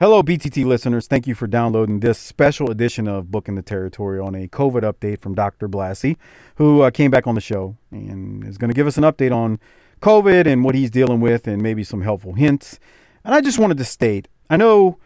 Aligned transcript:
Hello, 0.00 0.22
BTT 0.22 0.64
listeners. 0.64 1.08
Thank 1.08 1.26
you 1.26 1.34
for 1.34 1.48
downloading 1.48 1.98
this 1.98 2.20
special 2.20 2.70
edition 2.70 3.08
of 3.08 3.32
Booking 3.32 3.56
the 3.56 3.62
Territory 3.62 4.20
on 4.20 4.32
a 4.36 4.46
COVID 4.46 4.82
update 4.82 5.20
from 5.20 5.34
Dr. 5.34 5.68
Blassie, 5.68 6.16
who 6.54 6.82
uh, 6.82 6.92
came 6.92 7.10
back 7.10 7.26
on 7.26 7.34
the 7.34 7.40
show 7.40 7.76
and 7.90 8.46
is 8.46 8.58
going 8.58 8.70
to 8.70 8.76
give 8.76 8.86
us 8.86 8.96
an 8.96 9.02
update 9.02 9.32
on 9.32 9.58
COVID 10.00 10.46
and 10.46 10.62
what 10.62 10.76
he's 10.76 10.92
dealing 10.92 11.20
with 11.20 11.48
and 11.48 11.60
maybe 11.60 11.82
some 11.82 12.02
helpful 12.02 12.34
hints. 12.34 12.78
And 13.24 13.34
I 13.34 13.40
just 13.40 13.58
wanted 13.58 13.76
to 13.78 13.84
state 13.84 14.28
I 14.48 14.56
know 14.56 14.98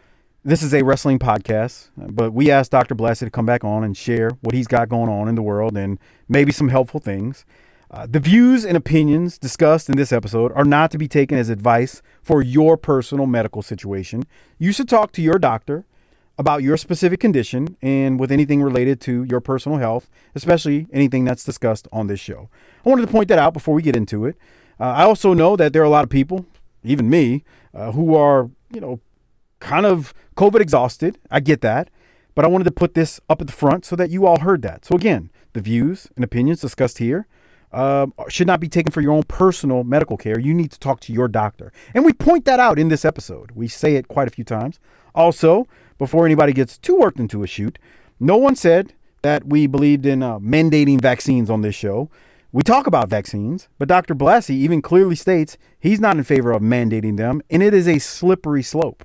this 0.45 0.61
is 0.61 0.75
a 0.75 0.83
wrestling 0.83 1.17
podcast, 1.17 1.89
but 1.97 2.31
we 2.31 2.51
asked 2.51 2.69
Dr. 2.69 2.93
Blassie 2.93 3.25
to 3.25 3.31
come 3.31 3.47
back 3.47 3.63
on 3.63 3.83
and 3.83 3.97
share 3.97 4.29
what 4.41 4.53
he's 4.53 4.67
got 4.67 4.89
going 4.89 5.09
on 5.09 5.27
in 5.27 5.33
the 5.33 5.41
world 5.41 5.75
and 5.75 5.97
maybe 6.29 6.51
some 6.51 6.69
helpful 6.69 6.99
things. 6.99 7.47
Uh, 7.93 8.07
the 8.09 8.19
views 8.19 8.65
and 8.65 8.75
opinions 8.75 9.37
discussed 9.37 9.87
in 9.87 9.95
this 9.95 10.11
episode 10.11 10.51
are 10.53 10.65
not 10.65 10.89
to 10.89 10.97
be 10.97 11.07
taken 11.07 11.37
as 11.37 11.47
advice 11.47 12.01
for 12.23 12.41
your 12.41 12.75
personal 12.75 13.27
medical 13.27 13.61
situation. 13.61 14.23
You 14.57 14.71
should 14.71 14.89
talk 14.89 15.11
to 15.11 15.21
your 15.21 15.37
doctor 15.37 15.85
about 16.39 16.63
your 16.63 16.75
specific 16.75 17.19
condition 17.19 17.77
and 17.83 18.19
with 18.19 18.31
anything 18.31 18.63
related 18.63 18.99
to 19.01 19.23
your 19.25 19.39
personal 19.39 19.77
health, 19.77 20.09
especially 20.33 20.87
anything 20.91 21.23
that's 21.23 21.43
discussed 21.43 21.87
on 21.91 22.07
this 22.07 22.19
show. 22.19 22.49
I 22.83 22.89
wanted 22.89 23.05
to 23.05 23.11
point 23.11 23.27
that 23.27 23.37
out 23.37 23.53
before 23.53 23.75
we 23.75 23.83
get 23.83 23.95
into 23.95 24.25
it. 24.25 24.37
Uh, 24.79 24.85
I 24.85 25.03
also 25.03 25.35
know 25.35 25.55
that 25.55 25.71
there 25.71 25.83
are 25.83 25.85
a 25.85 25.89
lot 25.89 26.03
of 26.03 26.09
people, 26.09 26.47
even 26.83 27.11
me, 27.11 27.43
uh, 27.75 27.91
who 27.91 28.15
are, 28.15 28.49
you 28.73 28.81
know, 28.81 29.01
kind 29.59 29.85
of 29.85 30.15
COVID 30.35 30.61
exhausted. 30.61 31.19
I 31.29 31.41
get 31.41 31.61
that. 31.61 31.91
But 32.33 32.43
I 32.43 32.47
wanted 32.47 32.63
to 32.63 32.71
put 32.71 32.95
this 32.95 33.21
up 33.29 33.39
at 33.39 33.45
the 33.45 33.53
front 33.53 33.85
so 33.85 33.95
that 33.97 34.09
you 34.09 34.25
all 34.25 34.39
heard 34.39 34.63
that. 34.63 34.83
So, 34.83 34.95
again, 34.95 35.29
the 35.53 35.61
views 35.61 36.07
and 36.15 36.25
opinions 36.25 36.61
discussed 36.61 36.97
here 36.97 37.27
uh, 37.73 38.07
should 38.29 38.47
not 38.47 38.59
be 38.59 38.69
taken 38.69 38.91
for 38.91 39.01
your 39.01 39.11
own 39.11 39.23
personal 39.23 39.83
medical 39.83 40.15
care. 40.15 40.39
You 40.39 40.53
need 40.53 40.71
to 40.71 40.79
talk 40.79 40.99
to 41.01 41.13
your 41.13 41.27
doctor. 41.27 41.73
And 41.93 42.05
we 42.05 42.13
point 42.13 42.45
that 42.45 42.59
out 42.59 42.77
in 42.77 42.89
this 42.89 43.03
episode. 43.03 43.51
We 43.51 43.67
say 43.67 43.95
it 43.95 44.07
quite 44.07 44.27
a 44.27 44.31
few 44.31 44.43
times. 44.43 44.79
Also, 45.15 45.67
before 45.97 46.25
anybody 46.25 46.53
gets 46.53 46.77
too 46.77 46.95
worked 46.95 47.19
into 47.19 47.43
a 47.43 47.47
shoot, 47.47 47.79
no 48.19 48.37
one 48.37 48.55
said 48.55 48.93
that 49.23 49.45
we 49.45 49.67
believed 49.67 50.05
in 50.05 50.21
uh, 50.21 50.39
mandating 50.39 51.01
vaccines 51.01 51.49
on 51.49 51.61
this 51.61 51.75
show. 51.75 52.09
We 52.51 52.61
talk 52.61 52.85
about 52.85 53.09
vaccines, 53.09 53.67
but 53.79 53.87
Dr. 53.87 54.13
Blassie 54.13 54.51
even 54.51 54.81
clearly 54.81 55.15
states 55.15 55.57
he's 55.79 55.99
not 55.99 56.17
in 56.17 56.23
favor 56.23 56.51
of 56.51 56.61
mandating 56.61 57.17
them, 57.17 57.41
and 57.49 57.63
it 57.63 57.73
is 57.73 57.87
a 57.87 57.97
slippery 57.97 58.61
slope. 58.61 59.03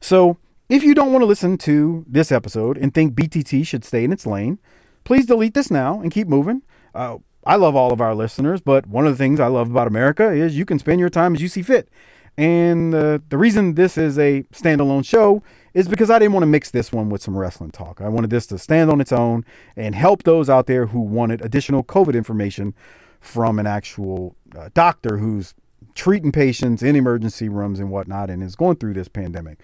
So, 0.00 0.38
if 0.68 0.82
you 0.82 0.94
don't 0.94 1.12
want 1.12 1.22
to 1.22 1.26
listen 1.26 1.58
to 1.58 2.04
this 2.08 2.32
episode 2.32 2.76
and 2.78 2.92
think 2.92 3.14
BTT 3.14 3.66
should 3.66 3.84
stay 3.84 4.02
in 4.02 4.12
its 4.12 4.26
lane, 4.26 4.58
please 5.04 5.26
delete 5.26 5.54
this 5.54 5.70
now 5.70 6.00
and 6.00 6.10
keep 6.10 6.26
moving. 6.26 6.62
Uh, 6.94 7.18
I 7.46 7.54
love 7.54 7.76
all 7.76 7.92
of 7.92 8.00
our 8.00 8.12
listeners, 8.12 8.60
but 8.60 8.88
one 8.88 9.06
of 9.06 9.12
the 9.12 9.16
things 9.16 9.38
I 9.38 9.46
love 9.46 9.70
about 9.70 9.86
America 9.86 10.32
is 10.32 10.58
you 10.58 10.64
can 10.64 10.80
spend 10.80 10.98
your 10.98 11.08
time 11.08 11.34
as 11.34 11.40
you 11.40 11.46
see 11.46 11.62
fit. 11.62 11.88
And 12.36 12.92
uh, 12.92 13.20
the 13.28 13.38
reason 13.38 13.74
this 13.74 13.96
is 13.96 14.18
a 14.18 14.42
standalone 14.52 15.06
show 15.06 15.44
is 15.72 15.86
because 15.86 16.10
I 16.10 16.18
didn't 16.18 16.32
want 16.32 16.42
to 16.42 16.48
mix 16.48 16.72
this 16.72 16.92
one 16.92 17.08
with 17.08 17.22
some 17.22 17.36
wrestling 17.36 17.70
talk. 17.70 18.00
I 18.00 18.08
wanted 18.08 18.30
this 18.30 18.46
to 18.48 18.58
stand 18.58 18.90
on 18.90 19.00
its 19.00 19.12
own 19.12 19.44
and 19.76 19.94
help 19.94 20.24
those 20.24 20.50
out 20.50 20.66
there 20.66 20.86
who 20.86 21.00
wanted 21.00 21.40
additional 21.40 21.84
COVID 21.84 22.14
information 22.14 22.74
from 23.20 23.60
an 23.60 23.66
actual 23.66 24.34
uh, 24.58 24.68
doctor 24.74 25.18
who's 25.18 25.54
treating 25.94 26.32
patients 26.32 26.82
in 26.82 26.96
emergency 26.96 27.48
rooms 27.48 27.78
and 27.78 27.90
whatnot 27.90 28.28
and 28.28 28.42
is 28.42 28.56
going 28.56 28.76
through 28.76 28.94
this 28.94 29.08
pandemic. 29.08 29.60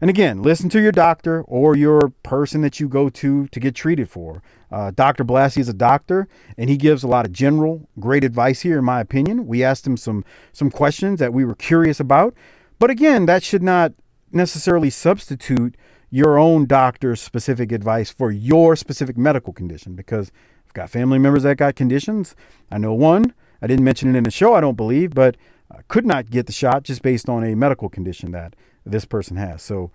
And 0.00 0.08
again, 0.08 0.42
listen 0.42 0.68
to 0.70 0.80
your 0.80 0.92
doctor 0.92 1.42
or 1.42 1.76
your 1.76 2.10
person 2.22 2.60
that 2.60 2.78
you 2.78 2.88
go 2.88 3.08
to 3.08 3.48
to 3.48 3.60
get 3.60 3.74
treated 3.74 4.08
for. 4.08 4.42
Uh, 4.70 4.90
Dr. 4.90 5.24
Blassie 5.24 5.58
is 5.58 5.68
a 5.68 5.74
doctor, 5.74 6.28
and 6.56 6.70
he 6.70 6.76
gives 6.76 7.02
a 7.02 7.08
lot 7.08 7.26
of 7.26 7.32
general, 7.32 7.88
great 7.98 8.22
advice 8.22 8.60
here, 8.60 8.78
in 8.78 8.84
my 8.84 9.00
opinion. 9.00 9.46
We 9.46 9.64
asked 9.64 9.86
him 9.86 9.96
some 9.96 10.24
some 10.52 10.70
questions 10.70 11.18
that 11.20 11.32
we 11.32 11.44
were 11.44 11.54
curious 11.54 11.98
about, 11.98 12.34
but 12.78 12.90
again, 12.90 13.26
that 13.26 13.42
should 13.42 13.62
not 13.62 13.92
necessarily 14.30 14.90
substitute 14.90 15.76
your 16.10 16.38
own 16.38 16.66
doctor's 16.66 17.20
specific 17.20 17.72
advice 17.72 18.10
for 18.10 18.30
your 18.30 18.76
specific 18.76 19.16
medical 19.16 19.52
condition. 19.52 19.94
Because 19.94 20.30
I've 20.66 20.74
got 20.74 20.90
family 20.90 21.18
members 21.18 21.42
that 21.42 21.56
got 21.56 21.76
conditions. 21.76 22.36
I 22.70 22.78
know 22.78 22.94
one. 22.94 23.34
I 23.60 23.66
didn't 23.66 23.84
mention 23.84 24.14
it 24.14 24.18
in 24.18 24.24
the 24.24 24.30
show, 24.30 24.54
I 24.54 24.60
don't 24.60 24.76
believe, 24.76 25.14
but 25.14 25.36
uh, 25.70 25.78
could 25.88 26.06
not 26.06 26.30
get 26.30 26.46
the 26.46 26.52
shot 26.52 26.84
just 26.84 27.02
based 27.02 27.28
on 27.28 27.42
a 27.42 27.56
medical 27.56 27.88
condition 27.88 28.30
that 28.32 28.54
this 28.90 29.04
person 29.04 29.36
has. 29.36 29.62
So 29.62 29.90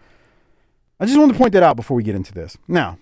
I 0.99 1.05
just 1.05 1.17
wanted 1.17 1.33
to 1.33 1.39
point 1.39 1.53
that 1.53 1.63
out 1.63 1.75
before 1.75 1.95
we 1.97 2.03
get 2.03 2.15
into 2.15 2.33
this. 2.33 2.57
Now, 2.67 2.97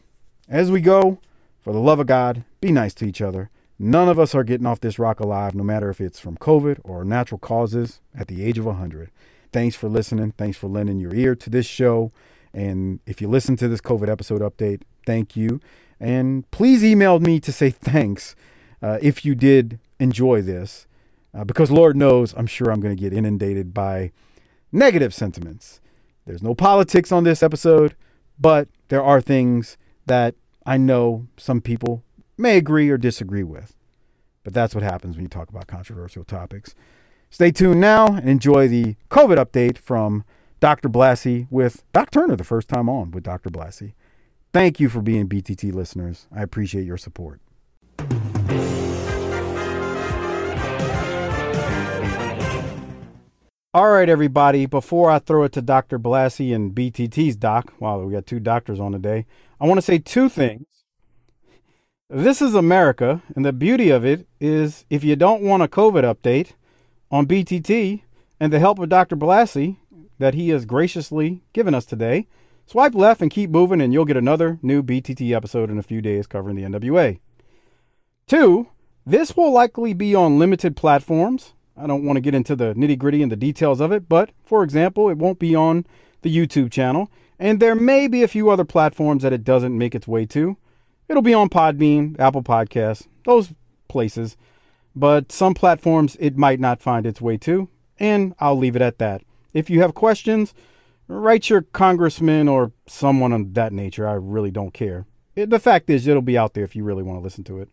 as 0.50 0.72
we 0.72 0.82
go, 0.82 1.20
for 1.62 1.74
the 1.74 1.80
love 1.80 2.00
of 2.00 2.08
God, 2.08 2.44
be 2.60 2.72
nice 2.72 2.94
to 2.96 3.06
each 3.06 3.22
other. 3.22 3.50
None 3.78 4.10
of 4.10 4.20
us 4.20 4.36
are 4.36 4.44
getting 4.44 4.68
off 4.68 4.80
this 4.80 5.00
rock 5.00 5.20
alive, 5.20 5.56
no 5.56 5.64
matter 5.64 5.90
if 5.90 6.00
it's 6.00 6.20
from 6.20 6.38
COVID 6.38 6.80
or 6.84 7.04
natural 7.04 7.40
causes 7.40 8.00
at 8.16 8.28
the 8.28 8.44
age 8.44 8.58
of 8.58 8.66
100. 8.66 9.10
Thanks 9.52 9.76
for 9.76 9.90
listening. 9.90 10.34
Thanks 10.38 10.58
for 10.58 10.68
lending 10.68 11.00
your 11.00 11.14
ear 11.16 11.36
to 11.36 11.50
this 11.50 11.66
show. 11.66 12.12
And 12.54 13.00
if 13.06 13.22
you 13.22 13.28
listen 13.28 13.56
to 13.58 13.68
this 13.68 13.82
COVID 13.82 14.08
episode 14.08 14.42
update, 14.42 14.82
thank 15.06 15.36
you. 15.36 15.60
And 16.00 16.50
please 16.52 16.84
email 16.84 17.20
me 17.20 17.40
to 17.40 17.52
say 17.52 17.70
thanks 17.70 18.36
uh, 18.82 18.98
if 19.02 19.24
you 19.26 19.36
did 19.36 19.80
enjoy 20.00 20.42
this, 20.42 20.88
uh, 21.34 21.44
because 21.44 21.72
Lord 21.72 21.96
knows 21.96 22.34
I'm 22.36 22.48
sure 22.48 22.72
I'm 22.72 22.82
going 22.82 22.96
to 22.96 23.02
get 23.02 23.14
inundated 23.14 23.74
by 23.74 24.12
negative 24.72 25.14
sentiments. 25.14 25.80
There's 26.26 26.44
no 26.44 26.56
politics 26.56 27.12
on 27.12 27.24
this 27.24 27.44
episode, 27.44 27.96
but 28.40 28.68
there 28.90 29.04
are 29.04 29.22
things 29.22 29.78
that 30.06 30.36
I 30.66 30.78
know 30.78 31.28
some 31.38 31.62
people 31.62 32.04
may 32.38 32.58
agree 32.58 32.90
or 32.90 32.98
disagree 32.98 33.44
with. 33.44 33.76
But 34.44 34.54
that's 34.54 34.74
what 34.74 34.84
happens 34.84 35.16
when 35.16 35.24
you 35.24 35.30
talk 35.30 35.50
about 35.50 35.68
controversial 35.68 36.24
topics. 36.24 36.74
Stay 37.30 37.52
tuned 37.52 37.80
now 37.80 38.08
and 38.08 38.28
enjoy 38.28 38.68
the 38.68 38.96
COVID 39.10 39.38
update 39.38 39.78
from 39.78 40.24
Dr. 40.60 40.90
Blassie 40.90 41.48
with 41.50 41.84
Doc 41.94 42.12
Turner, 42.12 42.36
the 42.36 42.44
first 42.44 42.68
time 42.68 42.90
on 42.90 43.12
with 43.12 43.24
Dr. 43.24 43.50
Blassie. 43.50 43.94
Thank 44.54 44.80
you 44.80 44.90
for 44.90 45.02
being 45.02 45.30
BTT 45.30 45.74
listeners. 45.74 46.28
I 46.32 46.42
appreciate 46.42 46.86
your 46.86 46.98
support. 46.98 47.40
All 53.74 53.90
right, 53.90 54.10
everybody. 54.10 54.66
Before 54.66 55.10
I 55.10 55.20
throw 55.20 55.44
it 55.44 55.54
to 55.54 55.62
Dr. 55.62 55.98
Blassie 55.98 56.54
and 56.54 56.76
BTT's 56.76 57.38
doc, 57.38 57.72
wow, 57.80 58.00
we 58.00 58.12
got 58.12 58.26
two 58.26 58.42
doctors 58.42 58.82
on 58.82 58.92
today. 58.92 59.26
I 59.62 59.66
want 59.66 59.78
to 59.78 59.82
say 59.82 59.98
two 59.98 60.28
things. 60.28 60.66
This 62.10 62.42
is 62.42 62.54
America, 62.54 63.22
and 63.34 63.46
the 63.46 63.54
beauty 63.54 63.90
of 63.90 64.04
it 64.04 64.28
is 64.42 64.84
if 64.90 65.06
you 65.06 65.16
don't 65.16 65.42
want 65.42 65.64
a 65.64 65.70
COVID 65.70 66.04
update 66.04 66.52
on 67.10 67.26
BTT 67.26 68.02
and 68.42 68.52
the 68.52 68.60
help 68.60 68.78
of 68.78 68.90
Dr. 68.90 69.16
Blassie 69.16 69.78
that 70.20 70.34
he 70.34 70.50
has 70.50 70.66
graciously 70.66 71.42
given 71.54 71.74
us 71.74 71.86
today, 71.86 72.28
swipe 72.66 72.94
left 72.94 73.22
and 73.22 73.32
keep 73.32 73.50
moving, 73.50 73.80
and 73.80 73.94
you'll 73.94 74.04
get 74.04 74.18
another 74.18 74.60
new 74.62 74.84
BTT 74.84 75.34
episode 75.34 75.70
in 75.70 75.80
a 75.80 75.84
few 75.84 76.02
days 76.02 76.28
covering 76.28 76.58
the 76.58 76.64
NWA. 76.64 77.22
Two, 78.28 78.68
this 79.06 79.38
will 79.38 79.54
likely 79.54 79.94
be 79.94 80.14
on 80.14 80.38
limited 80.40 80.76
platforms 80.76 81.54
I 81.82 81.88
don't 81.88 82.06
want 82.06 82.18
to 82.18 82.22
get 82.22 82.36
into 82.36 82.56
the 82.56 82.74
nitty 82.76 82.98
gritty 82.98 83.24
and 83.24 83.32
the 83.32 83.36
details 83.36 83.82
of 83.82 83.92
it, 83.92 84.08
but 84.08 84.30
for 84.46 84.64
example, 84.64 85.10
it 85.10 85.18
won't 85.18 85.40
be 85.40 85.56
on 85.56 85.86
the 86.22 86.36
YouTube 86.36 86.72
channel, 86.72 87.10
and 87.40 87.60
there 87.60 87.76
may 87.76 88.08
be 88.08 88.22
a 88.22 88.28
few 88.28 88.50
other 88.50 88.66
platforms 88.66 89.24
that 89.24 89.34
it 89.34 89.44
doesn't 89.44 89.78
make 89.78 89.96
its 89.96 90.08
way 90.08 90.26
to. 90.28 90.58
It'll 91.08 91.24
be 91.24 91.34
on 91.34 91.50
Podbean, 91.50 92.20
Apple 92.20 92.44
Podcasts, 92.44 93.08
those 93.26 93.54
places, 93.88 94.38
but 94.96 95.32
some 95.32 95.54
platforms 95.54 96.16
it 96.20 96.38
might 96.38 96.60
not 96.60 96.82
find 96.82 97.06
its 97.06 97.20
way 97.20 97.38
to, 97.38 97.68
and 98.00 98.36
I'll 98.40 98.58
leave 98.58 98.76
it 98.76 98.82
at 98.82 99.00
that. 99.00 99.24
If 99.54 99.70
you 99.70 99.82
have 99.82 99.94
questions, 99.94 100.54
write 101.08 101.50
your 101.50 101.64
congressman 101.64 102.48
or 102.48 102.72
someone 102.88 103.34
of 103.34 103.54
that 103.56 103.74
nature. 103.74 104.08
I 104.08 104.14
really 104.14 104.52
don't 104.52 104.74
care. 104.74 105.06
It, 105.36 105.50
the 105.50 105.60
fact 105.60 105.90
is, 105.90 106.08
it'll 106.08 106.22
be 106.22 106.38
out 106.38 106.54
there 106.54 106.64
if 106.64 106.76
you 106.76 106.84
really 106.84 107.04
want 107.04 107.18
to 107.18 107.24
listen 107.24 107.44
to 107.46 107.60
it. 107.60 107.70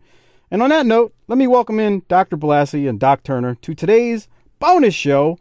And 0.51 0.63
on 0.63 0.71
that 0.71 0.87
note, 0.87 1.13
let 1.27 1.37
me 1.37 1.47
welcome 1.47 1.79
in 1.79 2.05
Dr. 2.09 2.39
Blassie 2.39 2.89
and 2.89 2.99
Doc 2.99 3.23
Turner 3.23 3.55
to 3.57 3.75
today's 3.75 4.29
bonus 4.59 4.95
show 4.95 5.39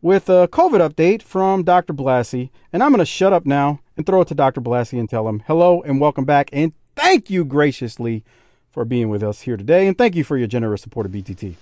with 0.00 0.30
a 0.30 0.48
COVID 0.48 0.80
update 0.88 1.20
from 1.20 1.64
Dr. 1.64 1.92
Blassie. 1.92 2.48
And 2.72 2.82
I'm 2.82 2.90
going 2.90 3.00
to 3.00 3.04
shut 3.04 3.34
up 3.34 3.44
now 3.44 3.80
and 3.94 4.06
throw 4.06 4.22
it 4.22 4.28
to 4.28 4.34
Dr. 4.34 4.62
Blassie 4.62 4.98
and 4.98 5.08
tell 5.08 5.28
him 5.28 5.42
hello 5.46 5.82
and 5.82 6.00
welcome 6.00 6.24
back. 6.24 6.48
And 6.50 6.72
thank 6.96 7.28
you 7.28 7.44
graciously 7.44 8.24
for 8.70 8.86
being 8.86 9.10
with 9.10 9.22
us 9.22 9.42
here 9.42 9.58
today. 9.58 9.86
And 9.86 9.98
thank 9.98 10.16
you 10.16 10.24
for 10.24 10.38
your 10.38 10.48
generous 10.48 10.80
support 10.80 11.04
of 11.04 11.12
BTT. 11.12 11.56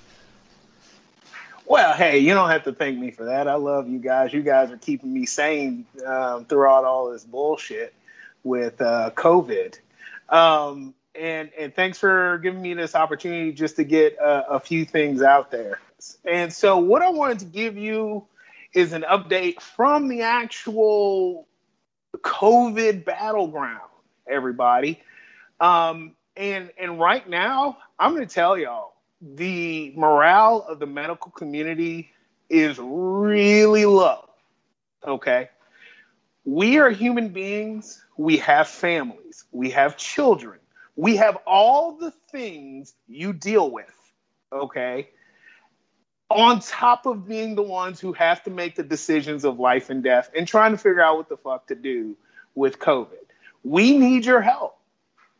Well, 1.66 1.92
hey, 1.94 2.20
you 2.20 2.34
don't 2.34 2.50
have 2.50 2.62
to 2.64 2.72
thank 2.72 2.96
me 2.96 3.10
for 3.10 3.24
that. 3.24 3.48
I 3.48 3.54
love 3.54 3.88
you 3.88 3.98
guys. 3.98 4.32
You 4.32 4.42
guys 4.42 4.70
are 4.70 4.76
keeping 4.76 5.12
me 5.12 5.26
sane 5.26 5.86
um, 6.06 6.44
throughout 6.44 6.84
all 6.84 7.10
this 7.10 7.24
bullshit 7.24 7.92
with 8.44 8.80
uh, 8.80 9.10
COVID. 9.16 9.80
Um, 10.28 10.94
and 11.18 11.50
and 11.58 11.74
thanks 11.74 11.98
for 11.98 12.38
giving 12.38 12.62
me 12.62 12.74
this 12.74 12.94
opportunity 12.94 13.52
just 13.52 13.76
to 13.76 13.84
get 13.84 14.16
a, 14.18 14.52
a 14.54 14.60
few 14.60 14.84
things 14.84 15.22
out 15.22 15.50
there. 15.50 15.80
And 16.24 16.52
so, 16.52 16.78
what 16.78 17.02
I 17.02 17.10
wanted 17.10 17.40
to 17.40 17.44
give 17.46 17.76
you 17.78 18.26
is 18.74 18.92
an 18.92 19.04
update 19.08 19.60
from 19.60 20.08
the 20.08 20.22
actual 20.22 21.48
COVID 22.16 23.04
battleground, 23.04 23.90
everybody. 24.28 25.00
Um, 25.60 26.12
and 26.36 26.70
and 26.78 26.98
right 27.00 27.28
now, 27.28 27.78
I'm 27.98 28.14
going 28.14 28.26
to 28.26 28.34
tell 28.34 28.58
y'all 28.58 28.94
the 29.22 29.92
morale 29.96 30.64
of 30.68 30.78
the 30.78 30.86
medical 30.86 31.30
community 31.30 32.12
is 32.50 32.78
really 32.80 33.86
low. 33.86 34.28
Okay, 35.06 35.48
We 36.44 36.78
are 36.78 36.90
human 36.90 37.30
beings. 37.30 38.04
We 38.16 38.38
have 38.38 38.68
families. 38.68 39.44
We 39.52 39.70
have 39.70 39.96
children. 39.96 40.58
We 40.96 41.16
have 41.16 41.38
all 41.46 41.92
the 41.92 42.10
things 42.32 42.94
you 43.06 43.32
deal 43.32 43.70
with. 43.70 43.92
Okay. 44.52 45.10
On 46.30 46.60
top 46.60 47.06
of 47.06 47.28
being 47.28 47.54
the 47.54 47.62
ones 47.62 48.00
who 48.00 48.12
have 48.14 48.42
to 48.44 48.50
make 48.50 48.74
the 48.74 48.82
decisions 48.82 49.44
of 49.44 49.60
life 49.60 49.90
and 49.90 50.02
death 50.02 50.30
and 50.34 50.48
trying 50.48 50.72
to 50.72 50.78
figure 50.78 51.02
out 51.02 51.18
what 51.18 51.28
the 51.28 51.36
fuck 51.36 51.68
to 51.68 51.74
do 51.74 52.16
with 52.54 52.78
COVID. 52.78 53.12
We 53.62 53.96
need 53.96 54.24
your 54.24 54.40
help. 54.40 54.78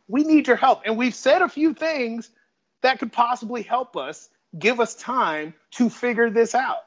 We 0.07 0.23
need 0.23 0.47
your 0.47 0.55
help. 0.55 0.83
And 0.85 0.97
we've 0.97 1.15
said 1.15 1.41
a 1.41 1.49
few 1.49 1.73
things 1.73 2.29
that 2.81 2.99
could 2.99 3.11
possibly 3.11 3.63
help 3.63 3.97
us 3.97 4.29
give 4.57 4.79
us 4.79 4.95
time 4.95 5.53
to 5.71 5.89
figure 5.89 6.29
this 6.29 6.55
out. 6.55 6.85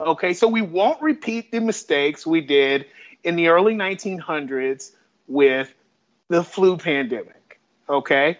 Okay, 0.00 0.34
so 0.34 0.48
we 0.48 0.62
won't 0.62 1.00
repeat 1.00 1.52
the 1.52 1.60
mistakes 1.60 2.26
we 2.26 2.40
did 2.40 2.86
in 3.24 3.36
the 3.36 3.48
early 3.48 3.74
1900s 3.74 4.92
with 5.26 5.72
the 6.28 6.42
flu 6.42 6.76
pandemic. 6.76 7.41
Okay, 7.92 8.38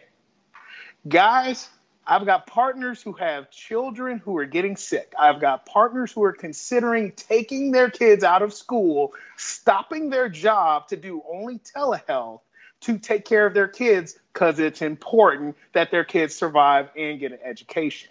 guys, 1.06 1.68
I've 2.06 2.24
got 2.24 2.46
partners 2.46 3.02
who 3.02 3.12
have 3.12 3.50
children 3.50 4.16
who 4.16 4.38
are 4.38 4.46
getting 4.46 4.76
sick. 4.76 5.12
I've 5.18 5.42
got 5.42 5.66
partners 5.66 6.10
who 6.10 6.22
are 6.22 6.32
considering 6.32 7.12
taking 7.12 7.70
their 7.70 7.90
kids 7.90 8.24
out 8.24 8.40
of 8.40 8.54
school, 8.54 9.12
stopping 9.36 10.08
their 10.08 10.30
job 10.30 10.88
to 10.88 10.96
do 10.96 11.22
only 11.30 11.58
telehealth 11.58 12.40
to 12.80 12.96
take 12.96 13.26
care 13.26 13.44
of 13.44 13.52
their 13.52 13.68
kids 13.68 14.18
because 14.32 14.58
it's 14.58 14.80
important 14.80 15.54
that 15.74 15.90
their 15.90 16.04
kids 16.04 16.34
survive 16.34 16.88
and 16.96 17.20
get 17.20 17.32
an 17.32 17.38
education 17.44 18.08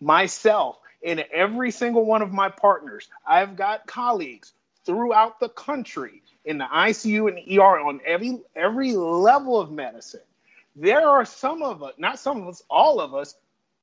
myself, 0.00 0.78
and 1.04 1.18
every 1.32 1.72
single 1.72 2.04
one 2.04 2.22
of 2.22 2.30
my 2.30 2.50
partners. 2.50 3.08
I've 3.26 3.56
got 3.56 3.88
colleagues 3.88 4.52
throughout 4.84 5.40
the 5.40 5.48
country 5.48 6.22
in 6.44 6.58
the 6.58 6.66
ICU 6.66 7.26
and 7.26 7.58
ER 7.58 7.80
on 7.80 8.00
every 8.06 8.38
every 8.54 8.92
level 8.92 9.58
of 9.58 9.72
medicine. 9.72 10.20
There 10.80 11.08
are 11.08 11.24
some 11.24 11.62
of 11.62 11.82
us, 11.82 11.94
not 11.98 12.20
some 12.20 12.40
of 12.42 12.48
us, 12.48 12.62
all 12.70 13.00
of 13.00 13.12
us, 13.12 13.34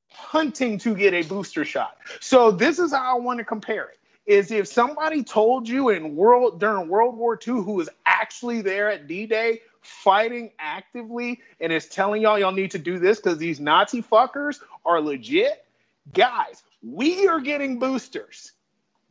hunting 0.08 0.78
to 0.78 0.94
get 0.94 1.12
a 1.12 1.22
booster 1.22 1.64
shot. 1.64 1.98
So 2.20 2.50
this 2.50 2.78
is 2.78 2.92
how 2.92 3.18
I 3.18 3.20
want 3.20 3.38
to 3.38 3.44
compare 3.44 3.84
it. 3.84 3.98
Is 4.24 4.50
if 4.50 4.66
somebody 4.66 5.22
told 5.22 5.68
you 5.68 5.90
in 5.90 6.16
world 6.16 6.58
during 6.58 6.88
World 6.88 7.16
War 7.16 7.34
II 7.34 7.54
who 7.54 7.74
was 7.74 7.88
actually 8.06 8.62
there 8.62 8.90
at 8.90 9.06
D-Day 9.06 9.60
fighting 9.82 10.50
actively 10.58 11.42
and 11.60 11.72
is 11.72 11.86
telling 11.86 12.22
y'all 12.22 12.38
y'all 12.38 12.50
need 12.50 12.72
to 12.72 12.78
do 12.78 12.98
this 12.98 13.20
because 13.20 13.38
these 13.38 13.60
Nazi 13.60 14.02
fuckers 14.02 14.60
are 14.84 15.00
legit, 15.00 15.64
guys, 16.12 16.62
we 16.82 17.28
are 17.28 17.40
getting 17.40 17.78
boosters. 17.78 18.52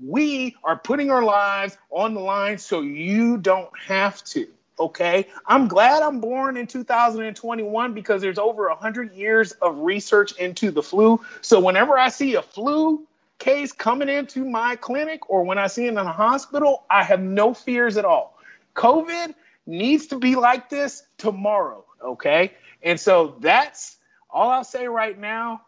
We 0.03 0.57
are 0.63 0.77
putting 0.77 1.11
our 1.11 1.23
lives 1.23 1.77
on 1.91 2.13
the 2.13 2.19
line 2.19 2.57
so 2.57 2.81
you 2.81 3.37
don't 3.37 3.69
have 3.79 4.21
to. 4.25 4.47
Okay. 4.77 5.27
I'm 5.45 5.67
glad 5.67 6.03
I'm 6.03 6.19
born 6.19 6.57
in 6.57 6.67
2021 6.67 7.93
because 7.93 8.21
there's 8.21 8.37
over 8.37 8.67
100 8.67 9.13
years 9.13 9.53
of 9.53 9.79
research 9.79 10.33
into 10.37 10.71
the 10.71 10.83
flu. 10.83 11.21
So 11.41 11.59
whenever 11.59 11.97
I 11.97 12.09
see 12.09 12.35
a 12.35 12.41
flu 12.41 13.07
case 13.37 13.71
coming 13.71 14.09
into 14.09 14.43
my 14.43 14.75
clinic 14.75 15.29
or 15.29 15.43
when 15.43 15.57
I 15.57 15.67
see 15.67 15.85
it 15.85 15.89
in 15.89 15.97
a 15.97 16.11
hospital, 16.11 16.83
I 16.89 17.03
have 17.03 17.21
no 17.21 17.53
fears 17.53 17.97
at 17.97 18.05
all. 18.05 18.37
COVID 18.75 19.33
needs 19.65 20.07
to 20.07 20.19
be 20.19 20.35
like 20.35 20.69
this 20.69 21.03
tomorrow. 21.17 21.85
Okay. 22.03 22.53
And 22.83 22.99
so 22.99 23.37
that's 23.39 23.97
all 24.29 24.49
I'll 24.49 24.63
say 24.63 24.87
right 24.87 25.17
now. 25.17 25.61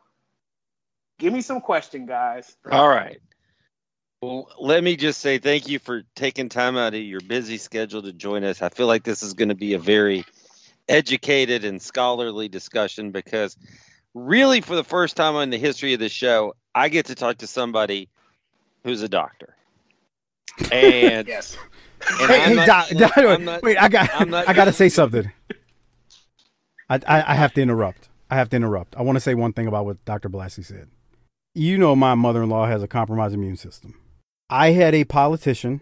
Give 1.18 1.34
me 1.34 1.42
some 1.42 1.62
question, 1.62 2.06
guys. 2.06 2.56
All 2.70 2.88
right. 2.88 3.20
Well, 4.22 4.50
let 4.60 4.84
me 4.84 4.96
just 4.96 5.22
say 5.22 5.38
thank 5.38 5.68
you 5.68 5.78
for 5.78 6.02
taking 6.16 6.50
time 6.50 6.76
out 6.76 6.96
of 6.96 7.02
your 7.02 7.22
busy 7.22 7.58
schedule 7.58 8.02
to 8.02 8.12
join 8.12 8.44
us. 8.44 8.64
I 8.64 8.70
feel 8.70 8.88
like 8.88 9.04
this 9.04 9.22
is 9.22 9.34
going 9.34 9.50
to 9.50 9.56
be 9.56 9.76
a 9.76 9.80
very 9.80 10.26
educated 10.90 11.64
and 11.64 11.80
scholarly 11.80 12.48
discussion 12.48 13.12
because, 13.12 13.56
really, 14.16 14.62
for 14.62 14.76
the 14.76 14.84
first 14.84 15.18
time 15.18 15.36
in 15.36 15.52
the 15.52 15.60
history 15.60 15.94
of 15.94 16.00
the 16.00 16.10
show, 16.10 16.56
I 16.74 16.90
get 16.90 17.08
to 17.08 17.16
talk 17.16 17.38
to 17.40 17.48
somebody 17.48 18.10
who's 18.84 19.04
a 19.04 19.10
doctor. 19.10 19.56
And 20.72 21.28
yes. 21.28 21.56
And 22.20 22.32
hey, 22.32 22.40
hey 22.40 22.66
doc, 22.66 22.90
doc, 22.90 23.40
not, 23.40 23.62
wait, 23.62 23.78
I 23.78 23.88
got, 23.88 24.10
I 24.34 24.54
got 24.54 24.66
to 24.66 24.74
say 24.74 24.90
something. 24.90 25.32
I, 26.90 26.96
I, 27.08 27.34
I 27.34 27.36
have 27.36 27.54
to 27.54 27.62
interrupt. 27.62 28.10
I 28.32 28.36
have 28.36 28.50
to 28.50 28.56
interrupt. 28.56 28.96
I 28.98 29.04
want 29.04 29.18
to 29.18 29.20
say 29.20 29.36
one 29.36 29.54
thing 29.54 29.68
about 29.68 29.86
what 29.86 30.04
Dr. 30.06 30.28
Blassie 30.28 30.66
said 30.66 30.88
you 31.58 31.76
know 31.76 31.96
my 31.96 32.14
mother-in-law 32.14 32.68
has 32.68 32.84
a 32.84 32.88
compromised 32.88 33.34
immune 33.34 33.58
system. 33.58 33.96
I 34.50 34.72
had 34.72 34.96
a 34.96 35.04
politician 35.04 35.82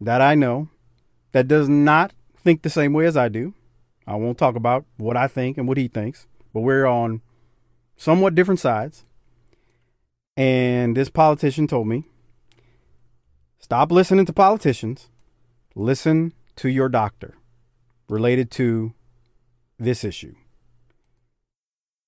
that 0.00 0.20
I 0.20 0.34
know 0.34 0.68
that 1.32 1.48
does 1.48 1.68
not 1.68 2.12
think 2.36 2.62
the 2.62 2.70
same 2.70 2.92
way 2.92 3.06
as 3.06 3.16
I 3.16 3.28
do. 3.28 3.54
I 4.06 4.16
won't 4.16 4.38
talk 4.38 4.56
about 4.56 4.84
what 4.96 5.16
I 5.16 5.28
think 5.28 5.56
and 5.56 5.68
what 5.68 5.78
he 5.78 5.88
thinks, 5.88 6.26
but 6.52 6.60
we're 6.60 6.86
on 6.86 7.22
somewhat 7.96 8.34
different 8.34 8.60
sides. 8.60 9.04
And 10.36 10.96
this 10.96 11.10
politician 11.10 11.66
told 11.66 11.86
me, 11.86 12.04
stop 13.58 13.92
listening 13.92 14.26
to 14.26 14.32
politicians, 14.32 15.08
listen 15.74 16.32
to 16.56 16.68
your 16.68 16.88
doctor 16.88 17.34
related 18.08 18.50
to 18.52 18.92
this 19.78 20.02
issue. 20.04 20.34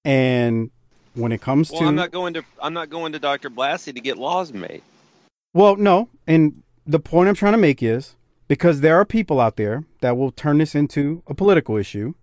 And 0.04 0.70
when 1.14 1.30
it 1.30 1.40
comes 1.40 1.70
well, 1.70 1.80
to 1.80 1.86
I'm 1.86 1.94
not 1.94 2.10
going 2.10 2.34
to 2.34 2.44
I'm 2.60 2.72
not 2.72 2.90
going 2.90 3.12
to 3.12 3.18
Dr. 3.18 3.50
Blassie 3.50 3.94
to 3.94 4.00
get 4.00 4.18
laws 4.18 4.52
made. 4.52 4.82
Well, 5.54 5.76
no, 5.76 6.08
and 6.26 6.62
the 6.86 6.98
point 6.98 7.28
I'm 7.28 7.34
trying 7.34 7.52
to 7.52 7.58
make 7.58 7.82
is 7.82 8.16
because 8.48 8.80
there 8.80 8.96
are 8.96 9.04
people 9.04 9.40
out 9.40 9.56
there 9.56 9.84
that 10.00 10.16
will 10.16 10.30
turn 10.30 10.58
this 10.58 10.74
into 10.74 11.22
a 11.26 11.34
political 11.34 11.76
issue. 11.76 12.14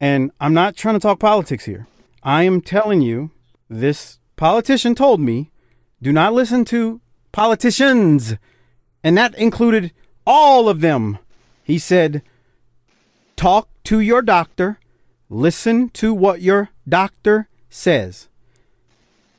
And 0.00 0.30
I'm 0.40 0.54
not 0.54 0.76
trying 0.76 0.94
to 0.94 1.00
talk 1.00 1.18
politics 1.18 1.64
here. 1.64 1.86
I 2.22 2.42
am 2.42 2.60
telling 2.60 3.00
you 3.00 3.30
this 3.68 4.18
politician 4.36 4.94
told 4.94 5.20
me 5.20 5.50
do 6.02 6.12
not 6.12 6.34
listen 6.34 6.64
to 6.66 7.00
politicians. 7.32 8.36
And 9.02 9.16
that 9.16 9.34
included 9.36 9.92
all 10.26 10.68
of 10.68 10.80
them. 10.80 11.18
He 11.64 11.78
said, 11.78 12.22
talk 13.36 13.68
to 13.84 14.00
your 14.00 14.22
doctor, 14.22 14.78
listen 15.30 15.88
to 15.90 16.12
what 16.12 16.42
your 16.42 16.70
doctor 16.88 17.48
says. 17.70 18.28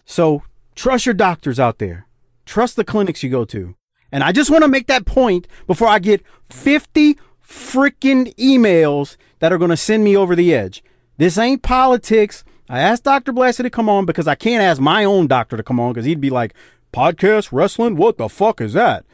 So 0.05 0.43
trust 0.75 1.05
your 1.05 1.13
doctors 1.13 1.59
out 1.59 1.77
there. 1.77 2.06
Trust 2.47 2.77
the 2.77 2.83
clinics 2.85 3.21
you 3.21 3.29
go 3.29 3.45
to. 3.45 3.75
And 4.11 4.23
I 4.23 4.31
just 4.31 4.49
want 4.49 4.63
to 4.63 4.69
make 4.69 4.87
that 4.87 5.05
point 5.05 5.47
before 5.67 5.89
I 5.89 5.99
get 5.99 6.23
50 6.49 7.17
freaking 7.45 8.33
emails 8.37 9.17
that 9.39 9.51
are 9.51 9.57
going 9.57 9.69
to 9.69 9.77
send 9.77 10.03
me 10.03 10.15
over 10.15 10.33
the 10.35 10.53
edge. 10.53 10.81
This 11.17 11.37
ain't 11.37 11.61
politics. 11.61 12.45
I 12.69 12.79
asked 12.79 13.03
Dr. 13.03 13.33
Blassie 13.33 13.63
to 13.63 13.69
come 13.69 13.89
on 13.89 14.05
because 14.05 14.27
I 14.27 14.35
can't 14.35 14.63
ask 14.63 14.81
my 14.81 15.03
own 15.03 15.27
doctor 15.27 15.57
to 15.57 15.63
come 15.63 15.79
on 15.79 15.91
because 15.91 16.05
he'd 16.05 16.21
be 16.21 16.29
like, 16.29 16.53
podcast 16.93 17.49
wrestling? 17.51 17.97
What 17.97 18.17
the 18.17 18.29
fuck 18.29 18.61
is 18.61 18.73
that? 18.73 19.05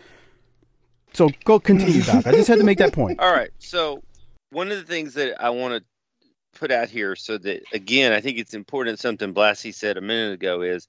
So 1.14 1.30
go 1.44 1.60
continue, 1.60 2.02
Doc. 2.04 2.28
I 2.28 2.32
just 2.32 2.48
had 2.48 2.60
to 2.60 2.64
make 2.64 2.78
that 2.78 2.94
point. 2.94 3.20
All 3.20 3.34
right. 3.34 3.50
So 3.58 4.04
one 4.52 4.72
of 4.72 4.78
the 4.78 4.86
things 4.86 5.16
that 5.16 5.44
I 5.44 5.50
want 5.50 5.74
to 5.74 6.60
put 6.60 6.72
out 6.72 6.90
here 6.90 7.16
so 7.16 7.40
that 7.40 7.64
again, 7.74 8.14
I 8.14 8.22
think 8.22 8.38
it's 8.38 8.54
important. 8.54 9.00
Something 9.00 9.34
Blassie 9.34 9.74
said 9.74 9.98
a 9.98 10.02
minute 10.02 10.34
ago 10.34 10.62
is 10.62 10.88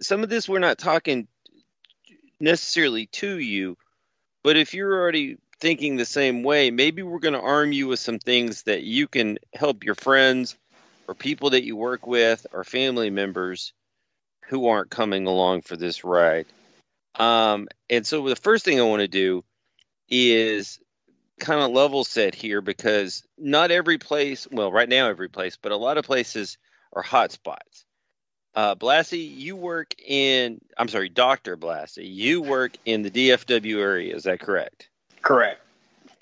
some 0.00 0.22
of 0.22 0.28
this 0.28 0.48
we're 0.48 0.58
not 0.58 0.78
talking 0.78 1.28
necessarily 2.40 3.06
to 3.06 3.38
you, 3.38 3.76
but 4.42 4.56
if 4.56 4.74
you're 4.74 4.94
already 4.94 5.38
thinking 5.60 5.96
the 5.96 6.04
same 6.04 6.42
way, 6.42 6.70
maybe 6.70 7.02
we're 7.02 7.18
going 7.18 7.34
to 7.34 7.40
arm 7.40 7.72
you 7.72 7.88
with 7.88 7.98
some 7.98 8.18
things 8.18 8.64
that 8.64 8.82
you 8.82 9.08
can 9.08 9.38
help 9.54 9.84
your 9.84 9.94
friends 9.94 10.56
or 11.08 11.14
people 11.14 11.50
that 11.50 11.64
you 11.64 11.76
work 11.76 12.06
with 12.06 12.46
or 12.52 12.64
family 12.64 13.10
members 13.10 13.72
who 14.48 14.68
aren't 14.68 14.90
coming 14.90 15.26
along 15.26 15.62
for 15.62 15.76
this 15.76 16.04
ride. 16.04 16.46
Um, 17.14 17.68
and 17.88 18.06
so 18.06 18.28
the 18.28 18.36
first 18.36 18.64
thing 18.64 18.78
I 18.78 18.84
want 18.84 19.00
to 19.00 19.08
do 19.08 19.44
is 20.08 20.78
kind 21.40 21.60
of 21.60 21.70
level 21.70 22.04
set 22.04 22.34
here 22.34 22.60
because 22.60 23.22
not 23.38 23.70
every 23.70 23.98
place, 23.98 24.46
well, 24.50 24.70
right 24.70 24.88
now 24.88 25.08
every 25.08 25.28
place, 25.28 25.58
but 25.60 25.72
a 25.72 25.76
lot 25.76 25.98
of 25.98 26.04
places 26.04 26.58
are 26.92 27.02
hot 27.02 27.32
spots. 27.32 27.84
Uh, 28.56 28.74
Blassie, 28.74 29.36
you 29.36 29.54
work 29.54 29.94
in, 30.00 30.62
I'm 30.78 30.88
sorry, 30.88 31.10
Dr. 31.10 31.58
Blassie, 31.58 32.10
you 32.10 32.40
work 32.40 32.72
in 32.86 33.02
the 33.02 33.10
DFW 33.10 33.76
area. 33.76 34.16
Is 34.16 34.24
that 34.24 34.40
correct? 34.40 34.88
Correct. 35.20 35.60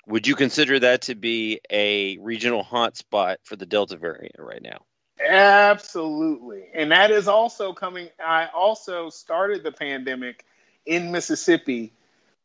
Would 0.07 0.27
you 0.27 0.35
consider 0.35 0.77
that 0.79 1.03
to 1.03 1.15
be 1.15 1.61
a 1.71 2.17
regional 2.17 2.61
hotspot 2.61 3.37
for 3.43 3.55
the 3.55 3.65
Delta 3.65 3.95
variant 3.95 4.35
right 4.37 4.61
now? 4.61 4.79
Absolutely. 5.25 6.65
And 6.73 6.91
that 6.91 7.09
is 7.09 7.29
also 7.29 7.71
coming. 7.71 8.09
I 8.23 8.47
also 8.53 9.09
started 9.09 9.63
the 9.63 9.71
pandemic 9.71 10.43
in 10.85 11.11
Mississippi 11.11 11.93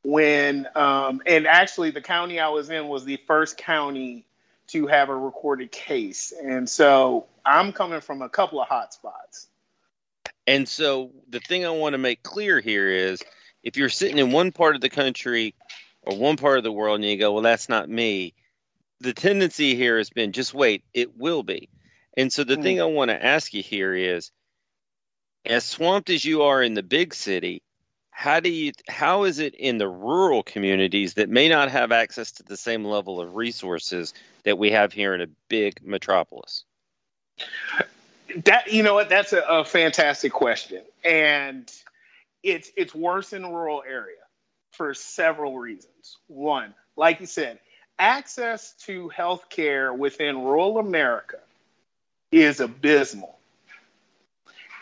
when 0.02 0.68
um, 0.76 1.20
and 1.26 1.46
actually 1.46 1.90
the 1.90 2.00
county 2.00 2.38
I 2.38 2.48
was 2.48 2.70
in 2.70 2.88
was 2.88 3.04
the 3.04 3.18
first 3.26 3.58
county 3.58 4.24
to 4.68 4.86
have 4.86 5.08
a 5.08 5.16
recorded 5.16 5.72
case, 5.72 6.32
and 6.32 6.68
so 6.68 7.26
I'm 7.44 7.72
coming 7.72 8.00
from 8.00 8.22
a 8.22 8.28
couple 8.28 8.62
of 8.62 8.68
hot 8.68 8.94
spots. 8.94 9.48
And 10.50 10.68
so 10.68 11.12
the 11.28 11.38
thing 11.38 11.64
I 11.64 11.70
want 11.70 11.92
to 11.92 11.98
make 11.98 12.24
clear 12.24 12.58
here 12.58 12.90
is 12.90 13.22
if 13.62 13.76
you're 13.76 13.88
sitting 13.88 14.18
in 14.18 14.32
one 14.32 14.50
part 14.50 14.74
of 14.74 14.80
the 14.80 14.90
country 14.90 15.54
or 16.02 16.18
one 16.18 16.36
part 16.36 16.58
of 16.58 16.64
the 16.64 16.72
world 16.72 16.96
and 16.96 17.08
you 17.08 17.16
go, 17.16 17.32
well, 17.32 17.42
that's 17.44 17.68
not 17.68 17.88
me. 17.88 18.34
The 18.98 19.12
tendency 19.12 19.76
here 19.76 19.96
has 19.98 20.10
been 20.10 20.32
just 20.32 20.52
wait, 20.52 20.82
it 20.92 21.16
will 21.16 21.44
be. 21.44 21.68
And 22.16 22.32
so 22.32 22.42
the 22.42 22.56
mm. 22.56 22.64
thing 22.64 22.80
I 22.80 22.86
want 22.86 23.12
to 23.12 23.24
ask 23.24 23.54
you 23.54 23.62
here 23.62 23.94
is 23.94 24.32
as 25.46 25.64
swamped 25.64 26.10
as 26.10 26.24
you 26.24 26.42
are 26.42 26.60
in 26.60 26.74
the 26.74 26.82
big 26.82 27.14
city, 27.14 27.62
how 28.10 28.40
do 28.40 28.50
you 28.50 28.72
how 28.88 29.22
is 29.22 29.38
it 29.38 29.54
in 29.54 29.78
the 29.78 29.88
rural 29.88 30.42
communities 30.42 31.14
that 31.14 31.28
may 31.28 31.48
not 31.48 31.70
have 31.70 31.92
access 31.92 32.32
to 32.32 32.42
the 32.42 32.56
same 32.56 32.84
level 32.84 33.20
of 33.20 33.36
resources 33.36 34.14
that 34.42 34.58
we 34.58 34.72
have 34.72 34.92
here 34.92 35.14
in 35.14 35.20
a 35.20 35.28
big 35.48 35.80
metropolis? 35.80 36.64
That 38.44 38.72
you 38.72 38.82
know 38.82 38.94
what 38.94 39.08
that's 39.08 39.32
a, 39.32 39.40
a 39.40 39.64
fantastic 39.64 40.32
question. 40.32 40.82
And 41.04 41.70
it's 42.42 42.70
it's 42.76 42.94
worse 42.94 43.32
in 43.32 43.46
rural 43.46 43.82
area 43.86 44.16
for 44.72 44.94
several 44.94 45.58
reasons. 45.58 46.18
One, 46.28 46.74
like 46.96 47.20
you 47.20 47.26
said, 47.26 47.58
access 47.98 48.72
to 48.84 49.08
health 49.08 49.48
care 49.48 49.92
within 49.92 50.42
rural 50.42 50.78
America 50.78 51.38
is 52.32 52.60
abysmal. 52.60 53.36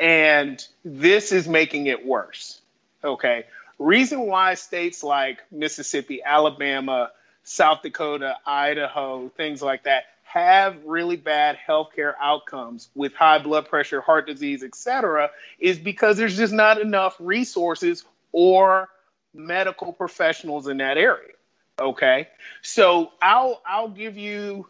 And 0.00 0.64
this 0.84 1.32
is 1.32 1.48
making 1.48 1.86
it 1.86 2.06
worse. 2.06 2.60
Okay. 3.02 3.44
Reason 3.78 4.20
why 4.20 4.54
states 4.54 5.02
like 5.02 5.38
Mississippi, 5.50 6.20
Alabama, 6.24 7.10
South 7.44 7.82
Dakota, 7.82 8.36
Idaho, 8.46 9.28
things 9.30 9.62
like 9.62 9.84
that 9.84 10.04
have 10.28 10.76
really 10.84 11.16
bad 11.16 11.56
healthcare 11.66 12.12
outcomes 12.20 12.90
with 12.94 13.14
high 13.14 13.38
blood 13.38 13.66
pressure, 13.66 14.02
heart 14.02 14.26
disease, 14.26 14.62
etc., 14.62 15.30
is 15.58 15.78
because 15.78 16.18
there's 16.18 16.36
just 16.36 16.52
not 16.52 16.78
enough 16.78 17.16
resources 17.18 18.04
or 18.32 18.88
medical 19.32 19.92
professionals 19.92 20.68
in 20.68 20.78
that 20.78 20.98
area. 20.98 21.32
Okay, 21.80 22.28
so 22.60 23.12
I'll 23.22 23.62
I'll 23.66 23.88
give 23.88 24.18
you 24.18 24.68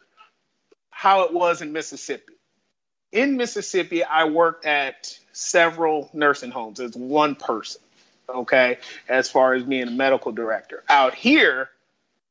how 0.91 1.23
it 1.23 1.33
was 1.33 1.61
in 1.61 1.73
Mississippi. 1.73 2.35
In 3.11 3.37
Mississippi, 3.37 4.05
I 4.05 4.25
worked 4.25 4.65
at 4.65 5.19
several 5.33 6.11
nursing 6.13 6.51
homes 6.51 6.79
as 6.79 6.95
one 6.95 7.35
person. 7.35 7.81
Okay, 8.29 8.79
as 9.09 9.31
far 9.31 9.55
as 9.55 9.65
being 9.65 9.89
a 9.89 9.91
medical 9.91 10.33
director. 10.33 10.85
Out 10.89 11.15
here, 11.15 11.71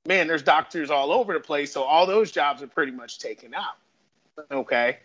man, 0.07 0.27
there's 0.27 0.41
doctors 0.41 0.89
all 0.89 1.11
over 1.11 1.33
the 1.33 1.39
place, 1.39 1.71
so 1.71 1.83
all 1.83 2.07
those 2.07 2.31
jobs 2.31 2.63
are 2.63 2.67
pretty 2.67 2.93
much 2.93 3.19
taken 3.19 3.53
out. 3.53 3.75
Okay. 4.51 4.97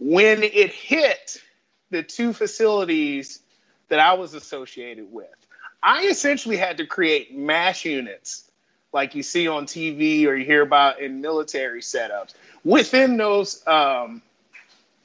When 0.00 0.42
it 0.42 0.72
hit 0.72 1.40
the 1.90 2.02
two 2.02 2.32
facilities 2.32 3.40
that 3.88 4.00
I 4.00 4.14
was 4.14 4.34
associated 4.34 5.12
with, 5.12 5.28
I 5.82 6.06
essentially 6.06 6.56
had 6.56 6.78
to 6.78 6.86
create 6.86 7.36
MASH 7.36 7.84
units 7.84 8.50
like 8.92 9.14
you 9.14 9.22
see 9.22 9.46
on 9.46 9.66
TV 9.66 10.26
or 10.26 10.34
you 10.34 10.44
hear 10.44 10.62
about 10.62 11.00
in 11.00 11.20
military 11.20 11.82
setups 11.82 12.34
within 12.64 13.16
those 13.16 13.66
um, 13.66 14.22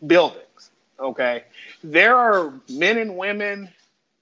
buildings. 0.05 0.71
Okay. 0.99 1.43
There 1.83 2.15
are 2.15 2.53
men 2.69 2.97
and 2.97 3.17
women 3.17 3.69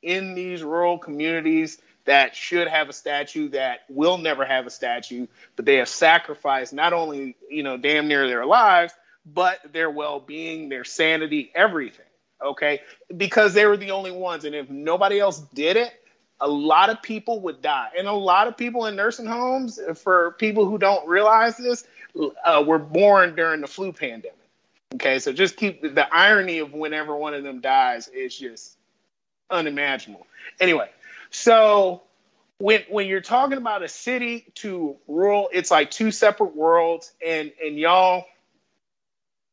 in 0.02 0.34
these 0.34 0.64
rural 0.64 0.98
communities 0.98 1.80
that 2.10 2.36
should 2.36 2.68
have 2.68 2.90
a 2.90 2.94
statue 2.94 3.50
that 3.50 3.82
will 3.88 4.18
never 4.18 4.44
have 4.44 4.66
a 4.66 4.72
statue, 4.72 5.28
but 5.56 5.66
they 5.66 5.76
have 5.76 5.88
sacrificed 5.88 6.74
not 6.74 6.92
only, 6.92 7.36
you 7.52 7.62
know, 7.62 7.78
damn 7.78 8.08
near 8.08 8.28
their 8.28 8.48
lives, 8.48 8.92
but 9.28 9.60
their 9.74 9.92
well 9.92 10.20
being, 10.20 10.70
their 10.70 10.84
sanity, 10.84 11.52
everything. 11.54 12.08
Okay. 12.44 12.82
Because 13.16 13.54
they 13.54 13.68
were 13.68 13.78
the 13.78 13.92
only 13.92 14.10
ones. 14.10 14.44
And 14.44 14.56
if 14.56 14.72
nobody 14.72 15.20
else 15.20 15.40
did 15.54 15.78
it, 15.78 15.94
a 16.42 16.48
lot 16.48 16.90
of 16.90 17.04
people 17.04 17.42
would 17.42 17.62
die. 17.62 17.90
And 17.96 18.08
a 18.08 18.14
lot 18.14 18.48
of 18.48 18.58
people 18.58 18.88
in 18.88 18.96
nursing 18.96 19.28
homes, 19.28 19.80
for 20.02 20.32
people 20.40 20.66
who 20.66 20.80
don't 20.80 21.08
realize 21.08 21.58
this, 21.58 21.86
uh, 22.44 22.64
were 22.66 22.80
born 22.80 23.36
during 23.36 23.62
the 23.62 23.68
flu 23.68 23.94
pandemic. 23.94 24.34
Okay. 24.96 25.20
So 25.20 25.32
just 25.32 25.58
keep 25.58 25.84
the 25.84 26.08
irony 26.12 26.58
of 26.58 26.74
whenever 26.74 27.16
one 27.16 27.36
of 27.36 27.44
them 27.44 27.62
dies 27.62 28.08
is 28.08 28.36
just 28.36 28.78
unimaginable. 29.52 30.26
Anyway, 30.60 30.90
so 31.32 32.04
when 32.60 32.82
when 32.90 33.08
you're 33.08 33.22
talking 33.22 33.58
about 33.58 33.84
a 33.84 33.88
city 33.88 34.46
to 34.56 34.98
rural, 35.08 35.50
it's 35.52 35.72
like 35.72 35.92
two 35.92 36.12
separate 36.12 36.56
worlds. 36.56 37.14
And 37.26 37.52
and 37.64 37.78
y'all, 37.78 38.26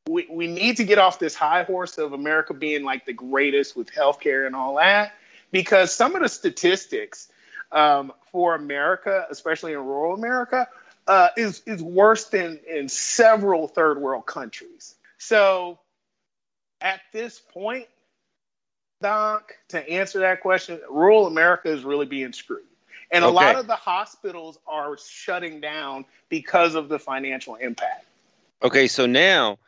we 0.09 0.27
we 0.31 0.47
need 0.47 0.79
to 0.79 0.85
get 0.85 0.99
off 0.99 1.19
this 1.19 1.35
high 1.35 1.63
horse 1.63 1.99
of 1.99 2.13
America 2.13 2.55
being 2.55 2.85
like 2.85 3.07
the 3.07 3.13
greatest 3.13 3.77
with 3.77 3.91
healthcare 3.93 4.47
and 4.47 4.57
all 4.57 4.77
that, 4.77 5.15
because 5.53 5.95
some 5.95 6.15
of 6.17 6.23
the 6.23 6.29
statistics 6.29 7.29
um, 7.73 8.13
for 8.33 8.55
America, 8.55 9.27
especially 9.31 9.73
in 9.73 9.79
rural 9.79 10.15
America, 10.15 10.69
uh, 11.07 11.29
is 11.37 11.63
is 11.67 11.83
worse 11.83 12.25
than 12.27 12.59
in 12.69 12.89
several 12.89 13.69
third 13.69 13.99
world 13.99 14.27
countries. 14.27 14.95
So 15.19 15.79
at 16.81 17.01
this 17.13 17.39
point, 17.39 17.87
Doc, 19.07 19.53
to 19.69 19.89
answer 19.89 20.19
that 20.19 20.41
question, 20.41 20.81
rural 20.91 21.29
America 21.29 21.69
is 21.71 21.85
really 21.85 22.07
being 22.07 22.33
screwed. 22.33 22.65
And 23.13 23.23
a 23.23 23.29
okay. 23.29 23.37
lot 23.37 23.55
of 23.55 23.69
the 23.69 23.77
hospitals 23.77 24.59
are 24.67 24.99
shutting 24.99 25.61
down 25.61 26.07
because 26.29 26.75
of 26.75 26.89
the 26.89 26.99
financial 26.99 27.55
impact. 27.55 28.05
Okay, 28.65 28.89
so 28.89 29.07
now 29.07 29.59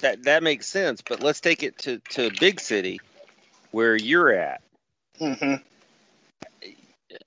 that 0.00 0.24
that 0.24 0.42
makes 0.42 0.66
sense, 0.66 1.00
but 1.00 1.22
let's 1.22 1.40
take 1.40 1.62
it 1.62 1.78
to 1.78 2.00
to 2.10 2.26
a 2.26 2.30
big 2.40 2.58
city 2.58 2.98
where 3.70 3.94
you're 3.94 4.32
at. 4.32 4.60
Mm-hmm. 5.20 5.62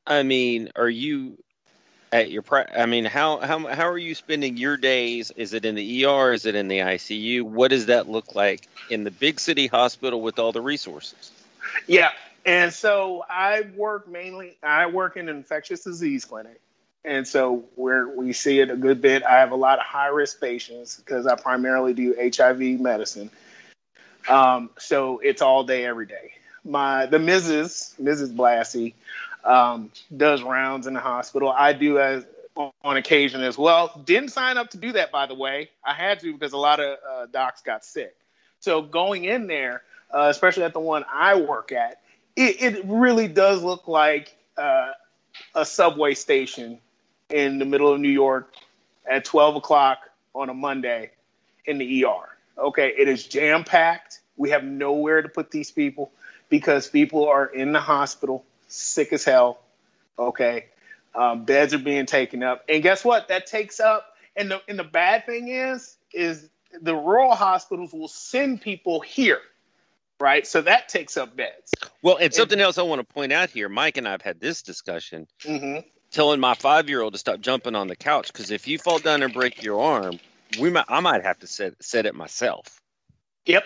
I 0.05 0.23
mean, 0.23 0.71
are 0.75 0.89
you 0.89 1.41
at 2.11 2.29
your 2.29 2.43
I 2.75 2.85
mean, 2.85 3.05
how 3.05 3.37
how 3.39 3.59
how 3.67 3.89
are 3.89 3.97
you 3.97 4.15
spending 4.15 4.57
your 4.57 4.77
days? 4.77 5.31
Is 5.31 5.53
it 5.53 5.65
in 5.65 5.75
the 5.75 6.05
ER? 6.05 6.33
Is 6.33 6.45
it 6.45 6.55
in 6.55 6.67
the 6.67 6.79
ICU? 6.79 7.43
What 7.43 7.69
does 7.69 7.85
that 7.87 8.09
look 8.09 8.35
like 8.35 8.67
in 8.89 9.03
the 9.03 9.11
big 9.11 9.39
city 9.39 9.67
hospital 9.67 10.21
with 10.21 10.37
all 10.37 10.51
the 10.51 10.61
resources? 10.61 11.31
Yeah, 11.87 12.11
and 12.45 12.73
so 12.73 13.23
I 13.29 13.63
work 13.75 14.07
mainly. 14.09 14.57
I 14.61 14.87
work 14.87 15.15
in 15.15 15.29
an 15.29 15.37
infectious 15.37 15.83
disease 15.83 16.25
clinic, 16.25 16.59
and 17.05 17.25
so 17.25 17.63
where 17.75 18.07
we 18.07 18.33
see 18.33 18.59
it 18.59 18.69
a 18.69 18.75
good 18.75 19.01
bit. 19.01 19.23
I 19.23 19.39
have 19.39 19.51
a 19.51 19.55
lot 19.55 19.79
of 19.79 19.85
high 19.85 20.09
risk 20.09 20.41
patients 20.41 20.97
because 20.97 21.25
I 21.25 21.35
primarily 21.35 21.93
do 21.93 22.15
HIV 22.19 22.59
medicine. 22.81 23.29
Um, 24.27 24.69
so 24.77 25.19
it's 25.19 25.41
all 25.41 25.63
day, 25.63 25.85
every 25.85 26.05
day. 26.05 26.33
My 26.65 27.05
the 27.05 27.17
Mrs. 27.17 27.99
Mrs. 27.99 28.35
Blassie 28.35 28.93
um, 29.43 29.91
does 30.15 30.43
rounds 30.43 30.87
in 30.87 30.93
the 30.93 30.99
hospital. 30.99 31.49
I 31.49 31.73
do 31.73 31.99
as 31.99 32.25
on 32.55 32.97
occasion 32.97 33.41
as 33.41 33.57
well. 33.57 34.01
Didn't 34.05 34.29
sign 34.29 34.57
up 34.57 34.69
to 34.71 34.77
do 34.77 34.91
that, 34.93 35.11
by 35.11 35.25
the 35.25 35.35
way. 35.35 35.69
I 35.83 35.93
had 35.93 36.19
to 36.19 36.33
because 36.33 36.53
a 36.53 36.57
lot 36.57 36.79
of 36.79 36.97
uh, 37.09 37.25
docs 37.27 37.61
got 37.61 37.85
sick. 37.85 38.15
So 38.59 38.81
going 38.81 39.25
in 39.25 39.47
there, 39.47 39.83
uh, 40.13 40.27
especially 40.29 40.63
at 40.63 40.73
the 40.73 40.79
one 40.79 41.05
I 41.11 41.35
work 41.35 41.71
at, 41.71 42.01
it, 42.35 42.61
it 42.61 42.85
really 42.85 43.27
does 43.27 43.63
look 43.63 43.87
like 43.87 44.35
uh, 44.57 44.91
a 45.55 45.65
subway 45.65 46.13
station 46.13 46.79
in 47.29 47.59
the 47.59 47.65
middle 47.65 47.91
of 47.91 47.99
New 47.99 48.09
York 48.09 48.53
at 49.09 49.25
12 49.25 49.57
o'clock 49.57 50.09
on 50.35 50.49
a 50.49 50.53
Monday 50.53 51.11
in 51.65 51.77
the 51.77 52.05
ER. 52.05 52.37
Okay, 52.57 52.93
it 52.97 53.07
is 53.07 53.25
jam 53.25 53.63
packed. 53.63 54.19
We 54.37 54.49
have 54.51 54.63
nowhere 54.63 55.21
to 55.21 55.29
put 55.29 55.51
these 55.51 55.71
people 55.71 56.11
because 56.49 56.89
people 56.89 57.27
are 57.27 57.45
in 57.45 57.71
the 57.71 57.79
hospital 57.79 58.45
sick 58.71 59.13
as 59.13 59.23
hell. 59.23 59.59
Okay, 60.17 60.65
um, 61.15 61.45
beds 61.45 61.73
are 61.73 61.79
being 61.79 62.05
taken 62.05 62.43
up, 62.43 62.65
and 62.69 62.83
guess 62.83 63.03
what? 63.03 63.27
That 63.29 63.47
takes 63.47 63.79
up. 63.79 64.07
And 64.35 64.49
the 64.49 64.61
and 64.67 64.79
the 64.79 64.83
bad 64.85 65.25
thing 65.25 65.49
is, 65.49 65.97
is 66.13 66.49
the 66.81 66.95
rural 66.95 67.35
hospitals 67.35 67.91
will 67.91 68.07
send 68.07 68.61
people 68.61 69.01
here, 69.01 69.39
right? 70.19 70.47
So 70.47 70.61
that 70.61 70.87
takes 70.87 71.17
up 71.17 71.35
beds. 71.35 71.71
Well, 72.01 72.17
and 72.17 72.33
something 72.33 72.53
and, 72.53 72.61
else 72.61 72.77
I 72.77 72.83
want 72.83 73.05
to 73.05 73.13
point 73.13 73.33
out 73.33 73.49
here, 73.49 73.67
Mike 73.67 73.97
and 73.97 74.07
I 74.07 74.11
have 74.11 74.21
had 74.21 74.39
this 74.39 74.61
discussion. 74.61 75.27
Mm-hmm. 75.41 75.87
Telling 76.11 76.41
my 76.41 76.55
five-year-old 76.55 77.13
to 77.13 77.19
stop 77.19 77.39
jumping 77.39 77.73
on 77.73 77.87
the 77.87 77.95
couch 77.95 78.33
because 78.33 78.51
if 78.51 78.67
you 78.67 78.77
fall 78.77 78.99
down 78.99 79.23
and 79.23 79.33
break 79.33 79.63
your 79.63 79.81
arm, 79.81 80.19
we 80.59 80.69
might 80.69 80.83
I 80.89 80.99
might 80.99 81.23
have 81.23 81.39
to 81.39 81.47
set 81.47 81.81
set 81.81 82.05
it 82.05 82.15
myself. 82.15 82.81
Yep, 83.45 83.63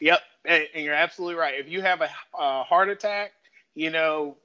yep, 0.00 0.20
and, 0.44 0.64
and 0.74 0.84
you're 0.84 0.94
absolutely 0.94 1.36
right. 1.36 1.54
If 1.54 1.68
you 1.68 1.80
have 1.82 2.00
a, 2.00 2.08
a 2.36 2.64
heart 2.64 2.88
attack, 2.88 3.32
you 3.78 3.90
know, 3.90 4.36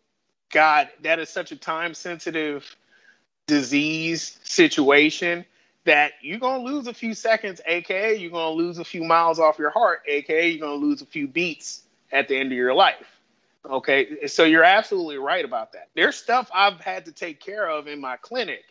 God, 0.51 0.89
that 1.01 1.17
is 1.17 1.27
such 1.27 1.51
a 1.51 1.55
time 1.55 1.95
sensitive 1.95 2.75
disease 3.47 4.39
situation 4.43 5.43
that 5.85 6.11
you're 6.21 6.39
going 6.39 6.63
to 6.63 6.71
lose 6.71 6.85
a 6.85 6.93
few 6.93 7.15
seconds, 7.15 7.59
aka 7.65 8.15
you're 8.15 8.29
going 8.29 8.55
to 8.55 8.63
lose 8.63 8.77
a 8.77 8.85
few 8.85 9.03
miles 9.03 9.39
off 9.39 9.57
your 9.57 9.71
heart, 9.71 10.03
aka 10.05 10.49
you're 10.49 10.59
going 10.59 10.79
to 10.79 10.85
lose 10.85 11.01
a 11.01 11.05
few 11.07 11.27
beats 11.27 11.81
at 12.11 12.27
the 12.27 12.37
end 12.37 12.51
of 12.51 12.57
your 12.57 12.75
life. 12.75 13.07
Okay, 13.67 14.27
so 14.27 14.43
you're 14.43 14.63
absolutely 14.63 15.17
right 15.17 15.43
about 15.43 15.73
that. 15.73 15.89
There's 15.95 16.15
stuff 16.15 16.51
I've 16.53 16.79
had 16.79 17.05
to 17.05 17.11
take 17.11 17.39
care 17.39 17.67
of 17.67 17.87
in 17.87 17.99
my 17.99 18.17
clinic 18.17 18.65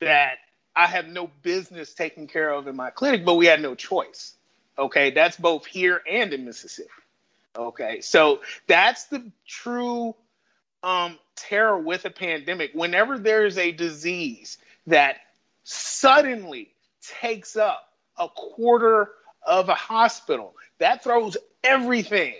that 0.00 0.38
I 0.74 0.86
have 0.86 1.08
no 1.08 1.30
business 1.42 1.92
taking 1.92 2.26
care 2.26 2.50
of 2.50 2.68
in 2.68 2.74
my 2.74 2.88
clinic, 2.88 3.24
but 3.24 3.34
we 3.34 3.44
had 3.44 3.60
no 3.60 3.74
choice. 3.74 4.34
Okay, 4.78 5.10
that's 5.10 5.36
both 5.36 5.66
here 5.66 6.00
and 6.10 6.32
in 6.32 6.46
Mississippi. 6.46 6.88
Okay, 7.56 8.00
so 8.00 8.40
that's 8.66 9.04
the 9.06 9.30
true 9.46 10.14
um, 10.82 11.18
terror 11.36 11.78
with 11.78 12.04
a 12.04 12.10
pandemic, 12.10 12.72
whenever 12.74 13.18
there 13.18 13.44
is 13.44 13.58
a 13.58 13.72
disease 13.72 14.58
that 14.86 15.16
suddenly 15.64 16.72
takes 17.02 17.56
up 17.56 17.92
a 18.18 18.28
quarter 18.28 19.10
of 19.42 19.68
a 19.68 19.74
hospital, 19.74 20.54
that 20.78 21.02
throws 21.02 21.36
everything, 21.64 22.34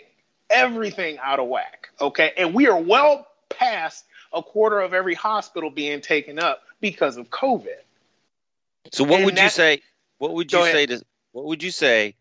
everything 0.48 1.18
out 1.22 1.38
of 1.38 1.48
whack. 1.48 1.88
Okay. 2.00 2.32
And 2.36 2.54
we 2.54 2.68
are 2.68 2.80
well 2.80 3.26
past 3.48 4.04
a 4.32 4.42
quarter 4.42 4.80
of 4.80 4.94
every 4.94 5.14
hospital 5.14 5.70
being 5.70 6.00
taken 6.00 6.38
up 6.38 6.62
because 6.80 7.16
of 7.16 7.30
COVID. 7.30 7.68
So 8.92 9.04
what 9.04 9.16
and 9.16 9.24
would 9.26 9.36
that, 9.36 9.44
you 9.44 9.50
say? 9.50 9.82
What 10.18 10.34
would 10.34 10.52
you 10.52 10.64
say 10.64 10.86
to 10.86 11.04
what 11.32 11.44
would 11.46 11.62
you 11.62 11.70
say 11.70 12.16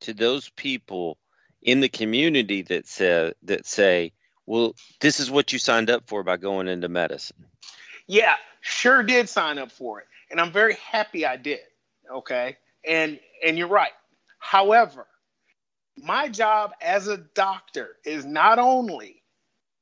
to 0.00 0.14
those 0.14 0.48
people 0.50 1.18
in 1.62 1.80
the 1.80 1.88
community 1.88 2.62
that 2.62 2.86
say 2.86 3.32
that 3.44 3.66
say, 3.66 4.12
well, 4.46 4.74
this 5.00 5.20
is 5.20 5.30
what 5.30 5.52
you 5.52 5.58
signed 5.58 5.90
up 5.90 6.08
for 6.08 6.22
by 6.22 6.36
going 6.36 6.68
into 6.68 6.88
medicine? 6.88 7.46
Yeah, 8.06 8.34
sure 8.60 9.02
did 9.02 9.28
sign 9.28 9.58
up 9.58 9.70
for 9.70 10.00
it. 10.00 10.06
And 10.30 10.40
I'm 10.40 10.52
very 10.52 10.74
happy 10.74 11.24
I 11.24 11.36
did. 11.36 11.60
Okay. 12.10 12.56
And 12.86 13.20
and 13.44 13.56
you're 13.56 13.68
right. 13.68 13.92
However, 14.38 15.06
my 15.96 16.28
job 16.28 16.72
as 16.80 17.06
a 17.06 17.16
doctor 17.16 17.96
is 18.04 18.24
not 18.24 18.58
only 18.58 19.22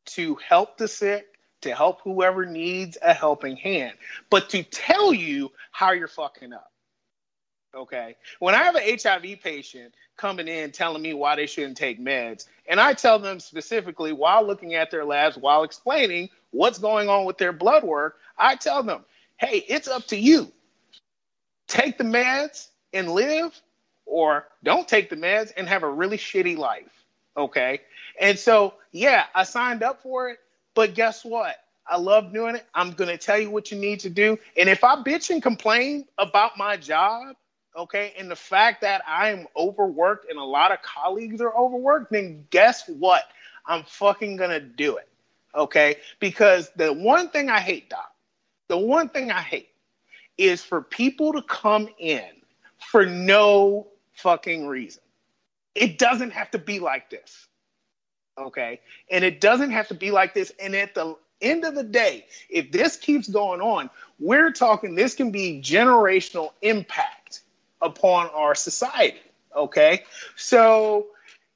to 0.07 0.37
help 0.37 0.77
the 0.77 0.89
sick, 0.89 1.27
to 1.63 1.75
help 1.75 2.01
whoever 2.03 2.45
needs 2.45 2.99
a 3.01 3.15
helping 3.15 3.57
hand, 3.57 3.97
but 4.29 4.51
to 4.51 4.63
tell 4.63 5.13
you 5.15 5.51
how 5.71 5.93
you're 5.93 6.09
fucking 6.09 6.53
up. 6.53 6.73
Okay. 7.75 8.17
When 8.39 8.55
I 8.55 8.65
have 8.65 8.75
an 8.75 8.99
HIV 9.03 9.41
patient 9.43 9.95
coming 10.21 10.49
in 10.49 10.71
telling 10.71 11.01
me 11.01 11.15
why 11.15 11.35
they 11.35 11.47
shouldn't 11.47 11.79
take 11.79 11.99
meds, 11.99 12.47
and 12.69 12.79
I 12.79 12.93
tell 12.93 13.19
them 13.19 13.41
specifically 13.41 14.13
while 14.13 14.47
looking 14.47 14.75
at 14.75 14.91
their 14.91 15.05
labs, 15.05 15.39
while 15.39 15.65
explaining 15.65 16.29
what's 16.51 16.79
going 16.79 17.09
on 17.09 17.25
with 17.25 17.39
their 17.39 17.53
blood 17.53 17.85
work, 17.85 18.19
I 18.37 18.57
tell 18.57 18.83
them, 18.83 19.05
hey, 19.39 19.65
it's 19.67 19.89
up 19.89 20.07
to 20.09 20.17
you. 20.17 20.53
Take 21.69 21.97
the 21.97 22.05
meds 22.05 22.69
and 22.93 23.11
live, 23.11 23.59
or 24.05 24.47
don't 24.63 24.87
take 24.87 25.09
the 25.09 25.17
meds 25.17 25.53
and 25.57 25.67
have 25.69 25.85
a 25.85 25.91
really 25.91 26.19
shitty 26.19 26.57
life. 26.59 27.05
Okay. 27.37 27.81
And 28.21 28.39
so, 28.39 28.75
yeah, 28.93 29.25
I 29.35 29.45
signed 29.45 29.83
up 29.83 30.03
for 30.03 30.29
it, 30.29 30.39
but 30.75 30.95
guess 30.95 31.25
what? 31.25 31.57
I 31.87 31.97
love 31.97 32.33
doing 32.33 32.57
it. 32.57 32.67
I'm 32.75 32.93
going 32.93 33.09
to 33.09 33.17
tell 33.17 33.39
you 33.39 33.51
what 33.51 33.71
you 33.71 33.79
need 33.79 34.01
to 34.01 34.11
do. 34.11 34.39
And 34.57 34.69
if 34.69 34.85
I 34.85 34.97
bitch 34.97 35.31
and 35.31 35.43
complain 35.43 36.07
about 36.19 36.59
my 36.59 36.77
job, 36.77 37.37
okay, 37.77 38.15
and 38.19 38.31
the 38.31 38.37
fact 38.37 38.83
that 38.83 39.03
I'm 39.07 39.47
overworked 39.57 40.29
and 40.31 40.39
a 40.39 40.45
lot 40.45 40.73
of 40.73 40.83
colleagues 40.83 41.41
are 41.41 41.57
overworked, 41.57 42.13
then 42.13 42.47
guess 42.51 42.89
what? 42.89 43.25
I'm 43.67 43.85
fucking 43.85 44.39
to 44.39 44.61
do 44.61 44.97
it. 44.97 45.09
Okay. 45.55 45.97
Because 46.19 46.71
the 46.77 46.93
one 46.93 47.29
thing 47.31 47.51
I 47.51 47.61
hate, 47.61 47.91
Doc, 47.91 48.13
the 48.69 48.79
one 48.79 49.09
thing 49.09 49.31
I 49.31 49.41
hate 49.41 49.69
is 50.39 50.63
for 50.63 50.81
people 50.81 51.33
to 51.35 51.43
come 51.43 51.89
in 51.99 52.25
for 52.79 53.05
no 53.05 53.89
fucking 54.15 54.67
reason. 54.67 55.03
It 55.75 55.99
doesn't 55.99 56.31
have 56.31 56.51
to 56.53 56.59
be 56.59 56.79
like 56.79 57.11
this. 57.11 57.47
Okay. 58.39 58.81
And 59.11 59.25
it 59.25 59.41
doesn't 59.41 59.71
have 59.71 59.89
to 59.89 59.95
be 59.95 60.11
like 60.11 60.35
this. 60.35 60.53
And 60.61 60.75
at 60.75 60.95
the 60.95 61.17
end 61.41 61.65
of 61.65 61.75
the 61.75 61.83
day, 61.83 62.27
if 62.49 62.73
this 62.73 62.97
keeps 62.97 63.29
going 63.29 63.61
on, 63.61 63.91
we're 64.19 64.53
talking 64.53 64.95
this 64.95 65.15
can 65.15 65.31
be 65.31 65.61
generational 65.63 66.53
impact 66.63 67.20
upon 67.81 68.29
our 68.31 68.55
society. 68.55 69.21
Okay. 69.55 70.05
So, 70.37 71.09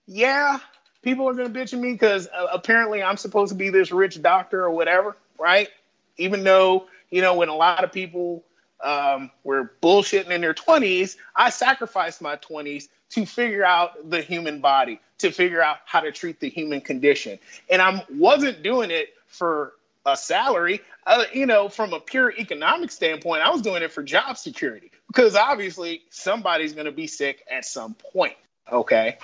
yeah, 0.07 0.59
people 1.02 1.28
are 1.28 1.35
going 1.35 1.52
to 1.52 1.59
bitch 1.59 1.73
at 1.73 1.78
me 1.78 1.93
because 1.93 2.26
uh, 2.28 2.47
apparently 2.52 3.02
I'm 3.02 3.16
supposed 3.16 3.50
to 3.50 3.57
be 3.57 3.71
this 3.71 3.93
rich 3.93 4.21
doctor 4.21 4.64
or 4.64 4.71
whatever, 4.71 5.16
right? 5.38 5.69
Even 6.16 6.45
though, 6.45 6.87
you 7.11 7.23
know, 7.23 7.37
when 7.37 7.49
a 7.49 7.54
lot 7.54 7.85
of 7.85 7.93
people 7.93 8.45
um, 8.83 9.31
were 9.45 9.73
bullshitting 9.83 10.31
in 10.31 10.40
their 10.40 10.54
20s, 10.54 11.17
I 11.37 11.50
sacrificed 11.50 12.21
my 12.21 12.37
20s 12.37 12.89
to 13.10 13.26
figure 13.26 13.65
out 13.65 14.10
the 14.10 14.21
human 14.21 14.60
body, 14.60 15.00
to 15.19 15.30
figure 15.30 15.63
out 15.63 15.78
how 15.84 16.00
to 16.00 16.10
treat 16.10 16.41
the 16.41 16.49
human 16.49 16.80
condition. 16.80 17.39
And 17.71 17.80
I 17.80 18.04
wasn't 18.10 18.63
doing 18.63 18.91
it 18.91 19.15
for 19.26 19.75
a 20.04 20.17
salary. 20.17 20.80
Uh, 21.06 21.25
you 21.32 21.47
know, 21.47 21.69
from 21.69 21.93
a 21.93 22.00
pure 22.00 22.32
economic 22.32 22.91
standpoint, 22.91 23.43
I 23.43 23.50
was 23.50 23.63
doing 23.63 23.82
it 23.82 23.93
for 23.93 24.02
job 24.02 24.37
security 24.37 24.91
because 25.15 25.37
obviously 25.37 26.03
somebody's 26.11 26.73
going 26.73 26.87
to 26.87 26.93
be 26.93 27.07
sick 27.07 27.45
at 27.50 27.65
some 27.65 27.95
point. 27.95 28.35
Okay. 28.71 29.19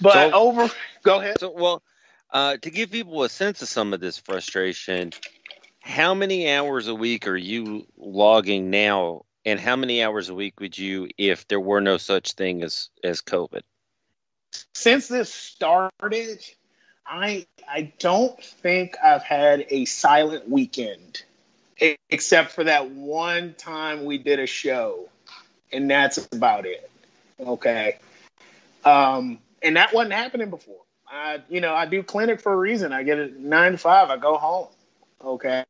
But 0.00 0.12
so, 0.12 0.32
over, 0.32 0.70
go 1.02 1.20
ahead. 1.20 1.40
So, 1.40 1.50
well, 1.50 1.82
uh, 2.30 2.56
to 2.58 2.70
give 2.70 2.90
people 2.90 3.22
a 3.22 3.28
sense 3.28 3.62
of 3.62 3.68
some 3.68 3.92
of 3.92 4.00
this 4.00 4.18
frustration, 4.18 5.12
how 5.80 6.14
many 6.14 6.50
hours 6.50 6.88
a 6.88 6.94
week 6.94 7.26
are 7.26 7.36
you 7.36 7.86
logging 7.96 8.70
now 8.70 9.22
and 9.44 9.58
how 9.58 9.76
many 9.76 10.02
hours 10.02 10.28
a 10.28 10.34
week 10.34 10.60
would 10.60 10.76
you 10.76 11.08
if 11.16 11.48
there 11.48 11.60
were 11.60 11.80
no 11.80 11.96
such 11.96 12.32
thing 12.32 12.62
as 12.62 12.90
as 13.02 13.20
covid 13.22 13.62
since 14.74 15.08
this 15.08 15.32
started 15.32 16.44
i 17.06 17.46
i 17.68 17.92
don't 17.98 18.42
think 18.42 18.96
i've 19.02 19.22
had 19.22 19.66
a 19.70 19.84
silent 19.84 20.48
weekend 20.48 21.22
except 22.08 22.52
for 22.52 22.64
that 22.64 22.90
one 22.90 23.54
time 23.54 24.04
we 24.04 24.18
did 24.18 24.38
a 24.38 24.46
show 24.46 25.08
and 25.72 25.90
that's 25.90 26.28
about 26.32 26.66
it 26.66 26.90
okay 27.40 27.98
um 28.84 29.38
and 29.62 29.76
that 29.76 29.92
wasn't 29.94 30.12
happening 30.12 30.50
before 30.50 30.80
i 31.08 31.40
you 31.48 31.60
know 31.60 31.74
i 31.74 31.86
do 31.86 32.02
clinic 32.02 32.40
for 32.40 32.52
a 32.52 32.56
reason 32.56 32.92
i 32.92 33.02
get 33.02 33.18
it 33.18 33.38
nine 33.38 33.72
to 33.72 33.78
five 33.78 34.10
i 34.10 34.16
go 34.16 34.36
home 34.36 34.66
Okay. 35.22 35.64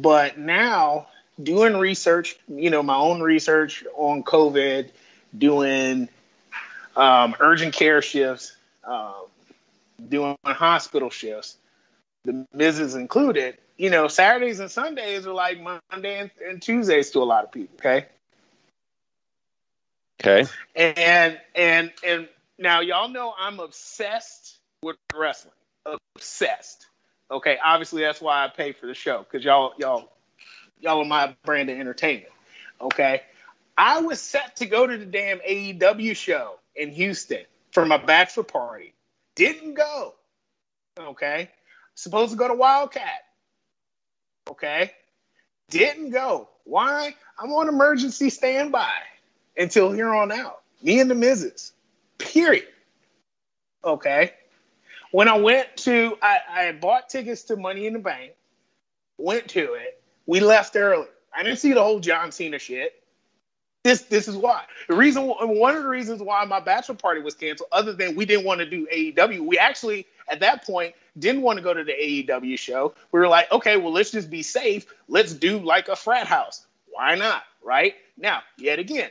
But 0.00 0.38
now 0.38 1.08
doing 1.42 1.76
research, 1.76 2.38
you 2.48 2.70
know, 2.70 2.82
my 2.82 2.96
own 2.96 3.20
research 3.20 3.84
on 3.96 4.22
COVID, 4.22 4.90
doing 5.36 6.08
um, 6.96 7.34
urgent 7.40 7.74
care 7.74 8.02
shifts, 8.02 8.56
um, 8.84 9.24
doing 10.08 10.36
hospital 10.44 11.10
shifts, 11.10 11.56
the 12.24 12.46
Mrs. 12.54 12.96
included, 12.96 13.58
you 13.78 13.90
know, 13.90 14.08
Saturdays 14.08 14.58
and 14.60 14.70
Sundays 14.70 15.26
are 15.26 15.32
like 15.32 15.58
Monday 15.62 16.18
and, 16.18 16.30
and 16.46 16.60
Tuesdays 16.60 17.10
to 17.12 17.20
a 17.20 17.24
lot 17.24 17.44
of 17.44 17.52
people. 17.52 17.76
Okay. 17.78 18.06
Okay. 20.20 20.50
And 20.74 21.40
and 21.54 21.92
and 22.04 22.28
now 22.58 22.80
y'all 22.80 23.08
know 23.08 23.32
I'm 23.38 23.60
obsessed 23.60 24.58
with 24.82 24.96
wrestling. 25.14 25.54
Obsessed. 26.16 26.86
Okay, 27.30 27.56
obviously 27.64 28.02
that's 28.02 28.20
why 28.20 28.44
I 28.44 28.48
pay 28.48 28.72
for 28.72 28.86
the 28.86 28.94
show 28.94 29.18
because 29.18 29.44
y'all 29.44 29.74
y'all 29.78 30.10
y'all 30.80 31.00
are 31.00 31.04
my 31.04 31.36
brand 31.44 31.70
of 31.70 31.78
entertainment. 31.78 32.32
Okay, 32.80 33.22
I 33.76 34.00
was 34.00 34.20
set 34.20 34.56
to 34.56 34.66
go 34.66 34.86
to 34.86 34.98
the 34.98 35.06
damn 35.06 35.38
AEW 35.38 36.16
show 36.16 36.58
in 36.74 36.90
Houston 36.90 37.44
for 37.70 37.86
my 37.86 37.98
bachelor 37.98 38.42
party. 38.42 38.94
Didn't 39.36 39.74
go. 39.74 40.14
Okay, 40.98 41.50
supposed 41.94 42.32
to 42.32 42.36
go 42.36 42.48
to 42.48 42.54
Wildcat. 42.54 43.27
Okay, 44.50 44.92
didn't 45.70 46.10
go. 46.10 46.48
Why? 46.64 47.14
I'm 47.38 47.52
on 47.52 47.68
emergency 47.68 48.30
standby 48.30 48.92
until 49.56 49.92
here 49.92 50.14
on 50.14 50.32
out. 50.32 50.62
Me 50.82 51.00
and 51.00 51.10
the 51.10 51.14
Mrs. 51.14 51.72
Period. 52.18 52.66
Okay 53.84 54.32
when 55.10 55.28
I 55.28 55.38
went 55.38 55.76
to, 55.78 56.16
I, 56.22 56.38
I 56.50 56.72
bought 56.72 57.08
tickets 57.08 57.42
to 57.44 57.56
Money 57.56 57.86
in 57.86 57.94
the 57.94 57.98
Bank, 57.98 58.32
went 59.16 59.48
to 59.48 59.74
it. 59.74 60.02
We 60.26 60.40
left 60.40 60.76
early. 60.76 61.06
I 61.34 61.42
didn't 61.42 61.58
see 61.58 61.72
the 61.72 61.82
whole 61.82 62.00
John 62.00 62.32
Cena 62.32 62.58
shit. 62.58 62.94
This 63.84 64.02
this 64.02 64.26
is 64.28 64.36
why. 64.36 64.64
The 64.88 64.96
reason 64.96 65.22
one 65.26 65.76
of 65.76 65.82
the 65.82 65.88
reasons 65.88 66.20
why 66.20 66.44
my 66.44 66.60
bachelor 66.60 66.96
party 66.96 67.22
was 67.22 67.34
canceled, 67.34 67.68
other 67.72 67.92
than 67.92 68.16
we 68.16 68.26
didn't 68.26 68.44
want 68.44 68.58
to 68.58 68.68
do 68.68 68.86
AEW, 68.92 69.46
we 69.46 69.56
actually 69.56 70.06
at 70.28 70.40
that 70.40 70.66
point 70.66 70.94
didn't 71.18 71.42
want 71.42 71.58
to 71.58 71.62
go 71.62 71.74
to 71.74 71.84
the 71.84 71.92
AEW 71.92 72.58
show. 72.58 72.94
We 73.12 73.20
were 73.20 73.28
like, 73.28 73.50
okay, 73.52 73.76
well 73.76 73.92
let's 73.92 74.10
just 74.10 74.30
be 74.30 74.42
safe. 74.42 74.86
Let's 75.08 75.32
do 75.32 75.58
like 75.58 75.88
a 75.88 75.96
frat 75.96 76.26
house. 76.26 76.66
Why 76.90 77.14
not? 77.14 77.42
Right 77.62 77.94
now, 78.16 78.42
yet 78.56 78.78
again, 78.78 79.10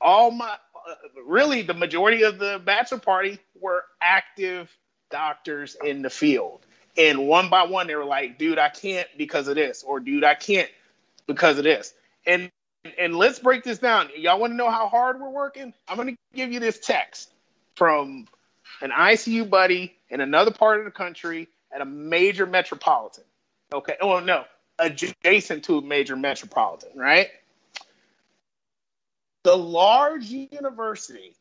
all 0.00 0.30
my 0.30 0.48
uh, 0.48 0.94
really 1.24 1.62
the 1.62 1.74
majority 1.74 2.22
of 2.22 2.38
the 2.38 2.60
bachelor 2.64 2.98
party 2.98 3.38
were 3.60 3.84
active 4.00 4.70
doctors 5.10 5.76
in 5.84 6.02
the 6.02 6.10
field. 6.10 6.66
And 6.98 7.26
one 7.26 7.50
by 7.50 7.64
one, 7.64 7.86
they 7.86 7.94
were 7.94 8.04
like, 8.04 8.38
dude, 8.38 8.58
I 8.58 8.68
can't 8.68 9.08
because 9.16 9.48
of 9.48 9.54
this, 9.54 9.82
or 9.82 10.00
dude, 10.00 10.24
I 10.24 10.34
can't 10.34 10.70
because 11.26 11.58
of 11.58 11.64
this. 11.64 11.94
And 12.26 12.50
and 12.98 13.16
let's 13.16 13.38
break 13.38 13.64
this 13.64 13.78
down. 13.78 14.10
Y'all 14.16 14.38
want 14.38 14.52
to 14.52 14.56
know 14.56 14.70
how 14.70 14.88
hard 14.88 15.20
we're 15.20 15.28
working? 15.28 15.74
I'm 15.88 15.96
going 15.96 16.08
to 16.08 16.16
give 16.34 16.52
you 16.52 16.60
this 16.60 16.78
text 16.78 17.32
from 17.74 18.26
an 18.80 18.90
ICU 18.90 19.48
buddy 19.50 19.95
in 20.08 20.20
another 20.20 20.50
part 20.50 20.78
of 20.78 20.84
the 20.84 20.90
country 20.90 21.48
at 21.72 21.80
a 21.80 21.84
major 21.84 22.46
metropolitan. 22.46 23.24
Okay. 23.72 23.96
Oh, 24.00 24.20
no, 24.20 24.44
adjacent 24.78 25.64
to 25.64 25.78
a 25.78 25.82
major 25.82 26.16
metropolitan, 26.16 26.90
right? 26.96 27.28
The 29.44 29.56
large 29.56 30.26
university 30.26 31.34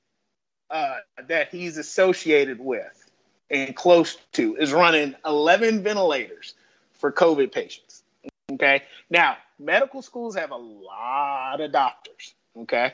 uh, 0.70 0.98
that 1.28 1.50
he's 1.50 1.78
associated 1.78 2.60
with 2.60 3.12
and 3.50 3.76
close 3.76 4.18
to 4.34 4.56
is 4.56 4.74
running 4.74 5.16
11 5.26 5.84
ventilators 5.84 6.54
for 6.94 7.12
COVID 7.12 7.52
patients. 7.52 8.04
Okay. 8.52 8.84
Now, 9.10 9.38
medical 9.60 10.02
schools 10.02 10.36
have 10.36 10.52
a 10.52 10.56
lot 10.56 11.62
of 11.62 11.72
doctors. 11.72 12.34
Okay. 12.58 12.94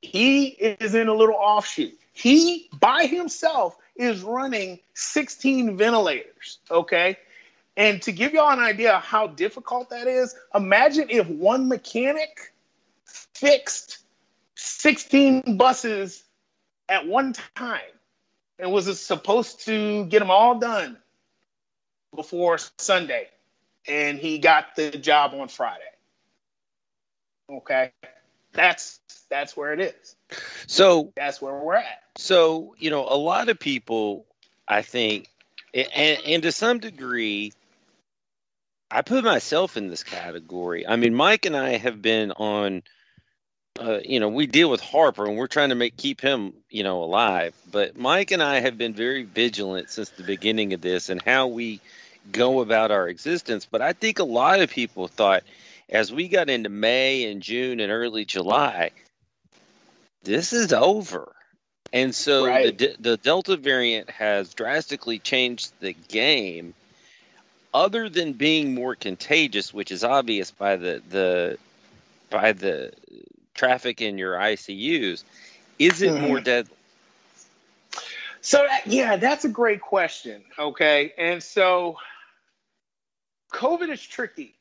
He 0.00 0.46
is 0.48 0.94
in 0.94 1.08
a 1.08 1.14
little 1.14 1.36
offshoot. 1.36 1.96
He 2.12 2.68
by 2.78 3.06
himself 3.06 3.76
is 3.96 4.22
running 4.22 4.78
16 4.94 5.76
ventilators. 5.76 6.58
Okay. 6.70 7.18
And 7.76 8.02
to 8.02 8.12
give 8.12 8.34
y'all 8.34 8.50
an 8.50 8.58
idea 8.58 8.94
of 8.94 9.02
how 9.02 9.28
difficult 9.28 9.90
that 9.90 10.06
is, 10.06 10.34
imagine 10.54 11.06
if 11.08 11.26
one 11.28 11.68
mechanic 11.68 12.52
fixed 13.04 13.98
16 14.56 15.56
buses 15.56 16.22
at 16.88 17.06
one 17.06 17.34
time 17.56 17.80
and 18.58 18.70
was 18.72 19.00
supposed 19.00 19.64
to 19.66 20.04
get 20.06 20.18
them 20.18 20.30
all 20.30 20.58
done 20.58 20.98
before 22.14 22.58
Sunday. 22.78 23.28
And 23.88 24.18
he 24.18 24.38
got 24.38 24.76
the 24.76 24.90
job 24.90 25.32
on 25.34 25.48
Friday. 25.48 25.82
Okay. 27.50 27.90
That's 28.52 29.00
that's 29.30 29.56
where 29.56 29.72
it 29.72 29.80
is. 29.80 30.16
So 30.66 31.12
that's 31.16 31.40
where 31.40 31.54
we're 31.54 31.76
at. 31.76 32.02
So, 32.16 32.74
you 32.78 32.90
know, 32.90 33.06
a 33.08 33.16
lot 33.16 33.48
of 33.48 33.58
people 33.58 34.26
I 34.68 34.82
think 34.82 35.28
and, 35.74 36.18
and 36.26 36.42
to 36.42 36.52
some 36.52 36.78
degree 36.78 37.52
I 38.90 39.00
put 39.02 39.24
myself 39.24 39.78
in 39.78 39.88
this 39.88 40.04
category. 40.04 40.86
I 40.86 40.96
mean, 40.96 41.14
Mike 41.14 41.46
and 41.46 41.56
I 41.56 41.78
have 41.78 42.02
been 42.02 42.32
on 42.32 42.82
uh, 43.80 44.00
you 44.04 44.20
know, 44.20 44.28
we 44.28 44.46
deal 44.46 44.70
with 44.70 44.80
Harper 44.80 45.26
and 45.26 45.36
we're 45.36 45.46
trying 45.46 45.70
to 45.70 45.74
make 45.74 45.96
keep 45.96 46.20
him, 46.20 46.52
you 46.68 46.82
know, 46.82 47.02
alive. 47.02 47.54
But 47.70 47.96
Mike 47.96 48.30
and 48.30 48.42
I 48.42 48.60
have 48.60 48.76
been 48.76 48.92
very 48.92 49.22
vigilant 49.22 49.88
since 49.90 50.10
the 50.10 50.22
beginning 50.22 50.74
of 50.74 50.80
this 50.80 51.08
and 51.08 51.22
how 51.22 51.46
we 51.46 51.80
go 52.30 52.60
about 52.60 52.90
our 52.90 53.08
existence. 53.08 53.66
But 53.70 53.80
I 53.80 53.94
think 53.94 54.18
a 54.18 54.24
lot 54.24 54.60
of 54.60 54.70
people 54.70 55.08
thought 55.08 55.42
as 55.92 56.10
we 56.10 56.26
got 56.26 56.48
into 56.48 56.70
May 56.70 57.30
and 57.30 57.42
June 57.42 57.78
and 57.78 57.92
early 57.92 58.24
July, 58.24 58.90
this 60.24 60.52
is 60.52 60.72
over. 60.72 61.32
And 61.92 62.14
so 62.14 62.46
right. 62.46 62.76
the, 62.76 62.96
the 62.98 63.16
Delta 63.18 63.56
variant 63.58 64.08
has 64.08 64.54
drastically 64.54 65.18
changed 65.18 65.72
the 65.80 65.92
game. 65.92 66.72
Other 67.74 68.08
than 68.08 68.32
being 68.32 68.74
more 68.74 68.94
contagious, 68.94 69.72
which 69.72 69.92
is 69.92 70.02
obvious 70.02 70.50
by 70.50 70.76
the, 70.76 71.02
the 71.08 71.58
by 72.28 72.52
the 72.52 72.92
traffic 73.54 74.02
in 74.02 74.18
your 74.18 74.34
ICUs, 74.34 75.24
is 75.78 76.02
it 76.02 76.12
mm-hmm. 76.12 76.26
more 76.26 76.40
deadly? 76.40 76.76
So 78.42 78.66
yeah, 78.84 79.16
that's 79.16 79.46
a 79.46 79.48
great 79.48 79.80
question. 79.80 80.42
Okay, 80.58 81.14
and 81.16 81.42
so 81.42 81.96
COVID 83.54 83.88
is 83.88 84.02
tricky. 84.02 84.54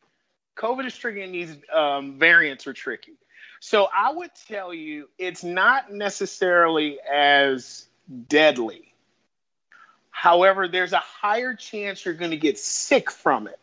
COVID 0.55 0.85
is 0.85 0.97
tricky, 0.97 1.21
and 1.21 1.33
these 1.33 1.55
um, 1.73 2.19
variants 2.19 2.67
are 2.67 2.73
tricky. 2.73 3.13
So 3.59 3.87
I 3.95 4.11
would 4.11 4.31
tell 4.47 4.73
you, 4.73 5.09
it's 5.17 5.43
not 5.43 5.91
necessarily 5.91 6.99
as 7.01 7.85
deadly. 8.27 8.93
However, 10.09 10.67
there's 10.67 10.93
a 10.93 10.99
higher 10.99 11.53
chance 11.53 12.03
you're 12.03 12.13
going 12.13 12.31
to 12.31 12.37
get 12.37 12.59
sick 12.59 13.11
from 13.11 13.47
it. 13.47 13.59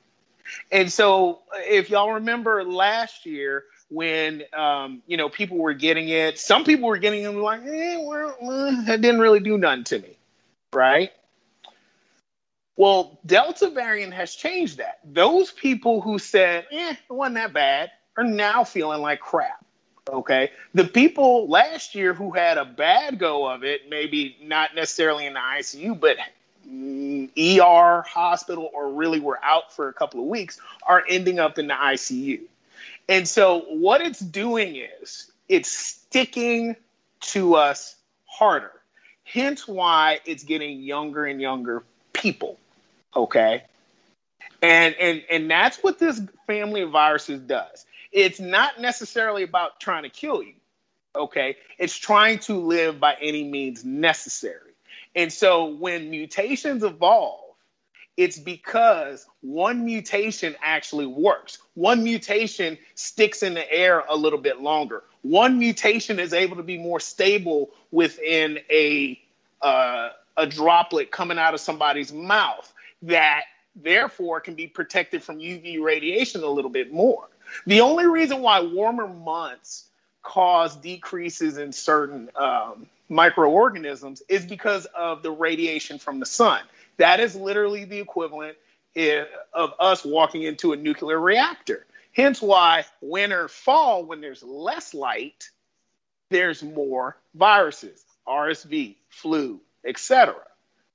And 0.72 0.90
so, 0.90 1.40
if 1.53 1.90
y'all 1.90 2.14
remember 2.14 2.64
last 2.64 3.27
year, 3.27 3.64
when 3.90 4.42
um, 4.53 5.03
you 5.07 5.16
know 5.16 5.29
people 5.29 5.59
were 5.59 5.74
getting 5.74 6.09
it. 6.09 6.38
Some 6.38 6.64
people 6.64 6.88
were 6.88 6.98
getting 6.98 7.24
it 7.24 7.31
like, 7.31 7.62
eh, 7.64 7.96
well, 7.98 8.37
well, 8.40 8.85
that 8.87 9.01
didn't 9.01 9.20
really 9.20 9.40
do 9.40 9.59
nothing 9.59 9.85
to 9.85 9.98
me, 10.01 10.16
right? 10.72 11.12
Well, 12.78 13.18
Delta 13.26 13.70
variant 13.70 14.14
has 14.14 14.36
changed 14.36 14.78
that. 14.78 15.00
Those 15.04 15.50
people 15.50 16.00
who 16.00 16.20
said, 16.20 16.64
eh, 16.70 16.92
it 16.92 17.12
wasn't 17.12 17.34
that 17.34 17.52
bad, 17.52 17.90
are 18.16 18.22
now 18.22 18.62
feeling 18.62 19.02
like 19.02 19.18
crap. 19.18 19.64
Okay. 20.08 20.52
The 20.74 20.84
people 20.84 21.48
last 21.48 21.96
year 21.96 22.14
who 22.14 22.30
had 22.30 22.56
a 22.56 22.64
bad 22.64 23.18
go 23.18 23.50
of 23.50 23.64
it, 23.64 23.90
maybe 23.90 24.36
not 24.40 24.76
necessarily 24.76 25.26
in 25.26 25.32
the 25.34 25.40
ICU, 25.40 25.98
but 25.98 26.18
ER, 26.68 28.04
hospital, 28.08 28.70
or 28.72 28.92
really 28.92 29.18
were 29.18 29.40
out 29.42 29.74
for 29.74 29.88
a 29.88 29.92
couple 29.92 30.20
of 30.20 30.26
weeks, 30.26 30.60
are 30.86 31.02
ending 31.08 31.40
up 31.40 31.58
in 31.58 31.66
the 31.66 31.74
ICU. 31.74 32.42
And 33.08 33.26
so 33.26 33.62
what 33.70 34.02
it's 34.02 34.20
doing 34.20 34.76
is 34.76 35.32
it's 35.48 35.68
sticking 35.68 36.76
to 37.22 37.56
us 37.56 37.96
harder. 38.24 38.70
Hence 39.24 39.66
why 39.66 40.20
it's 40.24 40.44
getting 40.44 40.80
younger 40.80 41.26
and 41.26 41.40
younger 41.40 41.82
people. 42.12 42.56
Okay. 43.18 43.64
And 44.62 44.94
and 44.94 45.22
and 45.28 45.50
that's 45.50 45.78
what 45.78 45.98
this 45.98 46.20
family 46.46 46.83
of 46.83 46.90
viruses 46.90 47.40
does. 47.40 47.85
It's 48.12 48.38
not 48.38 48.81
necessarily 48.81 49.42
about 49.42 49.81
trying 49.81 50.04
to 50.04 50.09
kill 50.09 50.40
you. 50.40 50.54
Okay. 51.16 51.57
It's 51.78 51.96
trying 51.96 52.38
to 52.40 52.54
live 52.54 53.00
by 53.00 53.16
any 53.20 53.42
means 53.42 53.85
necessary. 53.85 54.72
And 55.16 55.33
so 55.33 55.66
when 55.66 56.11
mutations 56.11 56.85
evolve, 56.85 57.40
it's 58.16 58.38
because 58.38 59.26
one 59.40 59.85
mutation 59.85 60.54
actually 60.62 61.07
works. 61.07 61.59
One 61.74 62.04
mutation 62.04 62.78
sticks 62.94 63.42
in 63.42 63.54
the 63.54 63.72
air 63.72 64.04
a 64.09 64.16
little 64.16 64.38
bit 64.38 64.61
longer. 64.61 65.02
One 65.22 65.59
mutation 65.59 66.20
is 66.20 66.33
able 66.33 66.57
to 66.57 66.62
be 66.62 66.78
more 66.78 67.00
stable 67.00 67.70
within 67.90 68.61
a 68.70 69.20
uh, 69.61 70.11
a 70.37 70.46
droplet 70.46 71.11
coming 71.11 71.37
out 71.37 71.52
of 71.52 71.59
somebody's 71.59 72.12
mouth 72.12 72.72
that 73.02 73.42
therefore 73.74 74.40
can 74.40 74.54
be 74.54 74.66
protected 74.66 75.22
from 75.22 75.38
UV 75.38 75.82
radiation 75.82 76.42
a 76.42 76.48
little 76.48 76.70
bit 76.70 76.92
more. 76.92 77.28
The 77.66 77.80
only 77.80 78.06
reason 78.06 78.42
why 78.42 78.61
warmer 78.61 79.08
months 79.08 79.84
cause 80.22 80.76
decreases 80.76 81.58
in 81.58 81.72
certain 81.72 82.30
um, 82.37 82.87
microorganisms 83.08 84.22
is 84.28 84.44
because 84.44 84.87
of 84.87 85.22
the 85.22 85.30
radiation 85.30 85.98
from 85.98 86.20
the 86.20 86.26
sun. 86.26 86.61
That 86.98 87.20
is 87.20 87.34
literally 87.34 87.84
the 87.84 88.00
equivalent 88.00 88.56
of 89.54 89.72
us 89.78 90.04
walking 90.04 90.42
into 90.42 90.72
a 90.72 90.76
nuclear 90.76 91.18
reactor. 91.18 91.87
Hence 92.12 92.42
why 92.42 92.84
winter, 93.00 93.48
fall, 93.48 94.04
when 94.04 94.20
there's 94.20 94.42
less 94.42 94.92
light, 94.92 95.50
there's 96.30 96.62
more 96.62 97.16
viruses, 97.34 98.04
RSV, 98.26 98.96
flu, 99.08 99.61
etc. 99.84 100.34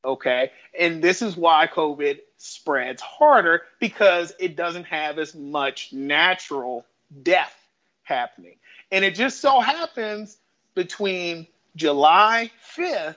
Okay. 0.06 0.52
And 0.78 1.02
this 1.02 1.22
is 1.22 1.38
why 1.38 1.68
COVID 1.68 2.20
spreads 2.38 3.02
harder 3.02 3.64
because 3.80 4.34
it 4.40 4.56
doesn't 4.56 4.86
have 4.86 5.18
as 5.18 5.34
much 5.34 5.94
natural 5.94 6.86
death 7.22 7.56
happening. 8.04 8.58
And 8.92 9.06
it 9.06 9.16
just 9.16 9.40
so 9.40 9.60
happens 9.60 10.38
between 10.76 11.48
July 11.76 12.52
5th 12.76 13.16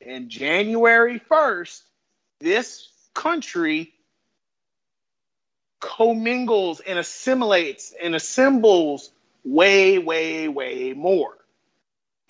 and 0.00 0.28
January 0.28 1.20
1st, 1.30 1.82
this 2.40 2.88
country 3.14 3.92
commingles 5.80 6.80
and 6.80 6.98
assimilates 6.98 7.92
and 8.02 8.14
assembles 8.14 9.10
way, 9.44 9.98
way, 9.98 10.48
way 10.48 10.92
more. 10.92 11.36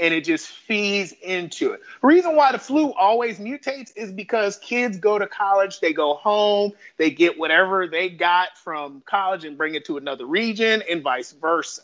And 0.02 0.12
it 0.12 0.24
just 0.24 0.48
feeds 0.48 1.12
into 1.22 1.72
it. 1.72 1.80
The 2.00 2.08
reason 2.08 2.34
why 2.34 2.50
the 2.50 2.58
flu 2.58 2.92
always 2.92 3.38
mutates 3.38 3.92
is 3.94 4.10
because 4.10 4.56
kids 4.56 4.98
go 4.98 5.16
to 5.16 5.28
college, 5.28 5.78
they 5.78 5.92
go 5.92 6.14
home, 6.14 6.72
they 6.96 7.12
get 7.12 7.38
whatever 7.38 7.86
they 7.86 8.08
got 8.08 8.58
from 8.58 9.02
college 9.06 9.44
and 9.44 9.56
bring 9.56 9.76
it 9.76 9.84
to 9.84 9.98
another 9.98 10.26
region, 10.26 10.82
and 10.90 11.02
vice 11.04 11.30
versa. 11.30 11.82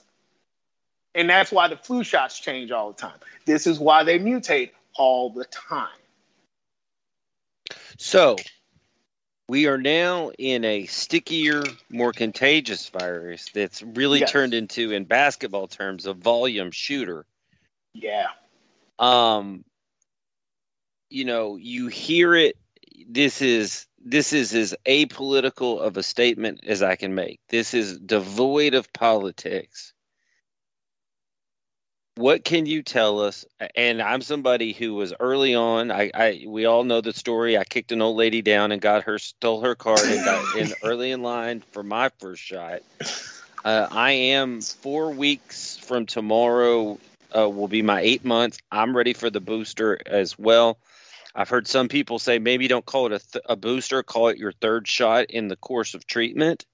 And 1.15 1.31
that's 1.31 1.53
why 1.53 1.69
the 1.69 1.77
flu 1.77 2.03
shots 2.03 2.41
change 2.41 2.73
all 2.73 2.91
the 2.91 2.99
time. 2.99 3.19
This 3.47 3.69
is 3.69 3.79
why 3.79 4.03
they 4.03 4.19
mutate 4.19 4.71
all 4.97 5.31
the 5.31 5.45
time. 5.45 5.89
So 7.99 8.35
we 9.49 9.69
are 9.69 9.79
now 9.79 10.33
in 10.39 10.65
a 10.65 10.87
stickier, 10.87 11.63
more 11.89 12.13
contagious 12.13 12.89
virus 12.89 13.49
that's 13.55 13.81
really 13.81 14.21
yes. 14.21 14.33
turned 14.33 14.55
into, 14.55 14.91
in 14.91 15.05
basketball 15.05 15.69
terms, 15.69 16.07
a 16.07 16.15
volume 16.15 16.73
shooter. 16.73 17.25
Yeah. 18.01 18.27
Um, 18.99 19.65
you 21.11 21.25
know, 21.25 21.57
you 21.57 21.89
hear 21.89 22.35
it. 22.35 22.57
This 23.09 23.43
is 23.43 23.87
this 24.05 24.33
is 24.33 24.55
as 24.55 24.75
apolitical 24.87 25.81
of 25.81 25.97
a 25.97 26.03
statement 26.03 26.61
as 26.67 26.83
I 26.83 26.97
can 26.97 27.15
make. 27.15 27.41
This 27.49 27.75
is 27.75 27.99
devoid 27.99 28.75
of 28.75 28.93
politics 28.93 29.93
what 32.19 32.45
can 32.45 32.67
you 32.67 32.83
tell 32.83 33.21
us? 33.21 33.45
And 33.77 34.03
I'm 34.03 34.23
somebody 34.23 34.73
who 34.73 34.95
was 34.95 35.15
early 35.21 35.55
on. 35.55 35.93
I, 35.93 36.11
I 36.13 36.45
we 36.49 36.65
all 36.65 36.83
know 36.83 37.01
the 37.01 37.13
story. 37.13 37.57
I 37.57 37.63
kicked 37.63 37.93
an 37.93 38.03
old 38.03 38.17
lady 38.17 38.43
down 38.43 38.73
and 38.73 38.83
got 38.83 39.05
her, 39.05 39.19
stole 39.21 39.61
her 39.61 39.77
card, 39.77 40.01
and 40.01 40.25
got 40.25 40.57
in 40.57 40.73
early 40.83 41.13
in 41.13 41.23
line 41.23 41.63
for 41.71 41.85
my 41.85 42.11
first 42.19 42.43
shot. 42.43 42.81
Uh, 43.65 43.87
I 43.91 44.11
am 44.11 44.61
four 44.61 45.13
weeks 45.13 45.77
from 45.77 46.07
tomorrow. 46.07 46.99
Uh, 47.37 47.49
will 47.49 47.69
be 47.69 47.83
my 47.83 48.01
eight 48.01 48.25
months. 48.25 48.59
I'm 48.71 48.97
ready 48.97 49.13
for 49.13 49.29
the 49.29 49.41
booster 49.41 49.99
as 50.07 50.39
well. 50.39 50.79
I've 51.35 51.51
heard 51.51 51.69
some 51.69 51.89
people 51.89 52.19
say 52.19 52.39
maybe 52.39 52.69
don't 52.69 52.85
call 52.85 53.07
it 53.07 53.13
a, 53.13 53.19
th- 53.19 53.45
a 53.49 53.55
booster, 53.55 54.03
call 54.03 54.29
it 54.29 54.39
your 54.39 54.53
third 54.53 54.89
shot 54.89 55.27
in 55.31 55.49
the 55.49 55.57
course 55.57 55.95
of 55.95 56.07
treatment. 56.07 56.65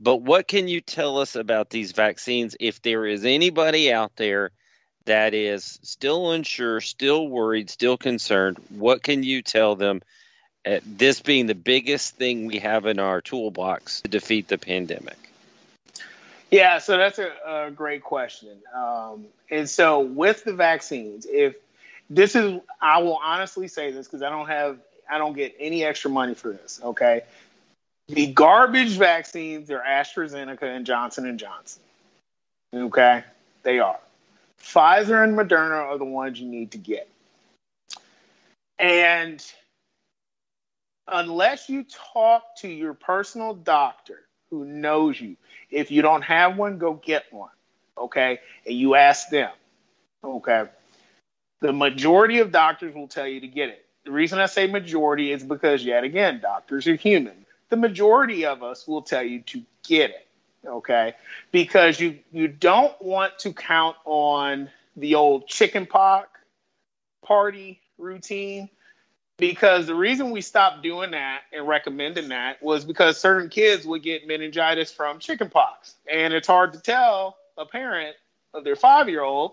But 0.00 0.16
what 0.16 0.46
can 0.46 0.68
you 0.68 0.80
tell 0.80 1.18
us 1.18 1.36
about 1.36 1.70
these 1.70 1.92
vaccines 1.92 2.56
if 2.60 2.82
there 2.82 3.06
is 3.06 3.24
anybody 3.24 3.92
out 3.92 4.12
there 4.16 4.50
that 5.06 5.34
is 5.34 5.78
still 5.82 6.32
unsure, 6.32 6.80
still 6.80 7.28
worried, 7.28 7.70
still 7.70 7.96
concerned? 7.96 8.58
What 8.68 9.02
can 9.02 9.22
you 9.22 9.42
tell 9.42 9.74
them? 9.74 10.02
Uh, 10.66 10.80
this 10.84 11.20
being 11.20 11.46
the 11.46 11.54
biggest 11.54 12.16
thing 12.16 12.46
we 12.46 12.58
have 12.58 12.86
in 12.86 12.98
our 12.98 13.20
toolbox 13.20 14.02
to 14.02 14.08
defeat 14.08 14.48
the 14.48 14.58
pandemic. 14.58 15.27
Yeah, 16.50 16.78
so 16.78 16.96
that's 16.96 17.18
a, 17.18 17.32
a 17.46 17.70
great 17.70 18.02
question. 18.02 18.56
Um, 18.74 19.26
and 19.50 19.68
so 19.68 20.00
with 20.00 20.44
the 20.44 20.54
vaccines, 20.54 21.26
if 21.28 21.56
this 22.08 22.34
is, 22.34 22.60
I 22.80 23.02
will 23.02 23.20
honestly 23.22 23.68
say 23.68 23.90
this 23.90 24.06
because 24.06 24.22
I 24.22 24.30
don't 24.30 24.48
have, 24.48 24.78
I 25.10 25.18
don't 25.18 25.34
get 25.34 25.54
any 25.58 25.84
extra 25.84 26.10
money 26.10 26.34
for 26.34 26.52
this. 26.52 26.80
Okay, 26.82 27.22
the 28.08 28.28
garbage 28.28 28.96
vaccines 28.96 29.70
are 29.70 29.82
AstraZeneca 29.86 30.62
and 30.62 30.86
Johnson 30.86 31.26
and 31.26 31.38
Johnson. 31.38 31.82
Okay, 32.74 33.24
they 33.62 33.78
are. 33.78 34.00
Pfizer 34.62 35.22
and 35.22 35.36
Moderna 35.36 35.84
are 35.84 35.98
the 35.98 36.04
ones 36.04 36.40
you 36.40 36.48
need 36.48 36.72
to 36.72 36.78
get. 36.78 37.08
And 38.78 39.44
unless 41.06 41.68
you 41.68 41.84
talk 42.12 42.56
to 42.58 42.68
your 42.68 42.94
personal 42.94 43.54
doctor 43.54 44.20
who 44.50 44.64
knows 44.64 45.20
you, 45.20 45.36
if 45.70 45.90
you 45.90 46.02
don't 46.02 46.22
have 46.22 46.56
one, 46.56 46.78
go 46.78 46.94
get 46.94 47.24
one. 47.32 47.50
Okay. 47.96 48.40
And 48.66 48.74
you 48.74 48.94
ask 48.94 49.28
them. 49.28 49.50
Okay. 50.22 50.64
The 51.60 51.72
majority 51.72 52.38
of 52.38 52.52
doctors 52.52 52.94
will 52.94 53.08
tell 53.08 53.26
you 53.26 53.40
to 53.40 53.48
get 53.48 53.68
it. 53.68 53.84
The 54.04 54.12
reason 54.12 54.38
I 54.38 54.46
say 54.46 54.66
majority 54.66 55.32
is 55.32 55.42
because, 55.42 55.84
yet 55.84 56.04
again, 56.04 56.40
doctors 56.40 56.86
are 56.86 56.94
human. 56.94 57.44
The 57.68 57.76
majority 57.76 58.46
of 58.46 58.62
us 58.62 58.86
will 58.88 59.02
tell 59.02 59.22
you 59.22 59.40
to 59.42 59.62
get 59.86 60.10
it. 60.10 60.26
Okay. 60.66 61.14
Because 61.52 62.00
you, 62.00 62.18
you 62.32 62.48
don't 62.48 63.00
want 63.02 63.38
to 63.40 63.52
count 63.52 63.96
on 64.04 64.70
the 64.96 65.16
old 65.16 65.46
chicken 65.46 65.86
pox 65.86 66.28
party 67.22 67.80
routine 67.98 68.70
because 69.38 69.86
the 69.86 69.94
reason 69.94 70.32
we 70.32 70.40
stopped 70.40 70.82
doing 70.82 71.12
that 71.12 71.42
and 71.52 71.66
recommending 71.66 72.28
that 72.28 72.62
was 72.62 72.84
because 72.84 73.18
certain 73.18 73.48
kids 73.48 73.86
would 73.86 74.02
get 74.02 74.26
meningitis 74.26 74.92
from 74.92 75.20
chickenpox, 75.20 75.94
and 76.10 76.34
it's 76.34 76.48
hard 76.48 76.74
to 76.74 76.80
tell 76.80 77.36
a 77.56 77.64
parent 77.64 78.16
of 78.52 78.64
their 78.64 78.76
five-year-old 78.76 79.52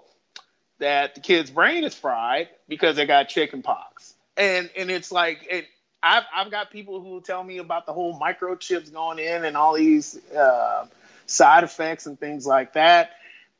that 0.80 1.16
the 1.16 1.22
kid's 1.22 1.52
brain 1.52 1.84
is 1.84 1.96
fried 1.96 2.50
because 2.68 2.96
they 2.96 3.06
got 3.06 3.30
chickenpox, 3.30 4.14
and 4.36 4.70
and 4.76 4.92
it's 4.92 5.12
like 5.12 5.48
it. 5.50 5.66
I've 6.02 6.24
I've 6.36 6.52
got 6.52 6.72
people 6.72 7.00
who 7.00 7.22
tell 7.22 7.44
me 7.44 7.60
about 7.60 7.86
the 7.86 7.94
whole 7.94 8.20
microchips 8.20 8.92
going 8.92 9.20
in 9.20 9.46
and 9.46 9.56
all 9.56 9.76
these 9.76 10.20
uh, 10.34 10.88
side 11.28 11.64
effects 11.64 12.08
and 12.08 12.20
things 12.20 12.46
like 12.46 12.74
that, 12.74 13.12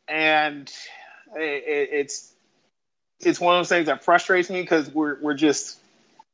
and 0.08 0.72
it, 1.36 1.90
it's 1.92 2.34
it's 3.20 3.40
one 3.40 3.56
of 3.56 3.60
those 3.60 3.70
things 3.70 3.86
that 3.86 4.04
frustrates 4.04 4.50
me 4.50 4.62
because 4.62 4.90
we're 4.90 5.20
we're 5.22 5.36
just 5.36 5.80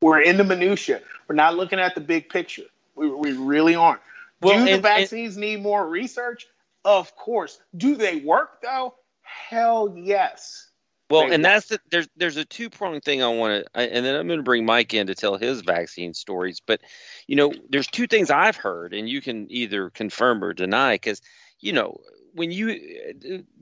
we're 0.01 0.21
in 0.21 0.37
the 0.37 0.43
minutia. 0.43 1.01
We're 1.27 1.35
not 1.35 1.55
looking 1.55 1.79
at 1.79 1.95
the 1.95 2.01
big 2.01 2.29
picture. 2.29 2.63
We, 2.95 3.09
we 3.09 3.33
really 3.33 3.75
aren't. 3.75 4.01
Well, 4.41 4.57
Do 4.57 4.59
and, 4.59 4.67
the 4.67 4.81
vaccines 4.81 5.35
and, 5.35 5.41
need 5.41 5.61
more 5.61 5.87
research? 5.87 6.47
Of 6.83 7.15
course. 7.15 7.59
Do 7.77 7.95
they 7.95 8.17
work 8.17 8.61
though? 8.61 8.95
Hell 9.21 9.93
yes. 9.95 10.67
Well, 11.09 11.23
and 11.23 11.31
work. 11.31 11.41
that's 11.41 11.67
the, 11.67 11.79
there's 11.91 12.07
there's 12.15 12.37
a 12.37 12.45
two 12.45 12.69
pronged 12.69 13.03
thing 13.03 13.21
I 13.21 13.27
want 13.27 13.65
to, 13.65 13.79
and 13.79 14.05
then 14.05 14.15
I'm 14.15 14.27
going 14.27 14.39
to 14.39 14.43
bring 14.43 14.65
Mike 14.65 14.93
in 14.93 15.07
to 15.07 15.15
tell 15.15 15.37
his 15.37 15.61
vaccine 15.61 16.13
stories. 16.13 16.61
But 16.65 16.81
you 17.27 17.35
know, 17.35 17.53
there's 17.69 17.87
two 17.87 18.07
things 18.07 18.31
I've 18.31 18.55
heard, 18.55 18.93
and 18.93 19.07
you 19.07 19.21
can 19.21 19.45
either 19.51 19.89
confirm 19.89 20.43
or 20.43 20.53
deny 20.53 20.95
because 20.95 21.21
you 21.59 21.73
know 21.73 21.99
when 22.33 22.51
you 22.51 22.67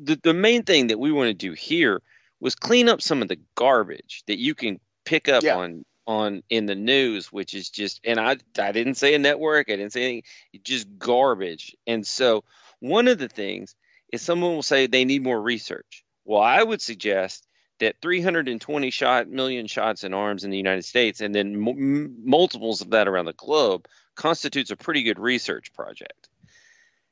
the, 0.02 0.20
the 0.24 0.34
main 0.34 0.64
thing 0.64 0.88
that 0.88 1.00
we 1.00 1.12
want 1.12 1.28
to 1.28 1.34
do 1.34 1.54
here 1.54 2.02
was 2.40 2.56
clean 2.56 2.88
up 2.88 3.02
some 3.02 3.22
of 3.22 3.28
the 3.28 3.40
garbage 3.56 4.24
that 4.28 4.40
you 4.40 4.56
can 4.56 4.80
pick 5.04 5.28
up 5.28 5.44
yeah. 5.44 5.58
on 5.58 5.84
on 6.10 6.42
in 6.50 6.66
the 6.66 6.76
news, 6.76 7.32
which 7.32 7.54
is 7.54 7.70
just 7.70 8.02
and 8.04 8.20
I 8.20 8.38
I 8.60 8.72
didn't 8.72 8.96
say 8.96 9.14
a 9.14 9.20
network, 9.20 9.70
I 9.70 9.76
didn't 9.76 9.94
say 9.94 10.04
anything, 10.04 10.24
just 10.64 10.88
garbage. 10.98 11.76
And 11.86 12.06
so 12.06 12.44
one 12.80 13.08
of 13.08 13.20
the 13.20 13.28
things 13.28 13.76
is 14.12 14.24
someone 14.24 14.56
will 14.56 14.64
say 14.64 14.88
they 14.88 15.06
need 15.06 15.22
more 15.22 15.40
research. 15.40 16.04
Well, 16.26 16.42
I 16.42 16.64
would 16.64 16.82
suggest 16.82 17.46
that 17.80 18.02
320 18.02 18.90
shot 18.90 19.30
million 19.30 19.68
shots 19.68 20.04
in 20.04 20.16
arms 20.16 20.44
in 20.44 20.50
the 20.50 20.58
United 20.58 20.84
States 20.84 21.22
and 21.22 21.34
then 21.34 21.54
m- 21.56 22.16
multiples 22.26 22.82
of 22.82 22.90
that 22.90 23.08
around 23.08 23.26
the 23.26 23.34
globe 23.34 23.88
constitutes 24.16 24.72
a 24.72 24.76
pretty 24.76 25.04
good 25.04 25.20
research 25.20 25.72
project. 25.74 26.28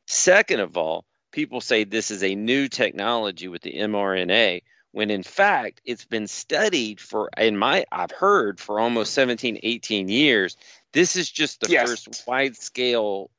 Second 0.07 0.59
of 0.61 0.75
all, 0.75 1.05
people 1.31 1.61
say 1.61 1.83
this 1.83 2.09
is 2.09 2.23
a 2.23 2.33
new 2.33 2.67
technology 2.67 3.47
with 3.47 3.61
the 3.61 3.73
mRNA 3.73 4.63
when 4.91 5.09
in 5.09 5.23
fact 5.23 5.81
it's 5.85 6.05
been 6.05 6.27
studied 6.27 6.99
for 6.99 7.29
in 7.37 7.57
my 7.57 7.85
I've 7.91 8.11
heard 8.11 8.59
for 8.59 8.79
almost 8.79 9.13
17 9.13 9.59
18 9.63 10.09
years 10.09 10.57
this 10.93 11.15
is 11.15 11.29
just 11.29 11.61
the 11.61 11.71
yes. 11.71 11.89
first 11.89 12.23
wide 12.27 12.55
scale 12.55 13.29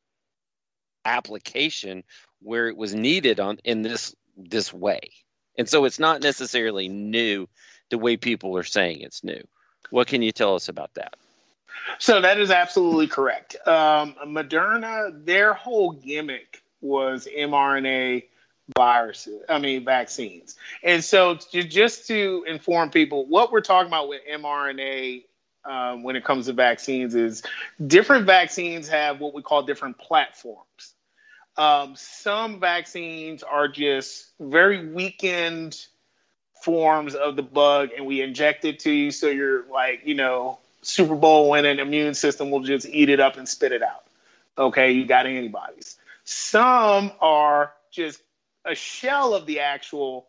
application 1.05 2.05
where 2.41 2.69
it 2.69 2.77
was 2.77 2.95
needed 2.95 3.41
on 3.41 3.59
in 3.65 3.83
this 3.83 4.15
this 4.37 4.73
way. 4.73 5.01
And 5.57 5.69
so 5.69 5.85
it's 5.85 5.99
not 5.99 6.23
necessarily 6.23 6.89
new 6.89 7.49
the 7.91 7.99
way 7.99 8.17
people 8.17 8.57
are 8.57 8.63
saying 8.63 9.01
it's 9.01 9.25
new. 9.25 9.43
What 9.91 10.07
can 10.07 10.23
you 10.23 10.31
tell 10.31 10.55
us 10.55 10.69
about 10.69 10.95
that? 10.95 11.15
So 11.99 12.21
that 12.21 12.39
is 12.39 12.51
absolutely 12.51 13.09
correct. 13.09 13.57
Um, 13.67 14.15
moderna 14.27 15.25
their 15.25 15.55
whole 15.55 15.93
gimmick 15.93 16.63
was 16.81 17.27
mrna 17.27 18.25
viruses, 18.77 19.43
I 19.49 19.59
mean, 19.59 19.85
vaccines. 19.85 20.57
And 20.83 21.03
so, 21.03 21.37
to, 21.37 21.63
just 21.63 22.07
to 22.09 22.45
inform 22.47 22.91
people, 22.91 23.27
what 23.27 23.53
we're 23.53 23.61
talking 23.61 23.89
about 23.89 24.09
with 24.09 24.21
mRNA 24.31 25.25
um, 25.65 26.03
when 26.03 26.17
it 26.17 26.25
comes 26.25 26.47
to 26.47 26.53
vaccines 26.53 27.15
is 27.15 27.43
different 27.85 28.27
vaccines 28.27 28.89
have 28.89 29.21
what 29.21 29.35
we 29.35 29.43
call 29.43 29.63
different 29.63 29.99
platforms. 29.99 30.95
Um, 31.57 31.95
some 31.97 32.61
vaccines 32.61 33.43
are 33.43 33.69
just 33.69 34.31
very 34.39 34.87
weakened 34.87 35.77
forms 36.63 37.15
of 37.15 37.37
the 37.37 37.43
bug, 37.43 37.91
and 37.97 38.07
we 38.07 38.23
inject 38.23 38.65
it 38.65 38.81
to 38.81 38.91
you 38.91 39.11
so 39.11 39.29
you're 39.29 39.67
like, 39.69 40.03
you 40.05 40.15
know, 40.15 40.59
Super 40.83 41.17
Bowl 41.17 41.51
winning 41.51 41.81
immune 41.81 42.15
system 42.15 42.51
will 42.51 42.63
just 42.63 42.87
eat 42.87 43.09
it 43.09 43.21
up 43.21 43.37
and 43.37 43.49
spit 43.49 43.73
it 43.73 43.83
out. 43.83 44.05
Okay, 44.57 44.93
you 44.93 45.05
got 45.07 45.27
antibodies. 45.27 45.97
Some 46.25 47.13
are 47.21 47.73
just 47.91 48.21
a 48.69 48.75
shell 48.75 49.35
of 49.35 49.47
the 49.47 49.61
actual 49.61 50.27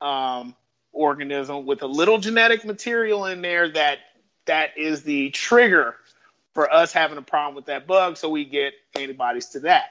um, 0.00 0.54
organism 0.92 1.66
with 1.66 1.82
a 1.82 1.86
little 1.86 2.18
genetic 2.18 2.64
material 2.64 3.26
in 3.26 3.42
there 3.42 3.68
that 3.68 3.98
that 4.46 4.76
is 4.76 5.02
the 5.02 5.30
trigger 5.30 5.94
for 6.52 6.72
us 6.72 6.92
having 6.92 7.18
a 7.18 7.22
problem 7.22 7.54
with 7.54 7.66
that 7.66 7.86
bug, 7.86 8.16
so 8.16 8.30
we 8.30 8.44
get 8.44 8.72
antibodies 8.98 9.50
to 9.50 9.60
that. 9.60 9.90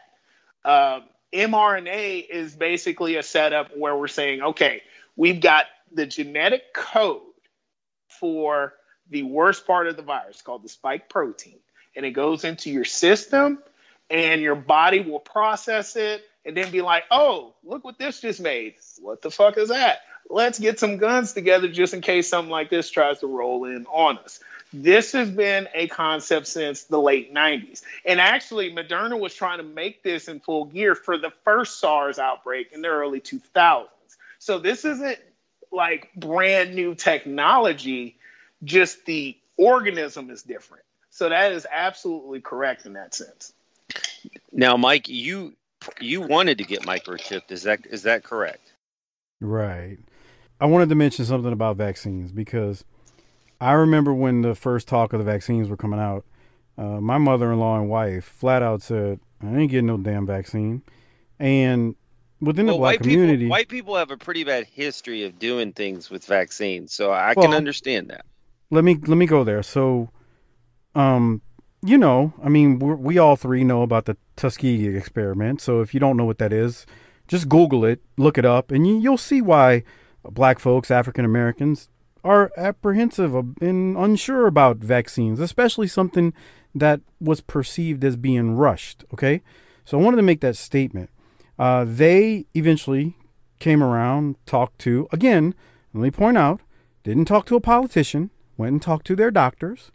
Um, 0.63 1.03
mRNA 1.34 2.27
is 2.29 2.55
basically 2.55 3.17
a 3.17 3.23
setup 3.23 3.77
where 3.77 3.95
we're 3.95 4.08
saying, 4.08 4.41
okay, 4.41 4.81
we've 5.15 5.41
got 5.41 5.65
the 5.91 6.05
genetic 6.05 6.73
code 6.73 7.21
for 8.08 8.73
the 9.10 9.23
worst 9.23 9.67
part 9.67 9.88
of 9.88 9.95
the 9.95 10.01
virus 10.01 10.41
called 10.41 10.63
the 10.63 10.69
spike 10.69 11.10
protein, 11.10 11.60
and 11.95 12.05
it 12.05 12.12
goes 12.12 12.43
into 12.43 12.71
your 12.71 12.86
system, 12.86 13.60
and 14.10 14.41
your 14.41 14.55
body 14.55 15.01
will 15.01 15.19
process 15.19 15.95
it 15.95 16.23
and 16.45 16.55
then 16.55 16.71
be 16.71 16.81
like, 16.81 17.03
oh, 17.12 17.53
look 17.63 17.84
what 17.84 17.97
this 17.97 18.21
just 18.21 18.39
made. 18.39 18.75
What 19.01 19.21
the 19.21 19.31
fuck 19.31 19.58
is 19.58 19.69
that? 19.69 19.99
Let's 20.29 20.60
get 20.60 20.79
some 20.79 20.97
guns 20.97 21.34
together 21.34 21.67
just 21.67 21.93
in 21.93 22.01
case 22.01 22.27
something 22.27 22.51
like 22.51 22.69
this 22.69 22.89
tries 22.89 23.19
to 23.19 23.27
roll 23.27 23.65
in 23.65 23.86
on 23.88 24.17
us. 24.19 24.39
This 24.73 25.13
has 25.13 25.29
been 25.29 25.69
a 25.73 25.88
concept 25.88 26.47
since 26.47 26.84
the 26.84 26.99
late 26.99 27.34
90s. 27.34 27.84
And 28.03 28.19
actually, 28.19 28.73
Moderna 28.73 29.19
was 29.19 29.34
trying 29.34 29.60
to 29.60 29.63
make 29.63 30.03
this 30.03 30.27
in 30.27 30.39
full 30.39 30.65
gear 30.65 30.95
for 30.95 31.17
the 31.17 31.31
first 31.43 31.79
SARS 31.79 32.19
outbreak 32.19 32.73
in 32.73 32.81
the 32.81 32.89
early 32.89 33.21
2000s. 33.21 33.88
So 34.39 34.60
this 34.60 34.84
isn't 34.84 35.17
like 35.71 36.10
brand 36.15 36.75
new 36.75 36.95
technology, 36.95 38.17
just 38.63 39.05
the 39.05 39.38
organism 39.58 40.29
is 40.29 40.43
different. 40.43 40.84
So 41.10 41.29
that 41.29 41.53
is 41.53 41.65
absolutely 41.71 42.41
correct 42.41 42.86
in 42.86 42.93
that 42.93 43.13
sense. 43.13 43.53
Now, 44.51 44.75
Mike, 44.75 45.08
you 45.08 45.53
you 46.00 46.21
wanted 46.21 46.58
to 46.58 46.63
get 46.63 46.82
microchipped. 46.82 47.52
Is 47.52 47.63
that 47.63 47.86
is 47.86 48.04
that 48.04 48.24
correct? 48.24 48.74
Right. 49.41 49.98
I 50.60 50.65
wanted 50.65 50.89
to 50.89 50.95
mention 50.95 51.26
something 51.26 51.52
about 51.52 51.78
vaccines 51.78 52.32
because 52.32 52.86
I 53.60 53.74
remember 53.74 54.13
when 54.13 54.41
the 54.41 54.56
first 54.56 54.88
talk 54.88 55.13
of 55.13 55.19
the 55.19 55.26
vaccines 55.26 55.69
were 55.69 55.78
coming 55.78 56.00
out. 56.00 56.26
Uh, 56.78 57.00
my 57.02 57.17
mother-in-law 57.17 57.80
and 57.80 57.89
wife 57.89 58.26
flat 58.26 58.62
out 58.62 58.82
said, 58.82 59.19
"I 59.41 59.56
ain't 59.56 59.71
getting 59.71 59.88
no 59.88 59.98
damn 59.98 60.26
vaccine," 60.26 60.82
and 61.39 61.95
within 62.41 62.65
well, 62.65 62.76
the 62.76 62.80
black 62.80 63.00
community, 63.00 63.38
people, 63.43 63.50
white 63.50 63.67
people 63.69 63.95
have 63.95 64.12
a 64.12 64.17
pretty 64.17 64.43
bad 64.43 64.65
history 64.65 65.24
of 65.24 65.39
doing 65.39 65.71
things 65.71 66.10
with 66.10 66.26
vaccines, 66.26 66.93
so 66.93 67.12
I 67.12 67.34
well, 67.36 67.48
can 67.48 67.56
understand 67.56 68.10
that. 68.10 68.26
let 68.71 68.84
me 68.84 68.95
let 69.08 69.17
me 69.17 69.26
go 69.26 69.43
there. 69.43 69.63
So, 69.63 70.10
um, 70.95 71.41
you 71.86 71.98
know, 71.98 72.34
I 72.43 72.50
mean, 72.50 72.80
we 72.80 73.17
all 73.17 73.36
three 73.36 73.63
know 73.63 73.82
about 73.82 74.06
the 74.06 74.17
Tuskegee 74.36 74.95
experiment. 74.95 75.62
So 75.62 75.82
if 75.82 75.93
you 75.93 76.00
don't 76.00 76.17
know 76.17 76.26
what 76.26 76.39
that 76.39 76.52
is, 76.52 76.86
just 77.28 77.50
Google 77.50 77.86
it, 77.86 78.02
look 78.17 78.38
it 78.38 78.45
up, 78.45 78.71
and 78.71 78.88
you, 78.88 79.00
you'll 79.00 79.17
see 79.17 79.41
why 79.41 79.84
black 80.24 80.60
folks, 80.60 80.91
African 80.91 81.26
Americans, 81.26 81.89
are 82.24 82.52
apprehensive 82.58 83.36
and 83.62 83.95
unsure 83.98 84.48
about 84.48 84.78
vaccines, 84.78 85.39
especially 85.39 85.88
something 85.88 86.34
that 86.74 87.02
was 87.21 87.41
perceived 87.41 88.04
as 88.04 88.15
being 88.15 88.56
rushed. 88.56 89.06
Okay, 89.13 89.41
so 89.86 90.00
I 90.00 90.04
wanted 90.04 90.17
to 90.17 90.24
make 90.24 90.41
that 90.41 90.58
statement. 90.58 91.10
Uh, 91.58 91.86
they 91.88 92.48
eventually 92.54 93.15
came 93.60 93.84
around, 93.84 94.36
talked 94.45 94.80
to 94.80 95.08
again. 95.12 95.54
Let 95.93 96.02
me 96.02 96.12
point 96.12 96.38
out, 96.38 96.62
didn't 97.04 97.26
talk 97.26 97.45
to 97.45 97.56
a 97.56 97.62
politician. 97.62 98.32
Went 98.58 98.71
and 98.71 98.82
talked 98.82 99.06
to 99.08 99.15
their 99.15 99.32
doctors. 99.32 99.91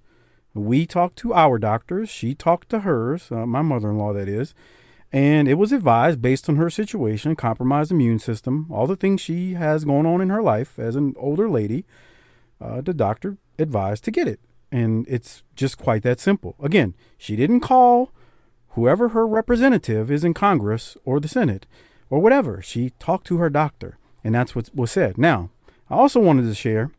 We 0.54 0.86
talked 0.86 1.16
to 1.18 1.32
our 1.32 1.58
doctors. 1.58 2.10
She 2.10 2.34
talked 2.34 2.68
to 2.70 2.80
hers, 2.80 3.30
uh, 3.30 3.46
my 3.46 3.62
mother 3.62 3.90
in 3.90 3.98
law, 3.98 4.12
that 4.12 4.28
is. 4.28 4.54
And 5.12 5.48
it 5.48 5.54
was 5.54 5.72
advised 5.72 6.22
based 6.22 6.48
on 6.48 6.56
her 6.56 6.70
situation, 6.70 7.34
compromised 7.36 7.90
immune 7.90 8.18
system, 8.18 8.66
all 8.70 8.86
the 8.86 8.96
things 8.96 9.20
she 9.20 9.54
has 9.54 9.84
going 9.84 10.06
on 10.06 10.20
in 10.20 10.30
her 10.30 10.42
life 10.42 10.78
as 10.78 10.96
an 10.96 11.14
older 11.16 11.48
lady. 11.48 11.84
Uh, 12.60 12.80
the 12.80 12.94
doctor 12.94 13.36
advised 13.58 14.04
to 14.04 14.10
get 14.10 14.28
it. 14.28 14.40
And 14.70 15.06
it's 15.08 15.42
just 15.56 15.78
quite 15.78 16.02
that 16.04 16.20
simple. 16.20 16.54
Again, 16.62 16.94
she 17.18 17.34
didn't 17.34 17.60
call 17.60 18.12
whoever 18.70 19.08
her 19.08 19.26
representative 19.26 20.10
is 20.10 20.22
in 20.22 20.34
Congress 20.34 20.96
or 21.04 21.18
the 21.18 21.28
Senate 21.28 21.66
or 22.08 22.20
whatever. 22.20 22.62
She 22.62 22.90
talked 22.98 23.26
to 23.28 23.38
her 23.38 23.50
doctor, 23.50 23.98
and 24.22 24.34
that's 24.34 24.54
what 24.54 24.70
was 24.74 24.92
said. 24.92 25.18
Now, 25.18 25.50
I 25.88 25.96
also 25.96 26.20
wanted 26.20 26.42
to 26.42 26.54
share, 26.54 26.92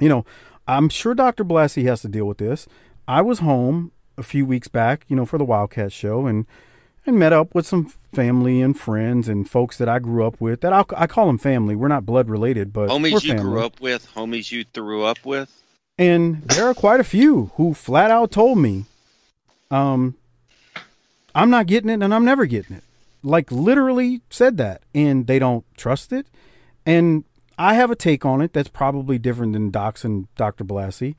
you 0.00 0.08
know, 0.08 0.24
I'm 0.66 0.88
sure 0.88 1.14
Dr. 1.14 1.44
Blassie 1.44 1.84
has 1.84 2.02
to 2.02 2.08
deal 2.08 2.26
with 2.26 2.38
this. 2.38 2.66
I 3.06 3.22
was 3.22 3.38
home 3.38 3.92
a 4.18 4.22
few 4.22 4.44
weeks 4.44 4.68
back, 4.68 5.04
you 5.08 5.16
know, 5.16 5.26
for 5.26 5.38
the 5.38 5.44
Wildcat 5.44 5.92
show 5.92 6.26
and 6.26 6.46
and 7.06 7.18
met 7.18 7.32
up 7.32 7.54
with 7.54 7.64
some 7.66 7.92
family 8.12 8.60
and 8.60 8.76
friends 8.78 9.28
and 9.28 9.48
folks 9.48 9.78
that 9.78 9.88
I 9.88 10.00
grew 10.00 10.26
up 10.26 10.40
with. 10.40 10.60
That 10.62 10.72
I'll, 10.72 10.86
I 10.96 11.06
call 11.06 11.28
them 11.28 11.38
family. 11.38 11.76
We're 11.76 11.86
not 11.86 12.04
blood 12.04 12.28
related, 12.28 12.72
but 12.72 12.88
homies 12.88 13.22
you 13.22 13.34
grew 13.34 13.62
up 13.62 13.80
with, 13.80 14.12
homies 14.14 14.50
you 14.50 14.64
threw 14.74 15.04
up 15.04 15.24
with. 15.24 15.52
And 15.98 16.42
there 16.42 16.66
are 16.66 16.74
quite 16.74 16.98
a 17.00 17.04
few 17.04 17.52
who 17.54 17.74
flat 17.74 18.10
out 18.10 18.32
told 18.32 18.58
me, 18.58 18.86
um, 19.70 20.16
I'm 21.34 21.48
not 21.48 21.66
getting 21.66 21.90
it 21.90 22.02
and 22.02 22.12
I'm 22.12 22.24
never 22.24 22.44
getting 22.44 22.76
it. 22.76 22.84
Like 23.22 23.50
literally 23.50 24.20
said 24.30 24.56
that, 24.58 24.82
and 24.94 25.26
they 25.26 25.38
don't 25.38 25.64
trust 25.76 26.12
it. 26.12 26.26
And 26.84 27.24
I 27.58 27.74
have 27.74 27.90
a 27.90 27.96
take 27.96 28.24
on 28.24 28.40
it 28.40 28.52
that's 28.52 28.68
probably 28.68 29.18
different 29.18 29.54
than 29.54 29.70
Doc's 29.70 30.04
and 30.04 30.32
Dr. 30.36 30.64
Blassie. 30.64 31.14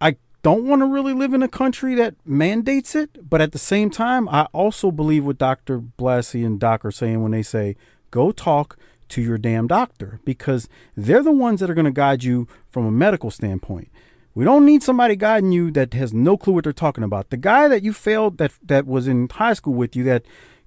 I 0.00 0.16
don't 0.42 0.66
want 0.66 0.82
to 0.82 0.86
really 0.86 1.14
live 1.14 1.32
in 1.32 1.42
a 1.42 1.48
country 1.48 1.94
that 1.94 2.14
mandates 2.26 2.94
it, 2.94 3.28
but 3.28 3.40
at 3.40 3.52
the 3.52 3.58
same 3.58 3.90
time, 3.90 4.28
I 4.28 4.46
also 4.52 4.90
believe 4.90 5.24
what 5.24 5.38
Dr. 5.38 5.80
Blassie 5.80 6.44
and 6.44 6.60
Doc 6.60 6.84
are 6.84 6.90
saying 6.90 7.22
when 7.22 7.32
they 7.32 7.42
say, 7.42 7.76
go 8.10 8.30
talk 8.30 8.76
to 9.08 9.22
your 9.22 9.38
damn 9.38 9.66
doctor, 9.66 10.20
because 10.24 10.68
they're 10.96 11.22
the 11.22 11.32
ones 11.32 11.60
that 11.60 11.70
are 11.70 11.74
going 11.74 11.84
to 11.84 11.90
guide 11.90 12.24
you 12.24 12.46
from 12.70 12.86
a 12.86 12.90
medical 12.90 13.30
standpoint. 13.30 13.88
We 14.34 14.44
don't 14.44 14.66
need 14.66 14.82
somebody 14.82 15.14
guiding 15.14 15.52
you 15.52 15.70
that 15.72 15.94
has 15.94 16.12
no 16.12 16.36
clue 16.36 16.54
what 16.54 16.64
they're 16.64 16.72
talking 16.72 17.04
about. 17.04 17.30
The 17.30 17.36
guy 17.36 17.68
that 17.68 17.84
you 17.84 17.92
failed 17.92 18.38
that 18.38 18.52
that 18.64 18.86
was 18.86 19.06
in 19.06 19.28
high 19.28 19.52
school 19.54 19.74
with 19.74 19.94
you 19.94 20.02
that 20.04 20.24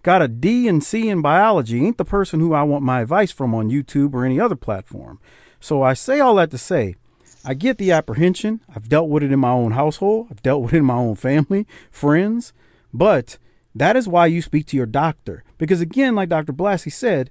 got 0.08 0.22
a 0.22 0.28
D 0.30 0.70
and 0.70 0.82
C 0.82 1.10
in 1.10 1.22
biology 1.22 1.86
ain't 1.86 1.98
the 1.98 2.06
person 2.06 2.40
who 2.40 2.54
I 2.54 2.64
want 2.64 2.82
my 2.82 3.02
advice 3.02 3.30
from 3.30 3.54
on 3.54 3.70
YouTube 3.70 4.14
or 4.14 4.24
any 4.24 4.40
other 4.40 4.56
platform. 4.56 5.20
So 5.60 5.84
I 5.84 5.96
say 5.96 6.22
all 6.22 6.36
that 6.36 6.50
to 6.52 6.58
say, 6.58 6.96
I 7.44 7.54
get 7.54 7.78
the 7.78 7.92
apprehension. 7.92 8.62
I've 8.74 8.88
dealt 8.88 9.10
with 9.10 9.22
it 9.22 9.34
in 9.34 9.40
my 9.42 9.50
own 9.50 9.74
household. 9.74 10.28
I've 10.32 10.42
dealt 10.42 10.62
with 10.62 10.74
it 10.74 10.78
in 10.78 10.86
my 10.86 10.94
own 10.94 11.16
family, 11.16 11.68
friends. 11.92 12.54
But 12.94 13.38
that 13.76 13.98
is 13.98 14.08
why 14.08 14.28
you 14.28 14.42
speak 14.42 14.66
to 14.68 14.78
your 14.78 14.86
doctor. 14.86 15.44
Because 15.58 15.82
again, 15.82 16.16
like 16.16 16.30
Dr. 16.30 16.54
Blassie 16.54 16.90
said, 16.90 17.30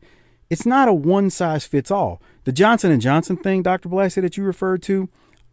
it's 0.51 0.67
not 0.67 0.87
a 0.87 0.93
one 0.93 1.31
size 1.31 1.65
fits 1.65 1.91
all. 1.91 2.21
The 2.45 2.53
Johnson 2.53 2.93
and 2.93 3.01
Johnson 3.01 3.39
thing, 3.39 3.63
Dr. 3.63 3.89
Blassie, 3.89 4.21
that 4.21 4.37
you 4.37 4.45
referred 4.45 4.83
to, 4.83 5.09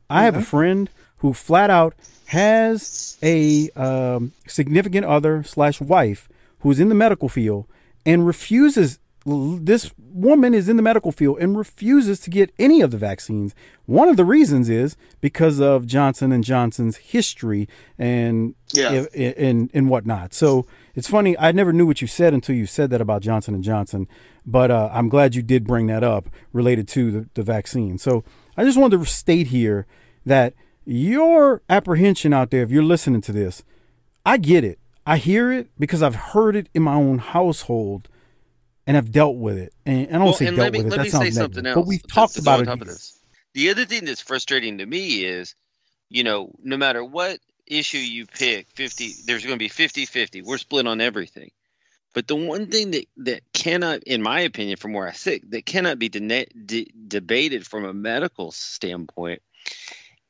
I 0.10 0.26
have 0.26 0.36
a 0.36 0.40
mm-hmm. 0.40 0.46
friend 0.46 0.90
who 1.20 1.32
flat 1.32 1.70
out 1.70 1.96
has 2.26 3.18
a 3.24 3.70
um, 3.78 4.34
significant 4.46 5.06
other 5.06 5.42
slash 5.44 5.80
wife 5.80 6.28
who's 6.64 6.80
in 6.80 6.90
the 6.90 6.96
medical 6.96 7.30
field 7.30 7.68
and 8.06 8.26
refuses 8.26 9.00
this 9.26 9.92
woman 9.98 10.54
is 10.54 10.68
in 10.68 10.76
the 10.76 10.84
medical 10.84 11.12
field 11.12 11.38
and 11.40 11.58
refuses 11.58 12.20
to 12.20 12.30
get 12.30 12.54
any 12.60 12.82
of 12.82 12.92
the 12.92 12.98
vaccines. 12.98 13.56
One 13.86 14.10
of 14.10 14.18
the 14.18 14.26
reasons 14.26 14.70
is 14.70 14.98
because 15.22 15.62
of 15.62 15.86
Johnson 15.86 16.34
and 16.34 16.44
Johnson's 16.44 16.98
history 16.98 17.70
and 17.98 18.56
yeah. 18.74 19.06
and 19.16 19.70
and 19.74 19.90
whatnot. 19.90 20.34
So 20.34 20.66
it's 20.94 21.10
funny. 21.10 21.38
I 21.38 21.54
never 21.54 21.72
knew 21.72 21.86
what 21.86 22.02
you 22.02 22.08
said 22.08 22.34
until 22.34 22.56
you 22.56 22.66
said 22.66 22.90
that 22.90 23.00
about 23.00 23.22
Johnson 23.22 23.56
and 23.56 23.64
Johnson. 23.64 24.08
But 24.46 24.72
uh, 24.72 24.90
I'm 24.92 25.08
glad 25.08 25.36
you 25.36 25.42
did 25.42 25.66
bring 25.66 25.88
that 25.88 26.04
up 26.04 26.30
related 26.52 26.88
to 26.90 27.12
the, 27.12 27.30
the 27.34 27.44
vaccine. 27.44 27.98
So 27.98 28.26
I 28.58 28.66
just 28.66 28.78
wanted 28.78 29.00
to 29.00 29.06
state 29.06 29.48
here 29.48 29.88
that 30.26 30.54
your 30.84 31.62
apprehension 31.70 32.34
out 32.34 32.52
there, 32.52 32.62
if 32.62 32.72
you're 32.72 32.84
listening 32.84 33.22
to 33.22 33.32
this, 33.32 33.64
I 34.26 34.36
get 34.38 34.66
it. 34.66 34.80
I 35.06 35.18
hear 35.18 35.52
it 35.52 35.70
because 35.78 36.02
I've 36.02 36.16
heard 36.16 36.56
it 36.56 36.70
in 36.74 36.82
my 36.82 36.94
own 36.94 37.18
household 37.18 38.10
and 38.88 38.98
I've 38.98 39.12
dealt 39.12 39.38
with 39.38 39.58
it. 39.58 39.74
And 39.86 40.08
I 40.10 40.12
don't 40.14 40.24
well, 40.24 40.34
say 40.34 40.54
dealt 40.54 40.74
me, 40.74 40.84
with 40.84 40.94
it. 40.94 40.98
That 40.98 41.12
sounds 41.12 41.38
negative. 41.38 41.66
Else, 41.66 41.76
but 41.76 41.86
we've 41.86 42.08
talked 42.08 42.38
about 42.38 42.62
it. 42.62 42.80
This. 42.86 43.20
The 43.54 43.70
other 43.70 43.86
thing 43.86 44.06
that's 44.06 44.22
frustrating 44.22 44.78
to 44.80 44.86
me 44.86 45.26
is, 45.26 45.56
you 46.10 46.24
know, 46.24 46.52
no 46.64 46.78
matter 46.78 47.04
what 47.04 47.40
issue 47.68 47.98
you 47.98 48.26
pick, 48.26 48.68
50 48.76 49.14
there's 49.26 49.46
going 49.46 49.58
to 49.58 49.64
be 49.64 49.70
50-50. 49.70 50.44
We're 50.44 50.58
split 50.58 50.88
on 50.88 51.02
everything. 51.02 51.52
But 52.14 52.28
the 52.28 52.36
one 52.36 52.68
thing 52.68 52.92
that, 52.92 53.06
that 53.18 53.42
cannot, 53.54 54.04
in 54.04 54.22
my 54.22 54.42
opinion, 54.42 54.78
from 54.78 54.94
where 54.94 55.08
I 55.08 55.14
sit, 55.14 55.50
that 55.52 55.66
cannot 55.66 55.98
be 55.98 56.10
de- 56.10 56.46
de- 56.46 56.92
debated 57.08 57.66
from 57.66 57.86
a 57.86 57.94
medical 57.94 58.52
standpoint 58.52 59.42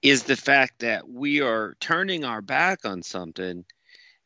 is 0.02 0.24
the 0.24 0.38
fact 0.38 0.80
that 0.80 1.10
we 1.10 1.42
are 1.42 1.76
turning 1.80 2.24
our 2.24 2.42
back 2.42 2.86
on 2.86 3.04
something 3.04 3.66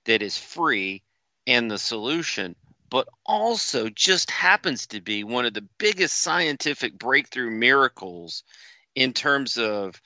that 0.08 0.22
is 0.22 0.38
free 0.38 1.04
and 1.46 1.72
the 1.72 1.78
solution, 1.78 2.56
but 2.89 3.08
also 3.26 3.89
just 3.89 4.32
happens 4.32 4.88
to 4.88 5.02
be 5.02 5.24
one 5.24 5.46
of 5.46 5.54
the 5.54 5.67
biggest 5.78 6.17
scientific 6.20 6.98
breakthrough 6.98 7.52
miracles 7.52 8.43
in 8.96 9.13
terms 9.13 9.58
of 9.58 10.02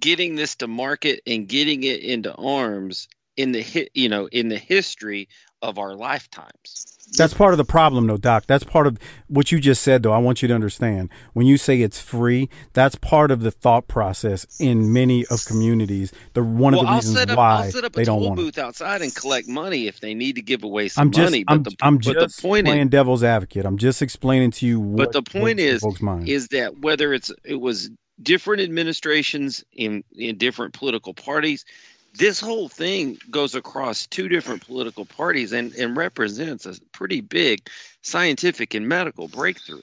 getting 0.00 0.34
this 0.36 0.56
to 0.56 0.66
market 0.68 1.20
and 1.26 1.48
getting 1.48 1.82
it 1.84 2.00
into 2.00 2.34
arms 2.34 3.08
in 3.38 3.52
the 3.52 3.88
you 3.94 4.08
know 4.10 4.26
in 4.26 4.48
the 4.48 4.58
history 4.58 5.28
of 5.62 5.78
our 5.78 5.94
lifetimes. 5.94 6.94
That's 7.16 7.32
part 7.32 7.54
of 7.54 7.58
the 7.58 7.64
problem, 7.64 8.06
though, 8.06 8.18
Doc. 8.18 8.44
That's 8.46 8.64
part 8.64 8.86
of 8.86 8.98
what 9.28 9.50
you 9.50 9.60
just 9.60 9.80
said, 9.80 10.02
though. 10.02 10.12
I 10.12 10.18
want 10.18 10.42
you 10.42 10.48
to 10.48 10.54
understand 10.54 11.08
when 11.32 11.46
you 11.46 11.56
say 11.56 11.80
it's 11.80 11.98
free, 11.98 12.50
that's 12.74 12.96
part 12.96 13.30
of 13.30 13.40
the 13.40 13.50
thought 13.50 13.88
process 13.88 14.46
in 14.60 14.92
many 14.92 15.24
of 15.26 15.42
communities. 15.46 16.12
The 16.34 16.42
one 16.42 16.74
well, 16.74 16.82
of 16.82 16.86
the 16.86 16.94
reasons 16.96 17.16
I'll 17.16 17.30
up, 17.30 17.36
why 17.38 17.64
I'll 17.64 17.70
set 17.70 17.84
up 17.84 17.92
they 17.94 18.02
a 18.02 18.04
don't 18.04 18.22
want 18.22 18.36
booth 18.36 18.58
outside 18.58 19.00
and 19.00 19.14
collect 19.14 19.48
money 19.48 19.86
if 19.86 20.00
they 20.00 20.12
need 20.12 20.34
to 20.34 20.42
give 20.42 20.64
away 20.64 20.88
some 20.88 21.06
I'm 21.06 21.10
just, 21.10 21.32
money. 21.32 21.44
I'm, 21.48 21.62
the, 21.62 21.76
I'm 21.80 21.98
just 21.98 22.36
the 22.36 22.42
point 22.42 22.66
playing 22.66 22.88
is, 22.88 22.90
devil's 22.90 23.24
advocate. 23.24 23.64
I'm 23.64 23.78
just 23.78 24.02
explaining 24.02 24.50
to 24.52 24.66
you. 24.66 24.78
What, 24.78 25.12
but 25.12 25.12
the 25.12 25.38
point 25.38 25.60
is, 25.60 25.82
is 26.26 26.48
that 26.48 26.80
whether 26.80 27.14
it's 27.14 27.32
it 27.42 27.58
was 27.58 27.90
different 28.22 28.62
administrations 28.62 29.64
in 29.72 30.04
in 30.14 30.36
different 30.36 30.74
political 30.74 31.14
parties 31.14 31.64
this 32.14 32.40
whole 32.40 32.68
thing 32.68 33.18
goes 33.30 33.54
across 33.54 34.06
two 34.06 34.28
different 34.28 34.66
political 34.66 35.04
parties 35.04 35.52
and, 35.52 35.72
and 35.74 35.96
represents 35.96 36.66
a 36.66 36.74
pretty 36.92 37.20
big 37.20 37.68
scientific 38.02 38.74
and 38.74 38.88
medical 38.88 39.28
breakthrough. 39.28 39.82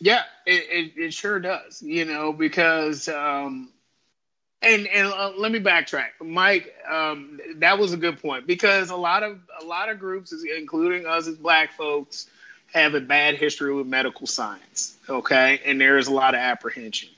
Yeah, 0.00 0.22
it, 0.46 0.94
it, 0.96 1.00
it 1.00 1.14
sure 1.14 1.38
does, 1.38 1.82
you 1.82 2.06
know, 2.06 2.32
because, 2.32 3.06
um, 3.08 3.70
and, 4.62 4.86
and 4.86 5.08
uh, 5.08 5.32
let 5.36 5.52
me 5.52 5.60
backtrack, 5.60 6.08
Mike. 6.22 6.74
Um, 6.90 7.38
that 7.56 7.78
was 7.78 7.92
a 7.92 7.96
good 7.96 8.20
point 8.20 8.46
because 8.46 8.90
a 8.90 8.96
lot 8.96 9.22
of 9.22 9.38
a 9.60 9.64
lot 9.64 9.88
of 9.88 9.98
groups, 9.98 10.34
including 10.56 11.06
us 11.06 11.26
as 11.26 11.36
Black 11.36 11.72
folks, 11.72 12.28
have 12.72 12.94
a 12.94 13.00
bad 13.00 13.36
history 13.36 13.74
with 13.74 13.86
medical 13.86 14.26
science. 14.26 14.96
Okay, 15.08 15.60
and 15.64 15.80
there 15.80 15.98
is 15.98 16.08
a 16.08 16.12
lot 16.12 16.34
of 16.34 16.40
apprehension. 16.40 17.10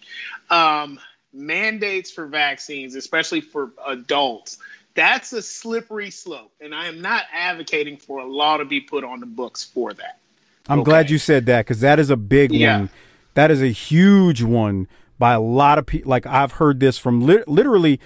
Um, 0.50 0.98
mandates 1.32 2.10
for 2.10 2.26
vaccines, 2.26 2.94
especially 2.94 3.40
for 3.40 3.72
adults, 3.86 4.58
that's 4.94 5.32
a 5.32 5.42
slippery 5.42 6.10
slope. 6.10 6.52
And 6.60 6.74
I 6.74 6.86
am 6.86 7.00
not 7.00 7.24
advocating 7.32 7.96
for 7.96 8.20
a 8.20 8.26
law 8.26 8.58
to 8.58 8.64
be 8.64 8.80
put 8.80 9.04
on 9.04 9.20
the 9.20 9.26
books 9.26 9.64
for 9.64 9.92
that. 9.94 10.18
I'm 10.68 10.80
okay. 10.80 10.84
glad 10.84 11.10
you 11.10 11.18
said 11.18 11.46
that 11.46 11.66
because 11.66 11.80
that 11.80 11.98
is 11.98 12.10
a 12.10 12.16
big 12.16 12.52
yeah. 12.52 12.78
one. 12.78 12.90
That 13.34 13.50
is 13.50 13.62
a 13.62 13.68
huge 13.68 14.42
one 14.42 14.86
by 15.18 15.32
a 15.32 15.40
lot 15.40 15.78
of 15.78 15.86
people. 15.86 16.10
Like 16.10 16.26
I've 16.26 16.52
heard 16.52 16.80
this 16.80 16.98
from 16.98 17.26
li- 17.26 17.44
literally, 17.46 17.98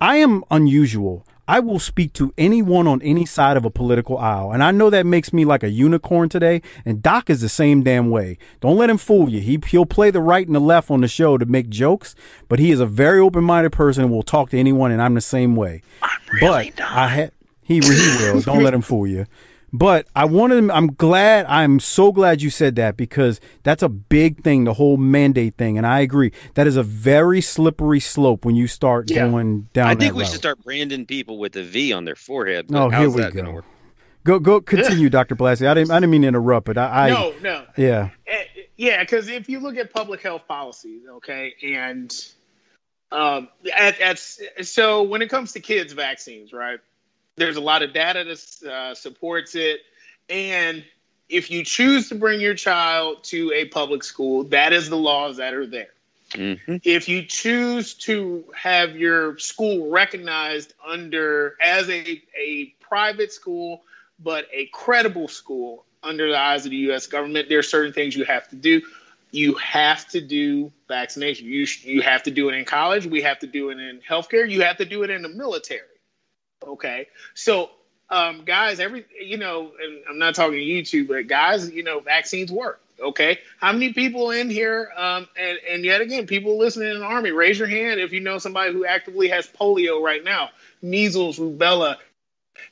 I 0.00 0.16
am 0.16 0.44
unusual. 0.50 1.26
I 1.46 1.60
will 1.60 1.78
speak 1.78 2.14
to 2.14 2.32
anyone 2.38 2.86
on 2.86 3.02
any 3.02 3.26
side 3.26 3.56
of 3.56 3.64
a 3.64 3.70
political 3.70 4.16
aisle. 4.16 4.52
And 4.52 4.64
I 4.64 4.70
know 4.70 4.88
that 4.88 5.04
makes 5.04 5.32
me 5.32 5.44
like 5.44 5.62
a 5.62 5.68
unicorn 5.68 6.28
today. 6.28 6.62
And 6.84 7.02
Doc 7.02 7.28
is 7.28 7.40
the 7.42 7.48
same 7.48 7.82
damn 7.82 8.10
way. 8.10 8.38
Don't 8.60 8.78
let 8.78 8.88
him 8.88 8.96
fool 8.96 9.28
you. 9.28 9.40
He, 9.40 9.60
he'll 9.66 9.84
play 9.84 10.10
the 10.10 10.22
right 10.22 10.46
and 10.46 10.56
the 10.56 10.60
left 10.60 10.90
on 10.90 11.02
the 11.02 11.08
show 11.08 11.36
to 11.36 11.44
make 11.44 11.68
jokes, 11.68 12.14
but 12.48 12.58
he 12.58 12.70
is 12.70 12.80
a 12.80 12.86
very 12.86 13.20
open 13.20 13.44
minded 13.44 13.72
person 13.72 14.04
and 14.04 14.12
will 14.12 14.22
talk 14.22 14.50
to 14.50 14.58
anyone. 14.58 14.90
And 14.90 15.02
I'm 15.02 15.14
the 15.14 15.20
same 15.20 15.54
way. 15.54 15.82
Really 16.40 16.72
but 16.76 16.84
I 16.84 17.08
had, 17.08 17.32
he, 17.62 17.80
he 17.80 18.16
will. 18.20 18.40
Don't 18.40 18.62
let 18.62 18.72
him 18.72 18.82
fool 18.82 19.06
you. 19.06 19.26
But 19.76 20.06
I 20.14 20.24
wanted, 20.24 20.70
I'm 20.70 20.86
glad, 20.86 21.46
I'm 21.46 21.80
so 21.80 22.12
glad 22.12 22.40
you 22.40 22.48
said 22.48 22.76
that 22.76 22.96
because 22.96 23.40
that's 23.64 23.82
a 23.82 23.88
big 23.88 24.44
thing, 24.44 24.62
the 24.62 24.74
whole 24.74 24.96
mandate 24.96 25.56
thing. 25.56 25.76
And 25.76 25.84
I 25.84 25.98
agree. 25.98 26.30
That 26.54 26.68
is 26.68 26.76
a 26.76 26.84
very 26.84 27.40
slippery 27.40 27.98
slope 27.98 28.44
when 28.44 28.54
you 28.54 28.68
start 28.68 29.10
Yeah. 29.10 29.26
going 29.28 29.68
down 29.72 29.88
I 29.88 29.96
think 29.96 30.12
that 30.12 30.14
we 30.14 30.22
route. 30.22 30.30
should 30.30 30.38
start 30.38 30.62
branding 30.62 31.06
people 31.06 31.38
with 31.38 31.56
a 31.56 31.64
V 31.64 31.92
on 31.92 32.04
their 32.04 32.14
forehead. 32.14 32.66
but 32.68 32.84
Oh, 32.84 32.88
here 32.90 33.10
we 33.10 33.28
go. 33.32 33.50
work? 33.50 33.64
Go, 34.22 34.38
go, 34.38 34.60
continue, 34.60 35.10
Dr. 35.18 35.34
Blassie. 35.34 35.66
I 35.66 35.74
didn't, 35.74 35.90
I 35.90 35.96
didn't 35.96 36.10
mean 36.10 36.22
to 36.22 36.28
interrupt, 36.28 36.66
but 36.66 36.78
I, 36.78 37.06
I 37.06 37.08
no, 37.10 37.34
no. 37.42 37.64
yeah, 37.76 38.10
Eh, 38.28 38.44
yeah, 38.76 39.02
because 39.02 39.28
if 39.28 39.48
you 39.48 39.58
look 39.58 39.76
at 39.76 39.92
public 39.92 40.22
health 40.22 40.42
policies, 40.46 41.02
okay, 41.16 41.52
and 41.64 42.14
um, 43.10 43.48
at, 43.76 44.00
at, 44.00 44.18
so 44.62 45.02
when 45.02 45.20
it 45.20 45.30
comes 45.30 45.52
to 45.54 45.60
kids' 45.60 45.92
vaccines, 45.92 46.52
right, 46.52 46.78
there's 47.36 47.56
a 47.56 47.60
lot 47.60 47.82
of 47.82 47.92
data 47.92 48.24
that 48.24 48.70
uh, 48.70 48.94
supports 48.94 49.54
it, 49.54 49.80
and 50.28 50.84
if 51.28 51.50
you 51.50 51.64
choose 51.64 52.08
to 52.10 52.14
bring 52.14 52.40
your 52.40 52.54
child 52.54 53.24
to 53.24 53.52
a 53.52 53.64
public 53.66 54.04
school, 54.04 54.44
that 54.44 54.72
is 54.72 54.88
the 54.88 54.96
laws 54.96 55.38
that 55.38 55.54
are 55.54 55.66
there. 55.66 55.88
Mhm. 56.32 56.80
If 56.84 57.08
you 57.08 57.24
choose 57.24 57.94
to 57.94 58.44
have 58.54 58.96
your 58.96 59.38
school 59.38 59.90
recognized 59.90 60.72
under 60.86 61.56
as 61.60 61.88
a, 61.88 62.22
a 62.38 62.66
private 62.80 63.32
school, 63.32 63.82
but 64.18 64.46
a 64.52 64.66
credible 64.66 65.28
school 65.28 65.84
under 66.02 66.28
the 66.28 66.38
eyes 66.38 66.64
of 66.64 66.70
the 66.70 66.76
U.S. 66.88 67.06
government, 67.06 67.48
there 67.48 67.58
are 67.58 67.62
certain 67.62 67.92
things 67.92 68.16
you 68.16 68.24
have 68.24 68.48
to 68.50 68.56
do. 68.56 68.82
You 69.30 69.54
have 69.54 70.06
to 70.08 70.20
do 70.20 70.72
vaccination. 70.88 71.46
You 71.46 71.66
sh- 71.66 71.84
you 71.84 72.02
have 72.02 72.22
to 72.24 72.30
do 72.30 72.48
it 72.48 72.54
in 72.54 72.64
college. 72.64 73.06
We 73.06 73.22
have 73.22 73.38
to 73.40 73.46
do 73.46 73.70
it 73.70 73.78
in 73.78 74.00
healthcare. 74.08 74.48
You 74.48 74.62
have 74.62 74.76
to 74.78 74.84
do 74.84 75.02
it 75.02 75.10
in 75.10 75.22
the 75.22 75.28
military. 75.28 75.80
Okay, 76.68 77.08
so 77.34 77.70
um, 78.10 78.44
guys, 78.44 78.80
every 78.80 79.06
you 79.20 79.38
know, 79.38 79.72
and 79.82 80.02
I'm 80.08 80.18
not 80.18 80.34
talking 80.34 80.54
to 80.54 80.62
you 80.62 80.84
two, 80.84 81.06
but 81.06 81.26
guys, 81.26 81.70
you 81.70 81.82
know, 81.82 82.00
vaccines 82.00 82.52
work. 82.52 82.80
Okay, 83.00 83.40
how 83.58 83.72
many 83.72 83.92
people 83.92 84.30
in 84.30 84.50
here? 84.50 84.90
Um, 84.96 85.26
and 85.36 85.58
and 85.68 85.84
yet 85.84 86.00
again, 86.00 86.26
people 86.26 86.58
listening 86.58 86.90
in 86.90 87.00
the 87.00 87.04
army, 87.04 87.32
raise 87.32 87.58
your 87.58 87.68
hand 87.68 88.00
if 88.00 88.12
you 88.12 88.20
know 88.20 88.38
somebody 88.38 88.72
who 88.72 88.84
actively 88.84 89.28
has 89.28 89.46
polio 89.48 90.00
right 90.02 90.22
now, 90.22 90.50
measles, 90.82 91.38
rubella. 91.38 91.96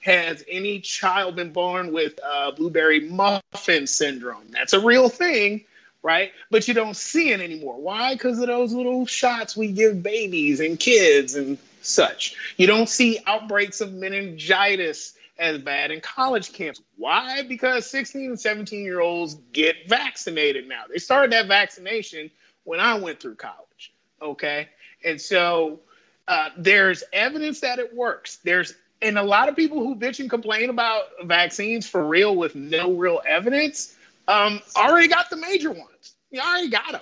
Has 0.00 0.44
any 0.48 0.80
child 0.80 1.36
been 1.36 1.52
born 1.52 1.92
with 1.92 2.18
uh, 2.24 2.52
blueberry 2.52 3.00
muffin 3.00 3.86
syndrome? 3.86 4.46
That's 4.50 4.72
a 4.72 4.80
real 4.80 5.08
thing, 5.08 5.64
right? 6.02 6.32
But 6.50 6.66
you 6.68 6.74
don't 6.74 6.96
see 6.96 7.30
it 7.30 7.40
anymore. 7.40 7.80
Why? 7.80 8.14
Because 8.14 8.38
of 8.38 8.46
those 8.46 8.72
little 8.72 9.06
shots 9.06 9.56
we 9.56 9.72
give 9.72 10.02
babies 10.02 10.60
and 10.60 10.78
kids 10.78 11.34
and 11.34 11.58
such. 11.84 12.36
You 12.56 12.66
don't 12.66 12.88
see 12.88 13.18
outbreaks 13.26 13.80
of 13.80 13.92
meningitis 13.92 15.14
as 15.38 15.58
bad 15.58 15.90
in 15.90 16.00
college 16.00 16.52
camps. 16.52 16.80
Why? 16.96 17.42
Because 17.42 17.88
16 17.90 18.30
and 18.30 18.40
17 18.40 18.84
year 18.84 19.00
olds 19.00 19.34
get 19.52 19.88
vaccinated 19.88 20.68
now. 20.68 20.84
They 20.90 20.98
started 20.98 21.32
that 21.32 21.48
vaccination 21.48 22.30
when 22.64 22.80
I 22.80 22.98
went 22.98 23.20
through 23.20 23.36
college. 23.36 23.92
Okay. 24.20 24.68
And 25.04 25.20
so 25.20 25.80
uh, 26.28 26.50
there's 26.56 27.02
evidence 27.12 27.60
that 27.60 27.78
it 27.78 27.94
works. 27.94 28.36
There's 28.44 28.74
and 29.00 29.18
a 29.18 29.22
lot 29.22 29.48
of 29.48 29.56
people 29.56 29.80
who 29.80 29.96
bitch 29.96 30.20
and 30.20 30.30
complain 30.30 30.70
about 30.70 31.06
vaccines 31.24 31.88
for 31.88 32.06
real 32.06 32.36
with 32.36 32.54
no 32.54 32.92
real 32.92 33.20
evidence 33.26 33.96
um, 34.28 34.60
already 34.76 35.08
got 35.08 35.28
the 35.28 35.36
major 35.36 35.72
ones. 35.72 36.14
You 36.30 36.40
already 36.40 36.68
got 36.68 36.92
them. 36.92 37.00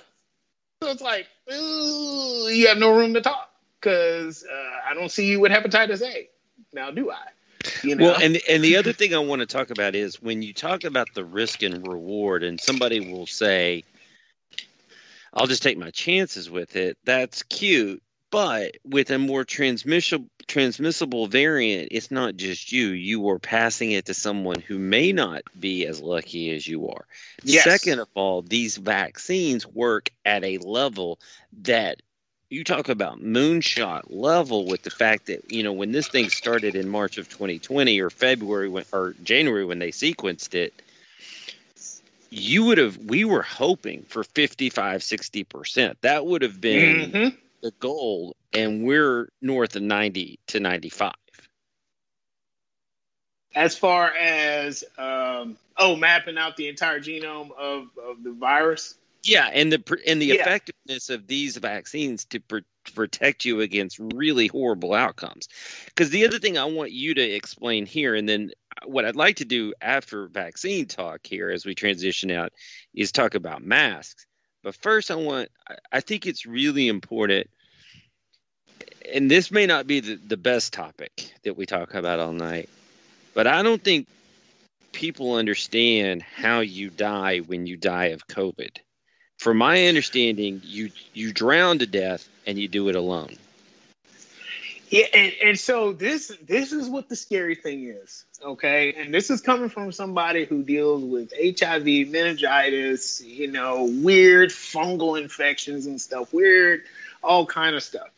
So 0.82 0.90
it's 0.90 1.02
like, 1.02 1.26
ooh, 1.52 2.48
you 2.48 2.68
have 2.68 2.78
no 2.78 2.96
room 2.96 3.12
to 3.12 3.20
talk 3.20 3.49
because 3.80 4.44
uh, 4.44 4.90
I 4.90 4.94
don't 4.94 5.10
see 5.10 5.26
you 5.26 5.40
with 5.40 5.52
hepatitis 5.52 6.02
A. 6.02 6.28
Now, 6.72 6.90
do 6.90 7.10
I? 7.10 7.18
You 7.82 7.94
know? 7.94 8.06
Well, 8.06 8.20
and 8.20 8.38
and 8.48 8.64
the 8.64 8.76
other 8.76 8.92
thing 8.92 9.14
I 9.14 9.18
want 9.18 9.40
to 9.40 9.46
talk 9.46 9.70
about 9.70 9.94
is 9.94 10.20
when 10.20 10.42
you 10.42 10.52
talk 10.52 10.84
about 10.84 11.08
the 11.14 11.24
risk 11.24 11.62
and 11.62 11.86
reward, 11.86 12.42
and 12.42 12.60
somebody 12.60 13.12
will 13.12 13.26
say, 13.26 13.84
"I'll 15.32 15.46
just 15.46 15.62
take 15.62 15.76
my 15.76 15.90
chances 15.90 16.48
with 16.48 16.76
it." 16.76 16.96
That's 17.04 17.42
cute, 17.42 18.02
but 18.30 18.76
with 18.84 19.10
a 19.10 19.18
more 19.18 19.44
transmissible 19.44 20.26
transmissible 20.46 21.26
variant, 21.28 21.88
it's 21.92 22.10
not 22.10 22.36
just 22.36 22.72
you. 22.72 22.88
You 22.88 23.28
are 23.28 23.38
passing 23.38 23.92
it 23.92 24.06
to 24.06 24.14
someone 24.14 24.60
who 24.60 24.78
may 24.78 25.12
not 25.12 25.42
be 25.58 25.86
as 25.86 26.00
lucky 26.00 26.50
as 26.54 26.66
you 26.66 26.88
are. 26.88 27.06
Yes. 27.44 27.64
Second 27.64 28.00
of 28.00 28.08
all, 28.14 28.42
these 28.42 28.76
vaccines 28.76 29.66
work 29.66 30.10
at 30.24 30.44
a 30.44 30.58
level 30.58 31.20
that 31.62 32.02
you 32.50 32.64
talk 32.64 32.88
about 32.88 33.22
moonshot 33.22 34.02
level 34.08 34.66
with 34.66 34.82
the 34.82 34.90
fact 34.90 35.26
that 35.26 35.50
you 35.52 35.62
know 35.62 35.72
when 35.72 35.92
this 35.92 36.08
thing 36.08 36.28
started 36.28 36.74
in 36.74 36.88
March 36.88 37.16
of 37.16 37.28
2020 37.28 38.00
or 38.00 38.10
February 38.10 38.68
when, 38.68 38.84
or 38.92 39.14
January 39.22 39.64
when 39.64 39.78
they 39.78 39.90
sequenced 39.90 40.54
it 40.54 40.74
you 42.30 42.64
would 42.64 42.78
have 42.78 42.96
we 42.98 43.24
were 43.24 43.42
hoping 43.42 44.02
for 44.02 44.24
55 44.24 45.00
60% 45.00 45.96
that 46.02 46.26
would 46.26 46.42
have 46.42 46.60
been 46.60 47.12
Mhm. 47.12 47.36
the 47.62 47.70
goal 47.80 48.36
and 48.52 48.84
we're 48.84 49.28
north 49.40 49.76
of 49.76 49.82
90 49.82 50.38
to 50.48 50.60
95 50.60 51.12
as 53.54 53.76
far 53.76 54.12
as 54.14 54.84
um, 54.98 55.56
oh, 55.76 55.96
mapping 55.96 56.38
out 56.38 56.56
the 56.56 56.68
entire 56.68 57.00
genome 57.00 57.50
of, 57.52 57.88
of 57.98 58.22
the 58.22 58.32
virus. 58.32 58.94
Yeah, 59.22 59.48
and 59.52 59.70
the 59.72 60.00
and 60.06 60.20
the 60.20 60.26
Yeah. 60.26 60.34
effectiveness 60.36 61.10
of 61.10 61.26
these 61.26 61.56
vaccines 61.58 62.24
to, 62.26 62.40
pr- 62.40 62.58
protect 62.94 63.44
you 63.44 63.60
against 63.60 63.98
really 63.98 64.46
horrible 64.46 64.94
outcomes. 64.94 65.48
Because 65.86 66.10
the 66.10 66.26
other 66.26 66.38
thing 66.38 66.56
I 66.56 66.64
want 66.64 66.92
you 66.92 67.14
to 67.14 67.22
explain 67.22 67.84
here, 67.84 68.14
and 68.14 68.28
then 68.28 68.50
uh, 68.80 68.88
what 68.88 69.04
I'd 69.04 69.16
like 69.16 69.36
to 69.36 69.44
do 69.44 69.74
after 69.80 70.26
vaccine 70.28 70.86
talk 70.86 71.20
here, 71.26 71.50
as 71.50 71.66
we 71.66 71.74
transition 71.74 72.30
out, 72.30 72.52
is 72.94 73.12
talk 73.12 73.34
about 73.34 73.62
masks. 73.62 74.26
But 74.62 74.74
first, 74.76 75.10
I 75.10 75.16
want 75.16 75.50
I- 75.68 75.76
I 75.92 76.00
think 76.00 76.26
it's 76.26 76.46
really 76.46 76.88
important, 76.88 77.50
and 79.12 79.30
this 79.30 79.50
may 79.50 79.66
not 79.66 79.86
be 79.86 80.00
the, 80.00 80.14
the 80.16 80.36
best 80.38 80.72
topic 80.72 81.30
that 81.44 81.56
we 81.56 81.66
talk 81.66 81.92
about 81.94 82.20
all 82.20 82.32
night, 82.32 82.70
but 83.34 83.46
I 83.46 83.62
don't 83.62 83.82
think 83.84 84.06
people 84.92 85.34
understand 85.34 86.22
how 86.22 86.60
you 86.60 86.88
die 86.90 87.38
when 87.38 87.66
you 87.66 87.76
die 87.76 88.06
of 88.06 88.26
COVID 88.26 88.78
from 89.40 89.56
my 89.56 89.86
understanding, 89.86 90.60
you 90.62 90.90
you 91.14 91.32
drown 91.32 91.78
to 91.78 91.86
death 91.86 92.28
and 92.46 92.58
you 92.58 92.68
do 92.68 92.90
it 92.90 92.94
alone. 92.94 93.36
Yeah, 94.90 95.06
and, 95.14 95.32
and 95.42 95.58
so 95.58 95.94
this 95.94 96.30
this 96.46 96.72
is 96.72 96.90
what 96.90 97.08
the 97.08 97.16
scary 97.16 97.54
thing 97.54 97.84
is, 97.86 98.26
okay? 98.44 98.92
And 98.92 99.14
this 99.14 99.30
is 99.30 99.40
coming 99.40 99.70
from 99.70 99.92
somebody 99.92 100.44
who 100.44 100.62
deals 100.62 101.02
with 101.02 101.32
HIV, 101.32 102.10
meningitis, 102.10 103.22
you 103.24 103.50
know, 103.50 103.84
weird 103.84 104.50
fungal 104.50 105.18
infections 105.18 105.86
and 105.86 105.98
stuff, 105.98 106.34
weird, 106.34 106.82
all 107.22 107.46
kind 107.46 107.74
of 107.74 107.82
stuff. 107.82 108.10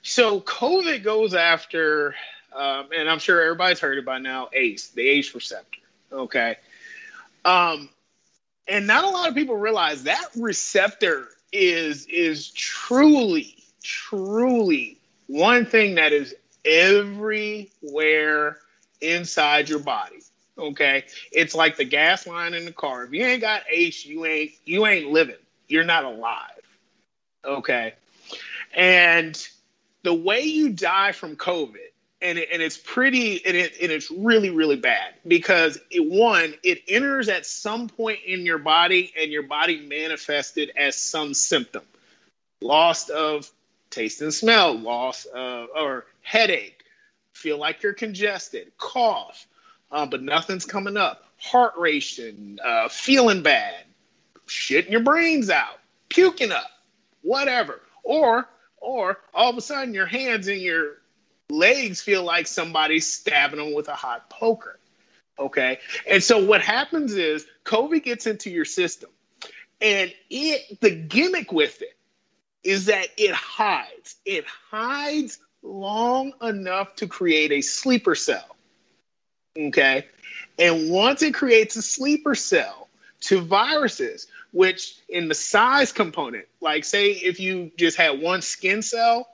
So 0.00 0.40
COVID 0.40 1.04
goes 1.04 1.34
after, 1.34 2.14
um, 2.56 2.86
and 2.96 3.10
I'm 3.10 3.18
sure 3.18 3.42
everybody's 3.42 3.80
heard 3.80 3.98
it 3.98 4.06
by 4.06 4.16
now, 4.16 4.48
ACE, 4.54 4.88
the 4.88 5.06
ACE 5.06 5.34
receptor, 5.34 5.80
okay? 6.10 6.56
Um, 7.44 7.90
and 8.68 8.86
not 8.86 9.04
a 9.04 9.08
lot 9.08 9.28
of 9.28 9.34
people 9.34 9.56
realize 9.56 10.04
that 10.04 10.24
receptor 10.36 11.28
is 11.52 12.06
is 12.06 12.50
truly, 12.50 13.56
truly 13.82 14.98
one 15.26 15.66
thing 15.66 15.94
that 15.96 16.12
is 16.12 16.34
everywhere 16.64 18.58
inside 19.00 19.68
your 19.68 19.78
body. 19.80 20.20
Okay, 20.56 21.04
it's 21.32 21.54
like 21.54 21.76
the 21.76 21.84
gas 21.84 22.26
line 22.26 22.54
in 22.54 22.64
the 22.64 22.72
car. 22.72 23.04
If 23.04 23.12
you 23.12 23.24
ain't 23.24 23.40
got 23.40 23.62
ACE, 23.68 24.04
you 24.06 24.24
ain't 24.24 24.52
you 24.64 24.86
ain't 24.86 25.10
living. 25.10 25.36
You're 25.68 25.84
not 25.84 26.04
alive. 26.04 26.50
Okay, 27.44 27.94
and 28.74 29.48
the 30.02 30.14
way 30.14 30.42
you 30.42 30.70
die 30.70 31.12
from 31.12 31.36
COVID, 31.36 31.90
and 32.24 32.38
it, 32.38 32.48
and 32.50 32.62
it's 32.62 32.78
pretty, 32.78 33.44
and, 33.44 33.56
it, 33.56 33.74
and 33.80 33.92
it's 33.92 34.10
really 34.10 34.50
really 34.50 34.76
bad 34.76 35.14
because 35.26 35.78
it 35.90 36.04
one 36.04 36.54
it 36.62 36.82
enters 36.88 37.28
at 37.28 37.46
some 37.46 37.88
point 37.88 38.20
in 38.26 38.46
your 38.46 38.58
body, 38.58 39.12
and 39.16 39.30
your 39.30 39.42
body 39.42 39.80
manifested 39.80 40.72
as 40.76 40.96
some 40.96 41.34
symptom, 41.34 41.82
loss 42.60 43.10
of 43.10 43.48
taste 43.90 44.22
and 44.22 44.32
smell, 44.32 44.76
loss 44.76 45.26
of 45.26 45.68
or 45.76 46.06
headache, 46.22 46.82
feel 47.34 47.58
like 47.58 47.82
you're 47.82 47.92
congested, 47.92 48.72
cough, 48.78 49.46
uh, 49.92 50.06
but 50.06 50.22
nothing's 50.22 50.64
coming 50.64 50.96
up, 50.96 51.24
heart 51.38 51.74
racing, 51.76 52.58
uh, 52.64 52.88
feeling 52.88 53.42
bad, 53.42 53.84
shitting 54.48 54.90
your 54.90 55.02
brains 55.02 55.50
out, 55.50 55.78
puking 56.08 56.52
up, 56.52 56.70
whatever, 57.22 57.80
or 58.02 58.48
or 58.78 59.18
all 59.34 59.50
of 59.50 59.56
a 59.58 59.60
sudden 59.60 59.92
your 59.92 60.06
hands 60.06 60.48
and 60.48 60.60
your 60.60 60.98
legs 61.50 62.00
feel 62.00 62.22
like 62.22 62.46
somebody's 62.46 63.10
stabbing 63.10 63.58
them 63.58 63.74
with 63.74 63.88
a 63.88 63.94
hot 63.94 64.30
poker. 64.30 64.78
Okay. 65.38 65.78
And 66.08 66.22
so 66.22 66.44
what 66.44 66.62
happens 66.62 67.14
is 67.14 67.46
COVID 67.64 68.02
gets 68.02 68.26
into 68.26 68.50
your 68.50 68.64
system. 68.64 69.10
And 69.80 70.12
it 70.30 70.80
the 70.80 70.90
gimmick 70.90 71.52
with 71.52 71.82
it 71.82 71.96
is 72.62 72.86
that 72.86 73.08
it 73.16 73.34
hides. 73.34 74.16
It 74.24 74.44
hides 74.46 75.38
long 75.62 76.32
enough 76.40 76.94
to 76.96 77.06
create 77.06 77.52
a 77.52 77.60
sleeper 77.60 78.14
cell. 78.14 78.56
Okay. 79.56 80.06
And 80.58 80.90
once 80.90 81.22
it 81.22 81.34
creates 81.34 81.76
a 81.76 81.82
sleeper 81.82 82.34
cell 82.34 82.88
to 83.22 83.40
viruses, 83.40 84.28
which 84.52 84.96
in 85.08 85.28
the 85.28 85.34
size 85.34 85.90
component, 85.92 86.46
like 86.60 86.84
say 86.84 87.10
if 87.10 87.40
you 87.40 87.72
just 87.76 87.96
had 87.96 88.20
one 88.20 88.40
skin 88.40 88.82
cell, 88.82 89.28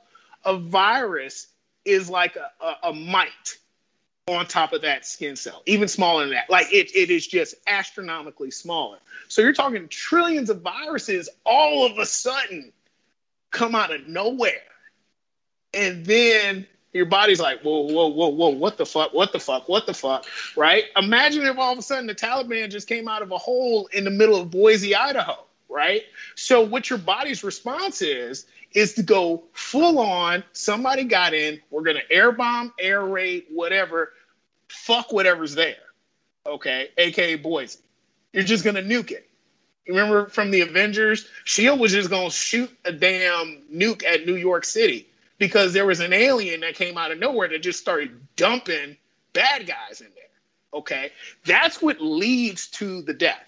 a 0.45 0.57
virus 0.57 1.47
is 1.85 2.11
like 2.11 2.37
a, 2.37 2.51
a, 2.65 2.91
a 2.91 2.93
mite 2.93 3.59
on 4.29 4.47
top 4.47 4.73
of 4.73 4.83
that 4.83 5.07
skin 5.07 5.37
cell, 5.37 5.63
even 5.67 5.89
smaller 5.89 6.23
than 6.25 6.35
that. 6.35 6.49
Like 6.49 6.73
it, 6.73 6.95
it 6.95 7.11
is 7.11 7.27
just 7.27 7.55
astronomically 7.67 8.51
smaller. 8.51 8.99
So 9.29 9.43
you're 9.43 9.53
talking 9.53 9.89
trillions 9.89 10.51
of 10.51 10.61
viruses 10.61 11.29
all 11.45 11.87
of 11.87 11.99
a 11.99 12.07
sudden 12.07 12.73
come 13.51 13.75
out 13.75 13.93
of 13.93 14.07
nowhere. 14.07 14.63
And 15.73 16.05
then 16.05 16.67
your 16.93 17.07
body's 17.07 17.41
like, 17.41 17.63
whoa, 17.63 17.83
whoa, 17.83 18.09
whoa, 18.09 18.29
whoa, 18.29 18.49
what 18.51 18.77
the 18.77 18.87
fuck, 18.87 19.15
what 19.15 19.33
the 19.33 19.39
fuck, 19.39 19.69
what 19.69 19.87
the 19.87 19.95
fuck, 19.95 20.27
right? 20.57 20.85
Imagine 20.97 21.47
if 21.47 21.59
all 21.59 21.73
of 21.73 21.79
a 21.79 21.83
sudden 21.83 22.07
the 22.07 22.15
Taliban 22.15 22.71
just 22.71 22.89
came 22.89 23.09
out 23.09 23.23
of 23.23 23.31
a 23.31 23.39
hole 23.39 23.89
in 23.93 24.05
the 24.05 24.11
middle 24.11 24.41
of 24.41 24.51
Boise, 24.51 24.95
Idaho, 24.95 25.45
right? 25.71 26.03
So 26.35 26.63
what 26.63 26.91
your 26.91 26.99
body's 26.99 27.45
response 27.45 28.03
is, 28.03 28.47
is 28.73 28.95
to 28.95 29.03
go 29.03 29.45
full 29.53 29.99
on, 29.99 30.45
somebody 30.53 31.05
got 31.05 31.35
in, 31.35 31.61
we're 31.71 31.83
gonna 31.83 32.01
air 32.11 32.33
bomb, 32.33 32.73
air 32.79 33.05
raid, 33.05 33.45
whatever, 33.51 34.13
fuck 34.69 35.13
whatever's 35.13 35.55
there, 35.55 35.77
okay? 36.47 36.89
AKA 36.99 37.37
Boise. 37.37 37.79
You're 38.33 38.45
just 38.45 38.65
gonna 38.65 38.83
nuke 38.83 39.11
it. 39.11 39.29
Remember 39.89 40.29
from 40.29 40.51
the 40.51 40.61
Avengers, 40.61 41.27
Shield 41.45 41.81
was 41.81 41.93
just 41.93 42.11
gonna 42.11 42.31
shoot 42.31 42.71
a 42.85 42.93
damn 42.93 43.63
nuke 43.73 44.05
at 44.05 44.27
New 44.27 44.37
York 44.37 44.65
City 44.65 45.09
because 45.39 45.73
there 45.73 45.87
was 45.87 46.01
an 46.01 46.13
alien 46.13 46.61
that 46.61 46.75
came 46.75 46.97
out 46.97 47.11
of 47.11 47.19
nowhere 47.19 47.49
that 47.49 47.63
just 47.63 47.81
started 47.81 48.21
dumping 48.37 48.97
bad 49.33 49.67
guys 49.67 50.01
in 50.01 50.09
there. 50.15 50.25
Okay. 50.81 51.11
That's 51.45 51.83
what 51.83 52.01
leads 52.01 52.69
to 52.69 53.03
the 53.03 53.15
death. 53.15 53.43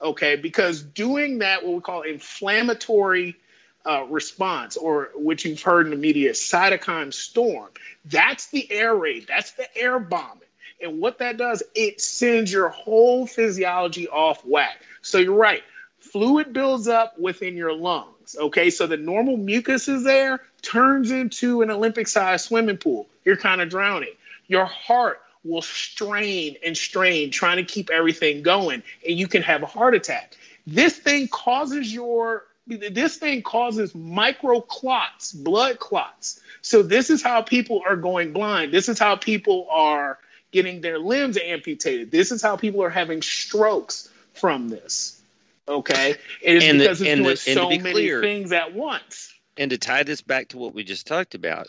Okay. 0.00 0.36
Because 0.36 0.82
doing 0.82 1.38
that, 1.38 1.64
what 1.64 1.74
we 1.74 1.80
call 1.80 2.02
inflammatory 2.02 3.36
uh, 3.84 4.04
response, 4.08 4.76
or 4.76 5.10
which 5.14 5.44
you've 5.44 5.62
heard 5.62 5.86
in 5.86 5.90
the 5.90 5.96
media, 5.96 6.32
cytokine 6.32 7.12
storm, 7.12 7.70
that's 8.04 8.48
the 8.48 8.70
air 8.70 8.94
raid, 8.94 9.26
that's 9.28 9.52
the 9.52 9.76
air 9.76 9.98
bombing. 9.98 10.42
And 10.82 11.00
what 11.00 11.18
that 11.18 11.36
does, 11.36 11.62
it 11.74 12.00
sends 12.00 12.52
your 12.52 12.68
whole 12.68 13.26
physiology 13.26 14.08
off 14.08 14.44
whack. 14.44 14.82
So 15.02 15.18
you're 15.18 15.34
right. 15.34 15.62
Fluid 16.00 16.52
builds 16.52 16.88
up 16.88 17.18
within 17.18 17.56
your 17.56 17.72
lungs. 17.72 18.36
Okay, 18.38 18.70
so 18.70 18.86
the 18.86 18.96
normal 18.96 19.36
mucus 19.36 19.88
is 19.88 20.02
there, 20.02 20.40
turns 20.62 21.10
into 21.10 21.62
an 21.62 21.70
Olympic 21.70 22.08
sized 22.08 22.46
swimming 22.46 22.76
pool. 22.76 23.08
You're 23.24 23.36
kind 23.36 23.60
of 23.60 23.68
drowning. 23.68 24.14
Your 24.48 24.66
heart 24.66 25.20
will 25.46 25.62
strain 25.62 26.56
and 26.64 26.76
strain 26.76 27.30
trying 27.30 27.56
to 27.56 27.64
keep 27.64 27.90
everything 27.90 28.42
going, 28.42 28.82
and 29.06 29.18
you 29.18 29.28
can 29.28 29.42
have 29.42 29.62
a 29.62 29.66
heart 29.66 29.94
attack. 29.94 30.36
This 30.66 30.96
thing 30.96 31.28
causes 31.28 31.92
your 31.92 32.44
this 32.66 33.16
thing 33.16 33.42
causes 33.42 33.94
micro 33.94 34.60
clots, 34.60 35.32
blood 35.32 35.78
clots. 35.78 36.40
So 36.62 36.82
this 36.82 37.10
is 37.10 37.22
how 37.22 37.42
people 37.42 37.82
are 37.88 37.96
going 37.96 38.32
blind. 38.32 38.72
This 38.72 38.88
is 38.88 38.98
how 38.98 39.14
people 39.14 39.68
are 39.70 40.18
getting 40.50 40.80
their 40.80 40.98
limbs 40.98 41.38
amputated. 41.38 42.10
This 42.10 42.32
is 42.32 42.42
how 42.42 42.56
people 42.56 42.82
are 42.82 42.90
having 42.90 43.22
strokes 43.22 44.08
from 44.32 44.68
this. 44.68 45.20
Okay, 45.68 46.14
it 46.42 46.56
is 46.56 46.64
and 46.64 46.78
because 46.78 46.98
the, 47.00 47.10
it's 47.10 47.20
doing 47.20 47.28
the, 47.28 47.36
so 47.36 47.68
many 47.68 47.92
clear, 47.92 48.20
things 48.20 48.52
at 48.52 48.72
once. 48.72 49.32
And 49.56 49.70
to 49.70 49.78
tie 49.78 50.02
this 50.02 50.22
back 50.22 50.48
to 50.48 50.58
what 50.58 50.74
we 50.74 50.84
just 50.84 51.06
talked 51.06 51.34
about, 51.34 51.66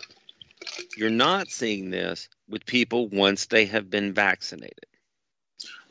you're 0.95 1.09
not 1.09 1.47
seeing 1.47 1.89
this 1.89 2.27
with 2.49 2.65
people 2.65 3.07
once 3.07 3.47
they 3.47 3.65
have 3.65 3.89
been 3.89 4.13
vaccinated. 4.13 4.85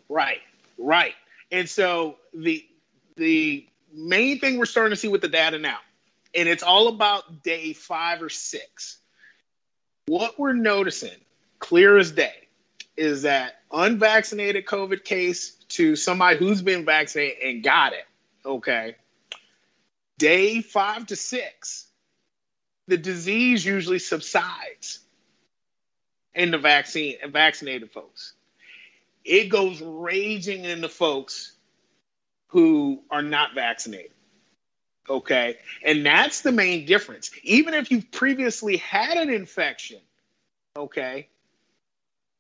Right, 0.09 0.41
right. 0.79 1.15
And 1.51 1.69
so 1.69 2.17
the 2.35 2.67
the 3.17 3.67
main 3.93 4.39
thing 4.39 4.59
we're 4.59 4.67
starting 4.67 4.91
to 4.91 4.97
see 4.97 5.09
with 5.09 5.21
the 5.21 5.29
data 5.29 5.59
now, 5.59 5.79
and 6.35 6.49
it's 6.49 6.63
all 6.63 6.89
about 6.89 7.43
day 7.43 7.73
five 7.73 8.23
or 8.23 8.29
six. 8.29 8.99
What 10.07 10.39
we're 10.39 10.53
noticing, 10.53 11.19
clear 11.59 11.99
as 11.99 12.13
day, 12.13 12.49
is 12.97 13.23
that 13.23 13.61
unvaccinated 13.73 14.67
COVID 14.67 15.05
case 15.05 15.53
to 15.69 15.97
somebody 15.97 16.39
who's 16.39 16.63
been 16.63 16.85
vaccinated 16.85 17.43
and 17.43 17.65
got 17.65 17.93
it, 17.93 18.05
okay, 18.45 18.97
day 20.19 20.61
five 20.61 21.07
to 21.07 21.17
six, 21.17 21.87
the 22.87 22.97
disease 22.97 23.65
usually 23.65 23.99
subsides 23.99 25.01
in 26.37 26.53
the 26.53 26.59
vaccine 26.59 27.17
and 27.23 27.33
vaccinated 27.33 27.91
folks. 27.91 28.35
It 29.25 29.49
goes 29.49 29.81
raging 29.83 30.65
in 30.65 30.81
the 30.81 30.89
folks 30.89 31.53
who 32.49 33.03
are 33.11 33.23
not 33.23 33.55
vaccinated. 33.55 34.13
Okay. 35.09 35.57
And 35.85 36.07
that's 36.07 36.43
the 36.43 36.53
main 36.53 36.87
difference. 36.87 37.31
Even 37.43 37.75
if 37.75 37.91
you've 37.91 38.11
previously 38.13 38.77
had 38.77 39.17
an 39.17 39.31
infection, 39.31 40.01
okay, 40.77 41.29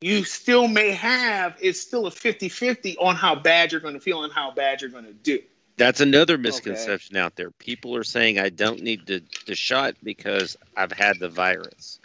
you 0.01 0.24
still 0.24 0.68
may 0.68 0.90
have 0.90 1.57
it's 1.61 1.80
still 1.80 2.07
a 2.07 2.11
50-50 2.11 2.97
on 3.01 3.16
how 3.16 3.34
bad 3.34 3.72
you're 3.72 3.80
going 3.80 3.94
to 3.94 4.01
feel 4.01 4.24
and 4.24 4.32
how 4.32 4.51
bad 4.51 4.80
you're 4.80 4.90
going 4.90 5.07
to 5.07 5.12
do 5.12 5.38
that's 5.78 6.01
another 6.01 6.36
misconception 6.36 7.16
okay. 7.16 7.24
out 7.24 7.34
there 7.36 7.51
people 7.51 7.97
are 7.97 8.05
saying 8.05 8.38
i 8.38 8.51
don't 8.51 8.82
need 8.82 9.07
the, 9.07 9.22
the 9.47 9.55
shot 9.55 9.94
because 10.03 10.57
i've 10.76 10.92
had 10.92 11.18
the 11.18 11.30
virus 11.30 11.99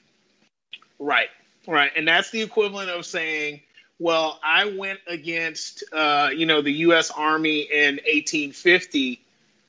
right 0.99 1.27
right 1.67 1.91
and 1.95 2.07
that's 2.07 2.31
the 2.31 2.41
equivalent 2.41 2.89
of 2.89 3.05
saying 3.05 3.61
well 3.99 4.39
i 4.43 4.65
went 4.77 4.99
against 5.07 5.83
uh, 5.93 6.29
you 6.35 6.45
know 6.45 6.61
the 6.61 6.71
u.s 6.71 7.11
army 7.11 7.61
in 7.61 7.95
1850 7.95 9.21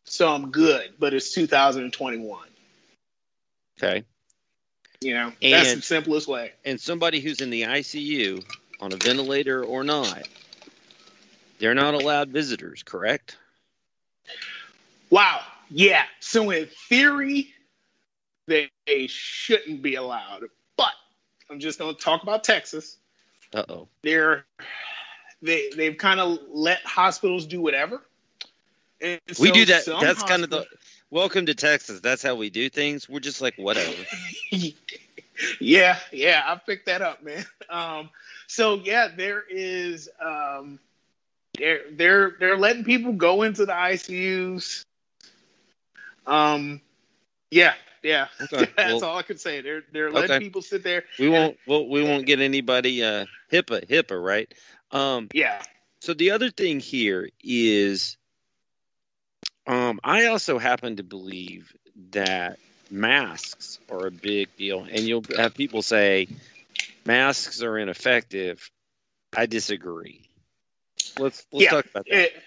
so 0.05 0.33
i'm 0.33 0.51
good 0.51 0.93
but 0.99 1.15
it's 1.15 1.33
2021 1.33 2.41
okay 3.79 4.05
you 5.03 5.15
know, 5.15 5.33
and, 5.43 5.53
that's 5.53 5.75
the 5.75 5.83
simplest 5.83 6.29
way. 6.29 6.53
And 6.65 6.81
somebody 6.81 7.21
who's 7.21 7.41
in 7.41 7.51
the 7.51 7.63
ICU 7.63 8.45
on 8.81 8.93
a 8.93 8.97
ventilator 8.97 9.65
or 9.65 9.83
not, 9.83 10.29
they're 11.59 11.75
not 11.75 11.95
allowed 11.95 12.29
visitors, 12.29 12.83
correct? 12.83 13.37
Wow. 15.11 15.41
Yeah. 15.71 16.05
So 16.21 16.51
in 16.51 16.67
theory, 16.89 17.53
they, 18.47 18.71
they 18.87 19.09
shouldn't 19.09 19.83
be 19.83 19.97
allowed. 19.97 20.45
I'm 21.53 21.61
just 21.61 21.79
going 21.79 21.95
to 21.95 22.01
talk 22.01 22.23
about 22.23 22.45
Texas. 22.45 22.97
Uh 23.53 23.65
oh. 23.69 23.89
They're 24.03 24.47
they 25.43 25.69
they've 25.77 25.99
kind 25.99 26.19
of 26.19 26.39
let 26.49 26.79
hospitals 26.79 27.45
do 27.45 27.61
whatever. 27.61 28.01
And 29.03 29.21
we 29.39 29.49
so 29.49 29.53
do 29.53 29.65
that. 29.67 29.85
That's 30.01 30.23
kind 30.23 30.45
of 30.45 30.51
the 30.51 30.67
welcome 31.11 31.45
to 31.47 31.55
Texas. 31.55 32.01
That's 32.01 32.23
how 32.23 32.37
we 32.37 32.49
do 32.49 32.71
things. 32.71 33.07
We're 33.07 33.21
just 33.21 33.43
like 33.43 33.55
whatever. 33.57 33.93
yeah, 35.61 35.99
yeah, 36.11 36.43
I 36.47 36.57
picked 36.57 36.87
that 36.87 37.03
up, 37.03 37.23
man. 37.23 37.45
Um, 37.69 38.09
so 38.47 38.77
yeah, 38.77 39.09
there 39.15 39.45
is 39.51 40.09
um, 40.25 40.79
they're 41.59 41.83
they're 41.93 42.37
they're 42.41 42.57
letting 42.57 42.85
people 42.85 43.13
go 43.13 43.43
into 43.43 43.67
the 43.67 43.73
ICUs. 43.73 44.87
Um, 46.27 46.81
yeah, 47.51 47.75
yeah, 48.03 48.29
okay. 48.41 48.69
that's 48.77 49.01
well, 49.01 49.05
all 49.05 49.19
I 49.19 49.23
can 49.23 49.39
say. 49.39 49.61
They're 49.61 49.83
they're 49.93 50.11
letting 50.11 50.31
okay. 50.31 50.45
people 50.45 50.63
sit 50.63 50.83
there. 50.83 51.05
We 51.19 51.29
won't 51.29 51.57
we'll, 51.67 51.89
we 51.89 52.03
won't 52.03 52.27
get 52.27 52.41
anybody 52.41 53.03
uh 53.03 53.27
HIPAA 53.53 53.87
HIPAA 53.89 54.23
right. 54.23 54.53
Um, 54.91 55.29
yeah. 55.33 55.63
So 56.01 56.15
the 56.15 56.33
other 56.33 56.51
thing 56.51 56.81
here 56.81 57.29
is 57.43 58.17
um, 59.67 60.01
I 60.03 60.27
also 60.27 60.59
happen 60.59 60.97
to 60.97 61.03
believe 61.03 61.73
that 62.11 62.59
masks 62.91 63.79
are 63.91 64.07
a 64.07 64.11
big 64.11 64.55
deal, 64.57 64.85
and 64.85 65.01
you'll 65.01 65.25
have 65.37 65.55
people 65.55 65.83
say 65.83 66.29
masks 67.05 67.63
are 67.63 67.79
ineffective. 67.79 68.71
I 69.35 69.47
disagree. 69.47 70.23
Let's 71.19 71.47
let's 71.53 71.65
yeah, 71.65 71.71
talk 71.71 71.87
about 71.87 72.07
that. 72.07 72.25
It, 72.25 72.43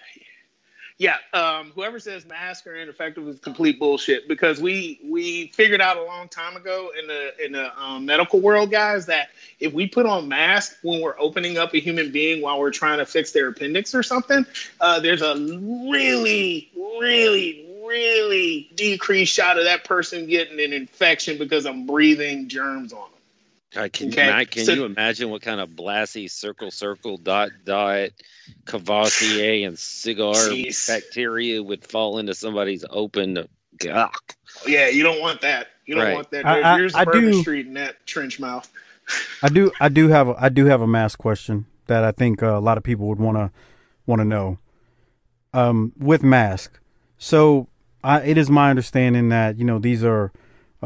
yeah, 0.98 1.16
um, 1.34 1.72
whoever 1.74 1.98
says 2.00 2.24
masks 2.24 2.66
are 2.66 2.74
ineffective 2.74 3.28
is 3.28 3.38
complete 3.38 3.78
bullshit 3.78 4.28
because 4.28 4.60
we 4.60 4.98
we 5.04 5.48
figured 5.48 5.82
out 5.82 5.98
a 5.98 6.02
long 6.02 6.28
time 6.28 6.56
ago 6.56 6.90
in 6.98 7.06
the 7.06 7.44
in 7.44 7.52
the 7.52 7.78
um, 7.78 8.06
medical 8.06 8.40
world, 8.40 8.70
guys, 8.70 9.04
that 9.06 9.28
if 9.60 9.74
we 9.74 9.86
put 9.86 10.06
on 10.06 10.28
masks 10.28 10.78
when 10.82 11.02
we're 11.02 11.18
opening 11.18 11.58
up 11.58 11.74
a 11.74 11.78
human 11.78 12.12
being 12.12 12.40
while 12.40 12.58
we're 12.58 12.70
trying 12.70 12.98
to 12.98 13.04
fix 13.04 13.32
their 13.32 13.48
appendix 13.48 13.94
or 13.94 14.02
something, 14.02 14.46
uh, 14.80 14.98
there's 15.00 15.20
a 15.20 15.36
really 15.36 16.70
really 16.74 17.66
really 17.86 18.70
decreased 18.74 19.34
shot 19.34 19.58
of 19.58 19.64
that 19.64 19.84
person 19.84 20.26
getting 20.26 20.58
an 20.58 20.72
infection 20.72 21.36
because 21.36 21.66
I'm 21.66 21.86
breathing 21.86 22.48
germs 22.48 22.94
on 22.94 23.10
them. 23.10 23.15
God, 23.76 23.92
can, 23.92 24.08
okay? 24.08 24.30
Mike, 24.30 24.52
can 24.52 24.64
so, 24.64 24.72
you 24.72 24.84
imagine 24.86 25.28
what 25.28 25.42
kind 25.42 25.60
of 25.60 25.68
Blassie 25.68 26.30
circle 26.30 26.70
circle 26.70 27.18
dot 27.18 27.50
dot 27.66 28.08
Cavassier 28.64 29.66
and 29.66 29.78
cigar 29.78 30.48
geez. 30.48 30.86
bacteria 30.86 31.62
would 31.62 31.84
fall 31.84 32.18
into 32.18 32.34
somebody's 32.34 32.86
open? 32.88 33.36
Ugh. 33.36 34.10
Yeah, 34.66 34.88
you 34.88 35.02
don't 35.02 35.20
want 35.20 35.42
that. 35.42 35.66
You 35.84 35.94
don't 35.94 36.04
right. 36.04 36.14
want 36.14 36.30
that. 36.30 36.46
I, 36.46 36.78
Here's 36.78 36.94
I, 36.94 37.02
I 37.02 37.04
do, 37.04 37.34
Street 37.42 37.66
in 37.66 37.74
that 37.74 38.06
trench 38.06 38.40
mouth. 38.40 38.66
I 39.42 39.50
do. 39.50 39.70
I 39.78 39.90
do 39.90 40.08
have. 40.08 40.28
A, 40.28 40.36
I 40.38 40.48
do 40.48 40.64
have 40.64 40.80
a 40.80 40.86
mask 40.86 41.18
question 41.18 41.66
that 41.86 42.02
I 42.02 42.12
think 42.12 42.42
uh, 42.42 42.56
a 42.56 42.60
lot 42.60 42.78
of 42.78 42.82
people 42.82 43.06
would 43.08 43.20
want 43.20 43.36
to 43.36 43.50
want 44.06 44.20
to 44.20 44.24
know. 44.24 44.58
Um, 45.52 45.92
with 45.98 46.22
mask, 46.22 46.80
so 47.18 47.68
I, 48.02 48.22
it 48.22 48.38
is 48.38 48.48
my 48.48 48.70
understanding 48.70 49.28
that 49.28 49.58
you 49.58 49.64
know 49.64 49.78
these 49.78 50.02
are 50.02 50.32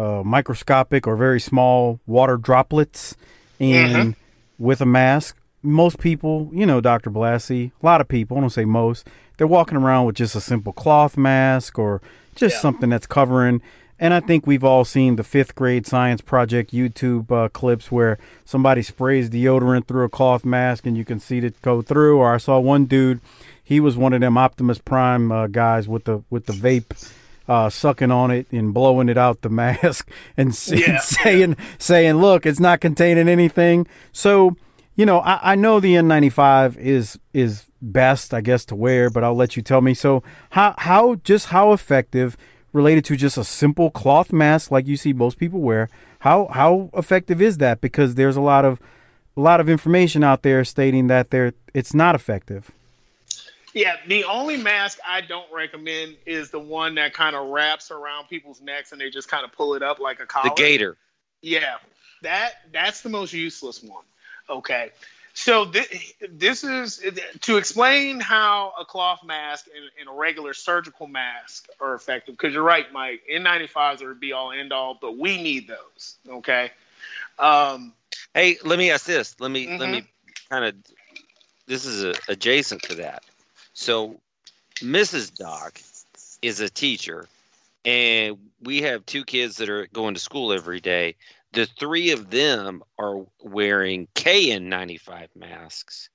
uh, 0.01 0.23
microscopic 0.25 1.07
or 1.07 1.17
very 1.17 1.41
small 1.41 2.01
water 2.07 2.37
droplets, 2.37 3.17
and 3.59 3.97
mm-hmm. 3.97 4.65
with 4.65 4.81
a 4.81 4.87
mask, 4.87 5.37
most 5.63 5.99
people, 5.99 6.51
you 6.53 6.65
know, 6.65 6.81
Dr. 6.81 7.11
Blassie, 7.11 7.73
a 7.83 7.87
lot 7.87 8.01
of 8.01 8.09
people, 8.09 8.39
I 8.39 8.41
don't 8.41 8.51
say 8.51 8.65
most, 8.65 9.07
they're 9.37 9.47
walking 9.47 9.77
around 9.77 10.07
with 10.07 10.17
just 10.17 10.35
a 10.35 10.41
simple 10.41 10.73
cloth 10.73 11.17
mask 11.17 11.79
or 11.79 12.01
just 12.35 12.57
yeah. 12.57 12.61
something 12.61 12.91
that's 12.91 13.07
covering. 13.07 13.61
And 13.99 14.15
I 14.15 14.21
think 14.21 14.47
we've 14.47 14.65
all 14.65 14.87
seen 14.87 15.17
the 15.17 15.25
fifth 15.25 15.55
grade 15.55 15.87
science 15.87 16.23
project 16.23 16.73
YouTube 16.73 17.31
uh, 17.31 17.51
clips 17.51 17.93
where 17.93 18.19
somebody 18.47 18.81
sprays 18.81 19.29
deodorant 19.29 19.87
through 19.87 20.05
a 20.05 20.09
cloth 20.09 20.43
mask 20.43 20.87
and 20.87 20.97
you 20.97 21.05
can 21.05 21.21
see 21.21 21.39
it 21.39 21.61
go 21.61 21.83
through. 21.83 22.17
Or 22.17 22.35
I 22.35 22.39
saw 22.39 22.59
one 22.59 22.87
dude, 22.87 23.21
he 23.63 23.79
was 23.79 23.99
one 23.99 24.15
of 24.15 24.23
them 24.23 24.39
Optimus 24.39 24.79
Prime 24.79 25.31
uh, 25.31 25.49
guys 25.49 25.87
with 25.87 26.05
the 26.05 26.23
with 26.31 26.47
the 26.47 26.55
vape 26.55 26.97
uh, 27.51 27.69
sucking 27.69 28.13
on 28.13 28.31
it 28.31 28.47
and 28.53 28.73
blowing 28.73 29.09
it 29.09 29.19
out 29.19 29.43
the 29.43 29.49
mask 29.51 30.09
and, 30.37 30.57
yeah. 30.69 30.99
saying 31.01 31.57
saying, 31.79 32.15
"Look, 32.15 32.47
it's 32.47 32.61
not 32.61 32.81
containing 32.81 33.29
anything." 33.29 33.89
So, 34.13 34.57
you 34.95 35.05
know, 35.05 35.19
I, 35.19 35.53
I 35.53 35.55
know 35.57 35.81
the 35.81 35.95
N95 35.95 36.77
is 36.79 37.19
is 37.35 37.67
best, 37.83 38.33
I 38.33 38.41
guess, 38.41 38.65
to 38.67 38.77
wear, 38.77 39.11
but 39.11 39.25
I'll 39.25 39.35
let 39.35 39.57
you 39.57 39.63
tell 39.63 39.81
me. 39.81 39.95
So, 39.95 40.23
how 40.51 40.77
how 40.79 41.17
just 41.17 41.47
how 41.47 41.73
effective 41.73 42.37
related 42.73 43.05
to 43.07 43.17
just 43.17 43.37
a 43.37 43.43
simple 43.43 43.91
cloth 43.91 44.33
mask 44.33 44.71
like 44.71 44.87
you 44.87 44.97
see 44.97 45.13
most 45.13 45.37
people 45.37 45.61
wear? 45.61 45.89
How 46.21 46.47
how 46.53 46.91
effective 46.95 47.43
is 47.43 47.59
that? 47.59 47.81
Because 47.81 48.15
there's 48.15 48.37
a 48.37 48.41
lot 48.41 48.65
of 48.65 48.81
a 49.37 49.41
lot 49.41 49.59
of 49.59 49.69
information 49.69 50.23
out 50.23 50.43
there 50.43 50.65
stating 50.65 51.09
that 51.09 51.31
there 51.31 51.53
it's 51.75 51.95
not 51.95 52.15
effective. 52.15 52.71
Yeah, 53.73 53.97
the 54.07 54.25
only 54.25 54.57
mask 54.57 54.99
I 55.07 55.21
don't 55.21 55.51
recommend 55.53 56.17
is 56.27 56.51
the 56.51 56.59
one 56.59 56.97
that 56.97 57.15
kind 57.15 57.37
of 57.37 57.49
wraps 57.49 57.91
around 57.91 58.29
people's 58.29 58.61
necks 58.61 58.93
and 58.93 59.01
they 59.01 59.11
just 59.11 59.29
kind 59.29 59.45
of 59.45 59.53
pull 59.53 59.75
it 59.75 59.83
up 59.83 60.01
like 60.01 60.21
a 60.21 60.27
collar. 60.27 60.51
The 60.51 60.55
gator. 60.55 60.97
Yeah, 61.41 61.77
that 62.23 62.55
that's 62.73 63.03
the 63.03 63.09
most 63.09 63.33
useless 63.33 63.83
one. 63.83 64.05
Okay, 64.49 64.91
so 65.35 65.65
th- 65.65 66.17
this 66.29 66.65
is 66.65 67.03
to 67.43 67.57
explain 67.57 68.21
how 68.21 68.73
a 68.79 68.85
cloth 68.85 69.21
mask 69.25 69.69
and, 69.75 69.85
and 70.01 70.09
a 70.09 70.19
regular 70.19 70.53
surgical 70.53 71.07
mask 71.07 71.69
are 71.81 71.95
effective. 71.95 72.37
Because 72.37 72.53
you're 72.53 72.63
right, 72.63 72.93
Mike. 72.93 73.23
N95s 73.33 74.03
are 74.03 74.15
be 74.15 74.33
all 74.33 74.53
end 74.53 74.73
all, 74.73 74.99
but 75.01 75.17
we 75.17 75.41
need 75.43 75.69
those. 75.69 76.17
Okay. 76.29 76.73
Um, 77.39 77.95
hey, 78.35 78.59
let 78.65 78.79
me 78.79 78.91
ask 78.91 79.07
this. 79.07 79.37
Let 79.41 79.51
me 79.51 79.67
mm-hmm. 79.67 79.79
let 79.79 79.91
me 79.91 80.05
kind 80.51 80.65
of. 80.65 80.75
This 81.67 81.85
is 81.85 82.03
a, 82.03 82.15
adjacent 82.29 82.83
to 82.83 82.97
that. 82.97 83.23
So, 83.81 84.21
Mrs. 84.81 85.35
Doc 85.35 85.81
is 86.43 86.61
a 86.61 86.69
teacher, 86.69 87.27
and 87.83 88.37
we 88.61 88.83
have 88.83 89.07
two 89.07 89.25
kids 89.25 89.57
that 89.57 89.71
are 89.71 89.87
going 89.87 90.13
to 90.13 90.21
school 90.21 90.53
every 90.53 90.81
day. 90.81 91.17
The 91.53 91.65
three 91.65 92.11
of 92.11 92.29
them 92.29 92.83
are 92.99 93.25
wearing 93.43 94.07
KN95 94.15 95.29
masks. 95.35 96.11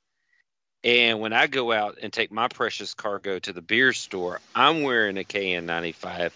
And 0.84 1.20
when 1.20 1.34
I 1.34 1.47
go 1.47 1.72
out 1.72 1.97
and 2.03 2.13
take 2.13 2.32
my 2.32 2.49
precious 2.49 2.93
cargo 2.93 3.39
to 3.39 3.51
the 3.51 3.63
beer 3.63 3.93
store, 3.93 4.41
I'm 4.53 4.84
wearing 4.84 5.18
a 5.18 5.24
KN95. 5.24 6.34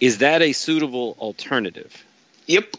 Is 0.00 0.18
that 0.18 0.42
a 0.42 0.52
suitable 0.52 1.16
alternative? 1.18 2.04
Yep. 2.46 2.76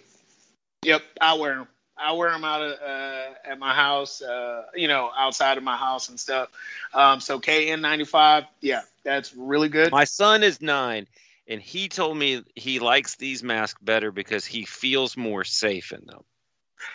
Yep. 0.83 1.01
I 1.19 1.33
wear 1.39 1.55
them. 1.55 1.67
I 1.97 2.13
wear 2.13 2.31
them 2.31 2.43
out 2.43 2.61
of, 2.61 2.71
uh, 2.79 3.51
at 3.51 3.59
my 3.59 3.73
house, 3.73 4.21
uh, 4.21 4.63
you 4.75 4.87
know, 4.87 5.11
outside 5.15 5.57
of 5.57 5.63
my 5.63 5.77
house 5.77 6.09
and 6.09 6.19
stuff. 6.19 6.49
Um, 6.93 7.19
so 7.19 7.39
KN95, 7.39 8.47
yeah, 8.61 8.81
that's 9.03 9.35
really 9.35 9.69
good. 9.69 9.91
My 9.91 10.05
son 10.05 10.43
is 10.43 10.61
nine, 10.61 11.07
and 11.47 11.61
he 11.61 11.89
told 11.89 12.17
me 12.17 12.43
he 12.55 12.79
likes 12.79 13.15
these 13.15 13.43
masks 13.43 13.79
better 13.81 14.11
because 14.11 14.45
he 14.45 14.65
feels 14.65 15.15
more 15.15 15.43
safe 15.43 15.91
in 15.91 16.05
them. 16.05 16.23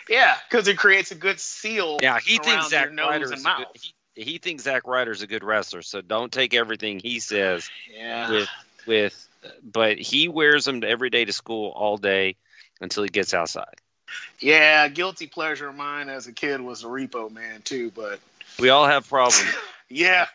Yeah, 0.07 0.35
because 0.49 0.67
it 0.67 0.77
creates 0.77 1.11
a 1.11 1.15
good 1.15 1.39
seal. 1.39 1.97
Yeah, 2.01 2.19
he 2.23 2.37
thinks 2.37 2.69
Zack 2.69 2.89
Ryder's 2.95 3.31
a 3.31 3.35
good, 3.35 3.67
he, 3.73 3.93
he 4.15 4.37
thinks 4.37 4.63
Zack 4.63 4.85
Ryder's 4.85 5.21
a 5.21 5.27
good 5.27 5.43
wrestler, 5.43 5.81
so 5.81 6.01
don't 6.01 6.31
take 6.31 6.53
everything 6.53 6.99
he 6.99 7.19
says 7.19 7.69
yeah. 7.95 8.29
with 8.29 8.49
with. 8.85 9.25
But 9.63 9.97
he 9.97 10.27
wears 10.27 10.65
them 10.65 10.83
every 10.85 11.09
day 11.09 11.23
to 11.23 11.31
school 11.31 11.71
all 11.71 11.97
day 11.97 12.35
until 12.81 13.03
he 13.03 13.09
gets 13.09 13.33
outside. 13.33 13.78
Yeah, 14.39 14.87
guilty 14.87 15.27
pleasure 15.27 15.69
of 15.69 15.75
mine 15.75 16.09
as 16.09 16.27
a 16.27 16.31
kid 16.31 16.61
was 16.61 16.81
the 16.81 16.87
Repo 16.87 17.31
Man 17.31 17.61
too, 17.61 17.91
but 17.95 18.19
we 18.59 18.69
all 18.69 18.85
have 18.85 19.07
problems. 19.07 19.53
yeah, 19.89 20.27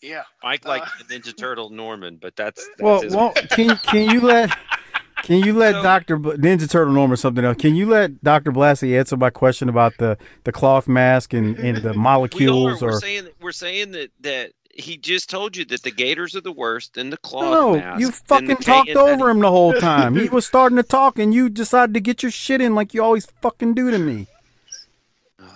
yeah. 0.00 0.22
Mike 0.42 0.64
like 0.64 0.82
uh, 0.82 0.86
the 1.06 1.14
Ninja 1.14 1.36
Turtle 1.36 1.70
Norman, 1.70 2.18
but 2.20 2.34
that's, 2.36 2.66
that's 2.78 2.82
well. 2.82 3.02
well, 3.10 3.32
can 3.50 3.76
can 3.78 4.10
you 4.10 4.20
let 4.20 4.50
can 5.22 5.44
you 5.44 5.54
let 5.54 5.74
so, 5.74 5.82
Doctor 5.82 6.18
Ninja 6.18 6.68
Turtle 6.68 6.92
Norman 6.92 7.16
something 7.16 7.44
else? 7.44 7.56
Can 7.56 7.76
you 7.76 7.86
let 7.86 8.22
Doctor 8.22 8.52
Blassie 8.52 8.98
answer 8.98 9.16
my 9.16 9.30
question 9.30 9.68
about 9.68 9.96
the 9.98 10.18
the 10.44 10.52
cloth 10.52 10.88
mask 10.88 11.32
and, 11.32 11.56
and 11.58 11.78
the 11.78 11.94
molecules? 11.94 12.82
We 12.82 12.86
are, 12.86 12.90
or 12.90 12.94
we're 12.94 13.00
saying 13.00 13.28
we're 13.40 13.52
saying 13.52 13.92
that 13.92 14.10
that 14.22 14.52
he 14.72 14.96
just 14.96 15.28
told 15.28 15.56
you 15.56 15.64
that 15.66 15.82
the 15.82 15.90
Gators 15.90 16.34
are 16.34 16.40
the 16.40 16.52
worst 16.52 16.96
and 16.96 17.12
the 17.12 17.16
cloth 17.18 17.44
no, 17.44 17.76
mask. 17.76 18.00
you 18.00 18.10
fucking 18.10 18.56
talked 18.56 18.90
over 18.90 19.28
him 19.28 19.40
the 19.40 19.50
whole 19.50 19.74
time. 19.74 20.16
he 20.16 20.28
was 20.30 20.46
starting 20.46 20.76
to 20.76 20.82
talk 20.82 21.18
and 21.18 21.34
you 21.34 21.48
decided 21.48 21.94
to 21.94 22.00
get 22.00 22.22
your 22.22 22.32
shit 22.32 22.60
in 22.60 22.74
like 22.74 22.94
you 22.94 23.02
always 23.02 23.26
fucking 23.26 23.74
do 23.74 23.90
to 23.90 23.98
me. 23.98 24.26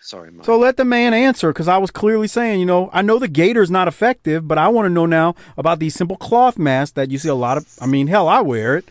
Sorry, 0.00 0.30
Mike. 0.30 0.46
So 0.46 0.58
let 0.58 0.76
the 0.76 0.84
man 0.84 1.14
answer 1.14 1.52
because 1.52 1.68
I 1.68 1.78
was 1.78 1.90
clearly 1.90 2.28
saying, 2.28 2.60
you 2.60 2.66
know, 2.66 2.90
I 2.92 3.02
know 3.02 3.18
the 3.18 3.28
Gator's 3.28 3.70
not 3.70 3.88
effective, 3.88 4.46
but 4.46 4.58
I 4.58 4.68
want 4.68 4.86
to 4.86 4.90
know 4.90 5.06
now 5.06 5.34
about 5.56 5.80
these 5.80 5.94
simple 5.94 6.16
cloth 6.16 6.58
masks 6.58 6.94
that 6.94 7.10
you 7.10 7.18
see 7.18 7.28
a 7.28 7.34
lot 7.34 7.56
of. 7.56 7.66
I 7.80 7.86
mean, 7.86 8.06
hell, 8.06 8.28
I 8.28 8.40
wear 8.40 8.76
it. 8.76 8.84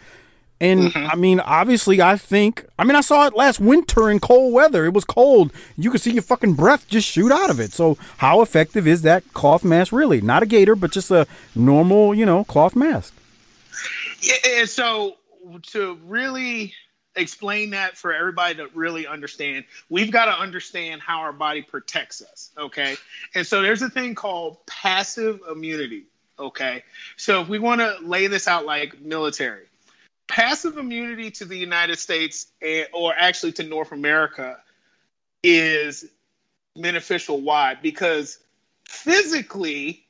And 0.62 0.92
mm-hmm. 0.92 1.08
I 1.12 1.16
mean, 1.16 1.40
obviously, 1.40 2.02
I 2.02 2.16
think. 2.16 2.66
I 2.78 2.84
mean, 2.84 2.96
I 2.96 3.02
saw 3.02 3.28
it 3.28 3.36
last 3.36 3.60
winter 3.60 4.10
in 4.10 4.20
cold 4.20 4.54
weather. 4.54 4.86
It 4.86 4.94
was 4.94 5.04
cold. 5.04 5.52
You 5.78 5.92
could 5.92 6.02
see 6.02 6.12
your 6.12 6.24
fucking 6.24 6.54
breath 6.54 6.88
just 6.88 7.08
shoot 7.08 7.32
out 7.32 7.50
of 7.50 7.60
it. 7.60 7.74
So, 7.74 7.98
how 8.18 8.42
effective 8.42 8.88
is 8.88 9.02
that 9.02 9.34
cloth 9.34 9.64
mask 9.64 9.92
really? 9.92 10.22
Not 10.22 10.44
a 10.44 10.46
gator, 10.46 10.76
but 10.76 10.92
just 10.92 11.12
a 11.12 11.28
normal, 11.56 12.16
you 12.16 12.26
know, 12.26 12.44
cloth 12.44 12.76
mask. 12.76 13.14
Yeah. 14.22 14.36
And 14.60 14.70
so, 14.70 15.18
to 15.72 16.00
really 16.06 16.74
explain 17.16 17.72
that 17.72 17.98
for 17.98 18.14
everybody 18.14 18.56
to 18.56 18.68
really 18.74 19.06
understand, 19.06 19.66
we've 19.90 20.12
got 20.12 20.26
to 20.26 20.32
understand 20.32 21.02
how 21.02 21.20
our 21.20 21.34
body 21.34 21.62
protects 21.62 22.22
us. 22.22 22.52
Okay. 22.58 22.96
And 23.36 23.46
so, 23.46 23.62
there's 23.62 23.82
a 23.82 23.90
thing 23.90 24.16
called 24.16 24.66
passive 24.66 25.42
immunity. 25.52 26.04
Okay. 26.40 26.84
So, 27.18 27.42
if 27.42 27.50
we 27.50 27.60
want 27.60 27.82
to 27.82 27.98
lay 28.02 28.28
this 28.28 28.48
out 28.48 28.66
like 28.66 29.02
military 29.02 29.66
passive 30.28 30.78
immunity 30.78 31.32
to 31.32 31.46
the 31.46 31.58
United 31.58 32.00
States 32.00 32.48
or 32.94 33.14
actually 33.16 33.52
to 33.54 33.64
North 33.64 33.92
America 33.92 34.58
is 35.44 36.06
beneficial. 36.76 37.42
Why? 37.42 37.76
Because 37.76 38.40
physically, 38.88 40.06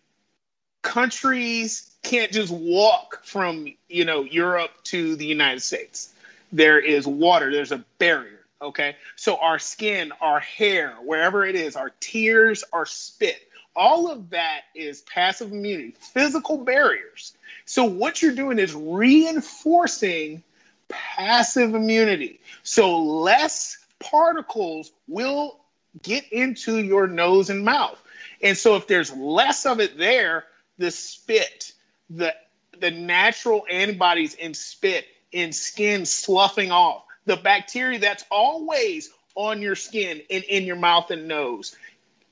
countries 0.82 1.90
can't 2.04 2.32
just 2.32 2.52
walk 2.52 3.24
from 3.24 3.74
you 3.90 4.06
know 4.06 4.24
Europe 4.24 4.72
to 4.86 5.16
the 5.16 5.26
United 5.26 5.62
States. 5.62 6.14
There 6.52 6.80
is 6.80 7.08
water. 7.08 7.52
There's 7.52 7.72
a 7.72 7.84
barrier. 7.98 8.40
Okay, 8.62 8.96
so 9.18 9.38
our 9.38 9.60
skin, 9.60 10.14
our 10.22 10.40
hair, 10.40 10.96
wherever 11.04 11.46
it 11.46 11.56
is, 11.56 11.76
our 11.76 11.92
tears, 12.00 12.64
our 12.72 12.86
spit, 12.86 13.42
all 13.76 14.12
of 14.12 14.30
that 14.32 14.62
is 14.76 15.02
passive 15.02 15.52
immunity, 15.52 15.96
physical 16.00 16.58
barriers 16.58 17.34
so 17.66 17.86
what 17.86 18.22
you're 18.22 18.36
doing 18.36 18.60
is 18.60 18.74
reinforcing 18.74 20.44
passive 20.90 21.76
immunity. 21.76 22.40
So 22.64 23.00
less 23.00 23.78
particles 24.00 24.92
will 25.08 25.60
get 26.02 26.32
into 26.32 26.80
your 26.80 27.08
nose 27.08 27.50
and 27.50 27.64
mouth. 27.64 28.02
And 28.42 28.58
so 28.58 28.76
if 28.76 28.88
there's 28.88 29.14
less 29.14 29.66
of 29.66 29.80
it 29.80 29.98
there, 29.98 30.46
the 30.78 30.92
spit, 30.92 31.72
the 32.10 32.34
the 32.80 32.92
natural 32.92 33.66
antibodies 33.72 34.34
in 34.34 34.54
spit, 34.54 35.06
in 35.32 35.54
skin 35.54 36.06
sloughing 36.06 36.72
off, 36.72 37.04
the 37.26 37.38
bacteria 37.38 38.00
that's 38.00 38.26
always 38.30 39.10
on 39.36 39.62
your 39.62 39.76
skin 39.76 40.22
and 40.30 40.44
in 40.44 40.64
your 40.64 40.76
mouth 40.76 41.10
and 41.12 41.28
nose. 41.28 41.76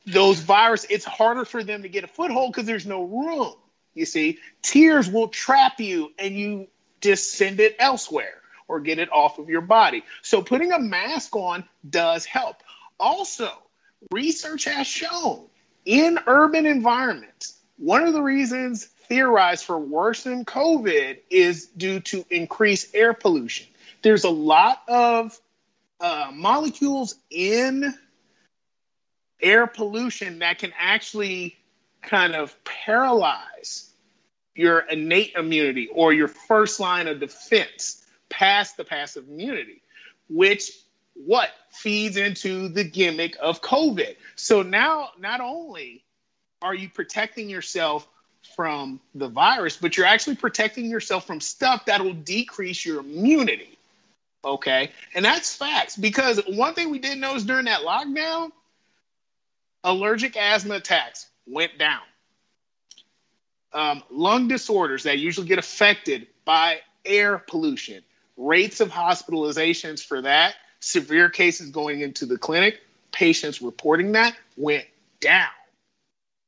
Those 0.06 0.40
viruses, 0.40 0.88
it's 0.90 1.06
harder 1.06 1.46
for 1.46 1.64
them 1.64 1.84
to 1.84 1.90
get 1.90 2.04
a 2.04 2.08
foothold 2.08 2.52
because 2.52 2.66
there's 2.66 2.86
no 2.86 3.04
room. 3.04 3.54
You 3.94 4.06
see, 4.06 4.40
tears 4.62 5.10
will 5.10 5.28
trap 5.28 5.80
you 5.80 6.12
and 6.18 6.36
you 6.36 6.68
just 7.02 7.34
send 7.34 7.60
it 7.60 7.76
elsewhere. 7.80 8.42
or 8.72 8.80
get 8.80 9.00
it 9.00 9.12
off 9.12 9.38
of 9.38 9.50
your 9.50 9.60
body. 9.60 10.02
So 10.22 10.42
putting 10.42 10.72
a 10.72 10.80
mask 10.80 11.36
on 11.36 11.66
does 11.88 12.24
help. 12.24 12.56
Also, 12.98 13.50
research 14.12 14.64
has 14.64 14.88
shown 14.88 15.46
in 15.84 16.18
urban 16.26 16.66
environments, 16.66 17.58
one 17.78 18.04
of 18.04 18.14
the 18.14 18.22
reasons 18.22 18.86
theorized 18.86 19.66
for 19.66 19.78
worsening 19.78 20.46
COVID 20.46 21.18
is 21.30 21.66
due 21.66 22.00
to 22.00 22.24
increased 22.30 22.96
air 22.96 23.14
pollution. 23.14 23.68
There's 24.04 24.24
a 24.24 24.30
lot 24.30 24.82
of 24.88 25.38
uh, 26.00 26.32
molecules 26.34 27.16
in 27.30 27.94
air 29.42 29.68
pollution 29.68 30.40
that 30.40 30.60
can 30.60 30.74
actually 30.78 31.58
kind 32.02 32.36
of 32.36 32.56
paralyze 32.64 33.90
your 34.56 34.80
innate 34.80 35.34
immunity 35.36 35.88
or 35.88 36.14
your 36.14 36.28
first 36.28 36.80
line 36.80 37.08
of 37.08 37.20
defense 37.20 38.06
past 38.30 38.78
the 38.78 38.84
passive 38.84 39.28
immunity, 39.28 39.82
which 40.30 40.72
what 41.14 41.50
feeds 41.70 42.18
into 42.18 42.70
the 42.70 42.84
gimmick 42.84 43.38
of 43.42 43.62
COVID. 43.62 44.16
So 44.36 44.62
now, 44.62 45.10
not 45.20 45.42
only 45.42 46.04
are 46.62 46.74
you 46.74 46.90
protecting 46.90 47.50
yourself 47.50 48.08
from 48.56 49.00
the 49.16 49.28
virus, 49.28 49.78
but 49.78 49.98
you're 49.98 50.06
actually 50.06 50.36
protecting 50.36 50.86
yourself 50.86 51.26
from 51.26 51.40
stuff 51.40 51.86
that 51.86 52.04
will 52.04 52.14
decrease 52.14 52.86
your 52.86 53.00
immunity. 53.00 53.78
Okay. 54.44 54.92
And 55.14 55.24
that's 55.24 55.56
facts 55.56 55.96
because 55.96 56.42
one 56.48 56.74
thing 56.74 56.90
we 56.90 57.00
did 57.00 57.18
notice 57.20 57.44
during 57.44 57.66
that 57.66 57.82
lockdown 57.82 58.52
allergic 59.84 60.38
asthma 60.38 60.76
attacks 60.76 61.28
went 61.48 61.78
down. 61.78 62.02
Um, 63.74 64.04
lung 64.12 64.48
disorders 64.48 65.04
that 65.04 65.20
usually 65.20 65.48
get 65.48 65.60
affected 65.60 66.28
by 66.44 66.82
air 67.06 67.38
pollution, 67.38 68.04
rates 68.36 68.82
of 68.82 68.90
hospitalizations 68.90 70.06
for 70.06 70.22
that, 70.24 70.56
severe 70.82 71.30
cases 71.30 71.70
going 71.70 72.02
into 72.02 72.26
the 72.26 72.38
clinic, 72.38 72.82
patients 73.12 73.62
reporting 73.62 74.14
that 74.14 74.36
went 74.58 74.86
down. 75.20 75.48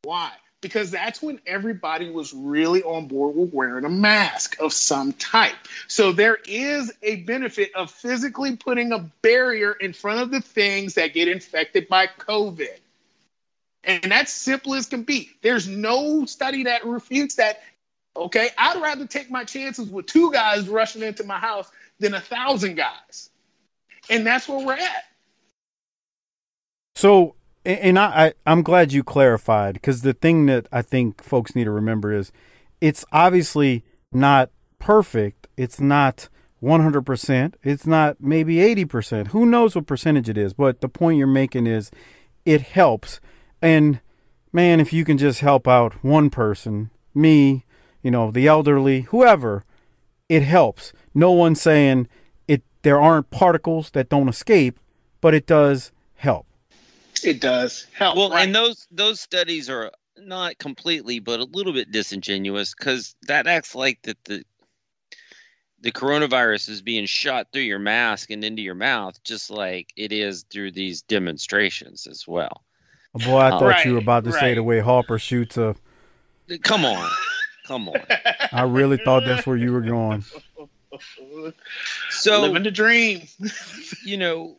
Why? 0.03 0.31
Because 0.59 0.91
that's 0.91 1.21
when 1.21 1.39
everybody 1.45 2.09
was 2.09 2.33
really 2.33 2.83
on 2.83 3.07
board 3.07 3.35
with 3.35 3.53
wearing 3.53 3.85
a 3.85 3.89
mask 3.89 4.59
of 4.61 4.71
some 4.73 5.13
type. 5.13 5.55
So 5.87 6.11
there 6.13 6.37
is 6.45 6.91
a 7.01 7.17
benefit 7.17 7.73
of 7.75 7.91
physically 7.91 8.55
putting 8.55 8.91
a 8.91 8.99
barrier 9.21 9.73
in 9.73 9.93
front 9.93 10.21
of 10.21 10.31
the 10.31 10.41
things 10.41 10.95
that 10.95 11.13
get 11.13 11.27
infected 11.27 11.87
by 11.89 12.07
COVID. 12.07 12.79
And 13.83 14.11
that's 14.11 14.31
simple 14.31 14.75
as 14.75 14.87
can 14.87 15.03
be. 15.03 15.29
There's 15.41 15.67
no 15.67 16.25
study 16.25 16.63
that 16.63 16.85
refutes 16.85 17.35
that. 17.35 17.61
Okay, 18.15 18.49
I'd 18.57 18.81
rather 18.81 19.07
take 19.07 19.31
my 19.31 19.43
chances 19.43 19.89
with 19.89 20.05
two 20.05 20.31
guys 20.31 20.69
rushing 20.69 21.01
into 21.01 21.23
my 21.23 21.39
house 21.39 21.69
than 21.99 22.13
a 22.13 22.21
thousand 22.21 22.75
guys. 22.75 23.29
And 24.09 24.25
that's 24.25 24.47
where 24.47 24.63
we're 24.65 24.73
at. 24.73 25.05
So, 26.95 27.35
and 27.65 27.97
I, 27.97 28.33
I 28.45 28.51
am 28.51 28.61
glad 28.61 28.93
you 28.93 29.03
clarified 29.03 29.75
because 29.75 30.01
the 30.01 30.13
thing 30.13 30.45
that 30.45 30.67
I 30.71 30.81
think 30.81 31.23
folks 31.23 31.55
need 31.55 31.63
to 31.63 31.71
remember 31.71 32.13
is 32.13 32.31
it's 32.79 33.03
obviously 33.11 33.83
not 34.11 34.51
perfect. 34.79 35.47
It's 35.57 35.79
not 35.79 36.29
100%. 36.61 37.53
It's 37.63 37.87
not 37.87 38.17
maybe 38.21 38.55
80%. 38.57 39.27
Who 39.27 39.45
knows 39.45 39.75
what 39.75 39.87
percentage 39.87 40.29
it 40.29 40.37
is? 40.37 40.53
But 40.53 40.81
the 40.81 40.89
point 40.89 41.17
you're 41.17 41.27
making 41.27 41.67
is 41.67 41.91
it 42.45 42.61
helps 42.61 43.19
and 43.63 44.01
man, 44.51 44.81
if 44.81 44.91
you 44.91 45.05
can 45.05 45.17
just 45.17 45.39
help 45.39 45.67
out 45.67 46.03
one 46.03 46.29
person, 46.29 46.91
me, 47.15 47.65
you 48.03 48.11
know, 48.11 48.29
the 48.29 48.45
elderly, 48.45 49.01
whoever, 49.01 49.63
it 50.27 50.43
helps. 50.43 50.91
No 51.15 51.31
one's 51.31 51.61
saying 51.61 52.09
it 52.47 52.61
there 52.81 53.01
aren't 53.01 53.31
particles 53.31 53.89
that 53.91 54.09
don't 54.09 54.27
escape, 54.27 54.79
but 55.21 55.33
it 55.33 55.47
does 55.47 55.91
help. 56.15 56.45
It 57.23 57.39
does 57.39 57.87
help. 57.93 58.17
Well, 58.17 58.31
right? 58.31 58.45
and 58.45 58.53
those 58.53 58.85
those 58.91 59.21
studies 59.21 59.69
are 59.69 59.91
not 60.17 60.57
completely, 60.57 61.19
but 61.19 61.39
a 61.39 61.45
little 61.45 61.71
bit 61.73 61.91
disingenuous 61.91 62.75
because 62.77 63.15
that 63.27 63.47
acts 63.47 63.75
like 63.75 64.01
that 64.03 64.17
the 64.25 64.43
the 65.79 65.91
coronavirus 65.91 66.69
is 66.69 66.81
being 66.81 67.05
shot 67.05 67.47
through 67.51 67.61
your 67.61 67.79
mask 67.79 68.29
and 68.29 68.43
into 68.43 68.61
your 68.61 68.75
mouth, 68.75 69.21
just 69.23 69.49
like 69.49 69.93
it 69.95 70.11
is 70.11 70.45
through 70.51 70.71
these 70.71 71.01
demonstrations 71.03 72.07
as 72.07 72.25
well. 72.27 72.62
Boy, 73.13 73.37
I 73.37 73.49
thought 73.51 73.63
right, 73.63 73.85
you 73.85 73.93
were 73.93 73.99
about 73.99 74.23
to 74.23 74.31
right. 74.31 74.39
say 74.39 74.53
the 74.55 74.63
way 74.63 74.79
Harper 74.79 75.19
shoots 75.19 75.57
a. 75.57 75.75
Come 76.63 76.83
on, 76.83 77.09
come 77.67 77.89
on. 77.89 78.01
I 78.51 78.63
really 78.63 78.97
thought 78.97 79.23
that's 79.25 79.45
where 79.45 79.57
you 79.57 79.71
were 79.71 79.81
going. 79.81 80.23
So 82.09 82.41
living 82.41 82.63
the 82.63 82.71
dream. 82.71 83.27
you 84.05 84.17
know, 84.17 84.55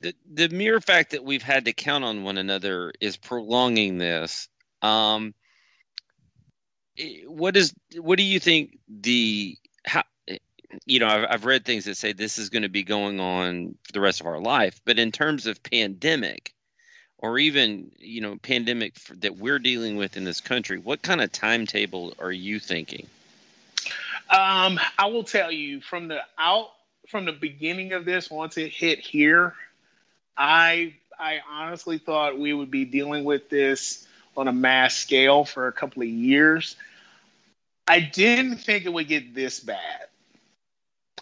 the 0.00 0.14
the 0.32 0.48
mere 0.48 0.80
fact 0.80 1.10
that 1.10 1.24
we've 1.24 1.42
had 1.42 1.66
to 1.66 1.72
count 1.72 2.04
on 2.04 2.22
one 2.22 2.38
another 2.38 2.92
is 3.00 3.16
prolonging 3.16 3.98
this. 3.98 4.48
Um, 4.82 5.34
what 7.26 7.56
is 7.56 7.74
what 7.98 8.16
do 8.16 8.24
you 8.24 8.38
think 8.38 8.78
the 8.88 9.56
how 9.84 10.02
you 10.86 11.00
know 11.00 11.08
I've, 11.08 11.26
I've 11.30 11.44
read 11.44 11.64
things 11.64 11.84
that 11.84 11.96
say 11.96 12.12
this 12.12 12.38
is 12.38 12.50
going 12.50 12.62
to 12.62 12.68
be 12.68 12.82
going 12.82 13.20
on 13.20 13.74
for 13.82 13.92
the 13.92 14.00
rest 14.00 14.20
of 14.20 14.26
our 14.26 14.40
life 14.40 14.80
but 14.84 14.98
in 14.98 15.12
terms 15.12 15.46
of 15.46 15.62
pandemic 15.62 16.54
or 17.20 17.38
even 17.38 17.90
you 17.98 18.20
know 18.20 18.36
pandemic 18.36 18.96
for, 18.96 19.14
that 19.16 19.36
we're 19.36 19.58
dealing 19.58 19.96
with 19.96 20.16
in 20.16 20.24
this 20.24 20.40
country 20.40 20.78
what 20.78 21.02
kind 21.02 21.20
of 21.20 21.30
timetable 21.30 22.14
are 22.18 22.32
you 22.32 22.58
thinking? 22.58 23.06
Um, 24.28 24.78
i 24.98 25.06
will 25.06 25.24
tell 25.24 25.50
you 25.50 25.80
from 25.80 26.08
the 26.08 26.20
out 26.38 26.70
from 27.08 27.24
the 27.24 27.32
beginning 27.32 27.92
of 27.92 28.04
this 28.04 28.30
once 28.30 28.56
it 28.56 28.70
hit 28.70 29.00
here 29.00 29.54
i 30.36 30.94
i 31.18 31.40
honestly 31.50 31.98
thought 31.98 32.38
we 32.38 32.52
would 32.52 32.70
be 32.70 32.84
dealing 32.84 33.24
with 33.24 33.48
this 33.48 34.06
on 34.36 34.48
a 34.48 34.52
mass 34.52 34.96
scale 34.96 35.44
for 35.44 35.66
a 35.66 35.72
couple 35.72 36.02
of 36.02 36.08
years. 36.08 36.76
I 37.86 38.00
didn't 38.00 38.56
think 38.56 38.86
it 38.86 38.92
would 38.92 39.08
get 39.08 39.34
this 39.34 39.60
bad 39.60 40.06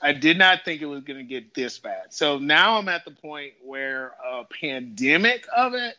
I 0.00 0.12
did 0.12 0.38
not 0.38 0.64
think 0.64 0.80
it 0.80 0.86
was 0.86 1.02
going 1.02 1.18
to 1.18 1.24
get 1.24 1.54
this 1.54 1.78
bad. 1.78 2.12
So 2.12 2.38
now 2.38 2.78
I'm 2.78 2.88
at 2.88 3.04
the 3.04 3.10
point 3.10 3.54
where 3.64 4.14
a 4.24 4.44
pandemic 4.44 5.46
of 5.54 5.74
it, 5.74 5.96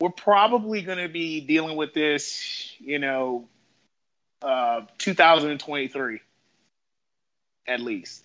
we're 0.00 0.10
probably 0.10 0.82
going 0.82 0.98
to 0.98 1.08
be 1.08 1.40
dealing 1.40 1.76
with 1.76 1.94
this, 1.94 2.72
you 2.78 2.98
know, 2.98 3.48
uh, 4.42 4.82
2023 4.98 6.20
at 7.66 7.80
least. 7.80 8.24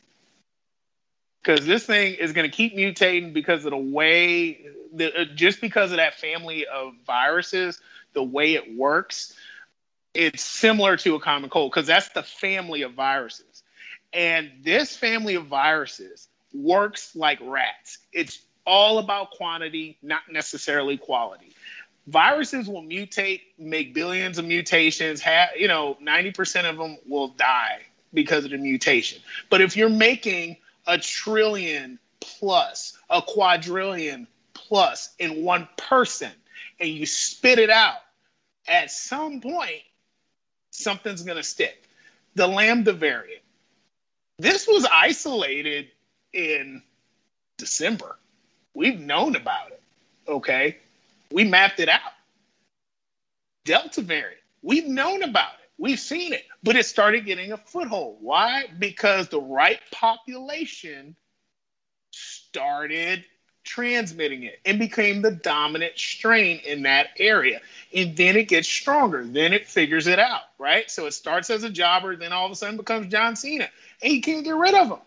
Because 1.42 1.66
this 1.66 1.86
thing 1.86 2.16
is 2.16 2.32
going 2.32 2.50
to 2.50 2.56
keep 2.56 2.76
mutating 2.76 3.34
because 3.34 3.66
of 3.66 3.72
the 3.72 3.78
way, 3.78 4.66
the, 4.94 5.22
uh, 5.22 5.26
just 5.36 5.60
because 5.60 5.92
of 5.92 5.98
that 5.98 6.16
family 6.16 6.66
of 6.66 6.94
viruses, 7.06 7.82
the 8.14 8.24
way 8.24 8.54
it 8.54 8.78
works, 8.78 9.36
it's 10.14 10.44
similar 10.44 10.96
to 10.98 11.16
a 11.16 11.20
common 11.20 11.50
cold 11.50 11.72
because 11.72 11.88
that's 11.88 12.10
the 12.10 12.24
family 12.24 12.84
of 12.84 12.94
viruses 12.94 13.53
and 14.14 14.52
this 14.64 14.96
family 14.96 15.36
of 15.36 15.48
viruses 15.48 16.28
works 16.54 17.16
like 17.16 17.40
rats. 17.42 17.98
It's 18.12 18.40
all 18.66 19.00
about 19.00 19.32
quantity, 19.32 19.98
not 20.02 20.22
necessarily 20.32 20.98
quality. 20.98 21.52
Viruses 22.08 22.68
will 22.68 22.84
mutate, 22.84 23.42
make 23.58 23.94
billions 23.94 24.38
of 24.38 24.46
mutations. 24.46 25.22
Have, 25.22 25.50
you 25.58 25.68
know, 25.68 25.98
90% 26.02 26.70
of 26.70 26.78
them 26.78 26.98
will 27.08 27.30
die 27.30 27.82
because 28.14 28.46
of 28.46 28.52
the 28.52 28.58
mutation. 28.58 29.22
But 29.50 29.62
if 29.62 29.76
you're 29.76 29.90
making 29.90 30.58
a 30.86 30.98
trillion 30.98 31.98
plus, 32.20 32.98
a 33.10 33.22
quadrillion 33.22 34.28
plus 34.54 35.14
in 35.18 35.44
one 35.44 35.68
person, 35.78 36.32
and 36.80 36.90
you 36.90 37.06
spit 37.06 37.58
it 37.58 37.70
out, 37.70 38.00
at 38.68 38.92
some 38.92 39.42
point, 39.42 39.82
something's 40.72 41.24
going 41.24 41.38
to 41.38 41.44
stick. 41.44 41.84
The 42.36 42.48
Lambda 42.48 42.94
variant 42.94 43.43
this 44.44 44.68
was 44.68 44.86
isolated 44.92 45.88
in 46.34 46.84
December. 47.58 48.18
We've 48.74 49.00
known 49.00 49.38
about 49.38 49.72
it. 49.72 49.82
Okay. 50.28 50.78
We 51.32 51.46
mapped 51.46 51.80
it 51.80 51.88
out. 51.88 52.12
Delta 53.64 54.02
variant. 54.02 54.42
We've 54.62 54.86
known 54.86 55.24
about 55.24 55.54
it. 55.54 55.70
We've 55.78 56.00
seen 56.00 56.34
it, 56.34 56.44
but 56.62 56.76
it 56.76 56.86
started 56.86 57.26
getting 57.26 57.54
a 57.54 57.58
foothold. 57.58 58.18
Why? 58.20 58.66
Because 58.78 59.30
the 59.30 59.42
right 59.42 59.80
population 59.92 61.16
started 62.12 63.24
transmitting 63.64 64.44
it 64.44 64.60
and 64.66 64.80
became 64.80 65.22
the 65.22 65.32
dominant 65.32 65.98
strain 65.98 66.60
in 66.66 66.84
that 66.84 67.08
area. 67.18 67.62
And 67.96 68.16
then 68.16 68.36
it 68.36 68.48
gets 68.48 68.68
stronger. 68.68 69.24
Then 69.26 69.54
it 69.54 69.68
figures 69.68 70.08
it 70.08 70.20
out, 70.20 70.42
right? 70.58 70.90
So 70.90 71.06
it 71.06 71.14
starts 71.14 71.50
as 71.50 71.64
a 71.64 71.70
jobber, 71.70 72.16
then 72.16 72.34
all 72.34 72.46
of 72.46 72.52
a 72.52 72.56
sudden 72.56 72.78
becomes 72.78 73.08
John 73.08 73.36
Cena 73.36 73.70
and 74.02 74.14
you 74.14 74.22
can't 74.22 74.44
get 74.44 74.56
rid 74.56 74.76
of 74.76 74.88
him. 74.88 75.00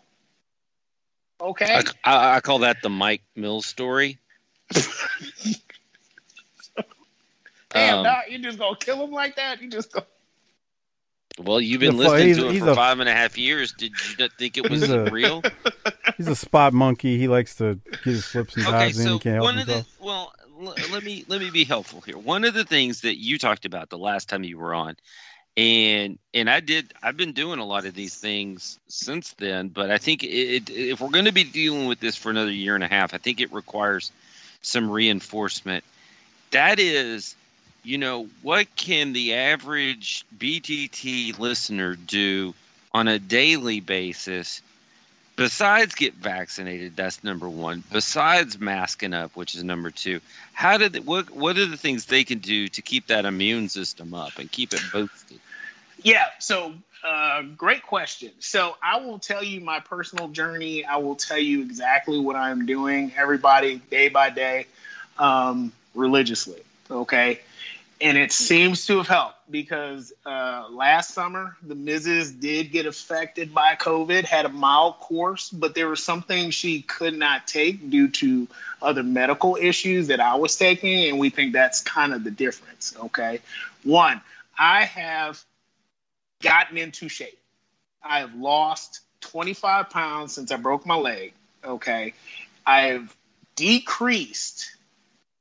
Okay. 1.41 1.83
I, 2.05 2.37
I 2.37 2.41
call 2.41 2.61
that 2.61 2.83
the 2.83 2.89
Mike 2.89 3.23
Mills 3.35 3.67
story. 3.67 4.19
Damn, 7.71 8.07
um, 8.07 8.17
you 8.31 8.39
just 8.39 8.59
gonna 8.59 8.77
kill 8.77 9.05
him 9.05 9.11
like 9.11 9.37
that? 9.37 9.61
You 9.61 9.69
just 9.69 9.93
go. 9.93 10.01
Well, 11.39 11.61
you've 11.61 11.81
been 11.81 11.93
He's 11.93 11.99
listening 12.07 12.35
to 12.37 12.49
it 12.49 12.53
he's 12.53 12.63
for 12.63 12.71
a- 12.71 12.75
five 12.75 12.99
and 13.01 13.09
a 13.09 13.13
half 13.13 13.37
years. 13.37 13.73
Did 13.73 13.93
you 14.09 14.17
not 14.19 14.33
think 14.39 14.57
it 14.57 14.69
was 14.71 14.81
He's 14.81 14.91
a- 14.91 15.05
real? 15.11 15.43
He's 16.17 16.29
a 16.29 16.37
spot 16.37 16.73
monkey. 16.73 17.19
He 17.19 17.29
likes 17.29 17.55
to 17.57 17.79
get 17.91 18.01
his 18.05 18.25
flips 18.25 18.57
and 18.57 18.65
Okay, 18.67 18.73
dives 18.73 18.99
in. 18.99 19.07
so 19.07 19.13
He 19.15 19.19
can't 19.19 19.35
help 19.43 19.55
himself. 19.57 19.87
the 19.99 20.05
well, 20.05 20.33
l- 20.63 20.75
let 20.91 21.03
me 21.05 21.25
let 21.29 21.41
me 21.41 21.51
be 21.51 21.65
helpful 21.65 22.01
here. 22.01 22.17
One 22.17 22.45
of 22.45 22.55
the 22.55 22.65
things 22.65 23.03
that 23.03 23.19
you 23.21 23.37
talked 23.39 23.67
about 23.67 23.91
the 23.91 23.99
last 23.99 24.29
time 24.31 24.43
you 24.45 24.57
were 24.59 24.73
on, 24.75 24.97
and 25.59 26.19
and 26.33 26.49
I 26.49 26.61
did. 26.61 26.95
I've 27.03 27.19
been 27.19 27.33
doing 27.33 27.59
a 27.59 27.67
lot 27.67 27.85
of 27.85 27.95
these 27.95 28.15
things 28.17 28.79
since 28.89 29.33
then, 29.35 29.69
but 29.69 29.91
I 29.91 29.99
think 29.99 30.23
it, 30.25 30.71
if 30.71 31.01
we're 31.01 31.11
going 31.11 31.27
to 31.27 31.33
be 31.33 31.45
dealing 31.45 31.87
with 31.87 32.01
this 32.01 32.17
for 32.17 32.31
another 32.31 32.51
year 32.51 32.75
and 32.75 32.85
a 32.85 32.89
half, 32.89 33.13
I 33.13 33.19
think 33.19 33.41
it 33.43 33.53
requires 33.53 34.11
some 34.63 34.91
reinforcement. 34.91 35.85
That 36.53 36.79
is, 36.79 37.35
you 37.87 37.99
know, 37.99 38.29
what 38.43 38.67
can 38.77 39.13
the 39.13 39.35
average 39.35 40.25
BTT 40.37 41.39
listener 41.39 41.95
do 41.95 42.55
on 42.93 43.09
a 43.09 43.19
daily 43.19 43.81
basis 43.81 44.63
besides 45.37 45.95
get 45.95 46.15
vaccinated 46.15 46.97
that's 46.97 47.23
number 47.23 47.47
one 47.47 47.85
besides 47.93 48.59
masking 48.59 49.13
up 49.13 49.37
which 49.37 49.55
is 49.55 49.63
number 49.63 49.91
two 49.91 50.19
how 50.55 50.79
did 50.79 51.07
what 51.07 51.29
what 51.31 51.59
are 51.59 51.67
the 51.67 51.77
things 51.77 52.07
they 52.07 52.25
can 52.25 52.39
do 52.39 52.69
to 52.69 52.81
keep 52.81 53.09
that 53.09 53.27
immune 53.27 53.69
system 53.69 54.15
up 54.15 54.39
and 54.39 54.51
keep 54.51 54.73
it 54.73 54.81
boosted 54.93 55.39
Yeah. 56.03 56.27
So, 56.39 56.75
uh, 57.05 57.43
great 57.57 57.83
question. 57.83 58.31
So, 58.39 58.77
I 58.83 59.01
will 59.01 59.19
tell 59.19 59.43
you 59.43 59.61
my 59.61 59.81
personal 59.81 60.29
journey. 60.29 60.85
I 60.85 60.97
will 60.99 61.17
tell 61.17 61.39
you 61.39 61.63
exactly 61.63 62.19
what 62.19 62.37
I'm 62.37 62.67
doing, 62.67 63.13
everybody, 63.17 63.77
day 63.91 64.09
by 64.09 64.31
day, 64.31 64.67
um, 65.19 65.73
religiously. 65.95 66.63
Okay. 66.91 67.41
And 68.01 68.19
it 68.19 68.31
seems 68.31 68.87
to 68.87 68.99
have 68.99 69.09
helped 69.09 69.51
because 69.51 70.13
uh, 70.27 70.67
last 70.71 71.15
summer, 71.15 71.57
the 71.63 71.75
Mrs. 71.75 72.39
did 72.39 72.71
get 72.71 72.85
affected 72.85 73.55
by 73.55 73.75
COVID, 73.75 74.25
had 74.25 74.45
a 74.45 74.51
mild 74.51 74.99
course, 74.99 75.49
but 75.49 75.75
there 75.75 75.89
were 75.89 75.97
some 75.97 76.21
things 76.21 76.55
she 76.55 76.83
could 76.83 77.15
not 77.15 77.47
take 77.47 77.89
due 77.89 78.09
to 78.09 78.49
other 78.83 79.03
medical 79.03 79.57
issues 79.57 80.09
that 80.09 80.21
I 80.21 80.35
was 80.35 80.57
taking. 80.57 81.09
And 81.09 81.19
we 81.19 81.31
think 81.31 81.55
that's 81.55 81.81
kind 81.81 82.13
of 82.13 82.23
the 82.23 82.31
difference. 82.31 82.95
Okay. 83.05 83.41
One, 83.83 84.21
I 84.59 84.85
have 84.85 85.43
gotten 86.43 86.77
into 86.77 87.09
shape. 87.09 87.39
I 88.03 88.21
have 88.21 88.35
lost 88.35 89.01
25 89.23 89.89
pounds 89.89 90.35
since 90.35 90.53
I 90.53 90.57
broke 90.57 90.85
my 90.85 90.97
leg. 90.97 91.33
Okay. 91.65 92.13
I 92.67 92.83
have 92.89 93.15
decreased 93.55 94.71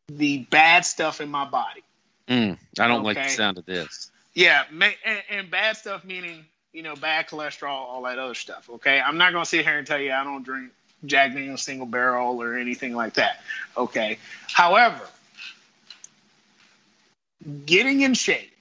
the 0.08 0.40
bad 0.50 0.86
stuff 0.86 1.20
in 1.20 1.30
my 1.30 1.46
body. 1.46 1.84
Mm, 2.28 2.58
i 2.80 2.88
don't 2.88 3.04
like 3.04 3.18
the 3.18 3.30
sound 3.30 3.58
of 3.58 3.66
this 3.66 4.12
Yeah. 4.36 4.64
And, 4.70 5.24
and 5.30 5.50
bad 5.50 5.78
stuff 5.78 6.04
meaning, 6.04 6.46
you 6.74 6.84
know, 6.84 6.96
bad 6.96 7.28
cholesterol, 7.28 7.70
all 7.70 8.04
that 8.04 8.20
other 8.20 8.36
stuff. 8.36 8.70
Okay. 8.70 9.00
I'm 9.00 9.18
not 9.18 9.32
going 9.32 9.44
to 9.44 9.50
sit 9.50 9.66
here 9.66 9.78
and 9.78 9.88
tell 9.88 10.00
you 10.00 10.12
I 10.12 10.24
don't 10.24 10.44
drink 10.44 10.72
Jack 11.06 11.34
Daniels 11.34 11.64
single 11.64 11.88
barrel 11.88 12.42
or 12.42 12.58
anything 12.58 12.94
like 12.94 13.16
that. 13.16 13.42
Okay. 13.76 14.20
However, 14.48 15.02
getting 17.66 18.02
in 18.02 18.14
shape, 18.14 18.52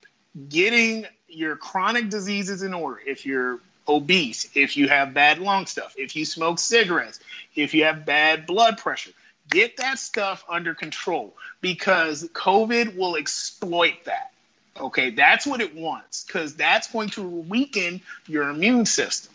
getting 0.48 1.06
your 1.28 1.56
chronic 1.56 2.08
diseases 2.08 2.62
in 2.62 2.72
order, 2.72 3.00
if 3.04 3.26
you're 3.26 3.58
obese, 3.88 4.48
if 4.54 4.76
you 4.76 4.88
have 4.88 5.12
bad 5.12 5.38
lung 5.38 5.66
stuff, 5.66 5.94
if 5.98 6.16
you 6.16 6.24
smoke 6.24 6.58
cigarettes, 6.58 7.20
if 7.56 7.74
you 7.74 7.84
have 7.84 8.06
bad 8.06 8.46
blood 8.46 8.78
pressure, 8.78 9.10
get 9.50 9.76
that 9.78 9.98
stuff 9.98 10.44
under 10.48 10.74
control 10.74 11.34
because 11.60 12.28
COVID 12.32 12.96
will 12.96 13.16
exploit 13.16 14.04
that. 14.04 14.32
Okay, 14.78 15.10
that's 15.10 15.46
what 15.46 15.60
it 15.60 15.74
wants 15.74 16.24
because 16.24 16.56
that's 16.56 16.90
going 16.90 17.10
to 17.10 17.22
weaken 17.22 18.00
your 18.26 18.48
immune 18.48 18.86
system. 18.86 19.32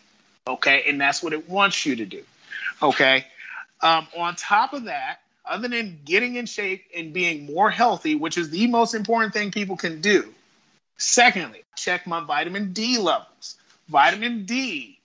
Okay, 0.48 0.84
and 0.88 1.00
that's 1.00 1.24
what 1.24 1.34
it 1.34 1.50
wants 1.50 1.86
you 1.86 1.96
to 1.98 2.06
do. 2.06 2.24
Okay, 2.82 3.26
um, 3.82 4.08
on 4.18 4.36
top 4.36 4.74
of 4.74 4.86
that, 4.86 5.20
other 5.46 5.68
than 5.68 6.00
getting 6.04 6.36
in 6.36 6.46
shape 6.46 6.86
and 6.96 7.14
being 7.14 7.46
more 7.46 7.70
healthy, 7.70 8.16
which 8.16 8.38
is 8.38 8.50
the 8.50 8.68
most 8.68 8.94
important 8.94 9.34
thing 9.34 9.52
people 9.52 9.78
can 9.78 10.02
do, 10.02 10.34
secondly, 10.98 11.64
check 11.76 12.06
my 12.06 12.20
vitamin 12.20 12.74
D 12.74 12.98
levels. 12.98 13.56
Vitamin 13.88 14.46
D 14.46 15.00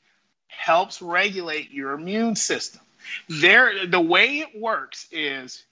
helps 0.49 1.01
regulate 1.01 1.71
your 1.71 1.93
immune 1.93 2.37
system. 2.37 2.81
There, 3.29 3.87
the 3.87 4.01
way 4.01 4.41
it 4.41 4.59
works 4.59 5.07
is 5.13 5.63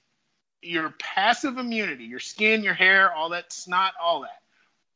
your 0.62 0.90
passive 0.98 1.58
immunity, 1.58 2.04
your 2.04 2.20
skin, 2.20 2.62
your 2.62 2.74
hair, 2.74 3.12
all 3.12 3.30
that 3.30 3.52
snot, 3.52 3.94
all 4.02 4.22
that, 4.22 4.40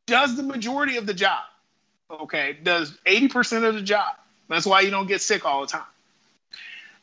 does 0.07 0.37
the 0.37 0.43
majority 0.43 0.97
of 0.97 1.07
the 1.07 1.15
job. 1.15 1.43
Okay, 2.09 2.57
does 2.63 2.97
80% 3.05 3.65
of 3.65 3.75
the 3.75 3.83
job. 3.83 4.15
That's 4.49 4.65
why 4.65 4.83
you 4.83 4.91
don't 4.91 5.09
get 5.09 5.21
sick 5.21 5.45
all 5.45 5.63
the 5.63 5.67
time. 5.67 5.83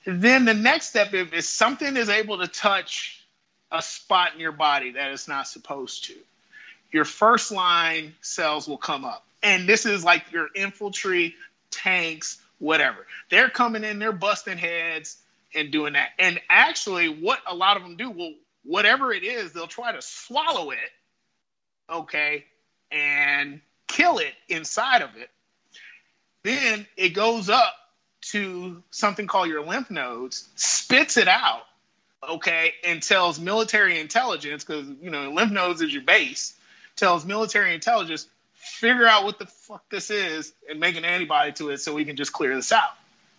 Then 0.05 0.45
the 0.45 0.53
next 0.53 0.87
step, 0.89 1.13
if, 1.13 1.33
if 1.33 1.43
something 1.43 1.97
is 1.97 2.09
able 2.09 2.39
to 2.39 2.47
touch 2.47 3.21
a 3.71 3.81
spot 3.81 4.33
in 4.33 4.39
your 4.39 4.51
body 4.51 4.91
that 4.91 5.11
it's 5.11 5.27
not 5.27 5.47
supposed 5.47 6.05
to, 6.05 6.13
your 6.91 7.05
first 7.05 7.51
line 7.51 8.13
cells 8.21 8.67
will 8.67 8.77
come 8.77 9.03
up. 9.03 9.25
And 9.41 9.67
this 9.67 9.85
is 9.85 10.05
like 10.05 10.31
your 10.31 10.47
infiltrate 10.55 11.35
tanks, 11.69 12.39
whatever. 12.59 13.05
They're 13.29 13.49
coming 13.49 13.83
in, 13.83 13.99
they're 13.99 14.11
busting 14.13 14.57
heads 14.57 15.17
and 15.55 15.71
doing 15.71 15.93
that. 15.93 16.09
And 16.19 16.39
actually, 16.49 17.09
what 17.09 17.39
a 17.47 17.55
lot 17.55 17.77
of 17.77 17.83
them 17.83 17.95
do, 17.95 18.09
well, 18.09 18.33
whatever 18.63 19.11
it 19.13 19.23
is, 19.23 19.53
they'll 19.53 19.67
try 19.67 19.91
to 19.91 20.01
swallow 20.01 20.71
it, 20.71 20.77
okay, 21.89 22.45
and 22.91 23.61
kill 23.87 24.17
it 24.17 24.33
inside 24.47 25.01
of 25.01 25.15
it. 25.17 25.29
Then 26.43 26.87
it 26.97 27.09
goes 27.09 27.49
up 27.49 27.73
to 28.21 28.81
something 28.91 29.27
called 29.27 29.49
your 29.49 29.65
lymph 29.65 29.91
nodes, 29.91 30.49
spits 30.55 31.17
it 31.17 31.27
out, 31.27 31.63
okay, 32.27 32.73
and 32.85 33.03
tells 33.03 33.39
military 33.39 33.99
intelligence, 33.99 34.63
because, 34.63 34.87
you 35.01 35.09
know, 35.09 35.31
lymph 35.31 35.51
nodes 35.51 35.81
is 35.81 35.93
your 35.93 36.03
base, 36.03 36.53
tells 36.95 37.25
military 37.25 37.73
intelligence, 37.73 38.27
figure 38.53 39.05
out 39.05 39.25
what 39.25 39.39
the 39.39 39.45
fuck 39.45 39.83
this 39.89 40.09
is 40.09 40.53
and 40.69 40.79
make 40.79 40.95
an 40.95 41.03
antibody 41.03 41.51
to 41.51 41.69
it 41.69 41.79
so 41.79 41.93
we 41.93 42.05
can 42.05 42.15
just 42.15 42.31
clear 42.31 42.55
this 42.55 42.71
out. 42.71 42.91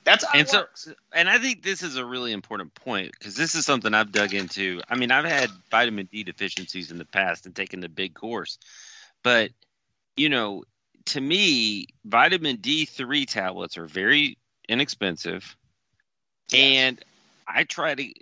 That's 0.04 0.24
and 0.34 0.46
so 0.46 0.60
works. 0.60 0.88
and 1.12 1.28
i 1.28 1.38
think 1.38 1.62
this 1.62 1.82
is 1.82 1.96
a 1.96 2.04
really 2.04 2.32
important 2.32 2.74
point 2.74 3.12
because 3.12 3.34
this 3.34 3.54
is 3.54 3.64
something 3.64 3.94
i've 3.94 4.12
dug 4.12 4.34
into. 4.34 4.80
I 4.88 4.96
mean 4.96 5.10
i've 5.10 5.24
had 5.24 5.50
vitamin 5.70 6.08
d 6.10 6.24
deficiencies 6.24 6.90
in 6.90 6.98
the 6.98 7.04
past 7.06 7.46
and 7.46 7.54
taken 7.54 7.80
the 7.80 7.88
big 7.88 8.14
course. 8.14 8.58
But 9.22 9.50
you 10.16 10.28
know 10.28 10.64
to 11.06 11.20
me 11.20 11.88
vitamin 12.04 12.58
d3 12.58 13.26
tablets 13.26 13.78
are 13.78 13.86
very 13.86 14.38
inexpensive. 14.68 15.56
And 16.54 17.02
i 17.48 17.64
try 17.64 17.94
to 17.94 18.12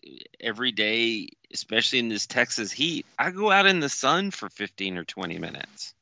every 0.40 0.72
day 0.72 1.28
especially 1.52 1.98
in 1.98 2.08
this 2.08 2.26
texas 2.26 2.72
heat 2.72 3.06
i 3.18 3.30
go 3.30 3.50
out 3.50 3.66
in 3.66 3.80
the 3.80 3.88
sun 3.88 4.30
for 4.30 4.48
15 4.48 4.98
or 4.98 5.04
20 5.04 5.38
minutes. 5.38 5.94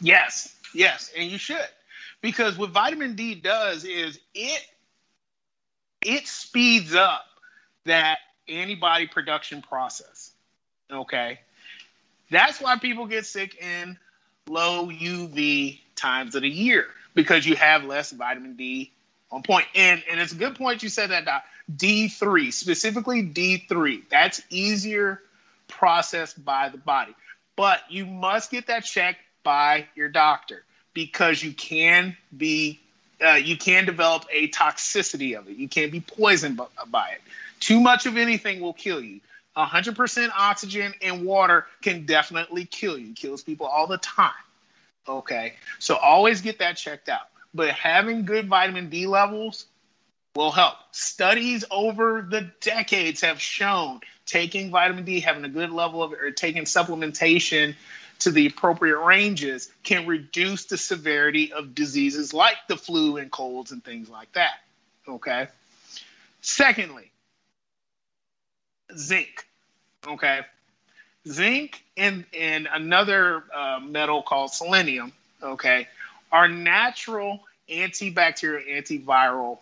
Yes, 0.00 0.54
yes, 0.74 1.10
and 1.16 1.30
you 1.30 1.38
should. 1.38 1.68
Because 2.20 2.56
what 2.56 2.70
vitamin 2.70 3.14
D 3.16 3.34
does 3.34 3.84
is 3.84 4.18
it 4.34 4.66
it 6.04 6.26
speeds 6.26 6.94
up 6.94 7.24
that 7.84 8.18
antibody 8.48 9.06
production 9.06 9.62
process. 9.62 10.32
Okay? 10.90 11.40
That's 12.30 12.60
why 12.60 12.78
people 12.78 13.06
get 13.06 13.26
sick 13.26 13.56
in 13.62 13.98
low 14.48 14.88
UV 14.88 15.80
times 15.96 16.34
of 16.34 16.42
the 16.42 16.48
year 16.48 16.86
because 17.14 17.46
you 17.46 17.56
have 17.56 17.84
less 17.84 18.10
vitamin 18.10 18.56
D 18.56 18.92
on 19.30 19.42
point. 19.42 19.66
And 19.74 20.02
and 20.10 20.20
it's 20.20 20.32
a 20.32 20.36
good 20.36 20.56
point 20.56 20.82
you 20.82 20.88
said 20.88 21.10
that 21.10 21.24
Doc. 21.24 21.44
D3, 21.74 22.52
specifically 22.52 23.22
D3. 23.22 24.02
That's 24.10 24.42
easier 24.50 25.22
processed 25.66 26.44
by 26.44 26.68
the 26.68 26.78
body. 26.78 27.14
But 27.56 27.80
you 27.88 28.04
must 28.04 28.50
get 28.50 28.66
that 28.66 28.84
checked 28.84 29.20
by 29.42 29.86
your 29.94 30.08
doctor 30.08 30.62
because 30.92 31.42
you 31.42 31.52
can 31.52 32.16
be 32.36 32.80
uh, 33.24 33.34
you 33.34 33.56
can 33.56 33.84
develop 33.84 34.24
a 34.32 34.48
toxicity 34.48 35.38
of 35.38 35.48
it. 35.48 35.56
You 35.56 35.68
can't 35.68 35.92
be 35.92 36.00
poisoned 36.00 36.56
by, 36.56 36.66
by 36.88 37.10
it. 37.10 37.20
Too 37.60 37.80
much 37.80 38.06
of 38.06 38.16
anything 38.16 38.60
will 38.60 38.72
kill 38.72 39.00
you. 39.00 39.20
100% 39.56 40.30
oxygen 40.36 40.94
and 41.00 41.24
water 41.24 41.66
can 41.80 42.06
definitely 42.06 42.64
kill 42.64 42.98
you. 42.98 43.14
Kills 43.14 43.42
people 43.42 43.66
all 43.66 43.86
the 43.86 43.98
time. 43.98 44.32
Okay, 45.06 45.54
so 45.78 45.96
always 45.96 46.40
get 46.40 46.58
that 46.58 46.76
checked 46.76 47.08
out. 47.08 47.28
But 47.52 47.70
having 47.70 48.24
good 48.24 48.48
vitamin 48.48 48.88
D 48.88 49.06
levels 49.06 49.66
will 50.34 50.50
help. 50.50 50.74
Studies 50.90 51.64
over 51.70 52.26
the 52.28 52.50
decades 52.60 53.20
have 53.20 53.40
shown 53.40 54.00
taking 54.26 54.70
vitamin 54.70 55.04
D, 55.04 55.20
having 55.20 55.44
a 55.44 55.48
good 55.48 55.70
level 55.70 56.02
of 56.02 56.12
it, 56.12 56.20
or 56.20 56.30
taking 56.30 56.64
supplementation 56.64 57.74
to 58.24 58.30
the 58.30 58.46
appropriate 58.46 58.98
ranges 58.98 59.70
can 59.82 60.06
reduce 60.06 60.66
the 60.66 60.76
severity 60.76 61.52
of 61.52 61.74
diseases 61.74 62.34
like 62.34 62.56
the 62.68 62.76
flu 62.76 63.16
and 63.16 63.30
colds 63.30 63.72
and 63.72 63.82
things 63.84 64.08
like 64.08 64.30
that. 64.32 64.60
Okay. 65.08 65.48
Secondly, 66.40 67.10
zinc. 68.96 69.46
Okay. 70.06 70.40
Zinc 71.26 71.82
and, 71.96 72.24
and 72.38 72.68
another 72.70 73.44
uh, 73.54 73.80
metal 73.80 74.22
called 74.22 74.50
selenium, 74.52 75.12
okay, 75.42 75.88
are 76.30 76.48
natural 76.48 77.40
antibacterial, 77.70 78.68
antiviral 78.68 79.58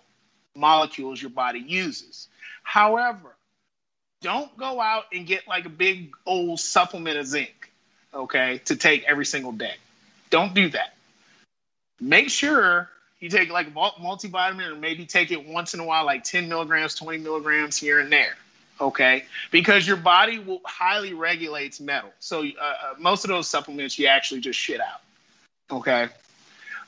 molecules 0.56 1.22
your 1.22 1.30
body 1.30 1.60
uses. 1.60 2.28
However, 2.64 3.34
don't 4.22 4.56
go 4.56 4.80
out 4.80 5.04
and 5.12 5.26
get 5.26 5.46
like 5.46 5.66
a 5.66 5.70
big 5.70 6.14
old 6.26 6.58
supplement 6.60 7.18
of 7.18 7.26
zinc, 7.26 7.71
okay, 8.14 8.60
to 8.66 8.76
take 8.76 9.04
every 9.04 9.26
single 9.26 9.52
day. 9.52 9.74
Don't 10.30 10.54
do 10.54 10.68
that. 10.70 10.94
Make 12.00 12.30
sure 12.30 12.88
you 13.20 13.28
take 13.28 13.50
like 13.50 13.72
multivitamin 13.72 14.72
or 14.72 14.74
maybe 14.74 15.06
take 15.06 15.30
it 15.30 15.46
once 15.46 15.74
in 15.74 15.80
a 15.80 15.84
while, 15.84 16.04
like 16.04 16.24
10 16.24 16.48
milligrams, 16.48 16.94
20 16.96 17.18
milligrams 17.18 17.76
here 17.76 18.00
and 18.00 18.10
there. 18.10 18.34
Okay, 18.80 19.24
because 19.52 19.86
your 19.86 19.96
body 19.96 20.40
will 20.40 20.60
highly 20.64 21.14
regulates 21.14 21.80
metal. 21.80 22.10
So 22.18 22.40
uh, 22.40 22.44
uh, 22.44 22.74
most 22.98 23.24
of 23.24 23.28
those 23.28 23.48
supplements 23.48 23.98
you 23.98 24.08
actually 24.08 24.40
just 24.40 24.58
shit 24.58 24.80
out. 24.80 25.00
Okay, 25.70 26.08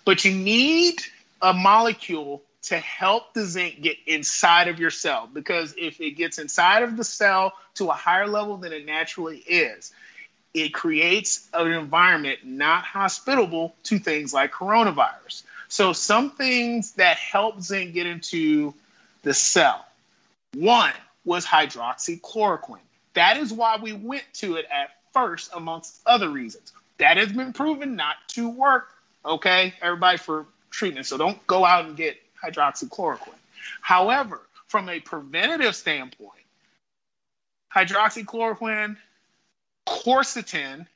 but 0.04 0.24
you 0.24 0.32
need 0.32 1.00
a 1.40 1.52
molecule 1.52 2.42
to 2.62 2.78
help 2.78 3.34
the 3.34 3.44
zinc 3.44 3.82
get 3.82 3.98
inside 4.06 4.68
of 4.68 4.80
your 4.80 4.90
cell 4.90 5.28
because 5.32 5.74
if 5.76 6.00
it 6.00 6.12
gets 6.12 6.38
inside 6.38 6.82
of 6.82 6.96
the 6.96 7.04
cell 7.04 7.52
to 7.74 7.90
a 7.90 7.92
higher 7.92 8.26
level 8.26 8.56
than 8.56 8.72
it 8.72 8.86
naturally 8.86 9.36
is, 9.36 9.92
it 10.55 10.72
creates 10.72 11.48
an 11.52 11.72
environment 11.72 12.38
not 12.44 12.84
hospitable 12.84 13.74
to 13.82 13.98
things 13.98 14.32
like 14.32 14.52
coronavirus. 14.52 15.42
So, 15.68 15.92
some 15.92 16.30
things 16.30 16.92
that 16.92 17.16
help 17.16 17.61
zinc 17.61 17.94
get 17.94 18.07
into 18.07 18.72
the 19.22 19.34
cell 19.34 19.84
one 20.55 20.92
was 21.24 21.44
hydroxychloroquine. 21.44 22.78
That 23.14 23.38
is 23.38 23.52
why 23.52 23.78
we 23.82 23.92
went 23.92 24.24
to 24.34 24.55
it 24.57 24.66
at 24.70 24.90
first, 25.12 25.50
amongst 25.52 26.00
other 26.07 26.28
reasons. 26.28 26.72
That 26.98 27.16
has 27.16 27.32
been 27.32 27.52
proven 27.52 27.96
not 27.96 28.16
to 28.28 28.48
work, 28.48 28.88
okay, 29.26 29.74
everybody, 29.82 30.18
for 30.18 30.46
treatment. 30.70 31.07
So, 31.07 31.18
don't 31.18 31.44
go 31.48 31.64
out 31.64 31.86
and 31.86 31.96
get 31.96 32.16
hydroxychloroquine. 32.40 33.34
However, 33.80 34.40
from 34.68 34.88
a 34.88 35.00
preventative 35.00 35.74
standpoint, 35.74 36.32
hydroxychloroquine, 37.74 38.96
quercetin, 39.87 40.87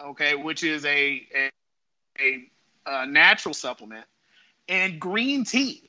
okay, 0.00 0.34
which 0.34 0.62
is 0.64 0.84
a, 0.84 1.26
a, 1.34 1.50
a, 2.20 2.44
a 2.86 3.06
natural 3.06 3.54
supplement, 3.54 4.04
and 4.68 5.00
green 5.00 5.44
tea. 5.44 5.82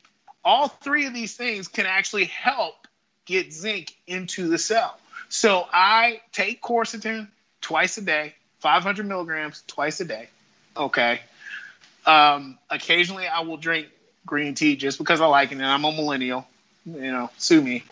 All 0.43 0.67
three 0.67 1.05
of 1.05 1.13
these 1.13 1.35
things 1.35 1.67
can 1.67 1.85
actually 1.85 2.25
help 2.25 2.87
get 3.25 3.53
zinc 3.53 3.95
into 4.07 4.47
the 4.47 4.57
cell. 4.57 4.97
So 5.27 5.67
I 5.71 6.21
take 6.31 6.61
quercetin 6.61 7.27
twice 7.61 7.97
a 7.97 8.01
day, 8.01 8.33
500 8.59 9.05
milligrams 9.05 9.63
twice 9.67 9.99
a 9.99 10.05
day. 10.05 10.29
Okay. 10.75 11.21
Um, 12.05 12.57
occasionally 12.69 13.27
I 13.27 13.41
will 13.41 13.57
drink 13.57 13.89
green 14.25 14.55
tea 14.55 14.75
just 14.75 14.97
because 14.97 15.21
I 15.21 15.27
like 15.27 15.51
it, 15.51 15.55
and 15.55 15.65
I'm 15.65 15.83
a 15.83 15.91
millennial. 15.91 16.47
You 16.85 17.11
know, 17.11 17.29
sue 17.37 17.61
me. 17.61 17.83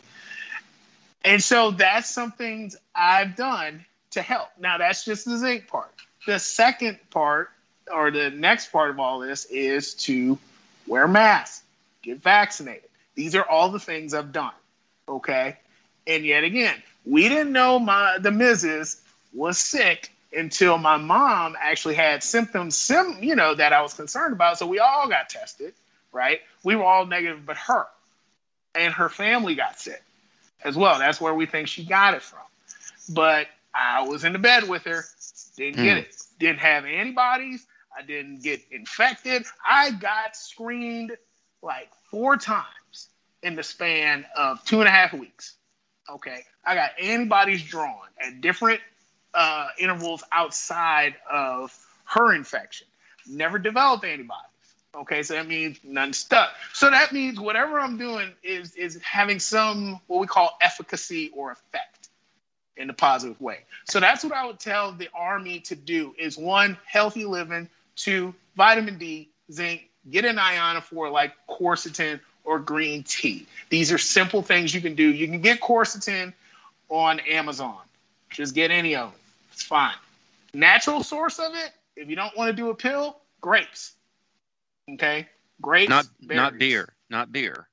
And 1.24 1.44
so 1.44 1.72
that's 1.72 2.10
something 2.10 2.72
I've 2.96 3.36
done 3.36 3.86
to 4.12 4.22
help. 4.22 4.50
Now 4.60 4.78
that's 4.78 5.06
just 5.06 5.26
the 5.26 5.38
zinc 5.38 5.68
part. 5.68 5.92
The 6.26 6.40
second 6.40 7.00
part, 7.10 7.50
or 7.92 8.12
the 8.12 8.30
next 8.30 8.72
part 8.72 8.90
of 8.90 9.00
all 9.00 9.20
this, 9.20 9.46
is 9.46 9.94
to 9.96 10.38
wear 10.86 11.08
masks, 11.08 11.64
get 12.02 12.22
vaccinated. 12.22 12.90
These 13.16 13.36
are 13.36 13.44
all 13.44 13.70
the 13.70 13.80
things 13.80 14.14
I've 14.14 14.32
done. 14.32 14.54
Okay. 15.08 15.58
And 16.06 16.26
yet 16.26 16.44
again, 16.44 16.76
we 17.06 17.30
didn't 17.30 17.52
know 17.52 17.80
my 17.80 18.18
the 18.20 18.30
Mrs. 18.30 19.00
was 19.34 19.58
sick 19.58 20.12
until 20.34 20.78
my 20.78 20.98
mom 20.98 21.56
actually 21.60 21.96
had 21.96 22.22
symptoms, 22.22 22.76
sim, 22.76 23.18
you 23.22 23.36
know, 23.36 23.56
that 23.56 23.74
I 23.74 23.82
was 23.82 23.94
concerned 23.94 24.34
about. 24.34 24.58
So 24.58 24.68
we 24.68 24.80
all 24.80 25.08
got 25.08 25.30
tested 25.30 25.74
right? 26.18 26.42
We 26.64 26.76
were 26.76 26.84
all 26.84 27.06
negative, 27.06 27.46
but 27.46 27.58
her 27.58 27.86
and 28.76 28.94
her 28.94 29.08
family 29.08 29.56
got 29.56 29.80
sick 29.80 30.02
as 30.64 30.76
well. 30.76 31.00
That's 31.00 31.22
where 31.22 31.34
we 31.34 31.46
think 31.46 31.68
she 31.68 31.86
got 31.86 32.16
it 32.16 32.22
from. 32.22 32.40
But 33.10 33.48
I 33.74 34.08
was 34.08 34.24
in 34.24 34.34
the 34.34 34.40
bed 34.40 34.68
with 34.68 34.84
her, 34.84 35.04
didn't 35.56 35.80
mm. 35.80 35.84
get 35.84 35.94
hmm. 35.94 36.00
it, 36.00 36.16
didn't 36.40 36.60
have 36.60 36.86
antibodies. 36.86 37.66
I 37.98 38.04
didn't 38.04 38.44
get 38.44 38.62
infected. 38.72 39.46
I 39.66 39.92
got 39.92 40.36
screened 40.36 41.18
like 41.62 41.90
four 42.12 42.38
times 42.38 43.10
in 43.42 43.56
the 43.56 43.64
span 43.64 44.26
of 44.36 44.64
two 44.66 44.80
and 44.80 44.88
a 44.88 44.92
half 44.92 45.14
weeks. 45.14 45.56
Okay. 46.10 46.44
I 46.66 46.76
got 46.76 46.92
antibodies 47.02 47.64
drawn 47.64 48.08
at 48.20 48.42
different 48.42 48.82
uh, 49.34 49.70
intervals 49.80 50.24
outside 50.32 51.16
of 51.30 51.76
her 52.06 52.34
infection. 52.34 52.88
Never 53.28 53.58
developed 53.58 54.06
antibodies. 54.06 54.44
Okay, 54.96 55.22
so 55.22 55.36
that 55.36 55.48
means 55.48 55.80
none 55.84 56.14
stuck. 56.14 56.52
So 56.74 56.90
that 56.90 57.12
means 57.12 57.40
whatever 57.40 57.80
I'm 57.80 57.98
doing 57.98 58.32
is 58.42 58.74
is 58.74 59.00
having 59.04 59.40
some 59.40 60.00
what 60.08 60.20
we 60.20 60.28
call 60.28 60.58
efficacy 60.60 61.30
or 61.36 61.52
effect 61.52 62.07
in 62.78 62.90
a 62.90 62.94
positive 62.94 63.40
way. 63.42 63.60
So 63.86 64.00
that's 64.00 64.24
what 64.24 64.34
I 64.34 64.46
would 64.46 64.60
tell 64.60 64.92
the 64.92 65.10
army 65.14 65.60
to 65.62 65.76
do 65.76 66.16
is 66.18 66.38
one, 66.38 66.78
healthy 66.86 67.26
living, 67.26 67.70
two, 67.96 68.34
vitamin 68.56 68.98
D, 68.98 69.30
zinc, 69.52 69.90
get 70.10 70.26
an 70.26 70.38
ionophore 70.38 71.12
like 71.12 71.34
quercetin 71.50 72.20
or 72.44 72.60
green 72.60 73.04
tea. 73.04 73.46
These 73.70 73.92
are 73.92 73.98
simple 73.98 74.42
things 74.42 74.74
you 74.74 74.82
can 74.82 74.96
do. 74.96 75.04
You 75.04 75.28
can 75.28 75.42
get 75.42 75.60
quercetin 75.60 76.34
on 76.90 77.20
Amazon. 77.22 77.80
Just 78.30 78.56
get 78.56 78.72
any 78.72 78.96
of 78.96 79.12
them. 79.12 79.20
It's 79.52 79.64
fine. 79.64 79.96
Natural 80.54 81.04
source 81.04 81.40
of 81.40 81.54
it, 81.54 81.72
if 81.96 82.10
you 82.10 82.16
don't 82.16 82.36
want 82.38 82.50
to 82.50 82.54
do 82.54 82.70
a 82.70 82.76
pill, 82.76 83.18
grapes. 83.42 83.94
Okay, 84.94 85.28
grapes. 85.62 85.90
Not 85.90 86.08
berries. 86.22 86.38
not 86.38 86.58
beer. 86.58 86.94
Not 87.10 87.32
beer. 87.32 87.68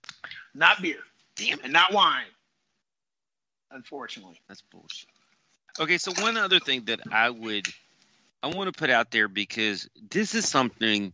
Not 0.55 0.83
beer. 0.83 0.99
Damn 1.37 1.59
it. 1.59 1.65
And 1.65 1.73
not 1.73 1.93
wine. 1.93 2.25
Unfortunately. 3.75 4.41
That's 4.49 4.63
bullshit. 4.63 5.11
Okay, 5.79 5.99
so 5.99 6.13
one 6.23 6.37
other 6.37 6.61
thing 6.61 6.85
that 6.85 7.01
I 7.11 7.29
would 7.29 7.67
I 8.43 8.49
want 8.49 8.73
to 8.73 8.79
put 8.79 8.91
out 8.91 9.11
there 9.11 9.27
because 9.27 9.89
this 10.11 10.35
is 10.35 10.49
something 10.49 11.13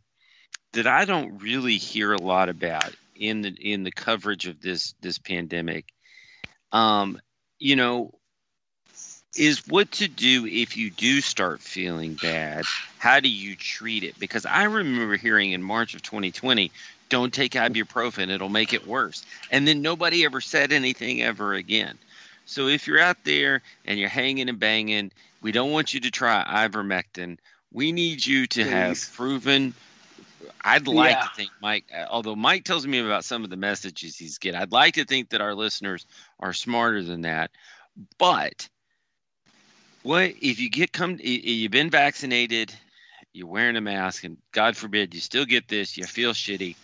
that 0.72 0.86
I 0.86 1.06
don't 1.06 1.38
really 1.42 1.76
hear 1.76 2.12
a 2.12 2.20
lot 2.20 2.48
about 2.48 2.94
in 3.16 3.40
the 3.40 3.48
in 3.48 3.82
the 3.82 3.90
coverage 3.90 4.46
of 4.46 4.60
this 4.60 4.94
this 5.00 5.18
pandemic. 5.18 5.86
Um, 6.72 7.18
you 7.58 7.76
know, 7.76 8.12
is 9.36 9.66
what 9.66 9.90
to 9.92 10.08
do 10.08 10.46
if 10.46 10.76
you 10.76 10.90
do 10.90 11.20
start 11.20 11.60
feeling 11.60 12.14
bad. 12.14 12.64
How 12.98 13.20
do 13.20 13.28
you 13.28 13.56
treat 13.56 14.04
it? 14.04 14.18
Because 14.18 14.44
I 14.44 14.64
remember 14.64 15.16
hearing 15.16 15.52
in 15.52 15.62
March 15.62 15.94
of 15.94 16.02
2020, 16.02 16.70
don't 17.08 17.32
take 17.32 17.52
ibuprofen, 17.52 18.28
it'll 18.28 18.48
make 18.48 18.72
it 18.72 18.86
worse. 18.86 19.24
And 19.50 19.66
then 19.66 19.82
nobody 19.82 20.24
ever 20.24 20.40
said 20.40 20.72
anything 20.72 21.22
ever 21.22 21.54
again. 21.54 21.98
So 22.50 22.66
if 22.66 22.88
you're 22.88 22.98
out 22.98 23.18
there 23.22 23.62
and 23.84 23.96
you're 23.96 24.08
hanging 24.08 24.48
and 24.48 24.58
banging, 24.58 25.12
we 25.40 25.52
don't 25.52 25.70
want 25.70 25.94
you 25.94 26.00
to 26.00 26.10
try 26.10 26.44
ivermectin. 26.44 27.38
We 27.72 27.92
need 27.92 28.26
you 28.26 28.48
to 28.48 28.64
Please. 28.64 28.70
have 28.72 29.12
proven. 29.14 29.72
I'd 30.64 30.88
like 30.88 31.12
yeah. 31.12 31.20
to 31.20 31.30
think 31.36 31.50
Mike, 31.62 31.84
uh, 31.96 32.06
although 32.10 32.34
Mike 32.34 32.64
tells 32.64 32.84
me 32.84 32.98
about 32.98 33.24
some 33.24 33.44
of 33.44 33.50
the 33.50 33.56
messages 33.56 34.16
he's 34.16 34.38
getting, 34.38 34.60
I'd 34.60 34.72
like 34.72 34.94
to 34.94 35.04
think 35.04 35.30
that 35.30 35.40
our 35.40 35.54
listeners 35.54 36.04
are 36.40 36.52
smarter 36.52 37.04
than 37.04 37.20
that. 37.20 37.52
But 38.18 38.68
what 40.02 40.32
if 40.42 40.58
you 40.58 40.70
get 40.70 40.92
come? 40.92 41.18
You've 41.22 41.70
been 41.70 41.90
vaccinated, 41.90 42.74
you're 43.32 43.46
wearing 43.46 43.76
a 43.76 43.80
mask, 43.80 44.24
and 44.24 44.38
God 44.50 44.76
forbid 44.76 45.14
you 45.14 45.20
still 45.20 45.44
get 45.44 45.68
this, 45.68 45.96
you 45.96 46.04
feel 46.04 46.32
shitty. 46.32 46.74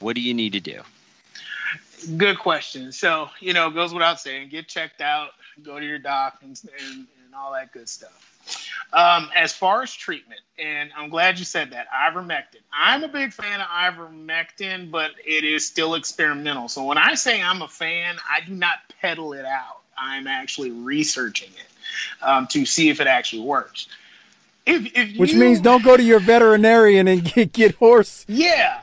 What 0.00 0.16
do 0.16 0.20
you 0.20 0.34
need 0.34 0.54
to 0.54 0.60
do? 0.60 0.80
Good 2.16 2.38
question. 2.38 2.92
So 2.92 3.28
you 3.40 3.52
know, 3.52 3.68
it 3.68 3.74
goes 3.74 3.92
without 3.92 4.20
saying, 4.20 4.48
get 4.48 4.68
checked 4.68 5.00
out, 5.00 5.30
go 5.62 5.78
to 5.78 5.84
your 5.84 5.98
doc, 5.98 6.38
and, 6.42 6.60
and, 6.86 7.06
and 7.24 7.34
all 7.34 7.52
that 7.52 7.72
good 7.72 7.88
stuff. 7.88 8.26
Um, 8.92 9.30
as 9.36 9.52
far 9.52 9.82
as 9.82 9.92
treatment, 9.92 10.40
and 10.58 10.90
I'm 10.96 11.10
glad 11.10 11.38
you 11.38 11.44
said 11.44 11.70
that, 11.70 11.86
ivermectin. 11.90 12.60
I'm 12.72 13.04
a 13.04 13.08
big 13.08 13.32
fan 13.32 13.60
of 13.60 13.68
ivermectin, 13.68 14.90
but 14.90 15.12
it 15.24 15.44
is 15.44 15.64
still 15.64 15.94
experimental. 15.94 16.68
So 16.68 16.84
when 16.84 16.98
I 16.98 17.14
say 17.14 17.40
I'm 17.40 17.62
a 17.62 17.68
fan, 17.68 18.16
I 18.28 18.40
do 18.40 18.52
not 18.52 18.78
peddle 19.00 19.32
it 19.32 19.44
out. 19.44 19.82
I'm 19.96 20.26
actually 20.26 20.72
researching 20.72 21.50
it 21.50 22.24
um, 22.24 22.48
to 22.48 22.66
see 22.66 22.88
if 22.88 23.00
it 23.00 23.06
actually 23.06 23.42
works. 23.42 23.86
If, 24.66 24.86
if 24.96 25.16
Which 25.16 25.32
you, 25.32 25.40
means 25.40 25.60
don't 25.60 25.84
go 25.84 25.96
to 25.96 26.02
your 26.02 26.20
veterinarian 26.20 27.06
and 27.06 27.24
get, 27.34 27.52
get 27.52 27.74
horse. 27.76 28.24
Yeah, 28.28 28.82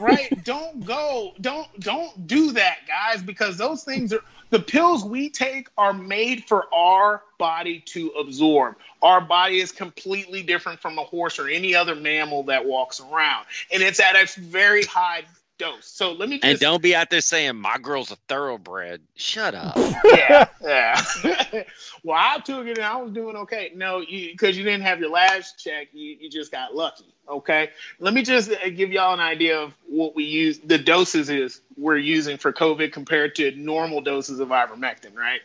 right. 0.00 0.44
don't 0.44 0.84
go. 0.84 1.32
Don't 1.40 1.68
don't 1.80 2.26
do 2.26 2.52
that, 2.52 2.78
guys, 2.86 3.22
because 3.22 3.56
those 3.56 3.84
things 3.84 4.12
are 4.12 4.22
the 4.50 4.60
pills 4.60 5.04
we 5.04 5.30
take 5.30 5.68
are 5.76 5.92
made 5.92 6.44
for 6.44 6.72
our 6.72 7.22
body 7.38 7.80
to 7.86 8.08
absorb. 8.10 8.76
Our 9.02 9.20
body 9.20 9.60
is 9.60 9.72
completely 9.72 10.42
different 10.42 10.80
from 10.80 10.98
a 10.98 11.02
horse 11.02 11.38
or 11.38 11.48
any 11.48 11.74
other 11.74 11.94
mammal 11.94 12.44
that 12.44 12.64
walks 12.64 13.00
around, 13.00 13.46
and 13.72 13.82
it's 13.82 14.00
at 14.00 14.14
a 14.14 14.40
very 14.40 14.84
high 14.84 15.24
dose. 15.58 15.86
So 15.86 16.12
let 16.12 16.28
me 16.28 16.38
just, 16.38 16.44
and 16.44 16.58
don't 16.58 16.82
be 16.82 16.94
out 16.94 17.10
there 17.10 17.20
saying 17.20 17.56
my 17.56 17.78
girl's 17.78 18.10
a 18.10 18.16
thoroughbred. 18.28 19.00
Shut 19.14 19.54
up. 19.54 19.76
yeah, 20.04 20.48
yeah. 20.62 21.02
well, 22.02 22.18
I 22.18 22.38
took 22.40 22.66
it 22.66 22.78
and 22.78 22.86
I 22.86 22.96
was 22.96 23.12
doing 23.12 23.36
okay. 23.36 23.72
No, 23.74 24.00
you 24.00 24.32
because 24.32 24.56
you 24.56 24.64
didn't 24.64 24.82
have 24.82 25.00
your 25.00 25.10
last 25.10 25.58
check, 25.58 25.88
you, 25.92 26.16
you 26.20 26.30
just 26.30 26.52
got 26.52 26.74
lucky. 26.74 27.13
Okay. 27.28 27.70
Let 27.98 28.14
me 28.14 28.22
just 28.22 28.50
uh, 28.50 28.68
give 28.70 28.92
y'all 28.92 29.14
an 29.14 29.20
idea 29.20 29.58
of 29.58 29.72
what 29.88 30.14
we 30.14 30.24
use. 30.24 30.58
The 30.58 30.78
doses 30.78 31.30
is 31.30 31.60
we're 31.76 31.96
using 31.96 32.36
for 32.36 32.52
COVID 32.52 32.92
compared 32.92 33.34
to 33.36 33.50
normal 33.52 34.00
doses 34.00 34.40
of 34.40 34.48
ivermectin, 34.48 35.16
right? 35.16 35.40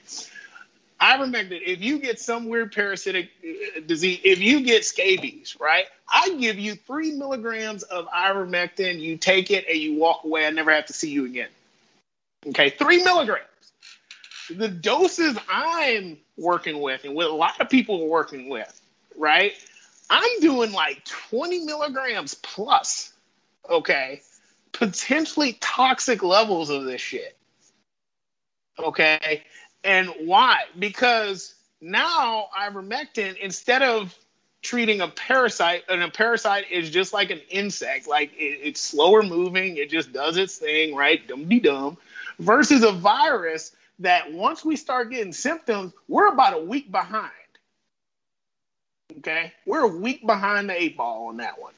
Ivermectin, 1.02 1.62
if 1.66 1.82
you 1.82 2.00
get 2.00 2.20
some 2.20 2.50
weird 2.50 2.74
parasitic 2.74 3.30
uh, 3.44 3.80
disease, 3.86 4.20
if 4.24 4.40
you 4.40 4.62
get 4.62 4.84
scabies, 4.84 5.56
right? 5.60 5.86
I 6.10 6.36
give 6.38 6.60
you 6.60 6.76
three 6.76 7.12
milligrams 7.12 7.84
of 7.84 8.08
ivermectin, 8.08 9.00
you 9.00 9.18
take 9.18 9.50
it 9.50 9.66
and 9.70 9.78
you 9.78 9.96
walk 9.96 10.26
away. 10.26 10.46
I 10.46 10.50
never 10.50 10.72
have 10.72 10.88
to 10.88 10.94
see 10.94 11.10
you 11.10 11.26
again. 11.26 11.50
Okay, 12.48 12.70
three 12.70 13.04
milligrams. 13.04 13.46
The 14.50 14.68
doses 14.68 15.38
I'm 15.48 16.18
working 16.38 16.82
with 16.82 17.06
and 17.06 17.16
what 17.16 17.28
a 17.28 17.34
lot 17.34 17.60
of 17.62 17.70
people 17.70 18.04
are 18.04 18.08
working 18.08 18.50
with, 18.50 18.82
right? 19.16 19.54
I'm 20.10 20.40
doing 20.40 20.72
like 20.72 21.04
20 21.06 21.66
milligrams 21.66 22.34
plus, 22.34 23.14
okay? 23.70 24.22
Potentially 24.72 25.58
toxic 25.60 26.24
levels 26.24 26.70
of 26.70 26.86
this 26.86 27.02
shit. 27.02 27.38
Okay. 28.78 29.44
And 29.84 30.10
why? 30.22 30.62
Because 30.78 31.54
now 31.82 32.48
ivermectin, 32.58 33.38
instead 33.38 33.82
of 33.82 34.18
treating 34.62 35.02
a 35.02 35.08
parasite, 35.08 35.84
and 35.90 36.02
a 36.04 36.10
parasite 36.10 36.66
is 36.72 36.90
just 36.90 37.14
like 37.14 37.30
an 37.30 37.42
insect, 37.50 38.08
like 38.08 38.34
it, 38.34 38.60
it's 38.64 38.82
slower 38.82 39.24
moving, 39.24 39.78
it 39.78 39.90
just 39.90 40.12
does 40.12 40.38
its 40.38 40.58
thing, 40.58 40.96
right? 40.96 41.26
Dum 41.28 41.48
de 41.48 41.60
dum. 41.60 41.98
Versus 42.40 42.84
a 42.84 42.92
virus 42.92 43.74
that 44.00 44.32
once 44.32 44.64
we 44.64 44.76
start 44.76 45.12
getting 45.12 45.34
symptoms, 45.34 45.94
we're 46.08 46.28
about 46.28 46.54
a 46.54 46.60
week 46.60 46.92
behind. 46.92 47.32
Okay, 49.20 49.52
we're 49.66 49.82
a 49.82 49.88
week 49.88 50.26
behind 50.26 50.70
the 50.70 50.82
eight 50.82 50.96
ball 50.96 51.28
on 51.28 51.38
that 51.38 51.60
one. 51.60 51.74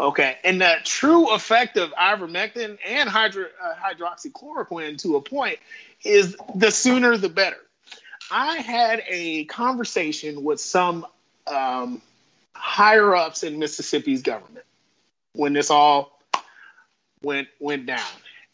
Okay, 0.00 0.36
and 0.42 0.60
the 0.60 0.76
true 0.82 1.32
effect 1.32 1.76
of 1.76 1.92
ivermectin 1.92 2.76
and 2.84 3.08
hydro, 3.08 3.46
uh, 3.62 3.74
hydroxychloroquine 3.74 4.98
to 4.98 5.16
a 5.16 5.20
point 5.20 5.58
is 6.04 6.36
the 6.56 6.72
sooner 6.72 7.16
the 7.16 7.28
better. 7.28 7.58
I 8.32 8.56
had 8.56 9.04
a 9.06 9.44
conversation 9.44 10.42
with 10.42 10.60
some 10.60 11.06
um, 11.46 12.02
higher 12.54 13.14
ups 13.14 13.44
in 13.44 13.60
Mississippi's 13.60 14.22
government 14.22 14.64
when 15.34 15.52
this 15.52 15.70
all 15.70 16.18
went 17.22 17.46
went 17.60 17.86
down, 17.86 18.00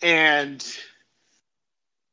and 0.02 0.62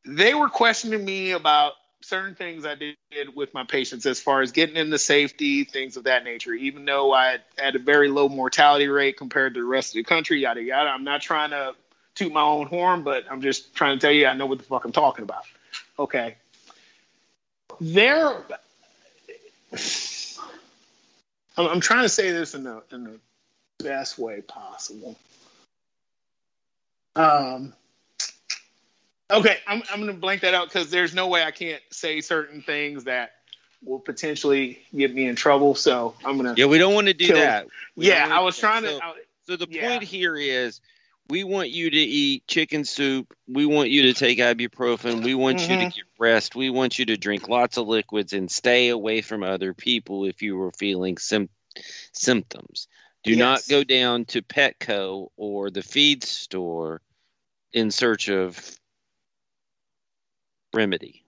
they 0.06 0.34
were 0.34 0.50
questioning 0.50 1.04
me 1.04 1.32
about 1.32 1.74
certain 2.06 2.36
things 2.36 2.66
I 2.66 2.76
did 2.76 2.96
with 3.36 3.54
my 3.54 3.64
patients 3.64 4.06
as 4.06 4.20
far 4.20 4.42
as 4.42 4.52
getting 4.52 4.76
into 4.76 5.00
safety, 5.00 5.64
things 5.64 5.98
of 5.98 6.04
that 6.04 6.24
nature. 6.24 6.54
Even 6.54 6.86
though 6.86 7.12
I 7.12 7.40
had 7.58 7.76
a 7.76 7.80
very 7.80 8.10
low 8.10 8.30
mortality 8.30 8.88
rate 8.88 9.18
compared 9.18 9.56
to 9.56 9.62
the 9.62 9.66
rest 9.66 9.90
of 9.90 9.94
the 9.96 10.04
country, 10.04 10.42
yada 10.42 10.62
yada. 10.62 10.90
I'm 10.90 11.04
not 11.04 11.22
trying 11.22 11.50
to 11.50 11.74
toot 12.14 12.32
my 12.32 12.42
own 12.42 12.68
horn, 12.68 13.04
but 13.04 13.26
I'm 13.30 13.42
just 13.42 13.74
trying 13.74 13.98
to 13.98 14.02
tell 14.02 14.12
you 14.12 14.28
I 14.28 14.34
know 14.34 14.46
what 14.46 14.60
the 14.60 14.64
fuck 14.64 14.86
I'm 14.86 14.92
talking 14.92 15.24
about. 15.24 15.44
Okay. 15.98 16.36
There, 17.82 18.36
I'm, 21.58 21.68
I'm 21.68 21.80
trying 21.82 22.04
to 22.04 22.10
say 22.10 22.32
this 22.32 22.54
in 22.54 22.64
the 22.64 22.84
in 22.92 23.04
the 23.04 23.20
best 23.84 24.20
way 24.20 24.42
possible. 24.42 25.18
Um. 27.16 27.74
Okay, 29.32 29.58
I'm 29.68 29.82
I'm 29.92 30.00
gonna 30.00 30.14
blank 30.14 30.42
that 30.42 30.54
out 30.54 30.68
because 30.68 30.90
there's 30.92 31.14
no 31.14 31.28
way 31.28 31.44
I 31.44 31.52
can't 31.52 31.82
say 31.92 32.22
certain 32.22 32.62
things 32.62 33.06
that 33.06 33.32
will 33.84 34.00
potentially 34.00 34.80
get 34.96 35.14
me 35.14 35.28
in 35.28 35.36
trouble. 35.36 35.76
So 35.76 36.16
I'm 36.24 36.38
gonna. 36.38 36.54
Yeah, 36.56 36.66
we 36.66 36.78
don't 36.78 36.94
want 36.94 37.08
to 37.08 37.14
do 37.14 37.34
that. 37.34 37.68
Yeah, 37.96 38.28
I 38.32 38.42
was 38.42 38.58
trying 38.58 38.84
to. 38.84 38.90
so- 38.90 39.00
I- 39.02 39.14
So 39.48 39.56
the 39.56 39.68
Yeah. 39.70 39.88
point 39.88 40.04
here 40.04 40.36
is 40.36 40.82
we 41.30 41.44
want 41.44 41.70
you 41.70 41.92
to 41.92 41.98
eat 41.98 42.48
chicken 42.48 42.84
soup. 42.84 43.32
We 43.48 43.68
want 43.68 43.92
you 43.92 44.02
to 44.04 44.14
take 44.14 44.40
ibuprofen. 44.40 45.24
We 45.24 45.36
want 45.36 45.62
you 45.62 45.68
to 45.68 45.86
Mhm. 45.86 45.94
get 45.96 46.04
rest. 46.18 46.56
We 46.56 46.72
want 46.72 46.98
you 46.98 47.06
to 47.06 47.18
drink 47.18 47.48
lots 47.48 47.78
of 47.78 47.88
liquids 47.88 48.34
and 48.34 48.50
stay 48.52 48.90
away 48.90 49.22
from 49.22 49.44
other 49.44 49.76
people 49.76 50.26
if 50.26 50.42
you 50.42 50.58
were 50.58 50.72
feeling 50.72 51.18
sim- 51.20 51.50
symptoms. 52.12 52.88
Do 53.24 53.36
not 53.36 53.62
go 53.70 53.84
down 53.84 54.26
to 54.26 54.42
Petco 54.42 55.30
or 55.38 55.70
the 55.70 55.84
feed 55.84 56.24
store 56.24 57.02
in 57.72 57.92
search 57.92 58.30
of 58.30 58.80
remedy. 60.76 61.24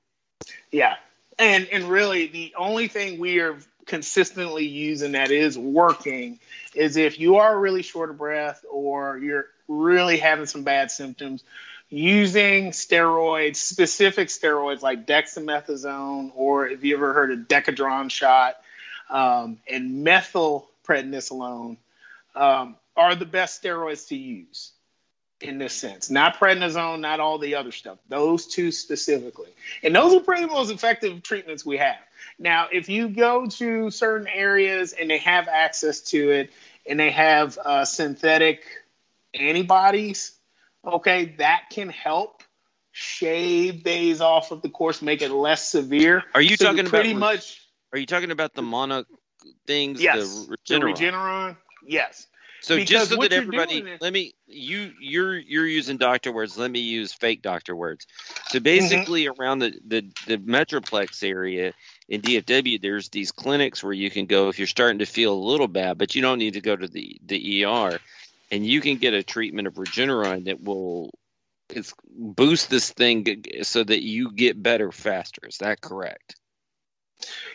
Yeah. 0.72 0.95
And 1.39 1.68
and 1.72 1.86
really 1.86 2.28
the 2.28 2.54
only 2.58 2.88
thing 2.88 3.20
we 3.20 3.39
are 3.39 3.58
consistently 3.86 4.66
using 4.66 5.14
that 5.14 5.32
is 5.32 5.58
working 5.58 6.39
is 6.76 6.98
if 6.98 7.20
you 7.20 7.38
are 7.38 7.58
really 7.60 7.82
short 7.82 8.10
of 8.10 8.18
breath 8.18 8.66
or 8.70 9.18
you're 9.18 9.48
really 9.68 10.18
having 10.18 10.45
some 10.45 10.64
bad 10.64 10.91
symptoms, 10.91 11.43
using 11.89 12.72
steroids, 12.72 13.56
specific 13.56 14.28
steroids 14.28 14.82
like 14.82 15.08
dexamethasone, 15.08 16.32
or 16.36 16.68
if 16.68 16.84
you 16.84 16.95
ever 16.95 17.14
heard 17.14 17.32
of 17.32 17.39
Decadron 17.48 18.12
shot, 18.12 18.58
um, 19.10 19.58
and 19.70 20.06
methylprednisolone 20.06 21.78
um, 22.36 22.76
are 22.95 23.16
the 23.16 23.26
best 23.26 23.64
steroids 23.64 24.08
to 24.10 24.18
use 24.18 24.72
in 25.41 25.57
this 25.57 25.73
sense. 25.73 26.09
Not 26.09 26.38
prednisone, 26.38 26.99
not 26.99 27.19
all 27.19 27.38
the 27.38 27.55
other 27.55 27.71
stuff. 27.71 27.99
Those 28.09 28.47
two 28.47 28.71
specifically. 28.71 29.49
And 29.83 29.95
those 29.95 30.13
are 30.13 30.19
pretty 30.19 30.45
most 30.45 30.71
effective 30.71 31.21
treatments 31.23 31.65
we 31.65 31.77
have. 31.77 31.97
Now, 32.39 32.67
if 32.71 32.89
you 32.89 33.09
go 33.09 33.45
to 33.45 33.91
certain 33.91 34.27
areas 34.27 34.93
and 34.93 35.09
they 35.09 35.19
have 35.19 35.47
access 35.47 36.01
to 36.01 36.31
it 36.31 36.51
and 36.88 36.99
they 36.99 37.11
have 37.11 37.57
uh, 37.57 37.85
synthetic 37.85 38.63
antibodies, 39.33 40.33
okay, 40.85 41.35
that 41.38 41.65
can 41.71 41.89
help 41.89 42.43
shave 42.91 43.83
days 43.83 44.21
off 44.21 44.51
of 44.51 44.61
the 44.63 44.69
course, 44.69 45.01
make 45.01 45.21
it 45.21 45.31
less 45.31 45.67
severe. 45.69 46.23
Are 46.33 46.41
you 46.41 46.55
So 46.55 46.65
talking 46.65 46.81
about 46.81 46.91
pretty 46.91 47.13
re- 47.13 47.19
much? 47.19 47.61
Are 47.93 47.99
you 47.99 48.07
talking 48.07 48.31
about 48.31 48.53
the 48.55 48.63
mono 48.63 49.05
things? 49.67 50.01
Yes, 50.01 50.45
The 50.47 50.57
The 50.67 50.75
Regeneron? 50.79 50.95
Regeneron, 50.95 51.57
yes. 51.85 52.27
So 52.62 52.76
Because 52.76 52.89
just 52.89 53.12
so 53.12 53.18
that 53.18 53.34
everybody, 53.34 53.82
doing 53.82 53.97
let 54.01 54.12
me 54.12 54.34
you 54.47 54.91
you're 54.99 55.38
you're 55.38 55.68
using 55.68 55.97
doctor 55.97 56.32
words. 56.32 56.58
Let 56.58 56.72
me 56.72 56.80
use 56.80 57.14
fake 57.14 57.41
doctor 57.41 57.76
words. 57.76 58.05
Mm-hmm. 58.05 58.47
So 58.49 58.60
basically, 58.60 59.28
around 59.28 59.60
the, 59.60 59.80
the 59.86 60.01
the 60.26 60.38
metroplex 60.38 61.24
area 61.24 61.74
in 62.10 62.22
DFW, 62.22 62.82
there's 62.82 63.10
these 63.10 63.32
clinics 63.32 63.84
where 63.84 63.93
you 63.93 64.10
can 64.10 64.26
go 64.26 64.49
if 64.49 64.58
you're 64.58 64.68
starting 64.68 64.99
to 64.99 65.05
feel 65.05 65.34
a 65.34 65.36
little 65.36 65.68
bad, 65.68 65.97
but 65.97 66.16
you 66.16 66.22
don't 66.22 66.39
need 66.39 66.53
to 66.53 66.62
go 66.62 66.76
to 66.76 66.88
the 66.88 67.20
the 67.26 67.66
ER, 67.66 67.99
and 68.51 68.66
you 68.66 68.82
can 68.82 68.97
get 68.97 69.14
a 69.14 69.24
treatment 69.24 69.68
of 69.68 69.76
Regeneron 69.76 70.45
that 70.45 70.62
will 70.64 71.12
it's 71.70 71.93
boost 72.10 72.70
this 72.70 72.91
thing 72.91 73.43
so 73.62 73.84
that 73.84 74.01
you 74.01 74.32
get 74.32 74.62
better 74.62 74.91
faster. 74.91 75.41
Is 75.47 75.58
that 75.58 75.82
correct? 75.82 76.36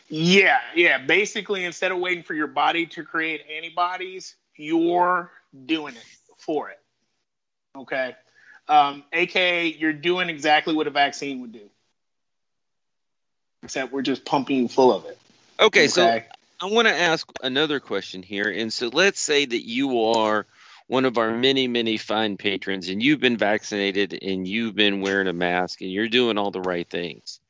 Yeah, 0.08 0.60
yeah. 0.74 0.98
Basically, 0.98 1.64
instead 1.64 1.92
of 1.92 1.98
waiting 1.98 2.22
for 2.22 2.34
your 2.34 2.46
body 2.46 2.86
to 2.86 3.04
create 3.04 3.42
antibodies, 3.50 4.36
you're 4.56 5.30
doing 5.66 5.94
it 5.94 6.04
for 6.38 6.70
it. 6.70 6.78
Okay. 7.76 8.14
Um, 8.68 9.04
AKA, 9.12 9.66
you're 9.66 9.92
doing 9.92 10.28
exactly 10.28 10.74
what 10.74 10.86
a 10.86 10.90
vaccine 10.90 11.40
would 11.40 11.52
do, 11.52 11.68
except 13.62 13.92
we're 13.92 14.02
just 14.02 14.24
pumping 14.24 14.58
you 14.58 14.68
full 14.68 14.92
of 14.92 15.04
it. 15.06 15.18
Okay, 15.58 15.88
so 15.88 16.20
I 16.62 16.66
want 16.66 16.86
to 16.88 16.94
ask 16.94 17.28
another 17.42 17.80
question 17.80 18.22
here. 18.22 18.50
And 18.50 18.72
so 18.72 18.88
let's 18.88 19.20
say 19.20 19.44
that 19.44 19.66
you 19.66 20.02
are 20.04 20.46
one 20.86 21.04
of 21.04 21.18
our 21.18 21.36
many, 21.36 21.66
many 21.66 21.96
fine 21.96 22.36
patrons 22.36 22.88
and 22.88 23.02
you've 23.02 23.20
been 23.20 23.36
vaccinated 23.36 24.18
and 24.22 24.46
you've 24.46 24.74
been 24.74 25.00
wearing 25.00 25.26
a 25.26 25.32
mask 25.32 25.80
and 25.80 25.90
you're 25.90 26.08
doing 26.08 26.38
all 26.38 26.50
the 26.50 26.60
right 26.60 26.88
things. 26.88 27.40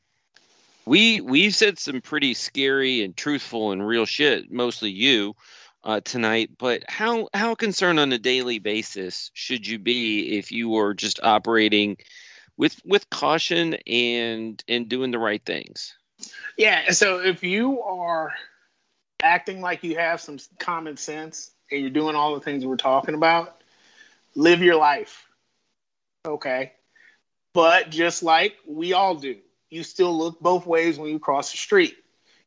We 0.84 1.20
we've 1.20 1.54
said 1.54 1.78
some 1.78 2.00
pretty 2.00 2.34
scary 2.34 3.02
and 3.02 3.16
truthful 3.16 3.72
and 3.72 3.86
real 3.86 4.06
shit, 4.06 4.50
mostly 4.50 4.90
you, 4.90 5.36
uh, 5.84 6.00
tonight. 6.00 6.50
But 6.58 6.84
how 6.88 7.28
how 7.34 7.54
concerned 7.54 8.00
on 8.00 8.12
a 8.12 8.18
daily 8.18 8.58
basis 8.58 9.30
should 9.34 9.66
you 9.66 9.78
be 9.78 10.38
if 10.38 10.52
you 10.52 10.68
were 10.68 10.94
just 10.94 11.20
operating 11.22 11.96
with 12.56 12.80
with 12.84 13.08
caution 13.10 13.74
and 13.86 14.62
and 14.68 14.88
doing 14.88 15.10
the 15.10 15.18
right 15.18 15.44
things? 15.44 15.94
Yeah. 16.56 16.90
So 16.92 17.20
if 17.20 17.42
you 17.42 17.82
are 17.82 18.32
acting 19.22 19.60
like 19.60 19.84
you 19.84 19.96
have 19.96 20.20
some 20.20 20.38
common 20.58 20.96
sense 20.96 21.50
and 21.70 21.80
you're 21.80 21.90
doing 21.90 22.16
all 22.16 22.34
the 22.34 22.40
things 22.40 22.66
we're 22.66 22.76
talking 22.76 23.14
about, 23.14 23.62
live 24.34 24.62
your 24.62 24.76
life. 24.76 25.26
Okay. 26.26 26.72
But 27.54 27.90
just 27.90 28.22
like 28.22 28.56
we 28.66 28.92
all 28.92 29.14
do, 29.14 29.36
you 29.70 29.82
still 29.82 30.16
look 30.16 30.40
both 30.40 30.66
ways 30.66 30.98
when 30.98 31.10
you 31.10 31.18
cross 31.18 31.50
the 31.52 31.58
street. 31.58 31.96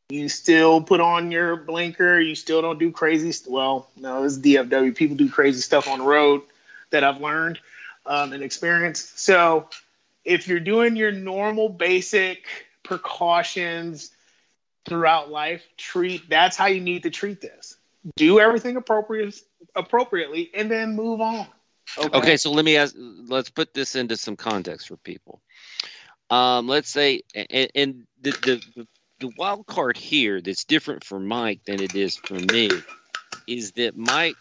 You 0.09 0.29
still 0.29 0.81
put 0.81 1.01
on 1.01 1.31
your 1.31 1.55
blinker. 1.55 2.19
You 2.19 2.35
still 2.35 2.61
don't 2.61 2.77
do 2.77 2.91
crazy. 2.91 3.31
St- 3.31 3.51
well, 3.51 3.89
no, 3.97 4.23
it's 4.23 4.37
DFW. 4.37 4.95
People 4.95 5.17
do 5.17 5.29
crazy 5.29 5.61
stuff 5.61 5.87
on 5.87 5.99
the 5.99 6.05
road 6.05 6.43
that 6.91 7.03
I've 7.03 7.21
learned. 7.21 7.59
um, 8.05 8.33
and 8.33 8.43
experience. 8.43 9.11
So 9.15 9.69
if 10.23 10.47
you're 10.47 10.59
doing 10.59 10.95
your 10.95 11.11
normal 11.11 11.69
basic 11.69 12.45
precautions 12.83 14.11
throughout 14.87 15.29
life, 15.29 15.63
treat 15.77 16.29
that's 16.29 16.55
how 16.55 16.67
you 16.67 16.81
need 16.81 17.03
to 17.03 17.09
treat 17.09 17.41
this. 17.41 17.77
Do 18.15 18.39
everything 18.39 18.77
appropriate 18.77 19.39
appropriately 19.75 20.51
and 20.53 20.69
then 20.69 20.95
move 20.95 21.21
on. 21.21 21.47
Okay. 21.97 22.17
okay, 22.17 22.37
so 22.37 22.51
let 22.51 22.65
me 22.65 22.77
ask 22.77 22.95
let's 22.97 23.49
put 23.49 23.73
this 23.73 23.95
into 23.95 24.17
some 24.17 24.35
context 24.35 24.87
for 24.87 24.97
people. 24.97 25.41
Um, 26.29 26.67
let's 26.67 26.89
say 26.89 27.21
and, 27.33 27.69
and 27.75 28.07
the, 28.21 28.31
the 28.75 28.87
the 29.19 29.31
wild 29.37 29.65
card 29.65 29.97
here 29.97 30.41
that's 30.41 30.65
different 30.65 31.03
for 31.03 31.19
Mike 31.19 31.63
than 31.65 31.81
it 31.81 31.95
is 31.95 32.15
for 32.15 32.35
me 32.35 32.69
is 33.47 33.73
that 33.73 33.95
Mike 33.95 34.35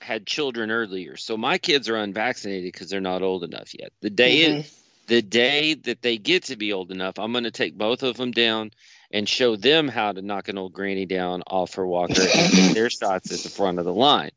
had 0.00 0.26
children 0.26 0.70
earlier. 0.70 1.16
So 1.16 1.36
my 1.36 1.58
kids 1.58 1.88
are 1.88 1.96
unvaccinated 1.96 2.72
because 2.72 2.88
they're 2.88 3.00
not 3.00 3.22
old 3.22 3.44
enough 3.44 3.72
yet. 3.78 3.92
The 4.00 4.10
day 4.10 4.44
mm-hmm. 4.44 4.68
the 5.08 5.22
day 5.22 5.74
that 5.74 6.02
they 6.02 6.18
get 6.18 6.44
to 6.44 6.56
be 6.56 6.72
old 6.72 6.90
enough, 6.90 7.18
I'm 7.18 7.32
going 7.32 7.44
to 7.44 7.50
take 7.50 7.76
both 7.76 8.02
of 8.02 8.16
them 8.16 8.30
down 8.30 8.70
and 9.10 9.28
show 9.28 9.56
them 9.56 9.88
how 9.88 10.12
to 10.12 10.22
knock 10.22 10.48
an 10.48 10.58
old 10.58 10.72
granny 10.72 11.06
down 11.06 11.42
off 11.46 11.74
her 11.74 11.86
walker 11.86 12.22
and 12.22 12.52
get 12.52 12.74
their 12.74 12.90
shots 12.90 13.32
at 13.32 13.40
the 13.40 13.48
front 13.48 13.78
of 13.78 13.84
the 13.84 13.94
line. 13.94 14.30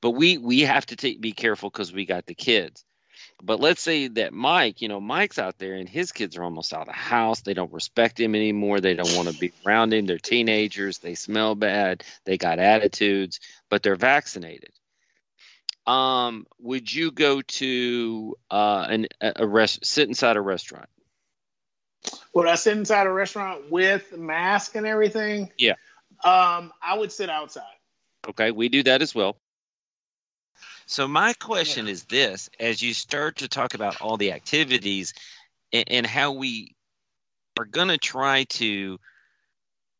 But 0.00 0.12
we 0.12 0.38
we 0.38 0.60
have 0.60 0.86
to 0.86 0.96
take, 0.96 1.20
be 1.20 1.32
careful 1.32 1.70
because 1.70 1.92
we 1.92 2.06
got 2.06 2.26
the 2.26 2.34
kids. 2.34 2.84
But 3.44 3.58
let's 3.58 3.82
say 3.82 4.06
that 4.06 4.32
Mike, 4.32 4.82
you 4.82 4.88
know, 4.88 5.00
Mike's 5.00 5.38
out 5.38 5.58
there 5.58 5.74
and 5.74 5.88
his 5.88 6.12
kids 6.12 6.36
are 6.36 6.44
almost 6.44 6.72
out 6.72 6.82
of 6.82 6.86
the 6.86 6.92
house. 6.92 7.40
They 7.40 7.54
don't 7.54 7.72
respect 7.72 8.20
him 8.20 8.36
anymore. 8.36 8.80
They 8.80 8.94
don't 8.94 9.16
want 9.16 9.28
to 9.28 9.36
be 9.36 9.52
around 9.66 9.92
him. 9.92 10.06
They're 10.06 10.18
teenagers. 10.18 10.98
They 10.98 11.16
smell 11.16 11.56
bad. 11.56 12.04
They 12.24 12.38
got 12.38 12.60
attitudes, 12.60 13.40
but 13.68 13.82
they're 13.82 13.96
vaccinated. 13.96 14.70
Um, 15.88 16.46
would 16.60 16.92
you 16.92 17.10
go 17.10 17.42
to 17.42 18.36
uh, 18.48 18.86
an, 18.88 19.06
a 19.20 19.44
rest, 19.44 19.84
sit 19.84 20.08
inside 20.08 20.36
a 20.36 20.40
restaurant? 20.40 20.88
Would 22.34 22.46
I 22.46 22.54
sit 22.54 22.76
inside 22.76 23.08
a 23.08 23.12
restaurant 23.12 23.72
with 23.72 24.16
mask 24.16 24.76
and 24.76 24.86
everything? 24.86 25.50
Yeah. 25.58 25.74
Um, 26.22 26.72
I 26.80 26.96
would 26.96 27.10
sit 27.10 27.28
outside. 27.28 27.64
Okay, 28.28 28.52
we 28.52 28.68
do 28.68 28.84
that 28.84 29.02
as 29.02 29.12
well. 29.12 29.36
So 30.86 31.08
my 31.08 31.32
question 31.34 31.88
is 31.88 32.04
this: 32.04 32.50
as 32.58 32.82
you 32.82 32.94
start 32.94 33.36
to 33.36 33.48
talk 33.48 33.74
about 33.74 34.00
all 34.00 34.16
the 34.16 34.32
activities 34.32 35.14
and, 35.72 35.84
and 35.88 36.06
how 36.06 36.32
we 36.32 36.74
are 37.58 37.64
going 37.64 37.88
to 37.88 37.98
try 37.98 38.44
to 38.44 38.98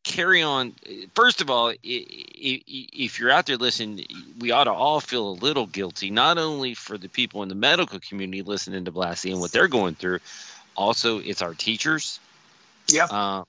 carry 0.03 0.41
on 0.41 0.75
first 1.15 1.39
of 1.39 1.49
all 1.49 1.73
if 1.81 3.19
you're 3.19 3.31
out 3.31 3.45
there 3.45 3.55
listening 3.55 4.05
we 4.37 4.51
ought 4.51 4.65
to 4.65 4.71
all 4.71 4.99
feel 4.99 5.29
a 5.29 5.39
little 5.39 5.65
guilty 5.65 6.09
not 6.11 6.37
only 6.37 6.73
for 6.73 6.97
the 6.97 7.07
people 7.07 7.41
in 7.41 7.47
the 7.47 7.55
medical 7.55 7.99
community 8.01 8.41
listening 8.41 8.83
to 8.83 8.91
Blassie 8.91 9.31
and 9.31 9.39
what 9.39 9.53
they're 9.53 9.69
going 9.69 9.95
through 9.95 10.19
also 10.75 11.19
it's 11.19 11.41
our 11.41 11.53
teachers. 11.53 12.19
Yeah. 12.89 13.05
Uh, 13.05 13.43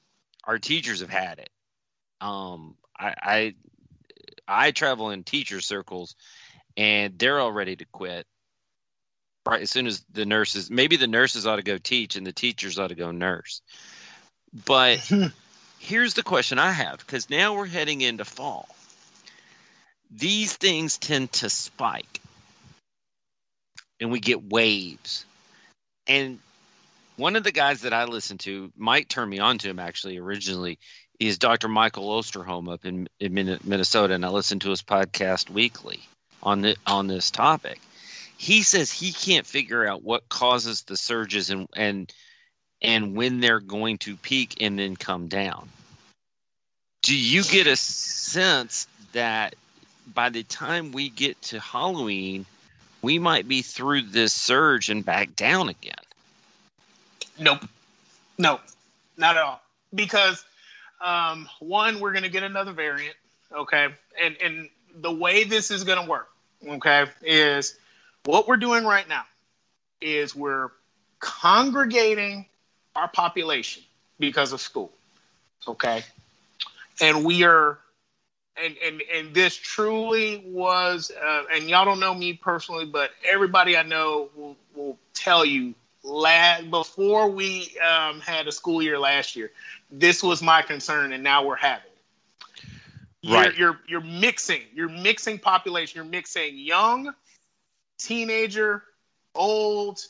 our 0.45 0.59
teachers 0.59 1.01
have 1.01 1.11
had 1.11 1.39
it. 1.39 1.51
Um, 2.21 2.77
I, 2.99 3.15
I 3.21 3.55
i 4.47 4.71
travel 4.71 5.11
in 5.11 5.25
teacher 5.25 5.61
circles 5.61 6.15
and 6.77 7.19
they're 7.19 7.39
all 7.39 7.53
ready 7.53 7.77
to 7.77 7.85
quit. 7.93 8.27
Right 9.47 9.63
as 9.63 9.71
soon 9.71 9.87
as 9.87 10.03
the 10.11 10.25
nurses 10.25 10.71
maybe 10.71 10.97
the 10.97 11.07
nurses 11.07 11.47
ought 11.47 11.57
to 11.57 11.63
go 11.63 11.77
teach 11.77 12.17
and 12.17 12.27
the 12.27 12.33
teachers 12.33 12.79
ought 12.79 12.89
to 12.89 12.95
go 12.95 13.11
nurse. 13.11 13.61
But 14.65 15.11
here's 15.79 16.15
the 16.15 16.23
question 16.23 16.59
i 16.59 16.71
have 16.71 16.99
because 16.99 17.29
now 17.29 17.55
we're 17.55 17.67
heading 17.67 18.01
into 18.01 18.25
fall. 18.25 18.69
These 20.11 20.57
things 20.57 20.97
tend 20.97 21.33
to 21.33 21.51
spike 21.51 22.21
and 24.01 24.11
we 24.11 24.21
get 24.21 24.43
waves. 24.43 25.27
And 26.07 26.39
one 27.17 27.37
of 27.37 27.45
the 27.45 27.53
guys 27.53 27.83
that 27.83 27.93
i 27.93 28.05
listen 28.05 28.39
to 28.39 28.73
mike 28.77 29.09
turned 29.09 29.31
me 29.31 29.39
on 29.39 29.59
to 29.59 29.69
him 29.69 29.79
actually 29.79 30.19
originally 30.19 30.79
is 31.21 31.39
dr 31.39 31.67
michael 31.69 32.09
osterholm 32.09 32.73
up 32.73 32.85
in, 32.85 33.09
in 33.21 33.59
minnesota 33.65 34.15
and 34.15 34.25
i 34.25 34.29
listen 34.29 34.59
to 34.59 34.71
his 34.71 34.83
podcast 34.83 35.51
weekly 35.51 36.01
on 36.45 36.61
the 36.61 36.77
on 36.87 37.07
this 37.07 37.31
topic. 37.31 37.81
He 38.37 38.63
says 38.63 38.93
he 38.93 39.13
can't 39.13 39.47
figure 39.47 39.87
out 39.87 40.03
what 40.03 40.29
causes 40.29 40.83
the 40.83 40.97
surges 40.97 41.51
and 41.51 41.69
and 41.75 42.13
and 42.83 43.17
when 43.17 43.41
they're 43.41 43.61
going 43.61 43.99
to 43.99 44.17
peak 44.17 44.57
and 44.61 44.79
then 44.79 44.97
come 44.97 45.29
down. 45.29 45.69
Do 47.03 47.17
you 47.17 47.43
get 47.43 47.67
a 47.67 47.77
sense 47.77 48.87
that 49.13 49.55
by 50.13 50.31
the 50.31 50.43
time 50.43 50.93
we 50.93 51.09
get 51.09 51.41
to 51.43 51.61
Halloween, 51.61 52.47
we 53.03 53.19
might 53.19 53.49
be 53.49 53.63
through 53.63 54.03
this 54.03 54.33
surge 54.33 54.91
and 54.91 55.05
back 55.05 55.37
down 55.37 55.69
again? 55.69 55.95
Nope. 57.39 57.61
No, 58.37 58.61
not 59.17 59.37
at 59.37 59.43
all. 59.43 59.63
Because 59.95 60.45
um, 61.01 61.49
one, 61.61 62.01
we're 62.01 62.13
going 62.13 62.25
to 62.25 62.31
get 62.31 62.43
another 62.43 62.73
variant. 62.73 63.17
Okay, 63.53 63.89
and 64.23 64.37
and 64.43 64.69
the 64.97 65.13
way 65.13 65.45
this 65.45 65.71
is 65.71 65.85
going 65.85 66.03
to 66.03 66.11
work 66.11 66.29
okay, 66.67 67.07
is 67.23 67.77
what 68.25 68.49
we're 68.49 68.57
doing 68.57 68.85
right 68.85 69.09
now 69.09 69.25
is 70.01 70.35
we're 70.35 70.71
congregating 71.21 72.47
our 72.95 73.09
population 73.09 73.83
because 74.19 74.53
of 74.53 74.61
school. 74.61 74.93
Okay. 75.67 76.05
And 77.01 77.25
we 77.25 77.45
are 77.45 77.79
and 78.63 78.77
and 78.85 79.03
and 79.13 79.35
this 79.35 79.57
truly 79.57 80.45
was 80.47 81.11
uh, 81.11 81.43
and 81.53 81.69
y'all 81.69 81.85
don't 81.85 82.01
know 82.01 82.15
me 82.15 82.33
personally 82.33 82.85
but 82.85 83.11
everybody 83.25 83.77
i 83.77 83.83
know 83.83 84.29
will, 84.37 84.57
will 84.75 84.99
tell 85.13 85.45
you 85.45 85.75
last 86.03 86.71
before 86.71 87.29
we 87.29 87.75
um, 87.81 88.21
had 88.21 88.47
a 88.47 88.53
school 88.53 88.83
year 88.83 88.99
last 88.99 89.35
year 89.35 89.51
this 89.91 90.23
was 90.23 90.43
my 90.43 90.63
concern 90.63 91.13
and 91.13 91.25
now 91.25 91.45
we're 91.45 91.57
having 91.57 91.91
Right. 93.27 93.57
You're, 93.57 93.81
you're 93.89 94.03
you're 94.03 94.21
mixing. 94.21 94.63
You're 94.75 94.89
mixing 94.89 95.39
population. 95.39 95.97
You're 95.97 96.11
mixing 96.11 96.59
young, 96.59 97.15
teenager, 97.99 98.83
old, 99.35 100.01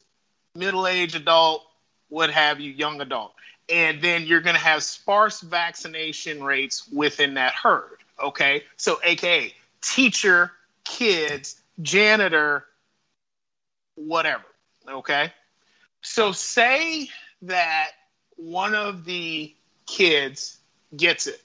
middle-aged 0.54 1.14
adult, 1.14 1.64
what 2.08 2.30
have 2.30 2.60
you, 2.60 2.70
young 2.70 3.00
adult. 3.00 3.34
And 3.68 4.00
then 4.02 4.24
you're 4.24 4.40
going 4.40 4.56
to 4.56 4.62
have 4.62 4.82
sparse 4.82 5.40
vaccination 5.40 6.42
rates 6.42 6.88
within 6.92 7.34
that 7.34 7.54
herd. 7.54 7.98
Okay. 8.22 8.64
So, 8.76 9.00
AKA 9.02 9.54
teacher, 9.80 10.52
kids, 10.84 11.60
janitor, 11.82 12.64
whatever. 13.94 14.44
Okay. 14.88 15.32
So, 16.02 16.32
say 16.32 17.08
that 17.42 17.90
one 18.36 18.74
of 18.74 19.04
the 19.04 19.54
kids 19.86 20.58
gets 20.96 21.26
it. 21.26 21.42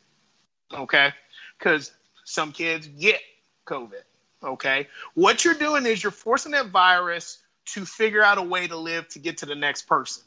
Okay 0.74 1.12
because 1.60 1.92
some 2.24 2.52
kids 2.52 2.88
get 2.88 3.20
COVID. 3.68 4.02
Okay. 4.42 4.88
What 5.14 5.44
you're 5.44 5.54
doing 5.54 5.86
is 5.86 6.02
you're 6.02 6.12
forcing 6.12 6.54
that 6.54 6.70
virus 6.70 7.38
to 7.74 7.86
figure 7.86 8.24
out 8.24 8.38
a 8.38 8.42
way 8.42 8.68
to 8.68 8.78
live 8.78 9.08
to 9.10 9.20
get 9.20 9.40
to 9.40 9.46
the 9.46 9.56
next 9.56 9.84
person. 9.84 10.24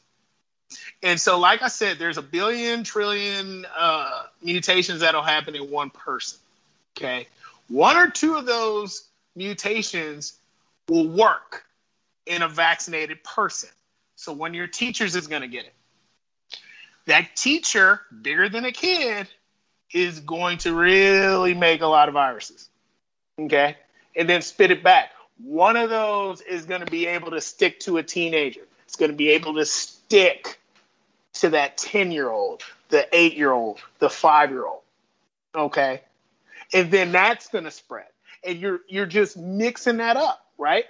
And 1.01 1.19
so, 1.19 1.39
like 1.39 1.61
I 1.61 1.67
said, 1.67 1.97
there's 1.99 2.17
a 2.17 2.21
billion 2.21 2.83
trillion 2.83 3.65
uh, 3.77 4.23
mutations 4.41 5.01
that'll 5.01 5.21
happen 5.21 5.55
in 5.55 5.69
one 5.69 5.89
person. 5.89 6.39
Okay. 6.97 7.27
One 7.67 7.97
or 7.97 8.09
two 8.09 8.35
of 8.35 8.45
those 8.45 9.07
mutations 9.35 10.33
will 10.87 11.07
work 11.07 11.65
in 12.25 12.41
a 12.41 12.47
vaccinated 12.47 13.23
person. 13.23 13.69
So, 14.15 14.31
one 14.33 14.51
of 14.51 14.55
your 14.55 14.67
teachers 14.67 15.15
is 15.15 15.27
going 15.27 15.41
to 15.41 15.47
get 15.47 15.65
it. 15.65 15.73
That 17.05 17.35
teacher, 17.35 18.01
bigger 18.21 18.47
than 18.47 18.63
a 18.65 18.71
kid, 18.71 19.27
is 19.93 20.19
going 20.19 20.57
to 20.59 20.73
really 20.73 21.53
make 21.53 21.81
a 21.81 21.87
lot 21.87 22.07
of 22.07 22.13
viruses. 22.13 22.69
Okay. 23.39 23.77
And 24.15 24.27
then 24.27 24.41
spit 24.41 24.71
it 24.71 24.83
back. 24.83 25.11
One 25.37 25.75
of 25.75 25.89
those 25.89 26.41
is 26.41 26.65
going 26.65 26.81
to 26.81 26.91
be 26.91 27.07
able 27.07 27.31
to 27.31 27.41
stick 27.41 27.79
to 27.81 27.97
a 27.97 28.03
teenager. 28.03 28.61
It's 28.85 28.95
going 28.95 29.11
to 29.11 29.17
be 29.17 29.29
able 29.29 29.55
to 29.55 29.65
stick 29.65 30.59
to 31.33 31.49
that 31.49 31.77
10 31.77 32.11
year 32.11 32.29
old, 32.29 32.63
the 32.89 33.07
eight 33.11 33.35
year 33.35 33.51
old, 33.51 33.79
the 33.99 34.09
five 34.09 34.51
year 34.51 34.65
old. 34.65 34.81
Okay. 35.55 36.01
And 36.73 36.91
then 36.91 37.11
that's 37.11 37.47
going 37.47 37.65
to 37.65 37.71
spread. 37.71 38.07
And 38.43 38.59
you're 38.59 38.81
you're 38.87 39.05
just 39.05 39.37
mixing 39.37 39.97
that 39.97 40.17
up, 40.17 40.45
right? 40.57 40.85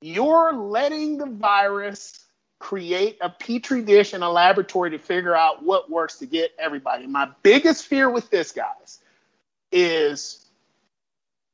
You're 0.00 0.52
letting 0.52 1.18
the 1.18 1.26
virus 1.26 2.21
create 2.62 3.18
a 3.20 3.28
petri 3.28 3.82
dish 3.82 4.14
in 4.14 4.22
a 4.22 4.30
laboratory 4.30 4.90
to 4.90 4.98
figure 4.98 5.34
out 5.34 5.64
what 5.64 5.90
works 5.90 6.18
to 6.18 6.26
get 6.26 6.54
everybody. 6.60 7.08
My 7.08 7.28
biggest 7.42 7.88
fear 7.88 8.08
with 8.08 8.30
this, 8.30 8.52
guys, 8.52 9.00
is 9.72 10.46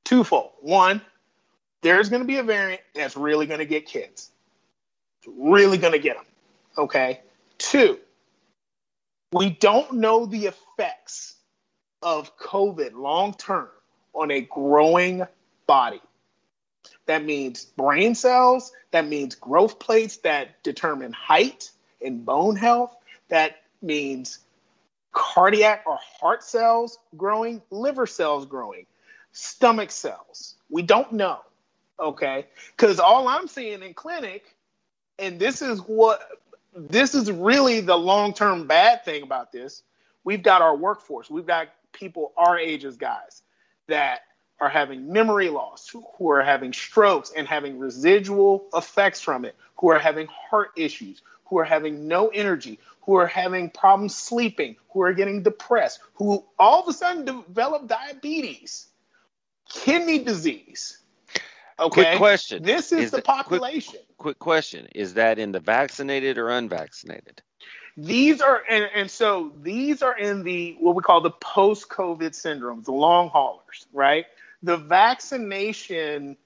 twofold. 0.05 0.53
One, 0.61 1.01
there's 1.81 2.11
going 2.11 2.21
to 2.21 2.27
be 2.27 2.37
a 2.37 2.43
variant 2.43 2.83
that's 2.95 3.17
really 3.17 3.47
going 3.47 3.61
to 3.61 3.65
get 3.65 3.87
kids, 3.87 4.31
it's 5.19 5.35
really 5.35 5.79
going 5.79 5.95
to 5.95 5.99
get 5.99 6.17
them. 6.17 6.27
Okay. 6.77 7.21
Two, 7.57 7.99
we 9.33 9.49
don't 9.49 9.95
know 9.95 10.27
the 10.27 10.47
effects 10.47 11.37
of 12.03 12.37
COVID 12.37 12.93
long 12.93 13.33
term 13.33 13.71
on 14.13 14.31
a 14.31 14.43
growing 14.43 15.27
body. 15.67 16.03
That 17.09 17.25
means 17.25 17.65
brain 17.65 18.15
cells. 18.15 18.71
That 18.91 19.07
means 19.07 19.35
growth 19.35 19.79
plates 19.79 20.19
that 20.19 20.63
determine 20.63 21.13
height 21.13 21.71
and 22.05 22.25
bone 22.25 22.55
health. 22.55 22.95
That 23.29 23.63
means 23.81 24.41
cardiac 25.13 25.85
or 25.87 25.99
heart 26.21 26.45
cells 26.45 26.99
growing, 27.17 27.63
liver 27.71 28.07
cells 28.07 28.45
growing, 28.45 28.85
stomach 29.33 29.91
cells. 29.91 30.57
We 30.69 30.83
don't 30.83 31.13
know. 31.13 31.41
Okay. 31.99 32.47
Because 32.77 33.01
all 33.01 33.27
I'm 33.27 33.49
seeing 33.49 33.83
in 33.83 33.95
clinic, 33.95 34.55
and 35.19 35.41
this 35.41 35.63
is 35.63 35.81
what 35.81 36.21
this 36.77 37.15
is 37.15 37.33
really 37.33 37.81
the 37.81 37.97
long 37.97 38.35
term 38.35 38.67
bad 38.67 39.07
thing 39.07 39.23
about 39.23 39.51
this. 39.51 39.83
We've 40.25 40.43
got 40.43 40.61
our 40.61 40.77
workforce, 40.77 41.31
we've 41.31 41.47
got 41.47 41.69
people 41.93 42.35
our 42.37 42.59
ages, 42.59 42.99
guys 42.99 43.43
that 43.89 44.21
are 44.61 44.69
having 44.69 45.13
memory 45.13 45.49
loss, 45.49 45.89
who 45.89 46.31
are 46.31 46.43
having 46.43 46.73
strokes 46.73 47.33
and 47.37 47.47
having 47.47 47.79
residual 47.79 48.67
effects 48.75 49.21
from 49.21 49.45
it, 49.45 49.55
who 49.77 49.89
are 49.91 49.99
having 49.99 50.27
heart 50.27 50.71
issues, 50.77 51.23
who 51.45 51.59
are 51.59 51.65
having 51.65 52.09
no 52.09 52.29
energy, 52.29 52.79
who 53.03 53.15
are 53.15 53.27
having 53.27 53.71
problems 53.71 54.15
sleeping, 54.15 54.77
who 54.91 55.03
are 55.03 55.13
getting 55.13 55.43
depressed, 55.43 56.01
who 56.15 56.45
all 56.59 56.83
of 56.83 56.89
a 56.89 56.93
sudden 56.93 57.25
develop 57.25 57.87
diabetes, 57.87 58.89
kidney 59.69 60.19
disease. 60.19 60.99
Okay. 61.81 62.03
Quick 62.03 62.19
question. 62.19 62.63
This 62.63 62.91
is, 62.91 63.05
is 63.05 63.11
the 63.13 63.23
population. 63.23 63.93
Quick, 63.93 64.19
quick 64.19 64.39
question. 64.41 64.89
Is 64.95 65.15
that 65.15 65.39
in 65.39 65.53
the 65.53 65.61
vaccinated 65.61 66.37
or 66.37 66.51
unvaccinated? 66.51 67.41
These 67.97 68.41
are 68.41 68.63
and, 68.69 68.89
and 68.95 69.11
so 69.11 69.53
these 69.61 70.03
are 70.03 70.17
in 70.17 70.45
the 70.45 70.77
what 70.79 70.95
we 70.95 71.03
call 71.03 71.21
the 71.21 71.31
post-COVID 71.31 72.31
syndromes, 72.31 72.85
the 72.85 72.93
long 72.93 73.29
haulers, 73.29 73.87
right? 73.93 74.27
The 74.63 74.77
vaccination 74.77 76.37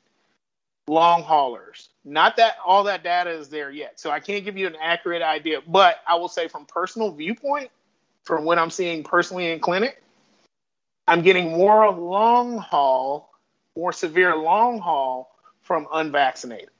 long 0.89 1.23
haulers. 1.23 1.89
Not 2.05 2.37
that 2.37 2.57
all 2.65 2.85
that 2.85 3.03
data 3.05 3.31
is 3.31 3.49
there 3.49 3.71
yet. 3.71 4.01
So 4.01 4.11
I 4.11 4.21
can't 4.21 4.45
give 4.45 4.57
you 4.57 4.67
an 4.67 4.77
accurate 4.81 5.23
idea, 5.23 5.61
but 5.67 5.99
I 6.07 6.17
will 6.17 6.29
say 6.29 6.49
from 6.49 6.67
personal 6.67 7.13
viewpoint, 7.13 7.71
from 8.25 8.45
what 8.45 8.59
I'm 8.59 8.71
seeing 8.71 9.05
personally 9.05 9.51
in 9.51 9.61
clinic, 9.61 10.03
I'm 11.07 11.23
getting 11.23 11.53
more 11.53 11.91
long 11.91 12.59
haul, 12.59 13.31
more 13.77 13.93
severe 13.93 14.37
long 14.37 14.79
haul 14.79 15.35
from 15.63 15.87
unvaccinated. 15.93 16.71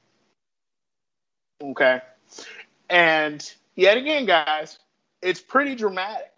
Okay. 1.61 2.01
And 2.89 3.53
yet 3.75 3.97
again, 3.97 4.25
guys, 4.25 4.77
it's 5.21 5.41
pretty 5.41 5.75
dramatic. 5.75 6.32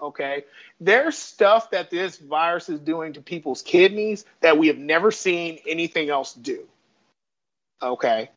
Okay. 0.00 0.44
There's 0.80 1.16
stuff 1.16 1.70
that 1.72 1.90
this 1.90 2.16
virus 2.16 2.68
is 2.68 2.80
doing 2.80 3.12
to 3.14 3.20
people's 3.20 3.62
kidneys 3.62 4.24
that 4.40 4.56
we 4.58 4.68
have 4.68 4.78
never 4.78 5.10
seen 5.10 5.58
anything 5.66 6.08
else 6.08 6.32
do. 6.32 6.66
Okay. 7.82 8.30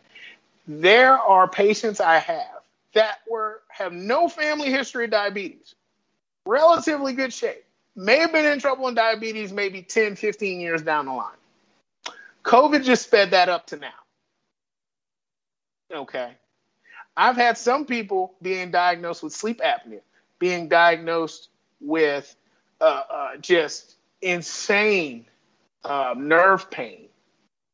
There 0.68 1.18
are 1.18 1.48
patients 1.48 2.00
I 2.00 2.20
have 2.20 2.62
that 2.94 3.20
were 3.30 3.62
have 3.70 3.94
no 3.94 4.28
family 4.28 4.70
history 4.70 5.06
of 5.06 5.12
diabetes, 5.12 5.76
relatively 6.46 7.14
good 7.14 7.34
shape, 7.34 7.64
may 7.96 8.20
have 8.20 8.32
been 8.32 8.46
in 8.46 8.60
trouble 8.60 8.88
in 8.88 8.96
diabetes 8.96 9.52
maybe 9.52 9.82
10, 9.82 10.16
15 10.16 10.60
years 10.60 10.82
down 10.82 11.06
the 11.06 11.14
line. 11.14 11.32
COVID 12.44 12.84
just 12.84 13.04
sped 13.04 13.32
that 13.32 13.50
up 13.50 13.68
to 13.68 13.78
now. 13.78 13.90
Okay. 15.94 16.32
I've 17.16 17.36
had 17.36 17.58
some 17.58 17.86
people 17.86 18.34
being 18.42 18.72
diagnosed 18.72 19.22
with 19.24 19.34
sleep 19.34 19.62
apnea, 19.62 20.02
being 20.40 20.68
diagnosed 20.68 21.50
with 21.84 22.36
uh, 22.82 23.04
uh, 23.10 23.38
just 23.38 23.96
insane 24.22 25.26
uh, 25.84 26.16
nerve 26.18 26.70
pain 26.72 27.08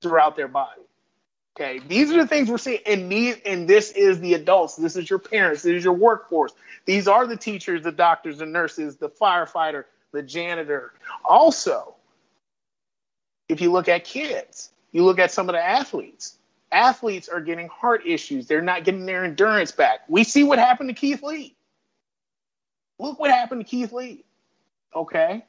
throughout 0.02 0.36
their 0.36 0.48
body. 0.48 0.82
Okay, 1.60 1.80
these 1.88 2.12
are 2.12 2.18
the 2.18 2.28
things 2.28 2.50
we're 2.50 2.58
seeing, 2.58 2.80
and 2.86 3.12
these, 3.12 3.36
and 3.46 3.68
this 3.68 3.92
is 3.92 4.20
the 4.22 4.34
adults. 4.34 4.78
This 4.78 4.96
is 4.96 5.10
your 5.10 5.20
parents. 5.20 5.64
This 5.64 5.74
is 5.74 5.84
your 5.84 5.94
workforce. 5.94 6.54
These 6.86 7.08
are 7.08 7.28
the 7.28 7.36
teachers, 7.36 7.84
the 7.84 7.92
doctors, 7.92 8.38
the 8.38 8.46
nurses, 8.46 8.96
the 8.96 9.10
firefighter, 9.10 9.84
the 10.14 10.24
janitor. 10.24 10.94
Also, 11.26 11.96
if 13.50 13.60
you 13.60 13.72
look 13.72 13.90
at 13.90 14.06
kids, 14.06 14.72
you 14.94 15.04
look 15.04 15.20
at 15.20 15.32
some 15.32 15.50
of 15.50 15.54
the 15.54 15.64
athletes. 15.64 16.38
Athletes 16.72 17.28
are 17.28 17.42
getting 17.42 17.68
heart 17.68 18.04
issues. 18.06 18.48
They're 18.48 18.62
not 18.62 18.86
getting 18.86 19.06
their 19.06 19.26
endurance 19.26 19.72
back. 19.72 20.02
We 20.08 20.24
see 20.24 20.44
what 20.44 20.60
happened 20.60 20.90
to 20.90 20.96
Keith 20.96 21.24
Lee. 21.24 21.56
Look 23.00 23.20
what 23.20 23.32
happened 23.32 23.62
to 23.62 23.68
Keith 23.68 23.92
Lee. 23.92 24.26
Okay, 24.96 25.46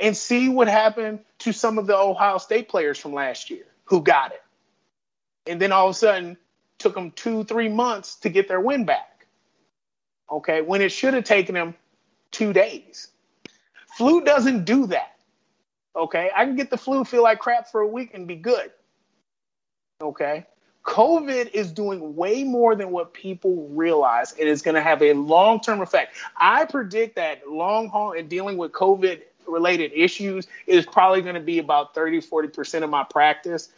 and 0.00 0.16
see 0.16 0.48
what 0.48 0.68
happened 0.68 1.20
to 1.40 1.52
some 1.52 1.78
of 1.78 1.86
the 1.86 1.96
Ohio 1.96 2.38
State 2.38 2.68
players 2.68 2.98
from 2.98 3.12
last 3.12 3.50
year 3.50 3.64
who 3.84 4.02
got 4.02 4.32
it 4.32 4.42
and 5.46 5.60
then 5.60 5.72
all 5.72 5.88
of 5.88 5.90
a 5.90 5.98
sudden 5.98 6.36
took 6.78 6.94
them 6.94 7.10
two, 7.10 7.44
three 7.44 7.68
months 7.68 8.16
to 8.16 8.28
get 8.28 8.48
their 8.48 8.60
win 8.60 8.84
back. 8.84 9.26
Okay, 10.30 10.62
when 10.62 10.80
it 10.80 10.90
should 10.90 11.14
have 11.14 11.24
taken 11.24 11.54
them 11.54 11.74
two 12.30 12.52
days. 12.52 13.08
Flu 13.96 14.22
doesn't 14.22 14.64
do 14.64 14.86
that. 14.86 15.16
Okay, 15.96 16.30
I 16.34 16.44
can 16.44 16.54
get 16.54 16.70
the 16.70 16.76
flu, 16.76 17.04
feel 17.04 17.24
like 17.24 17.40
crap 17.40 17.68
for 17.68 17.80
a 17.80 17.86
week, 17.86 18.12
and 18.14 18.28
be 18.28 18.36
good. 18.36 18.70
Okay, 20.00 20.46
COVID 20.84 21.52
is 21.52 21.72
doing 21.72 22.16
way 22.16 22.42
more 22.42 22.74
than 22.74 22.90
what 22.90 23.12
people 23.12 23.68
realize, 23.68 24.32
and 24.32 24.48
it's 24.48 24.62
going 24.62 24.74
to 24.74 24.80
have 24.80 25.02
a 25.02 25.12
long 25.12 25.60
term 25.60 25.80
effect. 25.80 26.16
I 26.36 26.64
predict 26.64 27.16
that 27.16 27.48
long 27.48 27.88
haul 27.88 28.12
and 28.12 28.28
dealing 28.28 28.56
with 28.56 28.72
COVID 28.72 29.22
related 29.46 29.92
issues 29.94 30.46
is 30.66 30.86
probably 30.86 31.22
going 31.22 31.34
to 31.34 31.40
be 31.40 31.58
about 31.58 31.94
30, 31.94 32.20
40% 32.20 32.82
of 32.82 32.90
my 32.90 33.04
practice 33.04 33.68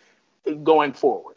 going 0.62 0.92
forward. 0.92 1.36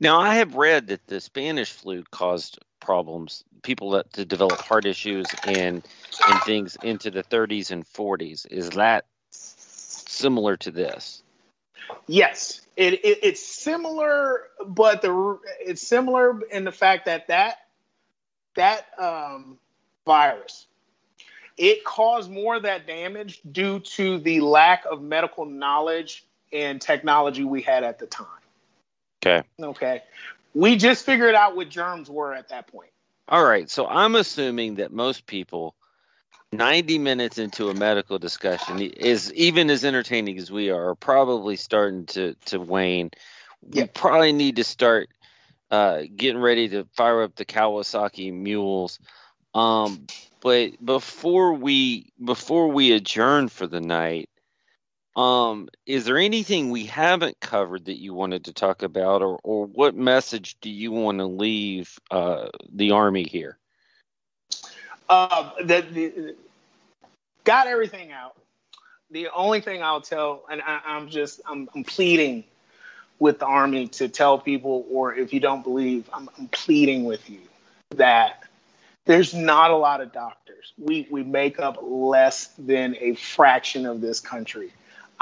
Now, 0.00 0.20
I 0.20 0.34
have 0.36 0.54
read 0.54 0.88
that 0.88 1.06
the 1.06 1.20
Spanish 1.20 1.72
flu 1.72 2.04
caused 2.10 2.58
problems, 2.80 3.44
people 3.62 3.90
that, 3.92 4.12
to 4.14 4.24
develop 4.24 4.60
heart 4.60 4.84
issues 4.84 5.26
and 5.44 5.82
and 6.28 6.42
things 6.42 6.76
into 6.82 7.10
the 7.10 7.22
30s 7.22 7.70
and 7.70 7.86
40s. 7.86 8.46
Is 8.50 8.70
that 8.70 9.06
similar 9.30 10.56
to 10.58 10.70
this? 10.70 11.22
Yes, 12.06 12.61
it, 12.76 12.94
it, 13.04 13.18
it's 13.22 13.40
similar, 13.40 14.42
but 14.66 15.02
the 15.02 15.38
it's 15.60 15.86
similar 15.86 16.40
in 16.48 16.64
the 16.64 16.72
fact 16.72 17.06
that 17.06 17.28
that 17.28 17.58
that 18.54 18.86
um, 18.98 19.58
virus 20.06 20.66
it 21.56 21.84
caused 21.84 22.30
more 22.30 22.56
of 22.56 22.62
that 22.62 22.86
damage 22.86 23.40
due 23.50 23.80
to 23.80 24.18
the 24.18 24.40
lack 24.40 24.84
of 24.90 25.02
medical 25.02 25.44
knowledge 25.44 26.24
and 26.52 26.80
technology 26.80 27.44
we 27.44 27.62
had 27.62 27.84
at 27.84 27.98
the 27.98 28.06
time. 28.06 28.26
Okay. 29.24 29.46
Okay. 29.60 30.02
We 30.54 30.76
just 30.76 31.04
figured 31.04 31.34
out 31.34 31.56
what 31.56 31.68
germs 31.68 32.10
were 32.10 32.34
at 32.34 32.48
that 32.48 32.66
point. 32.66 32.90
All 33.28 33.44
right. 33.44 33.70
So 33.70 33.86
I'm 33.86 34.16
assuming 34.16 34.76
that 34.76 34.92
most 34.92 35.26
people, 35.26 35.74
90 36.52 36.98
minutes 36.98 37.38
into 37.38 37.70
a 37.70 37.74
medical 37.74 38.18
discussion, 38.18 38.80
is 38.80 39.32
even 39.34 39.70
as 39.70 39.84
entertaining 39.84 40.38
as 40.38 40.50
we 40.50 40.70
are, 40.70 40.94
probably 40.94 41.56
starting 41.56 42.06
to, 42.06 42.34
to 42.46 42.60
wane. 42.60 43.10
We 43.62 43.86
probably 43.86 44.32
need 44.32 44.56
to 44.56 44.64
start 44.64 45.08
uh, 45.70 46.02
getting 46.14 46.40
ready 46.40 46.68
to 46.68 46.86
fire 46.94 47.22
up 47.22 47.34
the 47.34 47.46
Kawasaki 47.46 48.32
mules. 48.32 48.98
Um, 49.54 50.06
but 50.40 50.84
before 50.84 51.54
we 51.54 52.12
before 52.22 52.68
we 52.68 52.92
adjourn 52.92 53.48
for 53.48 53.66
the 53.66 53.80
night, 53.80 54.28
um, 55.16 55.68
is 55.86 56.04
there 56.04 56.18
anything 56.18 56.70
we 56.70 56.84
haven't 56.84 57.40
covered 57.40 57.86
that 57.86 58.00
you 58.00 58.14
wanted 58.14 58.46
to 58.46 58.52
talk 58.52 58.82
about, 58.82 59.22
or, 59.22 59.38
or 59.42 59.66
what 59.66 59.94
message 59.94 60.56
do 60.60 60.70
you 60.70 60.90
want 60.90 61.18
to 61.18 61.26
leave 61.26 61.98
uh, 62.10 62.48
the 62.72 62.90
Army 62.92 63.24
here? 63.24 63.58
Uh, 65.08 65.50
the, 65.62 65.80
the, 65.92 66.36
got 67.44 67.66
everything 67.66 68.12
out. 68.12 68.36
The 69.10 69.28
only 69.34 69.60
thing 69.60 69.82
I'll 69.82 70.00
tell, 70.00 70.44
and 70.50 70.62
I, 70.62 70.80
am 70.86 71.08
just 71.08 71.40
I'm, 71.46 71.68
I'm, 71.74 71.84
pleading 71.84 72.44
with 73.18 73.38
the 73.38 73.46
Army 73.46 73.88
to 73.88 74.08
tell 74.08 74.38
people, 74.38 74.86
or 74.90 75.14
if 75.14 75.32
you 75.32 75.40
don't 75.40 75.62
believe, 75.62 76.08
I'm, 76.12 76.30
I'm 76.38 76.48
pleading 76.48 77.04
with 77.04 77.28
you 77.28 77.40
that 77.90 78.42
there's 79.04 79.34
not 79.34 79.70
a 79.70 79.76
lot 79.76 80.00
of 80.00 80.12
doctors. 80.12 80.72
We 80.78 81.06
we 81.10 81.22
make 81.22 81.58
up 81.58 81.78
less 81.82 82.48
than 82.58 82.96
a 83.00 83.14
fraction 83.14 83.84
of 83.84 84.00
this 84.00 84.18
country 84.20 84.72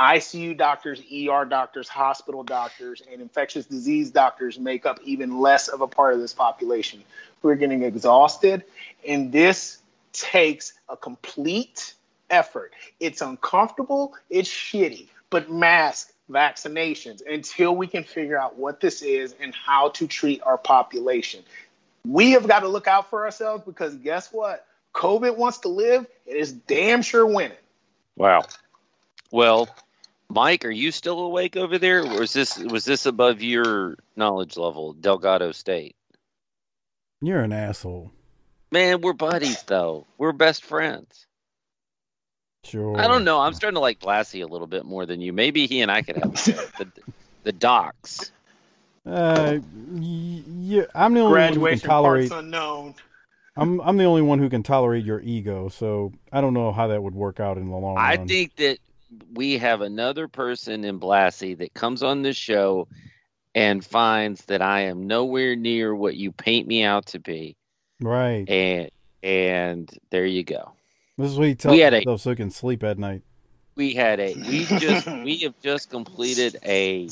ICU 0.01 0.57
doctors, 0.57 1.01
ER 1.01 1.45
doctors, 1.45 1.87
hospital 1.87 2.43
doctors, 2.43 3.03
and 3.13 3.21
infectious 3.21 3.67
disease 3.67 4.11
doctors 4.11 4.59
make 4.59 4.87
up 4.87 4.99
even 5.05 5.41
less 5.41 5.69
of 5.69 5.83
a 5.83 5.87
part 5.87 6.15
of 6.15 6.21
this 6.21 6.33
population. 6.33 7.05
We're 7.43 7.57
getting 7.57 7.83
exhausted, 7.83 8.65
and 9.07 9.31
this 9.31 9.79
takes 10.13 10.73
a 10.89 10.97
complete 10.97 11.95
effort. 12.31 12.73
It's 12.99 13.21
uncomfortable, 13.21 14.15
it's 14.31 14.49
shitty, 14.49 15.09
but 15.29 15.51
mask 15.51 16.13
vaccinations 16.31 17.23
until 17.29 17.75
we 17.75 17.87
can 17.87 18.05
figure 18.05 18.39
out 18.39 18.57
what 18.57 18.81
this 18.81 19.03
is 19.03 19.35
and 19.41 19.55
how 19.55 19.91
to 19.91 20.07
treat 20.07 20.43
our 20.43 20.57
population. 20.57 21.43
We 22.07 22.33
have 22.33 22.47
got 22.47 22.61
to 22.61 22.69
look 22.69 22.87
out 22.87 23.11
for 23.11 23.25
ourselves 23.25 23.65
because 23.67 23.95
guess 23.97 24.33
what? 24.33 24.67
COVID 24.95 25.37
wants 25.37 25.59
to 25.59 25.69
live, 25.69 26.07
and 26.27 26.37
it 26.37 26.41
is 26.41 26.53
damn 26.53 27.03
sure 27.03 27.27
winning. 27.27 27.57
Wow. 28.17 28.45
Well, 29.31 29.69
Mike, 30.29 30.65
are 30.65 30.71
you 30.71 30.93
still 30.93 31.21
awake 31.21 31.57
over 31.57 31.79
there? 31.79 32.03
Or 32.03 32.21
was 32.21 32.33
this 32.33 32.59
was 32.59 32.85
this 32.85 33.07
above 33.07 33.43
your 33.43 33.97
knowledge 34.17 34.57
level, 34.57 34.93
Delgado 34.93 35.53
State? 35.53 35.97
You're 37.21 37.43
an 37.43 37.53
asshole. 37.53 38.13
Man, 38.73 39.01
we're 39.01 39.13
buddies 39.13 39.63
though. 39.65 40.07
We're 40.19 40.33
best 40.33 40.65
friends. 40.65 41.27
Sure. 42.65 43.01
I 43.01 43.07
don't 43.07 43.25
know. 43.25 43.41
I'm 43.41 43.55
starting 43.55 43.77
to 43.77 43.81
like 43.81 44.01
Blassie 44.01 44.43
a 44.43 44.47
little 44.47 44.67
bit 44.67 44.85
more 44.85 45.07
than 45.07 45.21
you. 45.21 45.33
Maybe 45.33 45.67
he 45.67 45.81
and 45.81 45.91
I 45.91 46.03
could 46.03 46.17
have 46.17 46.35
the, 46.35 46.87
the 47.43 47.53
docs. 47.53 48.33
Uh, 49.07 49.59
y- 49.63 50.43
yeah, 50.61 50.83
I'm 50.95 51.15
the 51.15 51.21
only 51.21 51.41
one 51.41 51.55
who 51.55 51.61
can 51.61 51.79
Graduation 51.79 51.89
tolerate. 51.89 52.31
parts 52.31 52.45
unknown. 52.45 52.95
I'm 53.57 53.81
I'm 53.81 53.97
the 53.97 54.05
only 54.05 54.23
one 54.23 54.39
who 54.39 54.49
can 54.49 54.63
tolerate 54.63 55.05
your 55.05 55.21
ego. 55.21 55.69
So 55.69 56.13
I 56.33 56.41
don't 56.41 56.55
know 56.55 56.73
how 56.73 56.89
that 56.89 57.03
would 57.03 57.15
work 57.15 57.41
out 57.41 57.57
in 57.57 57.71
the 57.71 57.77
long 57.77 57.99
I 57.99 58.17
run. 58.17 58.21
I 58.21 58.27
think 58.27 58.57
that 58.57 58.79
we 59.35 59.59
have 59.59 59.81
another 59.81 60.29
person 60.29 60.85
in 60.85 61.01
Blassie 61.01 61.59
that 61.59 61.75
comes 61.75 62.03
on 62.03 62.23
this 62.23 62.37
show 62.37 62.87
and 63.55 63.85
finds 63.85 64.45
that 64.47 64.63
I 64.63 64.83
am 64.83 65.07
nowhere 65.07 65.57
near 65.57 65.95
what 65.95 66.17
you 66.17 66.31
paint 66.31 66.69
me 66.69 66.85
out 66.85 67.07
to 67.07 67.19
be, 67.19 67.57
right. 68.01 68.49
and 68.49 68.91
and 69.23 69.91
there 70.11 70.27
you 70.27 70.45
go. 70.45 70.73
This 71.21 71.33
is 71.33 71.39
what 71.39 71.49
he 71.49 71.55
tells 71.55 71.75
We 71.75 71.81
had 71.81 71.95
a- 71.95 72.19
so 72.19 72.31
he 72.31 72.37
can 72.37 72.51
sleep 72.51 72.83
at 72.83 72.99
night. 72.99 73.23
We 73.77 73.93
had 73.95 74.21
a 74.21 74.35
we 74.35 74.65
just 74.79 75.07
we 75.07 75.39
have 75.39 75.55
just 75.63 75.91
completed 75.91 76.59
a 76.65 77.09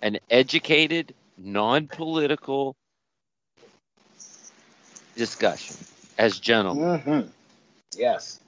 an 0.00 0.18
educated, 0.30 1.14
non-political 1.36 2.76
discussion 5.16 5.76
as 6.16 6.38
gentlemen. 6.38 7.00
hmm 7.00 7.20
Yes. 7.96 8.38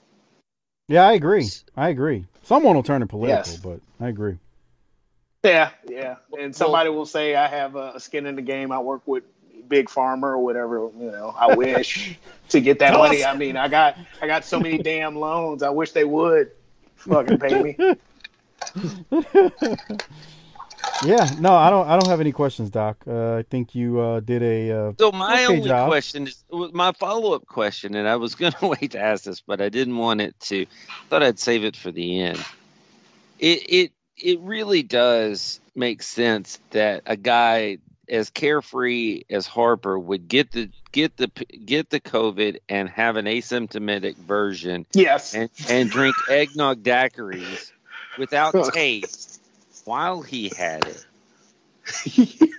Yeah, 0.89 1.07
I 1.09 1.12
agree. 1.15 1.49
I 1.77 1.89
agree. 1.89 2.27
Someone 2.45 2.74
will 2.77 2.82
turn 2.82 3.03
it 3.03 3.09
political, 3.09 3.53
Yes. 3.53 3.57
but 3.57 3.81
I 4.01 4.09
agree. 4.09 4.39
Yeah, 5.43 5.70
yeah. 5.89 6.16
And 6.39 6.55
somebody 6.55 6.91
will 6.91 7.07
say 7.07 7.35
I 7.35 7.49
have 7.49 7.74
a 7.77 7.99
skin 7.99 8.27
in 8.27 8.37
the 8.37 8.43
game. 8.43 8.73
I 8.73 8.78
work 8.81 9.03
with 9.07 9.24
Big 9.69 9.89
Pharma 9.89 10.24
or 10.24 10.39
whatever. 10.39 10.89
You 10.99 11.11
know, 11.11 11.35
I 11.39 11.55
wish 11.57 12.19
to 12.51 12.61
get 12.61 12.78
that 12.81 12.95
money. 12.95 13.24
I 13.24 13.37
mean, 13.37 13.57
I 13.57 13.69
got 13.69 13.97
I 14.20 14.27
got 14.27 14.45
so 14.45 14.59
many 14.61 14.78
damn 14.78 15.16
loans. 15.16 15.62
I 15.62 15.70
wish 15.70 15.93
they 15.93 16.05
would 16.05 16.51
fucking 16.97 17.39
pay 17.39 17.62
me. 17.62 17.77
Yeah, 21.05 21.28
no, 21.39 21.55
I 21.55 21.70
don't. 21.70 21.89
I 21.89 21.93
don't 21.99 22.09
have 22.09 22.20
any 22.20 22.32
questions, 22.32 22.69
Doc. 22.70 23.05
Uh, 23.07 23.37
I 23.37 23.43
think 23.43 23.74
you 23.74 23.99
uh, 24.01 24.20
did 24.20 24.43
a. 24.43 24.70
Uh, 24.70 24.93
So 24.99 25.11
my 25.12 25.45
Okay, 25.45 25.57
only 25.57 25.69
Job. 25.69 25.89
question 25.89 26.27
is 26.27 26.45
my 26.51 26.93
follow-up 26.93 27.47
question, 27.47 27.95
and 27.95 28.07
I 28.07 28.16
was 28.16 28.35
going 28.37 28.53
to 28.53 28.66
wait 28.69 28.91
to 28.93 29.01
ask 29.01 29.24
this, 29.24 29.41
but 29.41 29.62
I 29.62 29.70
didn't 29.70 29.97
want 29.97 30.20
it 30.20 30.39
to. 30.41 30.66
Thought 31.09 31.23
I'd 31.23 31.39
save 31.39 31.65
it 31.65 31.77
for 31.77 31.91
the 31.91 32.20
end. 32.20 32.45
It 33.39 33.62
it 33.69 33.93
it 34.19 34.41
really 34.41 34.82
does 34.82 35.61
make 35.74 36.03
sense 36.03 36.59
that 36.70 37.03
a 37.07 37.16
guy 37.16 37.78
as 38.11 38.28
carefree 38.31 39.23
as 39.31 39.47
Harper 39.47 39.99
would 39.99 40.28
get 40.28 40.51
the 40.53 40.69
get 40.93 41.16
the 41.16 41.28
get 41.65 41.89
the 41.91 42.01
COVID 42.01 42.59
and 42.69 42.89
have 42.89 43.16
an 43.16 43.27
asymptomatic 43.27 44.16
version 44.16 44.85
Yes. 44.93 45.35
and, 45.35 45.49
and 45.69 45.91
drink 45.91 46.16
eggnog 46.28 46.82
daiquiris 46.82 47.70
without 48.19 48.53
taste 48.74 49.41
while 49.85 50.20
he 50.23 50.51
had 50.57 50.85
it. 50.87 51.07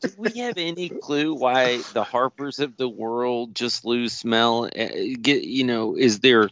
Do 0.00 0.10
we 0.18 0.38
have 0.40 0.58
any 0.58 0.88
clue 0.88 1.34
why 1.34 1.80
the 1.92 2.04
Harpers 2.04 2.58
of 2.58 2.76
the 2.76 2.88
world 2.88 3.54
just 3.54 3.84
lose 3.84 4.12
smell? 4.12 4.64
Uh, 4.66 4.88
Get 5.20 5.42
you 5.44 5.64
know, 5.64 5.96
is 5.96 6.20
there? 6.20 6.50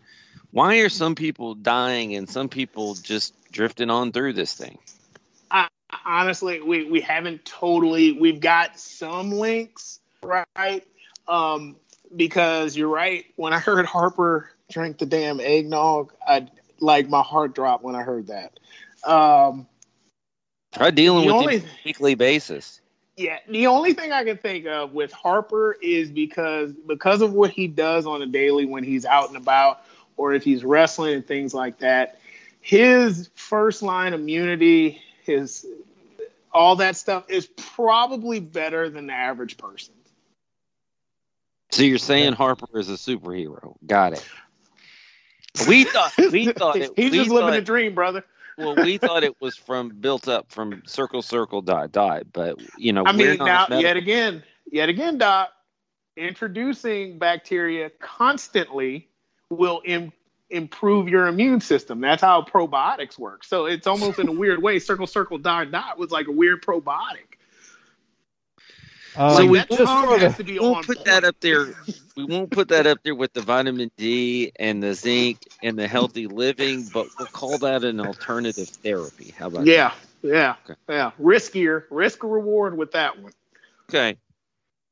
Why 0.50 0.78
are 0.78 0.88
some 0.88 1.14
people 1.14 1.54
dying 1.54 2.14
and 2.14 2.28
some 2.28 2.48
people 2.48 2.94
just 2.94 3.34
drifting 3.50 3.90
on 3.90 4.12
through 4.12 4.34
this 4.34 4.54
thing? 4.54 4.78
Honestly, 6.04 6.60
we, 6.60 6.84
we 6.84 7.00
haven't 7.00 7.44
totally. 7.44 8.12
We've 8.12 8.40
got 8.40 8.78
some 8.78 9.32
links, 9.32 10.00
right? 10.22 10.84
Um, 11.28 11.76
because 12.14 12.76
you're 12.76 12.88
right. 12.88 13.24
When 13.36 13.52
I 13.52 13.58
heard 13.60 13.86
Harper 13.86 14.50
drink 14.70 14.98
the 14.98 15.06
damn 15.06 15.40
eggnog, 15.40 16.12
I 16.26 16.48
like 16.80 17.08
my 17.08 17.22
heart 17.22 17.54
dropped 17.54 17.84
when 17.84 17.94
I 17.94 18.02
heard 18.02 18.28
that. 18.28 18.58
Um, 19.08 19.66
Try 20.72 20.90
dealing 20.90 21.26
with 21.26 21.34
only- 21.34 21.56
a 21.58 21.62
weekly 21.84 22.14
basis. 22.14 22.80
yeah, 23.16 23.38
the 23.48 23.68
only 23.68 23.92
thing 23.92 24.10
I 24.12 24.24
can 24.24 24.36
think 24.38 24.66
of 24.66 24.92
with 24.92 25.12
Harper 25.12 25.76
is 25.80 26.10
because 26.10 26.72
because 26.72 27.20
of 27.22 27.32
what 27.32 27.50
he 27.50 27.68
does 27.68 28.06
on 28.06 28.22
a 28.22 28.26
daily 28.26 28.64
when 28.64 28.82
he's 28.82 29.04
out 29.04 29.28
and 29.28 29.36
about, 29.36 29.82
or 30.16 30.34
if 30.34 30.42
he's 30.42 30.64
wrestling 30.64 31.14
and 31.14 31.26
things 31.26 31.54
like 31.54 31.78
that. 31.78 32.18
His 32.60 33.28
first 33.34 33.82
line 33.82 34.14
immunity, 34.14 35.00
his 35.24 35.66
all 36.52 36.76
that 36.76 36.96
stuff 36.96 37.24
is 37.28 37.46
probably 37.56 38.40
better 38.40 38.88
than 38.88 39.06
the 39.08 39.12
average 39.12 39.56
person. 39.56 39.94
So 41.72 41.82
you're 41.82 41.98
saying 41.98 42.34
Harper 42.34 42.78
is 42.78 42.88
a 42.88 42.92
superhero? 42.94 43.74
Got 43.84 44.12
it. 44.12 44.24
We 45.68 45.84
thought 45.84 46.12
we 46.30 46.52
thought 46.52 46.76
it. 46.76 46.92
he's 46.96 47.10
we 47.10 47.18
just 47.18 47.30
living 47.30 47.50
thought- 47.50 47.58
a 47.58 47.62
dream, 47.62 47.94
brother. 47.94 48.24
well, 48.56 48.76
we 48.76 48.98
thought 48.98 49.24
it 49.24 49.40
was 49.40 49.56
from 49.56 49.88
built 49.88 50.28
up 50.28 50.52
from 50.52 50.82
circle 50.86 51.22
circle 51.22 51.62
dot 51.62 51.90
dot, 51.90 52.24
but 52.32 52.56
you 52.78 52.92
know 52.92 53.02
I 53.04 53.10
we're 53.16 53.30
mean, 53.30 53.38
not 53.38 53.70
now 53.70 53.78
yet 53.80 53.96
again, 53.96 54.44
yet 54.70 54.88
again, 54.88 55.18
Doc, 55.18 55.50
introducing 56.16 57.18
bacteria 57.18 57.90
constantly 58.00 59.08
will 59.50 59.82
Im- 59.84 60.12
improve 60.54 61.08
your 61.08 61.26
immune 61.26 61.60
system. 61.60 62.00
That's 62.00 62.22
how 62.22 62.42
probiotics 62.42 63.18
work. 63.18 63.44
So 63.44 63.66
it's 63.66 63.86
almost 63.86 64.18
in 64.18 64.28
a 64.28 64.32
weird 64.32 64.62
way. 64.62 64.78
Circle, 64.78 65.06
circle, 65.06 65.38
dot, 65.38 65.70
dot 65.70 65.98
was 65.98 66.10
like 66.10 66.26
a 66.28 66.32
weird 66.32 66.62
probiotic. 66.62 67.38
uh, 69.16 69.36
So 69.36 69.46
we- 69.46 69.58
that 69.58 69.68
just 69.68 69.82
tongue 69.82 70.06
for 70.08 70.18
the- 70.18 70.28
has 70.28 70.36
to 70.38 70.44
be 70.44 70.52
we 70.54 70.58
on 70.58 70.72
won't 70.72 70.86
put 70.86 70.96
point. 70.98 71.06
that 71.06 71.24
up 71.24 71.36
there. 71.40 71.74
We 72.16 72.24
won't 72.24 72.50
put 72.50 72.68
that 72.68 72.86
up 72.86 72.98
there 73.04 73.14
with 73.14 73.32
the 73.32 73.42
vitamin 73.42 73.90
D 73.96 74.52
and 74.56 74.82
the 74.82 74.94
zinc 74.94 75.38
and 75.62 75.78
the 75.78 75.86
healthy 75.88 76.26
living, 76.26 76.88
but 76.92 77.06
we'll 77.18 77.28
call 77.28 77.58
that 77.58 77.84
an 77.84 78.00
alternative 78.00 78.68
therapy. 78.68 79.32
How 79.36 79.46
about 79.48 79.66
Yeah, 79.66 79.92
yeah, 80.22 80.56
Okay. 80.64 80.78
yeah. 80.88 81.10
Riskier, 81.20 81.84
risk 81.90 82.22
reward 82.22 82.76
with 82.76 82.92
that 82.92 83.18
one. 83.20 83.32
Okay. 83.88 84.16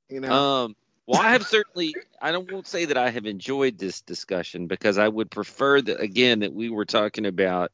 You 0.08 0.20
know, 0.20 0.32
Um, 0.32 0.76
well, 1.06 1.20
I 1.20 1.30
have 1.30 1.46
certainly. 1.46 1.94
I 2.20 2.30
don't 2.30 2.50
won't 2.50 2.66
say 2.66 2.84
that 2.84 2.96
I 2.96 3.10
have 3.10 3.26
enjoyed 3.26 3.78
this 3.78 4.00
discussion 4.02 4.66
because 4.66 4.98
I 4.98 5.08
would 5.08 5.30
prefer 5.30 5.80
that 5.80 6.00
again 6.00 6.40
that 6.40 6.52
we 6.52 6.70
were 6.70 6.84
talking 6.84 7.26
about 7.26 7.72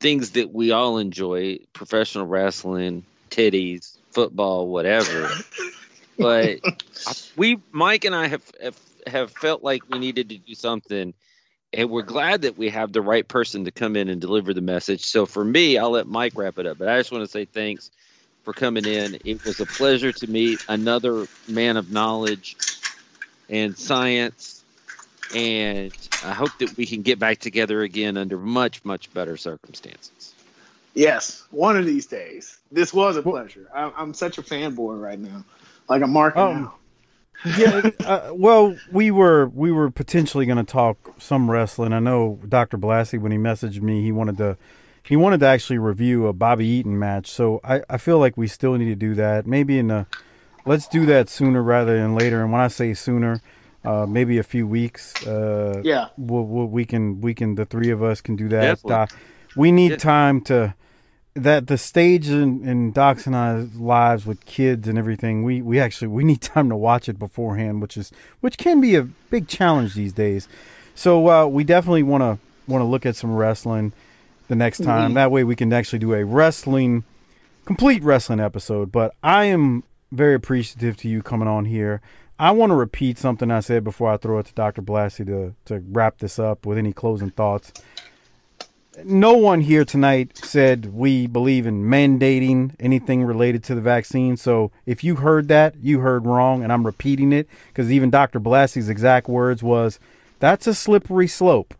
things 0.00 0.32
that 0.32 0.52
we 0.52 0.72
all 0.72 0.98
enjoy: 0.98 1.60
professional 1.72 2.26
wrestling, 2.26 3.04
titties, 3.30 3.96
football, 4.10 4.68
whatever. 4.68 5.30
but 6.18 6.60
we, 7.36 7.58
Mike 7.70 8.04
and 8.04 8.14
I, 8.14 8.26
have, 8.28 8.44
have 8.62 8.80
have 9.06 9.30
felt 9.30 9.62
like 9.62 9.88
we 9.88 9.98
needed 9.98 10.28
to 10.28 10.38
do 10.38 10.54
something, 10.54 11.14
and 11.72 11.90
we're 11.90 12.02
glad 12.02 12.42
that 12.42 12.58
we 12.58 12.68
have 12.68 12.92
the 12.92 13.02
right 13.02 13.26
person 13.26 13.64
to 13.64 13.70
come 13.70 13.96
in 13.96 14.10
and 14.10 14.20
deliver 14.20 14.52
the 14.52 14.60
message. 14.60 15.06
So 15.06 15.24
for 15.24 15.42
me, 15.42 15.78
I'll 15.78 15.90
let 15.90 16.06
Mike 16.06 16.34
wrap 16.36 16.58
it 16.58 16.66
up. 16.66 16.76
But 16.76 16.88
I 16.88 16.98
just 16.98 17.10
want 17.10 17.24
to 17.24 17.30
say 17.30 17.46
thanks 17.46 17.90
for 18.42 18.52
coming 18.52 18.84
in. 18.84 19.18
It 19.24 19.44
was 19.44 19.60
a 19.60 19.66
pleasure 19.66 20.12
to 20.12 20.26
meet 20.30 20.64
another 20.68 21.26
man 21.48 21.76
of 21.76 21.90
knowledge 21.90 22.56
and 23.48 23.76
science. 23.76 24.64
And 25.34 25.92
I 26.24 26.32
hope 26.32 26.50
that 26.58 26.76
we 26.76 26.84
can 26.86 27.02
get 27.02 27.18
back 27.18 27.38
together 27.38 27.82
again 27.82 28.16
under 28.16 28.36
much, 28.38 28.84
much 28.84 29.12
better 29.14 29.36
circumstances. 29.36 30.34
yes, 30.94 31.44
one 31.50 31.76
of 31.76 31.86
these 31.86 32.06
days. 32.06 32.58
This 32.70 32.92
was 32.92 33.16
a 33.16 33.22
pleasure. 33.22 33.68
I, 33.74 33.90
I'm 33.96 34.12
such 34.14 34.38
a 34.38 34.42
fanboy 34.42 35.00
right 35.00 35.18
now. 35.18 35.44
Like 35.88 36.02
I'm 36.02 36.12
marking 36.12 36.42
Um, 36.42 36.64
out. 36.66 37.58
yeah. 37.58 37.90
Uh, 38.00 38.32
well, 38.34 38.76
we 38.90 39.10
were 39.10 39.48
we 39.48 39.72
were 39.72 39.90
potentially 39.90 40.44
going 40.46 40.58
to 40.64 40.70
talk 40.70 40.96
some 41.18 41.50
wrestling. 41.50 41.92
I 41.92 41.98
know 41.98 42.38
Dr. 42.48 42.76
Blassie 42.78 43.18
when 43.20 43.32
he 43.32 43.38
messaged 43.38 43.80
me, 43.82 44.02
he 44.02 44.12
wanted 44.12 44.36
to 44.38 44.56
he 45.02 45.16
wanted 45.16 45.40
to 45.40 45.46
actually 45.46 45.78
review 45.78 46.26
a 46.26 46.32
Bobby 46.32 46.66
Eaton 46.66 46.98
match. 46.98 47.28
So 47.30 47.60
I 47.64 47.82
I 47.88 47.96
feel 47.98 48.18
like 48.18 48.36
we 48.36 48.46
still 48.46 48.74
need 48.74 48.86
to 48.86 48.94
do 48.94 49.14
that. 49.14 49.46
Maybe 49.46 49.78
in 49.78 49.90
a 49.90 50.06
let's 50.64 50.86
do 50.88 51.06
that 51.06 51.28
sooner 51.28 51.62
rather 51.62 51.96
than 51.98 52.14
later. 52.14 52.42
And 52.42 52.52
when 52.52 52.60
I 52.60 52.68
say 52.68 52.94
sooner, 52.94 53.40
uh, 53.84 54.06
maybe 54.06 54.38
a 54.38 54.42
few 54.44 54.66
weeks. 54.66 55.20
Uh, 55.26 55.80
Yeah. 55.84 56.08
we'll, 56.16 56.44
we'll, 56.44 56.66
we 56.66 56.84
can 56.84 57.20
we 57.20 57.34
can 57.34 57.56
the 57.56 57.64
three 57.64 57.90
of 57.90 58.02
us 58.02 58.20
can 58.20 58.36
do 58.36 58.48
that. 58.48 58.60
Definitely. 58.82 58.92
Uh, 58.94 59.06
we 59.56 59.72
need 59.72 59.90
Yeah. 59.92 59.96
time 59.96 60.40
to 60.42 60.74
that 61.34 61.66
the 61.66 61.78
stage 61.78 62.28
in, 62.28 62.62
in 62.68 62.92
Doc's 62.92 63.26
and 63.26 63.34
I's 63.34 63.74
lives 63.74 64.26
with 64.26 64.44
kids 64.44 64.86
and 64.86 64.98
everything. 64.98 65.42
We 65.42 65.62
we 65.62 65.80
actually 65.80 66.08
we 66.08 66.24
need 66.24 66.40
time 66.54 66.68
to 66.68 66.76
watch 66.76 67.08
it 67.08 67.18
beforehand, 67.18 67.82
which 67.82 67.96
is 67.96 68.12
which 68.40 68.56
can 68.58 68.80
be 68.80 68.94
a 68.94 69.02
big 69.30 69.48
challenge 69.48 69.94
these 69.94 70.12
days. 70.12 70.46
So 70.94 71.28
uh, 71.28 71.46
we 71.46 71.64
definitely 71.64 72.02
want 72.04 72.20
to 72.22 72.38
want 72.70 72.82
to 72.82 72.86
look 72.86 73.04
at 73.06 73.16
some 73.16 73.34
wrestling 73.34 73.92
the 74.52 74.56
next 74.56 74.82
time. 74.84 75.12
Mhm. 75.12 75.14
That 75.14 75.30
way 75.30 75.44
we 75.44 75.56
can 75.56 75.72
actually 75.72 75.98
do 76.00 76.12
a 76.12 76.24
wrestling 76.26 77.04
complete 77.64 78.02
wrestling 78.02 78.38
episode. 78.38 78.92
But 78.92 79.14
I 79.22 79.44
am 79.46 79.82
very 80.10 80.34
appreciative 80.34 80.94
to 80.98 81.08
you 81.08 81.22
coming 81.22 81.48
on 81.48 81.64
here. 81.64 82.02
I 82.38 82.50
want 82.50 82.68
to 82.70 82.74
repeat 82.76 83.16
something 83.18 83.50
I 83.50 83.60
said 83.60 83.82
before 83.82 84.10
I 84.10 84.18
throw 84.18 84.38
it 84.40 84.46
to 84.46 84.52
Dr. 84.54 84.82
Blassie 84.82 85.24
to, 85.24 85.54
to 85.64 85.82
wrap 85.90 86.18
this 86.18 86.38
up 86.38 86.66
with 86.66 86.76
any 86.76 86.92
closing 86.92 87.30
thoughts. 87.30 87.72
no 89.04 89.32
one 89.32 89.62
here 89.62 89.86
tonight 89.86 90.36
said 90.36 90.92
we 90.92 91.26
believe 91.26 91.66
in 91.66 91.82
mandating 91.82 92.74
anything 92.78 93.24
related 93.24 93.64
to 93.64 93.74
the 93.74 93.80
vaccine. 93.80 94.36
So 94.36 94.70
if 94.84 95.02
you 95.02 95.16
heard 95.16 95.48
that, 95.48 95.76
you 95.80 96.00
heard 96.00 96.26
wrong, 96.26 96.62
and 96.62 96.70
I'm 96.70 96.84
repeating 96.84 97.32
it 97.32 97.48
because 97.68 97.90
even 97.90 98.10
Dr. 98.10 98.38
Blassie's 98.38 98.90
exact 98.90 99.28
words 99.28 99.62
was, 99.62 99.98
"That's 100.40 100.66
a 100.66 100.74
slippery 100.74 101.26
slope." 101.26 101.72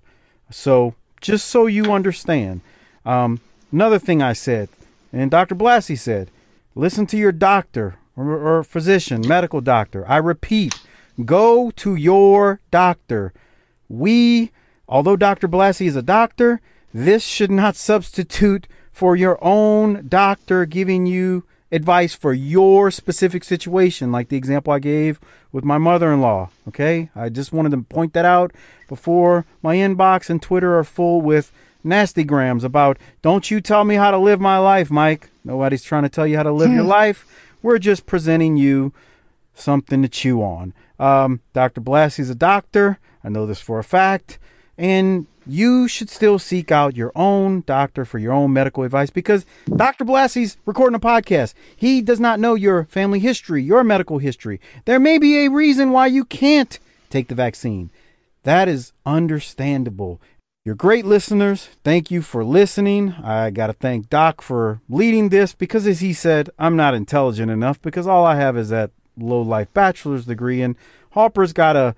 So 0.49 0.95
just 1.23 1.47
so 1.47 1.67
you 1.67 1.93
understand, 1.93 2.61
um, 3.07 3.41
another 3.71 3.99
thing 3.99 4.21
I 4.21 4.35
said, 4.35 4.69
and 5.13 5.31
Dr. 5.31 5.55
Blassie 5.55 5.99
said, 5.99 6.31
listen 6.75 7.07
to 7.07 7.17
your 7.17 7.33
doctor 7.33 7.97
or, 8.17 8.59
or 8.59 8.65
physician, 8.65 9.23
medical 9.27 9.61
doctor. 9.61 10.07
I 10.07 10.19
repeat, 10.19 10.75
go 11.25 11.71
to 11.77 11.95
your 11.95 12.61
doctor. 12.71 13.33
We, 13.89 14.51
although 14.89 15.17
Dr. 15.17 15.49
Blassie 15.49 15.87
is 15.87 15.97
a 15.97 16.03
doctor, 16.03 16.61
this 16.93 17.25
should 17.25 17.51
not 17.51 17.77
substitute 17.77 18.67
for 18.91 19.17
your 19.17 19.39
own 19.43 20.07
doctor 20.09 20.67
giving 20.67 21.07
you 21.07 21.45
advice 21.73 22.15
for 22.15 22.35
your 22.35 22.91
specific 22.91 23.43
situation, 23.43 24.13
like 24.13 24.29
the 24.29 24.37
example 24.37 24.73
I 24.73 24.79
gave 24.79 25.19
with 25.51 25.65
my 25.65 25.79
mother 25.79 26.13
in 26.13 26.21
law. 26.21 26.51
Okay? 26.69 27.11
I 27.17 27.31
just 27.31 27.53
wanted 27.53 27.71
to 27.71 27.79
point 27.79 28.13
that 28.13 28.27
out 28.27 28.53
before 28.89 29.47
my 29.63 29.77
inbox 29.77 30.29
and 30.31 30.41
Twitter 30.41 30.79
are 30.79 30.85
full 30.85 31.23
with 31.23 31.51
nasty 31.83 32.23
grams 32.23 32.63
about, 32.63 32.99
don't 33.23 33.51
you 33.51 33.61
tell 33.61 33.85
me 33.85 33.97
how 33.97 34.11
to 34.11 34.19
live 34.19 34.41
my 34.41 34.59
life, 34.59 34.91
Mike. 34.91 35.31
Nobody's 35.45 35.83
trying 35.83 36.05
to 36.05 36.09
tell 36.09 36.27
you 36.27 36.37
how 36.37 36.45
to 36.45 36.53
live 36.53 36.71
your 36.71 36.85
life. 36.85 37.27
We're 37.63 37.79
just 37.79 38.07
presenting 38.07 38.57
you 38.57 38.93
something 39.55 40.03
to 40.03 40.09
chew 40.09 40.43
on. 40.43 40.75
Um, 40.99 41.41
Dr. 41.53 41.81
Blassie's 41.81 42.31
a 42.31 42.35
doctor. 42.35 42.99
I 43.25 43.29
know 43.29 43.47
this 43.47 43.61
for 43.61 43.79
a 43.79 43.85
fact. 43.85 44.39
And 44.77 45.27
you 45.47 45.89
should 45.89 46.11
still 46.11 46.39
seek 46.39 46.71
out 46.71 46.97
your 46.97 47.13
own 47.15 47.63
doctor 47.67 48.05
for 48.05 48.19
your 48.19 48.33
own 48.33 48.53
medical 48.53 48.83
advice 48.83 49.11
because 49.11 49.45
Dr. 49.75 50.05
Blassie's 50.05 50.57
recording 50.67 50.97
a 50.97 51.01
podcast. 51.01 51.55
He 51.77 52.01
does 52.03 52.21
not 52.21 52.41
know 52.41 52.55
your 52.55 52.85
family 52.85 53.19
history, 53.19 53.63
your 53.63 53.85
medical 53.85 54.19
history. 54.19 54.61
There 54.85 55.01
may 55.01 55.19
be 55.19 55.45
a 55.45 55.51
reason 55.51 55.91
why 55.91 56.07
you 56.07 56.25
can't 56.25 56.79
take 57.11 57.29
the 57.29 57.35
vaccine. 57.35 57.91
That 58.45 58.69
is 58.69 58.93
understandable. 59.07 60.21
You're 60.65 60.75
great 60.77 61.05
listeners. 61.05 61.69
Thank 61.83 62.11
you 62.11 62.23
for 62.23 62.45
listening. 62.45 63.13
I 63.13 63.51
got 63.51 63.67
to 63.67 63.73
thank 63.73 64.09
Doc 64.09 64.41
for 64.41 64.81
leading 64.89 65.29
this 65.29 65.55
because, 65.55 65.87
as 65.89 66.01
he 66.01 66.13
said, 66.13 66.51
I'm 66.59 66.77
not 66.77 66.95
intelligent 66.95 67.51
enough 67.51 67.83
because 67.83 68.07
all 68.07 68.25
I 68.25 68.37
have 68.37 68.57
is 68.57 68.69
that 68.69 68.93
low 69.17 69.43
life 69.43 69.73
bachelor's 69.75 70.25
degree, 70.25 70.63
and 70.63 70.77
Harper's 71.11 71.53
got 71.53 71.75
a 71.75 71.97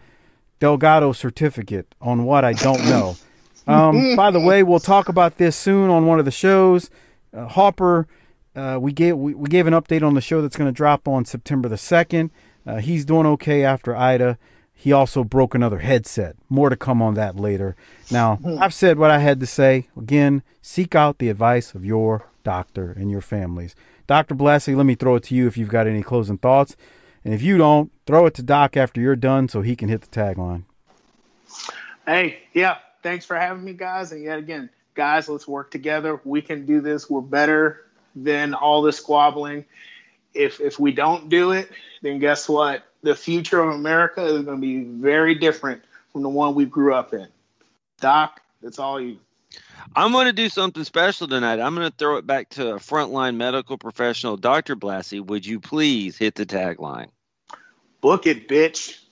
Delgado 0.60 1.12
certificate 1.12 1.94
on 2.00 2.24
what 2.24 2.42
I 2.42 2.54
don't 2.54 2.84
know. 2.86 3.16
Um, 3.66 4.14
by 4.16 4.30
the 4.30 4.40
way, 4.40 4.62
we'll 4.62 4.80
talk 4.80 5.08
about 5.08 5.38
this 5.38 5.56
soon 5.56 5.90
on 5.90 6.06
one 6.06 6.18
of 6.18 6.24
the 6.24 6.30
shows. 6.30 6.90
Uh, 7.32 7.46
Harper, 7.46 8.06
uh, 8.54 8.78
we 8.80 8.92
gave 8.92 9.16
we, 9.16 9.34
we, 9.34 9.48
gave 9.48 9.66
an 9.66 9.74
update 9.74 10.02
on 10.02 10.14
the 10.14 10.20
show 10.20 10.40
that's 10.42 10.56
going 10.56 10.68
to 10.68 10.76
drop 10.76 11.08
on 11.08 11.24
September 11.24 11.68
the 11.68 11.78
second. 11.78 12.30
Uh, 12.66 12.76
he's 12.76 13.04
doing 13.04 13.26
okay 13.26 13.64
after 13.64 13.96
Ida. 13.96 14.38
He 14.72 14.92
also 14.92 15.24
broke 15.24 15.54
another 15.54 15.78
headset. 15.78 16.36
More 16.48 16.68
to 16.68 16.76
come 16.76 17.00
on 17.00 17.14
that 17.14 17.36
later. 17.36 17.76
Now, 18.10 18.38
I've 18.60 18.74
said 18.74 18.98
what 18.98 19.10
I 19.10 19.18
had 19.18 19.40
to 19.40 19.46
say. 19.46 19.88
Again, 19.96 20.42
seek 20.62 20.94
out 20.94 21.18
the 21.18 21.28
advice 21.28 21.74
of 21.74 21.84
your 21.84 22.28
doctor 22.42 22.92
and 22.92 23.10
your 23.10 23.20
families. 23.20 23.74
Dr. 24.06 24.34
Blassie, 24.34 24.76
let 24.76 24.86
me 24.86 24.94
throw 24.94 25.16
it 25.16 25.22
to 25.24 25.34
you 25.34 25.46
if 25.46 25.56
you've 25.56 25.70
got 25.70 25.86
any 25.86 26.02
closing 26.02 26.38
thoughts. 26.38 26.76
And 27.24 27.32
if 27.32 27.40
you 27.42 27.56
don't, 27.56 27.90
throw 28.06 28.26
it 28.26 28.34
to 28.34 28.42
Doc 28.42 28.76
after 28.76 29.00
you're 29.00 29.16
done 29.16 29.48
so 29.48 29.62
he 29.62 29.74
can 29.74 29.88
hit 29.88 30.02
the 30.02 30.08
tagline. 30.08 30.64
Hey, 32.06 32.40
yeah, 32.52 32.76
thanks 33.04 33.24
for 33.24 33.36
having 33.36 33.62
me, 33.62 33.74
guys. 33.74 34.10
And 34.10 34.24
yet 34.24 34.38
again, 34.38 34.70
guys, 34.94 35.28
let's 35.28 35.46
work 35.46 35.70
together. 35.70 36.20
We 36.24 36.42
can 36.42 36.66
do 36.66 36.80
this. 36.80 37.08
We're 37.08 37.20
better 37.20 37.86
than 38.16 38.54
all 38.54 38.82
this 38.82 38.96
squabbling. 38.96 39.66
If 40.32 40.60
if 40.60 40.80
we 40.80 40.90
don't 40.90 41.28
do 41.28 41.52
it, 41.52 41.70
then 42.02 42.18
guess 42.18 42.48
what? 42.48 42.82
The 43.02 43.14
future 43.14 43.60
of 43.60 43.72
America 43.72 44.24
is 44.24 44.42
going 44.42 44.56
to 44.56 44.60
be 44.60 44.82
very 44.82 45.36
different 45.36 45.84
from 46.12 46.22
the 46.22 46.28
one 46.28 46.56
we 46.56 46.64
grew 46.64 46.94
up 46.94 47.14
in. 47.14 47.28
Doc, 48.00 48.40
it's 48.62 48.80
all 48.80 49.00
you. 49.00 49.18
I'm 49.94 50.10
going 50.10 50.26
to 50.26 50.32
do 50.32 50.48
something 50.48 50.82
special 50.82 51.28
tonight. 51.28 51.60
I'm 51.60 51.76
going 51.76 51.88
to 51.88 51.96
throw 51.96 52.16
it 52.16 52.26
back 52.26 52.48
to 52.50 52.70
a 52.70 52.78
frontline 52.78 53.36
medical 53.36 53.78
professional, 53.78 54.36
Dr. 54.36 54.74
Blassie. 54.74 55.24
Would 55.24 55.46
you 55.46 55.60
please 55.60 56.16
hit 56.16 56.34
the 56.34 56.46
tagline? 56.46 57.08
Book 58.00 58.26
it, 58.26 58.48
bitch. 58.48 59.03